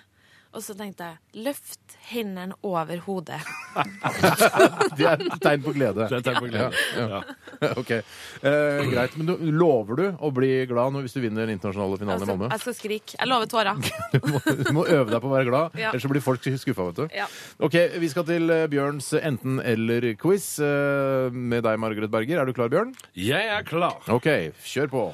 Og 0.49 0.63
så 0.65 0.73
tenkte 0.73 1.05
jeg 1.05 1.43
løft 1.45 1.91
hendene 2.09 2.55
over 2.65 2.97
hodet. 3.05 3.37
Det 4.97 5.05
er 5.05 5.21
et 5.21 5.35
tegn 5.43 5.61
på 5.61 5.73
glede. 5.75 6.07
Det 6.09 6.15
er 6.15 6.23
et 6.23 6.25
tegn 6.25 6.39
på 6.41 6.47
glede. 6.49 6.71
Ja. 6.97 7.19
ok, 7.81 7.91
eh, 7.93 8.79
Greit. 8.89 9.13
Men 9.19 9.29
du, 9.29 9.35
lover 9.53 9.99
du 9.99 10.03
å 10.25 10.31
bli 10.33 10.49
glad 10.71 10.97
hvis 11.03 11.13
du 11.13 11.19
vinner 11.21 11.45
den 11.45 11.53
internasjonale 11.59 11.99
finalen 12.01 12.17
i 12.17 12.25
Altså, 12.25 12.33
Malmö? 12.33 12.49
jeg 12.55 12.63
skal 12.65 12.77
skrike. 12.79 13.13
Jeg 13.19 13.29
lover 13.29 13.51
tårer. 13.53 13.77
Du 14.15 14.25
må, 14.33 14.41
du 14.41 14.73
må 14.73 14.87
øve 14.89 15.11
deg 15.13 15.21
på 15.21 15.29
å 15.29 15.35
være 15.35 15.47
glad, 15.51 15.77
Ja. 15.77 15.91
ellers 15.93 16.07
så 16.07 16.09
blir 16.15 16.25
folk 16.25 16.41
skuffa. 16.41 16.89
vet 16.89 16.97
du. 17.03 17.05
Ja. 17.21 17.29
Ok, 17.61 17.77
Vi 18.01 18.09
skal 18.09 18.25
til 18.25 18.49
eh, 18.49 18.65
Bjørns 18.73 19.13
enten-eller-quiz 19.21 20.49
eh, 20.65 21.29
med 21.29 21.61
deg, 21.69 21.77
Margaret 21.77 22.09
Berger. 22.09 22.41
Er 22.41 22.49
du 22.49 22.57
klar, 22.57 22.73
Bjørn? 22.73 22.95
Jeg 23.13 23.53
er 23.53 23.61
klar. 23.69 24.01
Ok, 24.09 24.25
kjør 24.65 24.89
på. 24.97 25.09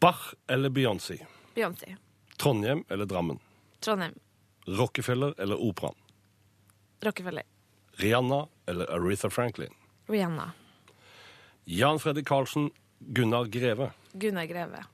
Bach 0.00 0.34
eller 0.46 0.70
Beyoncé? 0.70 1.26
Beyoncé. 1.54 1.96
Trondheim 2.36 2.84
eller 2.88 3.04
Drammen? 3.06 3.38
Trondheim. 3.80 4.14
Rockefeller 4.66 5.34
eller 5.40 5.60
Operaen? 5.62 5.94
Rockefeller. 7.00 7.42
Rihanna 7.92 8.48
eller 8.66 8.86
Aretha 8.90 9.30
Franklin? 9.30 9.74
Rihanna. 10.06 10.52
Jan 11.64 12.00
Fredrik 12.00 12.26
Karlsen, 12.26 12.70
Gunnar 12.98 13.44
Greve? 13.44 13.90
Gunnar 14.12 14.44
Greve. 14.44 14.84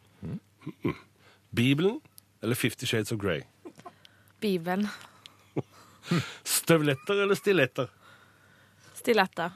Bibelen 1.50 2.00
eller 2.40 2.54
Fifty 2.54 2.86
Shades 2.86 3.12
of 3.12 3.20
Grey? 3.20 3.42
Bibelen. 4.40 4.88
Støvletter 6.44 7.22
eller 7.22 7.34
stiletter? 7.34 7.88
Stiletter. 8.94 9.50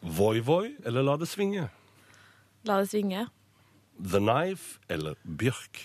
Voi 0.00 0.40
Voi 0.40 0.76
eller 0.84 1.02
La 1.02 1.16
det 1.16 1.26
svinge? 1.26 1.68
La 2.62 2.78
det 2.80 2.90
svinge. 2.90 3.26
The 3.98 4.20
Knife 4.22 4.78
eller 4.88 5.14
Bjørk? 5.22 5.82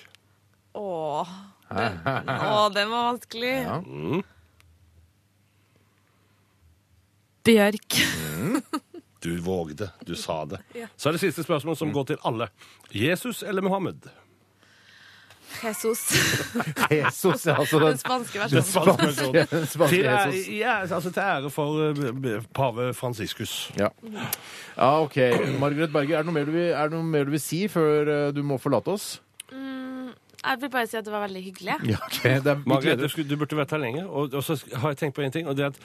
Åh. 0.77 1.27
Den, 1.69 1.99
åh, 2.29 2.67
den 2.73 2.89
var 2.93 3.03
vanskelig. 3.11 3.53
Ja. 3.65 3.81
Bjørk. 7.47 7.99
Du 9.19 9.37
vågde, 9.41 9.89
du 10.05 10.15
sa 10.15 10.45
det. 10.45 10.61
Ja. 10.75 10.87
Så 10.95 11.09
er 11.09 11.17
det 11.17 11.23
siste 11.23 11.43
spørsmål 11.43 11.77
som 11.79 11.91
går 11.95 12.11
til 12.13 12.19
alle. 12.27 12.49
Jesus 12.93 13.43
eller 13.43 13.65
Mohammed? 13.65 14.09
Jesus. 15.63 15.99
Jesus, 16.91 17.45
er 17.47 17.55
altså 17.55 17.79
Den 17.79 17.87
den 17.87 17.97
spanske 17.97 18.39
Den 18.39 18.41
versjonen. 18.41 18.63
spanske 18.63 19.05
versjonen. 19.07 19.67
spanske 19.73 19.95
Til, 19.95 20.05
Jesus. 20.05 20.49
ja, 20.57 20.79
altså 20.81 21.11
til 21.11 21.19
ære 21.19 21.49
for 21.49 21.89
uh, 21.89 22.43
pave 22.53 22.93
Franciscus. 22.93 23.71
Ja. 23.79 23.87
ja, 24.77 24.89
OK. 25.01 25.17
Margaret 25.59 25.93
Berger, 25.93 26.17
er 26.17 26.23
det 26.23 26.25
noe 26.25 26.33
mer 26.39 26.45
du 26.45 26.51
vil, 26.51 26.67
er 26.71 26.83
det 26.83 26.91
noe 26.97 27.03
mer 27.03 27.23
du 27.23 27.31
vil 27.31 27.41
si 27.41 27.67
før 27.67 28.11
uh, 28.27 28.35
du 28.35 28.43
må 28.43 28.57
forlate 28.57 28.87
oss? 28.97 29.21
Jeg 30.47 30.61
vil 30.61 30.69
bare 30.73 30.87
si 30.87 30.97
at 30.97 31.05
det 31.05 31.11
var 31.13 31.23
veldig 31.27 31.41
hyggelig. 31.43 31.75
Ja, 31.91 31.97
okay. 32.05 32.37
Det 32.43 32.51
er, 32.53 32.61
Margaret, 32.65 32.99
du, 33.01 33.07
skulle, 33.11 33.27
du 33.29 33.35
burde 33.41 33.57
vært 33.59 33.71
her 33.75 33.81
lenge. 33.83 34.05
Og, 34.07 34.33
og 34.33 34.43
så 34.43 34.55
har 34.79 34.93
jeg 34.93 34.97
tenkt 35.01 35.15
på 35.17 35.25
en 35.25 35.31
ting. 35.35 35.47
og 35.47 35.57
det 35.59 35.65
er 35.65 35.73
at 35.73 35.79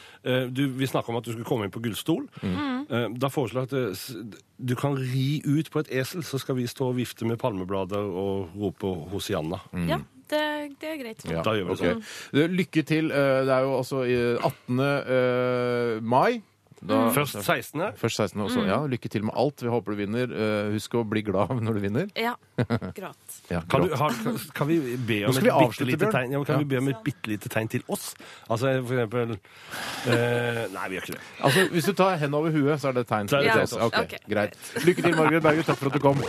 uh, 0.46 0.46
du, 0.54 0.62
Vi 0.78 0.86
snakka 0.86 1.10
om 1.12 1.18
at 1.18 1.26
du 1.26 1.32
skulle 1.34 1.48
komme 1.48 1.66
inn 1.66 1.74
på 1.74 1.82
gullstol. 1.84 2.28
Eh, 2.42 3.08
da 3.18 3.28
foreslår 3.32 3.66
jeg 3.66 3.72
at 3.72 3.98
uh, 4.22 4.38
du 4.62 4.74
kan 4.78 4.94
ri 4.98 5.40
ut 5.46 5.70
på 5.74 5.82
et 5.82 5.90
esel, 6.02 6.22
så 6.26 6.38
skal 6.38 6.56
vi 6.60 6.66
stå 6.70 6.92
og 6.92 6.96
vifte 7.00 7.26
med 7.26 7.38
palmeblader 7.42 7.98
og 8.22 8.54
rope 8.58 8.92
Hosianna. 9.12 9.58
Ja, 9.88 9.98
det, 10.30 10.42
det 10.80 10.88
er 10.94 11.00
greit. 11.02 11.24
Ja, 11.28 11.42
Da 11.44 11.56
gjør 11.58 11.72
vi 11.72 11.76
okay. 11.76 11.96
sånn. 11.98 12.54
Lykke 12.56 12.82
til. 12.88 13.10
eh, 13.10 13.42
Det 13.48 13.52
er 13.58 13.66
jo 13.66 13.76
altså 13.80 14.04
18. 14.06 14.80
eh, 14.86 16.00
mai. 16.02 16.40
Da, 16.82 16.96
Først 17.14 17.36
16. 17.46 17.82
Først 17.94 18.16
16. 18.18 18.40
også. 18.42 18.62
Ja, 18.66 18.80
lykke 18.90 19.08
til 19.08 19.22
med 19.22 19.36
alt. 19.38 19.62
Vi 19.62 19.68
håper 19.70 19.94
du 19.94 19.98
vinner. 20.00 20.32
Eh, 20.34 20.72
husk 20.74 20.96
å 20.98 21.04
bli 21.06 21.22
glad 21.22 21.52
når 21.62 21.76
du 21.78 21.80
vinner. 21.84 22.08
Ja, 22.18 22.32
gråt. 22.98 23.36
Ja, 23.52 23.60
Kan, 23.70 23.84
du, 23.86 23.94
har, 23.94 24.16
kan, 24.56 24.66
vi 24.66 24.80
be 24.98 25.20
Nå 25.22 25.30
om 25.30 25.36
skal 25.36 25.44
et 25.44 25.46
vi 25.46 25.50
bitte 25.52 25.60
avslutte, 25.62 25.86
lite 25.92 26.00
Bjørn. 26.08 26.16
tegn? 26.16 26.32
Ja, 26.34 26.38
men 26.42 26.48
kan 26.48 26.56
Ja. 26.56 26.64
vi 26.64 26.70
be 26.72 26.80
om 26.82 26.88
et 26.90 27.04
bitte 27.06 27.30
lite 27.30 27.48
tegn 27.54 27.70
til 27.70 27.84
oss? 27.86 28.08
Altså 28.50 28.72
for 28.82 28.96
eksempel 28.98 29.36
eh, 29.36 30.66
Nei, 30.74 30.88
vi 30.90 30.98
gjør 30.98 31.06
ikke 31.06 31.14
det. 31.18 31.22
Altså, 31.46 31.64
hvis 31.76 31.84
du 31.86 31.92
tar 32.02 32.16
hendene 32.18 32.40
over 32.42 32.50
huet, 32.58 32.80
så 32.82 32.90
er 32.90 32.98
det 32.98 33.06
et 33.06 33.12
tegn. 33.14 33.30
Så 33.30 33.38
er 33.38 33.46
det 33.46 33.52
til 33.52 33.62
tegn 33.62 33.70
oss. 33.70 33.78
Ok, 33.86 34.02
Ok, 34.02 34.18
greit. 34.34 34.58
Lykke 34.82 35.06
til, 35.06 35.16
Margaret 35.22 35.42
Berger. 35.46 35.68
Takk 35.70 35.78
for 35.78 35.86
at 35.86 35.94
du 35.94 36.02
kom. 36.02 36.26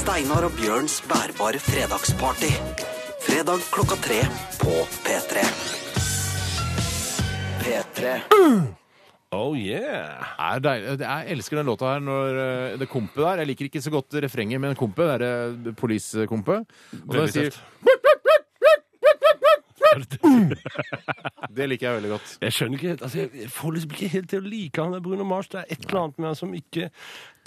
Steinar 0.00 0.48
og 0.48 0.56
Bjørns 0.56 1.00
bærbare 1.12 1.60
fredagsparty. 1.60 2.52
Fredag 3.28 3.60
klokka 3.76 4.00
tre 4.00 4.20
på 4.64 4.80
P3. 5.04 5.44
P3. 7.60 8.79
Oh 9.30 9.54
yeah! 9.54 10.24
er 10.42 10.58
deilig. 10.58 10.94
Jeg 11.04 11.26
elsker 11.36 11.60
den 11.60 11.68
låta 11.70 11.92
her 11.92 12.00
når 12.02 12.38
eh, 12.42 12.72
det 12.80 12.88
kompet 12.90 13.22
der 13.22 13.42
Jeg 13.44 13.50
liker 13.52 13.68
ikke 13.68 13.82
så 13.84 13.92
godt 13.94 14.16
refrenget, 14.24 14.58
men 14.58 14.74
kompet, 14.74 15.06
det 15.06 15.28
er 15.28 15.54
det 15.68 15.74
police-kompet. 15.78 16.66
Og 16.98 17.12
da 17.12 17.20
Veldig 17.20 17.34
sier 17.36 17.52
tøft. 17.54 17.60
Det 21.56 21.66
liker 21.66 21.86
jeg 21.88 21.96
veldig 21.98 22.10
godt. 22.12 22.32
Jeg 22.44 22.54
skjønner 22.54 22.78
ikke 22.78 22.90
helt, 22.92 23.02
altså 23.06 23.18
jeg 23.24 23.50
får 23.50 23.74
liksom 23.76 23.94
ikke 23.96 24.08
helt 24.14 24.28
til 24.30 24.40
å 24.42 24.50
like 24.52 24.82
han 24.84 24.94
der 24.94 25.02
Bruno 25.04 25.24
Mars. 25.26 25.48
Det 25.50 25.60
er 25.64 25.72
et 25.74 25.86
eller 25.88 26.00
annet 26.04 26.20
med 26.22 26.28
han 26.30 26.38
som 26.38 26.52
ikke 26.54 26.90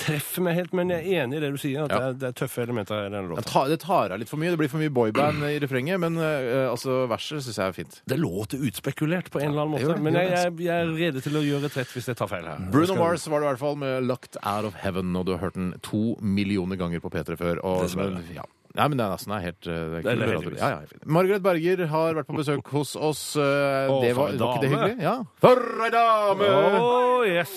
treffer 0.04 0.42
meg 0.44 0.56
helt, 0.58 0.74
men 0.76 0.90
jeg 0.90 1.06
er 1.06 1.24
enig 1.24 1.38
i 1.38 1.42
det 1.44 1.52
du 1.54 1.60
sier. 1.62 1.86
At 1.86 1.94
det, 1.94 2.00
er, 2.02 2.16
det 2.20 2.28
er 2.32 2.36
tøffe 2.42 2.64
elementer 2.66 2.98
i 2.98 3.04
denne 3.06 3.22
Det 3.24 3.30
låta. 3.36 3.46
tar, 3.52 3.70
det 3.72 3.78
tar 3.84 4.16
av 4.16 4.20
litt 4.24 4.32
for 4.32 4.42
mye. 4.42 4.52
Det 4.56 4.60
blir 4.60 4.72
for 4.72 4.82
mye 4.82 4.94
boyband 4.94 5.46
i 5.48 5.54
refrenget, 5.64 6.02
men 6.02 6.18
eh, 6.20 6.66
altså 6.68 7.04
verset 7.12 7.46
syns 7.46 7.60
jeg 7.62 7.68
er 7.74 7.78
fint. 7.78 8.00
Det 8.10 8.18
låter 8.20 8.64
utspekulert 8.68 9.30
på 9.34 9.40
en 9.44 9.52
eller 9.54 9.68
annen 9.68 9.78
det 9.78 9.84
gjør 9.86 9.94
måte, 9.94 10.02
det, 10.02 10.08
men 10.10 10.18
det 10.18 10.24
jeg, 10.26 10.34
gjør 10.34 10.44
jeg, 10.50 10.66
jeg 10.68 10.88
er 10.88 10.92
rede 11.04 11.24
til 11.28 11.38
å 11.40 11.46
gjøre 11.46 11.72
rett 11.78 11.94
hvis 11.96 12.10
jeg 12.12 12.20
tar 12.20 12.32
feil 12.34 12.50
her. 12.50 12.66
Bruno 12.74 12.98
Mars 13.00 13.28
var 13.30 13.40
det 13.44 13.48
i 13.48 13.52
hvert 13.54 13.64
fall 13.64 13.80
med 13.86 14.10
'Locked 14.10 14.42
Out 14.42 14.72
of 14.72 14.82
Heaven', 14.84 15.14
og 15.20 15.30
du 15.30 15.36
har 15.38 15.46
hørt 15.46 15.56
den 15.62 15.72
to 15.86 16.04
millioner 16.20 16.76
ganger 16.82 17.00
på 17.04 17.14
P3 17.14 17.38
før. 17.40 17.64
Og, 17.64 17.86
Dessverre. 17.86 18.26
ja. 18.36 18.44
Nei, 18.74 18.88
men 18.90 18.98
den, 18.98 19.06
altså, 19.06 19.30
det 19.30 19.36
er 19.36 19.44
helt 19.46 19.66
Det 19.68 20.12
er 20.14 20.32
helt 20.34 20.58
ja, 20.58 20.70
ja. 20.74 21.02
Margaret 21.06 21.44
Berger 21.46 21.84
har 21.92 22.16
vært 22.18 22.30
på 22.32 22.38
besøk 22.40 22.72
hos 22.74 22.96
oss. 22.98 23.22
eh, 23.38 23.92
det 24.02 24.16
var, 24.18 24.34
var 24.34 24.56
ikke 24.56 24.64
det 24.64 24.72
hyggelig? 24.74 24.96
Ja. 25.06 25.16
For 25.44 25.62
ei 25.86 25.92
dame! 25.94 26.50
Oh, 26.82 27.22
yes! 27.28 27.54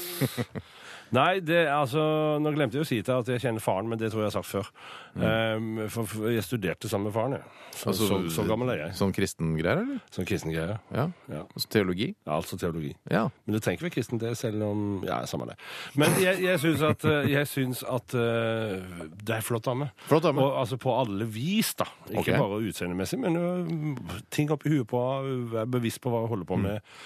Nei, 1.14 1.38
det, 1.44 1.66
altså, 1.70 2.00
nå 2.42 2.50
glemte 2.56 2.78
jeg 2.78 2.86
å 2.86 2.88
si 2.88 2.98
til 3.04 3.20
at 3.20 3.28
jeg 3.30 3.42
kjenner 3.44 3.62
faren, 3.62 3.86
men 3.90 4.00
det 4.00 4.10
tror 4.10 4.24
jeg 4.24 4.30
jeg 4.30 4.34
har 4.34 4.38
sagt 4.40 4.50
før. 4.50 4.70
Um, 5.16 5.84
for, 5.92 6.26
jeg 6.32 6.44
studerte 6.44 6.90
sammen 6.90 7.08
med 7.08 7.14
faren, 7.14 7.36
jeg. 7.38 7.46
Så, 7.76 7.90
Altså, 7.90 8.06
så, 8.08 8.18
så 8.32 8.44
gammel 8.48 8.72
er 8.72 8.80
jeg. 8.80 8.94
Sånn 8.98 9.12
kristengreier, 9.14 9.82
eller? 9.82 10.00
Sånn 10.14 10.26
kristen 10.28 10.52
greie. 10.54 10.78
Ja. 10.96 11.04
Ja. 11.30 11.42
Altså, 11.44 11.68
teologi? 11.72 12.08
Ja, 12.24 12.38
altså 12.38 12.58
teologi. 12.60 12.94
Ja. 13.12 13.26
Men 13.44 13.56
du 13.56 13.60
trenger 13.60 13.78
ikke 13.78 13.88
være 13.88 13.96
kristen 13.98 14.22
det, 14.22 14.32
selv 14.40 14.64
om 14.66 14.86
Ja, 15.06 15.20
samme 15.28 15.50
det. 15.50 15.58
Men 16.00 16.16
jeg, 16.22 16.40
jeg 16.44 16.62
syns 16.62 16.82
at, 16.88 17.04
eh, 17.04 17.28
jeg 17.34 17.50
syns 17.50 17.84
at 17.84 18.16
uh, 18.16 19.04
det 19.20 19.38
er 19.38 19.44
flott 19.44 19.68
dame. 19.68 19.90
Flott 20.08 20.24
dame. 20.26 20.42
Og, 20.42 20.56
altså 20.62 20.80
på 20.80 20.96
alle 20.96 21.28
vis, 21.28 21.74
da. 21.78 21.88
Ikke 22.08 22.24
okay. 22.24 22.40
bare 22.40 22.62
utseendemessig, 22.64 23.20
men 23.22 23.38
uh, 23.38 24.18
ting 24.32 24.50
oppi 24.54 24.72
huet 24.72 24.88
på 24.90 25.04
henne, 25.04 25.38
være 25.52 25.72
bevisst 25.76 26.02
på 26.02 26.12
hva 26.12 26.24
hun 26.24 26.32
holder 26.32 26.48
på 26.48 26.60
med. 26.64 26.96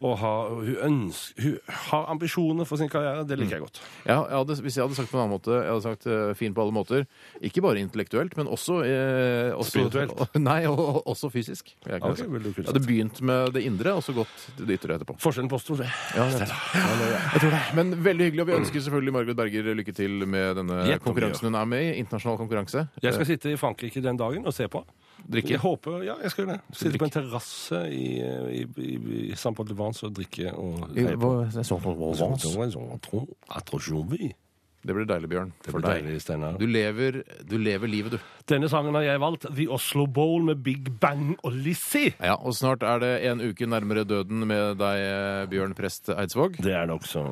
Og 0.00 0.14
ha, 0.16 0.32
hun, 0.48 0.76
ønsker, 0.86 1.42
hun 1.44 1.74
har 1.90 2.06
ambisjoner 2.08 2.64
for 2.68 2.80
sin 2.80 2.88
karriere. 2.88 3.26
Det 3.28 3.36
liker 3.36 3.58
jeg 3.58 3.64
godt. 3.66 3.80
Ja, 4.06 4.22
jeg 4.30 4.38
hadde, 4.38 4.56
hvis 4.64 4.78
jeg 4.78 4.86
hadde 4.86 4.96
sagt 4.96 5.10
på 5.10 5.18
en 5.18 5.24
annen 5.26 5.34
måte, 5.34 5.52
jeg 5.58 5.68
hadde 5.68 5.84
sagt 5.84 6.06
uh, 6.08 6.30
fin 6.38 6.54
på 6.56 6.62
alle 6.64 6.72
måter. 6.72 7.04
Ikke 7.44 7.60
bare 7.64 7.82
intellektuelt, 7.84 8.32
men 8.38 8.48
også, 8.48 8.78
uh, 8.80 9.58
også 9.58 9.74
Spirituelt? 9.74 10.22
Nei, 10.48 10.62
og, 10.70 10.80
og, 10.80 11.02
også 11.12 11.28
fysisk. 11.34 11.74
Jeg, 11.84 12.00
okay, 12.00 12.24
jeg 12.24 12.66
hadde 12.70 12.84
begynt 12.86 13.20
med 13.20 13.52
det 13.58 13.66
indre, 13.68 13.92
og 13.98 14.06
så 14.06 14.16
gått 14.16 14.48
det 14.56 14.78
ytre 14.78 14.96
etterpå. 14.96 15.18
Forskjellen 15.20 15.52
påsto 15.52 15.76
det. 15.82 15.90
Ja, 16.16 16.30
jeg, 16.32 16.48
jeg 16.48 17.44
tror 17.44 17.54
det. 17.58 17.62
Men 17.76 17.92
veldig 18.00 18.30
hyggelig, 18.30 18.46
og 18.46 18.50
vi 18.54 18.56
ønsker 18.62 18.86
selvfølgelig 18.88 19.16
Margaret 19.18 19.42
Berger 19.42 19.70
lykke 19.82 19.96
til 20.00 20.24
med 20.24 20.56
denne 20.62 20.80
Gjett 20.88 21.04
konkurransen 21.04 21.50
hun 21.50 21.60
er 21.60 21.68
med 21.68 21.90
i. 21.90 21.92
Internasjonal 22.00 22.40
konkurranse. 22.40 22.88
Jeg 23.04 23.18
skal 23.18 23.28
sitte 23.28 23.52
i 23.52 23.60
Frankrike 23.60 24.00
den 24.04 24.16
dagen 24.20 24.48
og 24.48 24.56
se 24.56 24.64
på. 24.72 24.80
Drikke. 25.28 25.50
Jeg 25.56 25.60
håper, 25.62 26.02
ja, 26.06 26.14
jeg 26.22 26.30
skal 26.32 26.44
gjøre 26.46 26.56
det. 26.56 26.76
Sitte 26.80 26.98
på 26.98 27.04
en 27.08 27.10
terrasse 27.14 27.80
i, 27.94 28.06
i, 28.60 28.62
i, 28.82 28.94
i 29.30 29.36
Saint 29.36 29.56
Paul 29.56 29.68
de 29.68 29.76
Vence 29.78 30.06
og 30.06 30.14
drikke 30.16 30.52
og 30.54 30.86
heie 30.96 31.16
på. 31.20 31.32
Det 34.82 34.94
blir 34.96 35.04
deilig, 35.04 35.28
Bjørn. 35.28 35.50
Det 35.60 35.72
For 35.74 35.80
blir 35.80 35.90
deg. 35.90 36.04
deilig, 36.06 36.20
Steinar. 36.24 36.54
Du 36.58 36.64
lever, 36.66 37.18
du 37.44 37.56
lever 37.60 37.88
livet, 37.92 38.14
du. 38.16 38.18
Denne 38.48 38.68
sangen 38.72 38.94
har 38.96 39.02
jeg 39.04 39.20
valgt. 39.20 39.44
The 39.54 39.66
Oslo 39.68 40.06
Bowl 40.06 40.42
med 40.46 40.62
Big 40.64 40.88
Bang 41.00 41.34
og 41.44 41.52
Lizzie. 41.52 42.14
Ja, 42.18 42.34
Og 42.40 42.54
snart 42.56 42.82
er 42.82 42.98
det 43.02 43.10
en 43.28 43.40
uke 43.44 43.68
nærmere 43.68 44.06
døden 44.08 44.46
med 44.48 44.78
deg, 44.80 44.96
eh, 45.04 45.46
Bjørn 45.52 45.74
Prest 45.76 46.08
Eidsvåg. 46.08 46.56
Det 46.64 46.72
er 46.72 46.86
det 46.88 46.96
også. 46.96 47.26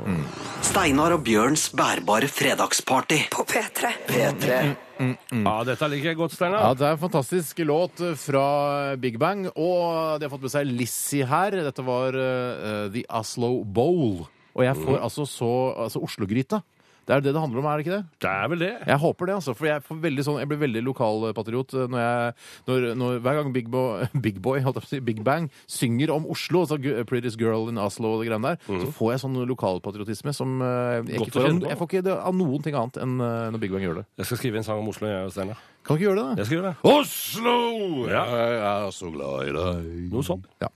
Steinar 0.68 1.12
og 1.16 1.24
Bjørns 1.24 1.70
bærbare 1.74 2.28
fredagsparty. 2.28 3.22
På 3.32 3.44
P3. 3.48 3.94
P3. 4.06 4.76
Ja, 4.98 5.56
dette 5.64 5.88
liker 5.88 6.10
jeg 6.12 6.16
godt, 6.18 6.32
Steinar. 6.34 6.60
Ja, 6.68 6.74
Det 6.74 6.86
er 6.86 6.96
en 6.96 6.98
fantastisk 6.98 7.58
låt 7.64 8.00
fra 8.18 8.94
Big 8.96 9.18
Bang, 9.18 9.46
og 9.56 10.18
de 10.20 10.26
har 10.26 10.30
fått 10.32 10.42
med 10.42 10.50
seg 10.52 10.66
Lizzie 10.66 11.24
her. 11.24 11.50
Dette 11.64 11.84
var 11.86 12.12
uh, 12.12 12.88
The 12.92 13.04
Oslo 13.08 13.64
Bowl. 13.64 14.26
Og 14.58 14.64
jeg 14.66 14.74
får 14.74 14.98
altså 15.00 15.24
så 15.28 15.50
altså 15.86 16.02
Oslo-gryta. 16.02 16.62
Det 17.08 17.14
er 17.16 17.22
det 17.24 17.32
det 17.32 17.40
handler 17.40 17.62
om, 17.62 17.66
er 17.70 17.80
det 17.80 17.86
ikke 17.86 17.96
det? 17.96 18.04
Det 18.20 18.28
er 18.28 18.48
vel 18.52 18.60
det. 18.60 18.70
Jeg 18.84 19.00
håper 19.00 19.30
det, 19.30 19.34
altså. 19.38 19.54
For 19.56 19.64
jeg, 19.70 19.80
får 19.86 20.00
veldig 20.02 20.24
sånn, 20.26 20.38
jeg 20.42 20.48
blir 20.50 20.58
veldig 20.60 20.82
lokalpatriot 20.84 21.72
når 21.88 22.02
jeg 22.02 22.34
når, 22.68 22.86
når, 23.00 23.20
Hver 23.24 23.38
gang 23.38 23.52
Big, 23.54 23.70
Bo, 23.72 23.82
Big 24.26 24.42
Boy, 24.44 24.60
holdt 24.60 24.76
jeg 24.76 24.84
på 24.84 24.90
å 24.90 24.92
si, 24.92 25.00
Big 25.08 25.22
Bang, 25.24 25.48
synger 25.72 26.12
om 26.12 26.28
Oslo, 26.28 26.66
altså 26.66 26.76
Prettiest 27.08 27.40
Girl 27.40 27.70
in 27.72 27.80
Oslo 27.80 28.12
og 28.12 28.20
det 28.22 28.28
greiene 28.28 28.52
der, 28.52 28.60
så 28.84 28.92
får 28.98 29.14
jeg 29.14 29.22
sånn 29.24 29.40
lokalpatriotisme 29.48 30.34
som 30.36 30.60
eh, 30.60 30.68
jeg, 30.68 31.08
Mhm. 31.08 31.24
Ikke 31.24 31.32
får, 31.40 31.48
jeg 31.70 31.78
får 31.80 31.88
ikke 31.88 32.04
det 32.10 32.18
av 32.18 32.34
noen 32.36 32.62
ting 32.62 32.76
annet 32.76 33.00
enn 33.00 33.16
eh, 33.24 33.48
når 33.54 33.62
Big 33.64 33.72
Bang 33.72 33.82
gjør 33.88 34.02
det. 34.02 34.06
Jeg 34.20 34.28
skal 34.28 34.40
skrive 34.42 34.60
en 34.60 34.68
sang 34.68 34.82
om 34.84 34.92
Oslo, 34.92 35.08
jeg 35.08 35.24
og 35.30 35.32
Steinar. 35.32 35.64
Kan 35.88 35.96
du 35.96 36.02
ikke 36.02 36.10
gjøre 36.10 36.20
det, 36.20 36.24
da? 36.28 36.34
Jeg 36.36 36.46
skal 36.46 36.58
gjøre 36.58 36.70
det. 36.70 36.90
Oslo! 36.92 37.52
Ja. 38.12 38.22
Jeg 38.28 38.56
er 38.68 38.90
så 38.92 39.08
glad 39.14 39.46
i 39.48 39.52
deg. 39.56 39.86
Noe 40.12 40.26
sånt. 40.26 40.44
Ja. 40.60 40.68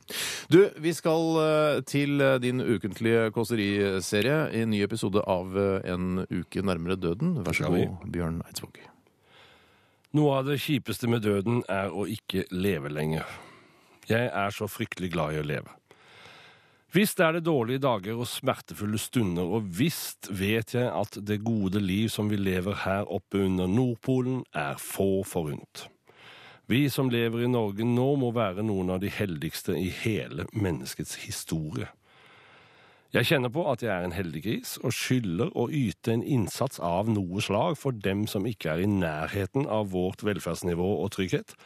Du, 0.48 0.56
vi 0.80 0.94
skal 0.96 1.26
eh, 1.42 1.80
til 1.84 2.24
eh, 2.24 2.38
din 2.40 2.62
ukentlige 2.64 3.26
kåseriserie 3.36 4.38
i 4.56 4.62
en 4.64 4.72
ny 4.72 4.80
episode 4.86 5.20
av 5.28 5.52
eh, 5.60 5.90
En 5.92 6.22
uke 6.32 6.64
nærmere 6.64 6.96
døden. 6.96 7.34
Vær 7.44 7.52
så 7.52 7.66
Skal 7.66 7.76
vi? 7.76 7.84
god, 7.90 8.08
Bjørn 8.14 8.40
Eidsvåg. 8.48 8.80
Noe 10.16 10.38
av 10.40 10.48
det 10.48 10.56
kjipeste 10.64 11.12
med 11.12 11.26
døden 11.28 11.60
er 11.68 11.92
å 11.92 12.06
ikke 12.08 12.46
leve 12.56 12.88
lenger. 12.92 13.28
Jeg 14.08 14.32
er 14.32 14.56
så 14.56 14.64
fryktelig 14.68 15.12
glad 15.12 15.36
i 15.36 15.42
å 15.42 15.44
leve. 15.46 15.76
Visst 16.92 17.22
er 17.24 17.32
det 17.32 17.46
dårlige 17.46 17.80
dager 17.80 18.18
og 18.20 18.28
smertefulle 18.28 18.98
stunder, 19.00 19.48
og 19.48 19.64
visst 19.78 20.28
vet 20.28 20.74
jeg 20.76 20.90
at 20.92 21.16
det 21.24 21.38
gode 21.40 21.80
liv 21.80 22.10
som 22.12 22.28
vi 22.28 22.36
lever 22.36 22.82
her 22.84 23.08
oppe 23.08 23.40
under 23.46 23.70
Nordpolen, 23.70 24.42
er 24.52 24.76
få 24.76 25.22
forunt. 25.24 25.86
Vi 26.68 26.84
som 26.92 27.08
lever 27.08 27.46
i 27.46 27.48
Norge 27.48 27.86
nå, 27.88 28.10
må 28.20 28.28
være 28.36 28.64
noen 28.68 28.92
av 28.92 29.00
de 29.00 29.08
heldigste 29.08 29.72
i 29.72 29.88
hele 30.02 30.44
menneskets 30.52 31.16
historie. 31.24 31.88
Jeg 33.12 33.28
kjenner 33.28 33.52
på 33.52 33.64
at 33.68 33.82
jeg 33.84 33.92
er 33.92 34.04
en 34.04 34.16
heldiggris, 34.16 34.76
og 34.84 34.92
skylder 34.92 35.50
å 35.56 35.70
yte 35.72 36.12
en 36.12 36.22
innsats 36.24 36.80
av 36.80 37.08
noe 37.12 37.40
slag 37.44 37.80
for 37.80 37.96
dem 38.04 38.28
som 38.28 38.44
ikke 38.48 38.68
er 38.72 38.84
i 38.84 38.88
nærheten 38.88 39.64
av 39.64 39.90
vårt 39.96 40.24
velferdsnivå 40.24 40.94
og 41.00 41.12
trygghet. 41.16 41.56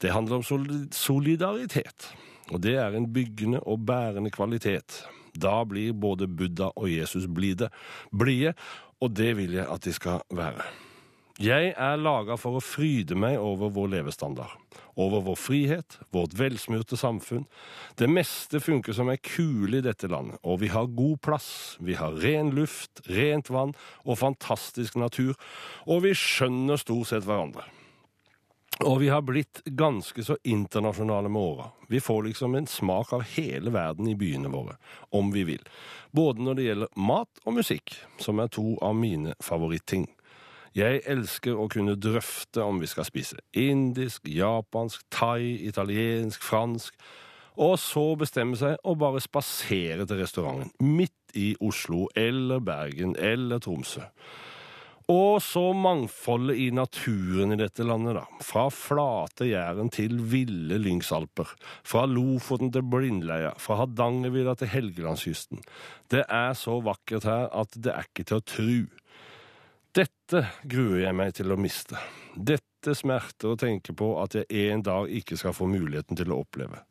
Det 0.00 0.12
handler 0.12 0.40
om 0.42 0.88
solidaritet, 0.92 2.12
og 2.52 2.62
det 2.64 2.76
er 2.80 2.96
en 2.96 3.08
byggende 3.12 3.62
og 3.66 3.86
bærende 3.86 4.32
kvalitet. 4.34 5.02
Da 5.38 5.62
blir 5.68 5.92
både 5.92 6.26
Buddha 6.26 6.72
og 6.74 6.90
Jesus 6.90 7.28
blide, 7.30 7.70
blide, 8.10 8.54
og 9.00 9.14
det 9.16 9.36
vil 9.38 9.58
jeg 9.60 9.68
at 9.70 9.84
de 9.84 9.94
skal 9.94 10.22
være. 10.34 10.66
Jeg 11.38 11.68
er 11.78 12.00
laga 12.02 12.34
for 12.34 12.58
å 12.58 12.62
fryde 12.64 13.14
meg 13.14 13.36
over 13.38 13.70
vår 13.70 13.92
levestandard, 13.92 14.56
over 14.98 15.22
vår 15.28 15.36
frihet, 15.38 15.98
vårt 16.10 16.32
velsmurte 16.34 16.98
samfunn. 16.98 17.44
Det 17.94 18.08
meste 18.10 18.58
funker 18.58 18.96
som 18.96 19.06
ei 19.12 19.20
kule 19.22 19.78
i 19.78 19.84
dette 19.86 20.10
landet, 20.10 20.40
og 20.42 20.58
vi 20.64 20.72
har 20.74 20.90
god 20.90 21.20
plass, 21.22 21.50
vi 21.78 21.94
har 21.94 22.18
ren 22.24 22.50
luft, 22.58 23.04
rent 23.06 23.52
vann 23.54 23.76
og 24.02 24.18
fantastisk 24.18 24.98
natur, 24.98 25.38
og 25.86 26.02
vi 26.08 26.16
skjønner 26.18 26.82
stort 26.82 27.12
sett 27.12 27.28
hverandre. 27.28 27.68
Og 28.86 29.00
vi 29.00 29.08
har 29.10 29.24
blitt 29.26 29.62
ganske 29.64 30.22
så 30.22 30.36
internasjonale 30.46 31.28
med 31.28 31.42
åra. 31.42 31.64
Vi 31.88 32.00
får 32.00 32.22
liksom 32.28 32.54
en 32.54 32.66
smak 32.66 33.12
av 33.12 33.24
hele 33.34 33.72
verden 33.74 34.06
i 34.08 34.14
byene 34.14 34.52
våre, 34.52 34.76
om 35.10 35.32
vi 35.34 35.42
vil. 35.48 35.64
Både 36.14 36.42
når 36.42 36.54
det 36.54 36.66
gjelder 36.68 37.00
mat 37.10 37.42
og 37.44 37.56
musikk, 37.58 37.96
som 38.22 38.38
er 38.38 38.52
to 38.54 38.76
av 38.78 38.94
mine 38.94 39.34
favoritting. 39.42 40.06
Jeg 40.78 41.00
elsker 41.10 41.58
å 41.58 41.66
kunne 41.72 41.96
drøfte 41.98 42.62
om 42.62 42.78
vi 42.78 42.86
skal 42.86 43.08
spise 43.08 43.40
indisk, 43.56 44.28
japansk, 44.30 45.02
thai, 45.10 45.56
italiensk, 45.66 46.44
fransk, 46.44 46.94
og 47.58 47.74
så 47.82 48.12
bestemme 48.20 48.54
seg 48.58 48.76
å 48.86 48.94
bare 48.94 49.18
spasere 49.24 50.06
til 50.06 50.20
restauranten 50.20 50.70
midt 50.78 51.34
i 51.34 51.56
Oslo 51.58 52.06
eller 52.14 52.62
Bergen 52.62 53.16
eller 53.18 53.58
Tromsø. 53.58 54.06
Og 55.08 55.38
så 55.40 55.62
mangfoldet 55.72 56.58
i 56.60 56.66
naturen 56.76 57.54
i 57.54 57.56
dette 57.56 57.84
landet, 57.86 58.18
da. 58.18 58.26
Fra 58.44 58.66
flate 58.68 59.46
Jæren 59.48 59.88
til 59.88 60.18
ville 60.28 60.76
Lyngsalper. 60.76 61.54
Fra 61.80 62.02
Lofoten 62.04 62.68
til 62.74 62.84
Blindleia. 62.84 63.54
Fra 63.56 63.78
Hardangervidda 63.80 64.58
til 64.60 64.72
Helgelandskysten. 64.74 65.64
Det 66.12 66.26
er 66.28 66.52
så 66.52 66.76
vakkert 66.84 67.24
her 67.24 67.48
at 67.56 67.72
det 67.72 67.94
er 67.94 68.10
ikke 68.10 68.28
til 68.28 68.36
å 68.36 68.46
tru. 68.52 68.76
Dette 69.96 70.44
gruer 70.68 71.06
jeg 71.06 71.16
meg 71.16 71.32
til 71.40 71.56
å 71.56 71.60
miste. 71.60 71.96
Dette 72.36 72.92
smerter 72.92 73.54
å 73.54 73.58
tenke 73.58 73.96
på 73.96 74.12
at 74.20 74.36
jeg 74.36 74.68
en 74.74 74.84
dag 74.84 75.08
ikke 75.08 75.40
skal 75.40 75.56
få 75.56 75.70
muligheten 75.72 76.20
til 76.20 76.36
å 76.36 76.42
oppleve. 76.44 76.84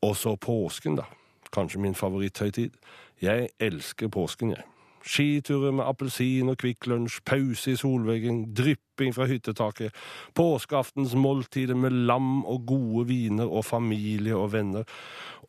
Og 0.00 0.16
så 0.16 0.32
påsken, 0.40 0.96
da. 0.96 1.10
Kanskje 1.52 1.84
min 1.84 1.94
favoritthøytid. 1.94 2.72
Jeg 3.20 3.52
elsker 3.60 4.08
påsken, 4.08 4.56
jeg. 4.56 4.64
Skiturer 5.04 5.74
med 5.76 5.84
appelsin 5.84 6.48
og 6.48 6.56
Kvikk 6.62 6.86
Lunsj, 6.88 7.18
pause 7.28 7.74
i 7.74 7.76
solveggen, 7.76 8.46
drypping 8.56 9.12
fra 9.12 9.26
hyttetaket, 9.28 9.92
påskeaftens 10.32 11.12
måltider 11.20 11.76
med 11.76 11.92
lam 12.08 12.40
og 12.48 12.64
gode 12.70 13.04
viner 13.10 13.50
og 13.50 13.66
familie 13.68 14.36
og 14.38 14.54
venner. 14.54 14.88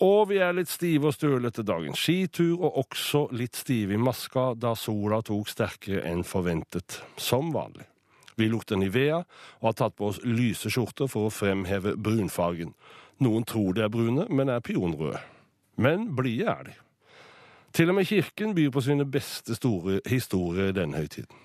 Og 0.03 0.27
vi 0.33 0.41
er 0.43 0.57
litt 0.57 0.71
stive 0.71 1.07
og 1.07 1.15
støle 1.15 1.47
etter 1.47 1.63
dagens 1.63 2.03
skitur, 2.03 2.59
og 2.59 2.81
også 2.83 3.29
litt 3.31 3.55
stive 3.55 3.95
i 3.95 4.01
maska 4.01 4.51
da 4.59 4.75
sola 4.75 5.21
tok 5.23 5.47
sterkere 5.47 6.03
enn 6.11 6.25
forventet, 6.27 6.99
som 7.15 7.53
vanlig. 7.55 7.87
Vi 8.35 8.49
lukter 8.51 8.75
Nivea 8.75 9.21
og 9.21 9.69
har 9.69 9.77
tatt 9.79 9.95
på 9.95 10.09
oss 10.11 10.19
lyse 10.27 10.67
skjorter 10.67 11.07
for 11.07 11.29
å 11.29 11.33
fremheve 11.33 11.95
brunfargen. 11.95 12.75
Noen 13.23 13.47
tror 13.47 13.77
de 13.77 13.85
er 13.85 13.93
brune, 13.93 14.27
men 14.27 14.51
er 14.51 14.59
pionrøde. 14.59 15.21
Men 15.79 16.09
blide 16.15 16.51
er 16.51 16.67
de. 16.67 16.75
Til 17.75 17.91
og 17.91 17.97
med 17.97 18.07
kirken 18.07 18.53
byr 18.55 18.69
på 18.71 18.81
sine 18.85 19.03
beste 19.03 19.55
store 19.57 19.99
historier 20.07 20.71
denne 20.71 20.95
høytiden. 20.95 21.41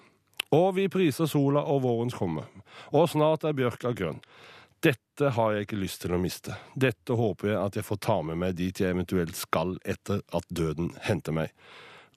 Og 0.55 0.77
vi 0.77 0.85
priser 0.91 1.27
sola 1.31 1.65
og 1.67 1.83
vårens 1.83 2.15
komme. 2.15 2.45
Og 2.95 3.09
snart 3.11 3.47
er 3.47 3.57
bjørka 3.59 3.91
grønn. 3.99 4.21
Dette 4.83 5.33
har 5.35 5.53
jeg 5.53 5.67
ikke 5.67 5.81
lyst 5.83 6.05
til 6.05 6.15
å 6.15 6.21
miste. 6.23 6.55
Dette 6.79 7.19
håper 7.19 7.51
jeg 7.51 7.59
at 7.59 7.81
jeg 7.81 7.87
får 7.87 8.01
ta 8.07 8.21
med 8.23 8.39
meg 8.41 8.55
dit 8.63 8.79
jeg 8.79 8.95
eventuelt 8.95 9.35
skal 9.37 9.75
etter 9.83 10.23
at 10.31 10.47
døden 10.55 10.95
henter 11.03 11.35
meg. 11.35 11.51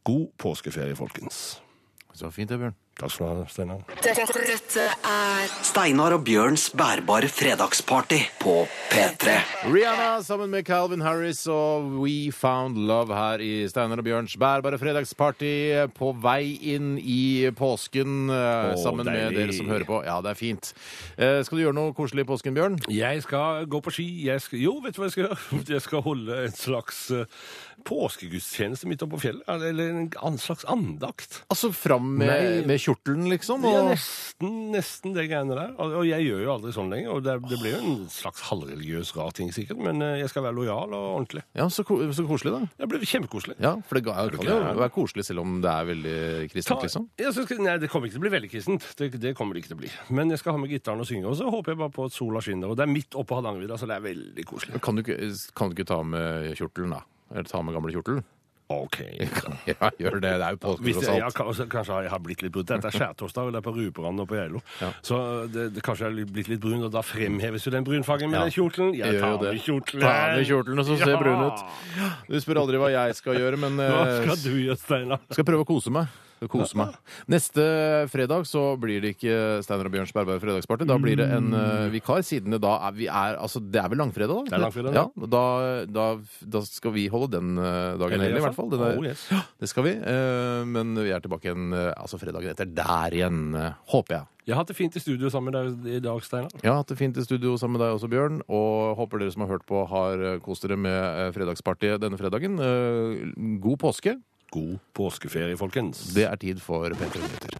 God 0.05 0.29
påskeferie, 0.37 0.95
folkens. 0.95 1.59
Så 2.13 2.29
fint 2.29 2.53
det, 2.53 2.61
Bjørn. 2.61 2.82
Takk 2.93 3.11
skal 3.11 3.25
du 3.25 3.41
ha, 3.41 3.45
Steinar. 3.49 3.83
Dette, 4.05 4.87
er 5.09 5.53
Steinar 5.65 6.17
og 6.17 6.25
Bjørns 6.27 6.69
bærbare 6.77 7.29
fredagsparty 7.31 8.19
på 8.41 8.55
P3. 8.91 9.37
Rihanna 9.67 10.23
sammen 10.23 10.53
med 10.53 10.65
Calvin 10.67 11.01
Harris 11.03 11.41
og 11.51 11.89
We 11.99 12.31
Found 12.33 12.77
Love 12.87 13.13
her 13.17 13.43
i 13.43 13.53
Steinar 13.69 14.01
og 14.01 14.07
Bjørns 14.07 14.37
bærbare 14.39 14.79
fredagsparty 14.81 15.53
på 15.97 16.13
vei 16.23 16.55
inn 16.73 16.95
i 17.01 17.49
påsken 17.57 18.29
oh, 18.31 18.73
sammen 18.79 19.03
sammen 19.03 19.33
med 19.33 19.37
dere 19.37 19.55
som 19.55 19.69
hører 19.69 19.85
på. 19.87 19.99
Ja, 20.05 20.19
det 20.23 20.33
er 20.33 20.39
fint. 20.39 20.71
Eh, 21.17 21.39
skal 21.45 21.59
du 21.59 21.63
gjøre 21.65 21.77
noe 21.77 21.93
koselig 21.97 22.25
i 22.25 22.29
påsken, 22.29 22.55
Bjørn? 22.55 22.79
Jeg 22.93 23.23
skal 23.25 23.67
gå 23.69 23.81
på 23.83 23.93
ski. 23.93 24.07
Jeg 24.27 24.41
skal, 24.43 24.61
jo, 24.63 24.77
vet 24.83 24.95
du 24.95 25.01
hva 25.01 25.09
jeg 25.09 25.15
skal 25.15 25.25
gjøre? 25.25 25.39
Jeg 25.73 25.81
skal 25.81 26.03
holde 26.05 26.39
en 26.45 26.55
slags 26.55 26.99
eh, 27.15 27.25
påskegudstjeneste 27.87 28.87
midt 28.89 29.03
oppe 29.05 29.17
på 29.17 29.23
fjellet. 29.25 29.47
Eller 29.69 29.93
en 29.95 30.37
slags 30.41 30.65
andakt. 30.69 31.41
Altså 31.51 31.71
fram 31.75 32.13
med, 32.19 32.29
Nei. 32.29 32.67
med 32.69 32.82
kjortelen, 32.83 33.25
liksom? 33.31 33.63
Ja, 33.67 33.79
Og... 33.81 33.89
nesten, 33.93 34.51
nesten 34.73 35.15
det 35.15 35.25
greiene 35.31 35.55
der. 35.57 35.71
Og, 35.79 35.95
og 36.01 36.07
jeg 36.07 36.25
gjør 36.27 36.41
jo 36.45 36.51
aldri 36.53 36.73
sånn 36.75 36.91
lenger. 36.93 37.13
Og 37.15 37.23
det, 37.25 37.35
det 37.49 37.59
blir 37.61 37.75
jo 37.77 37.79
en 37.93 38.01
slags 38.11 38.43
halvreligiøs 38.49 39.13
rar 39.17 39.31
ting, 39.37 39.49
sikkert. 39.55 39.79
Men 39.83 40.03
eh, 40.05 40.17
jeg 40.21 40.31
skal 40.33 40.45
være 40.47 40.57
lojal 40.59 40.93
og 40.97 41.07
ordentlig. 41.15 41.43
Ja, 41.57 41.67
så, 41.73 41.85
ko 41.87 41.97
så 42.13 42.25
koselig, 42.29 42.53
da. 42.57 42.61
Det 42.83 42.89
blir 42.91 43.05
kjempekoselig. 43.07 43.57
Ja, 43.63 43.73
for 43.87 43.99
det 43.99 44.03
ga- 44.07 44.27
det 44.33 44.41
kan 44.43 44.51
jo 44.51 44.77
være 44.83 44.93
koselig 44.95 45.25
selv 45.29 45.43
om 45.45 45.57
det 45.63 45.71
er 45.73 45.89
veldig 45.93 46.17
kristent, 46.53 46.85
liksom. 46.87 47.07
Ja, 47.23 47.31
skal, 47.35 47.63
nei, 47.63 47.77
det 47.81 47.89
kommer 47.93 48.09
ikke 48.11 48.17
til 48.19 48.23
å 48.23 48.27
bli 48.27 48.33
veldig 48.37 48.51
kristent. 48.53 48.89
Det, 48.99 49.09
det 49.23 49.33
kommer 49.39 49.55
det 49.57 49.63
ikke 49.63 49.73
til 49.73 49.79
å 49.79 49.83
bli. 49.83 49.93
Men 50.13 50.33
jeg 50.33 50.43
skal 50.43 50.57
ha 50.57 50.61
med 50.63 50.73
gitaren 50.73 51.01
og 51.03 51.09
synge, 51.09 51.29
og 51.31 51.39
så 51.39 51.49
håper 51.53 51.73
jeg 51.75 51.81
bare 51.85 51.95
på 51.95 52.07
at 52.09 52.15
sola 52.15 52.43
skinner. 52.43 52.73
Og 52.73 52.79
det 52.79 52.85
er 52.87 52.93
midt 52.93 53.15
oppå 53.19 53.39
Hardangervidda, 53.39 53.79
så 53.81 53.89
det 53.89 53.97
er 53.99 54.05
veldig 54.09 54.45
koselig. 54.49 54.81
Kan 54.83 54.99
du, 54.99 55.03
kan 55.07 55.71
du 55.71 55.77
ikke 55.77 55.89
ta 55.89 55.99
med 56.05 56.53
kjortelen, 56.59 56.93
da? 56.97 57.03
Eller 57.33 57.47
ta 57.49 57.61
med 57.65 57.73
gamle 57.77 57.93
kjortelen? 57.95 58.23
OK. 58.71 58.97
Ja, 59.67 59.89
gjør 59.99 60.19
det. 60.23 60.31
Det 60.39 60.45
er 60.47 60.55
jo 60.55 60.59
påske, 60.63 60.93
tross 60.93 61.07
jeg, 61.07 61.19
ja, 61.19 61.27
kanskje, 61.35 61.65
kanskje 61.71 61.97
jeg 62.05 62.11
har 62.13 62.21
blitt 62.23 62.41
litt 62.45 62.53
brun. 62.55 62.65
Dette 62.69 62.89
er 62.89 62.95
skjærtorsdag, 62.95 63.49
og 63.49 63.53
det 63.53 63.59
er 63.59 63.65
på 63.67 63.73
Ruperand 63.75 64.23
og 64.23 64.27
på 64.31 64.37
Geilo. 64.39 64.61
Så 65.05 65.19
det, 65.51 65.67
det, 65.75 65.83
kanskje 65.85 66.07
jeg 66.07 66.15
har 66.25 66.31
blitt 66.37 66.49
litt 66.53 66.61
brun, 66.63 66.83
og 66.87 66.91
da 66.95 67.03
fremheves 67.05 67.67
jo 67.67 67.73
den 67.75 67.83
brunfargen 67.87 68.31
med 68.31 68.39
Ja. 68.39 68.45
den 68.47 68.55
kjortelen. 68.55 68.95
Jeg 68.97 69.19
tar 69.21 69.37
med 69.43 69.61
kjortelen. 69.61 70.03
Ta 70.07 70.15
med 70.37 70.47
kjortelen, 70.49 70.79
og 70.79 70.85
så 70.89 70.97
ser 71.03 71.13
Ja. 71.13 71.21
brun 71.21 71.45
ut. 71.47 71.65
Du 72.31 72.39
spør 72.41 72.61
aldri 72.63 72.81
hva 72.81 72.91
jeg 72.95 73.15
skal 73.19 73.39
gjøre, 73.41 73.57
men 73.59 73.77
Hva 73.77 74.03
eh, 74.07 74.19
skal 74.23 74.41
du 74.43 74.51
gjøre, 74.63 74.77
Steinar? 74.79 75.19
skal 75.31 75.43
prøve 75.51 75.65
å 75.67 75.69
kose 75.75 75.91
meg. 75.93 76.07
Skal 76.43 76.51
kose 76.59 76.77
meg. 76.79 76.95
Neste 77.31 77.63
fredag 78.11 78.45
så 78.49 78.63
blir 78.79 79.01
det 79.03 79.13
ikke 79.15 79.35
Steinar 79.65 79.87
og 79.89 79.93
Bjørns 79.95 80.13
Berberg 80.15 80.41
fredagsparty. 80.43 80.87
Da 80.89 80.97
blir 81.01 81.17
det 81.21 81.27
en 81.31 81.53
eh, 81.55 81.87
vikar, 81.93 82.21
siden 82.25 82.51
det 82.55 82.61
da 82.63 82.75
er 82.89 82.97
vi 82.97 83.07
er 83.07 83.37
Altså, 83.39 83.61
det 83.63 83.79
er 83.81 83.87
vel 83.89 83.97
langfredag, 84.03 84.43
da? 84.43 84.43
Det 84.51 84.57
er 84.59 84.63
langfredag, 84.65 84.93
ja. 84.99 85.05
Da, 85.35 85.43
da, 85.87 86.05
da 86.57 86.61
skal 86.67 86.91
vi 86.95 87.07
holde 87.13 87.31
den 87.39 87.55
eh, 87.57 87.95
dagen 88.01 88.19
hellig, 88.19 88.41
i 88.41 88.45
hvert 88.47 88.55
fall. 88.59 88.69
Den 88.73 88.81
er- 88.87 88.99
Oh, 88.99 89.05
yes. 89.07 89.25
Ja, 89.31 89.39
det 89.59 89.69
skal 89.71 89.83
vi. 89.87 89.95
Eh, 89.97 90.63
Men 90.69 90.93
vi 90.95 91.09
er 91.15 91.19
tilbake 91.23 91.49
igjen 91.49 91.73
eh, 91.73 91.93
altså 91.97 92.19
fredagen 92.21 92.51
etter 92.53 92.65
der 92.69 93.15
igjen, 93.17 93.55
eh, 93.55 93.73
håper 93.89 94.19
jeg. 94.19 94.27
Jeg 94.45 94.55
har 94.57 94.59
hatt 94.65 94.67
det 94.67 94.75
fint 94.75 94.95
i 94.95 94.99
studio 94.99 95.29
sammen 95.31 95.53
med 95.53 95.55
deg 95.85 95.95
i 95.95 95.99
dag, 96.03 96.19
Steinar. 96.21 96.51
Jeg 96.61 96.67
har 96.67 96.81
hatt 96.81 96.89
det 96.91 96.97
fint 96.99 97.15
i 97.15 97.23
studio 97.23 97.53
sammen 97.55 97.77
med 97.79 97.85
deg 97.85 97.93
også, 97.95 98.09
Bjørn. 98.11 98.41
Og 98.51 98.97
håper 98.99 99.21
dere 99.23 99.31
som 99.31 99.45
har 99.45 99.53
hørt 99.55 99.63
på, 99.69 99.85
har 99.87 100.19
eh, 100.19 100.39
kost 100.43 100.65
dere 100.67 100.75
med 100.75 100.91
eh, 100.99 101.31
fredagspartyet 101.31 102.01
denne 102.03 102.19
fredagen. 102.19 102.59
Eh, 102.59 103.57
God 103.63 103.79
påske. 103.79 104.17
God 104.53 104.77
påskeferie, 104.93 105.57
folkens. 105.57 106.03
Det 106.13 106.27
er 106.29 106.37
tid 106.37 106.61
for 106.61 106.93
P3 106.93 107.21
Nyheter. 107.23 107.55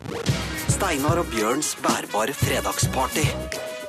Steinar 0.69 1.21
og 1.23 1.31
Bjørns 1.33 1.73
bærbare 1.81 2.35
fredagsparty. 2.37 3.25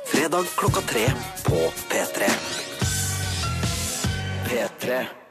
Fredag 0.08 0.48
klokka 0.56 0.80
tre 0.88 1.04
på 1.44 1.60
P3. 1.90 2.32
P3. 4.48 5.23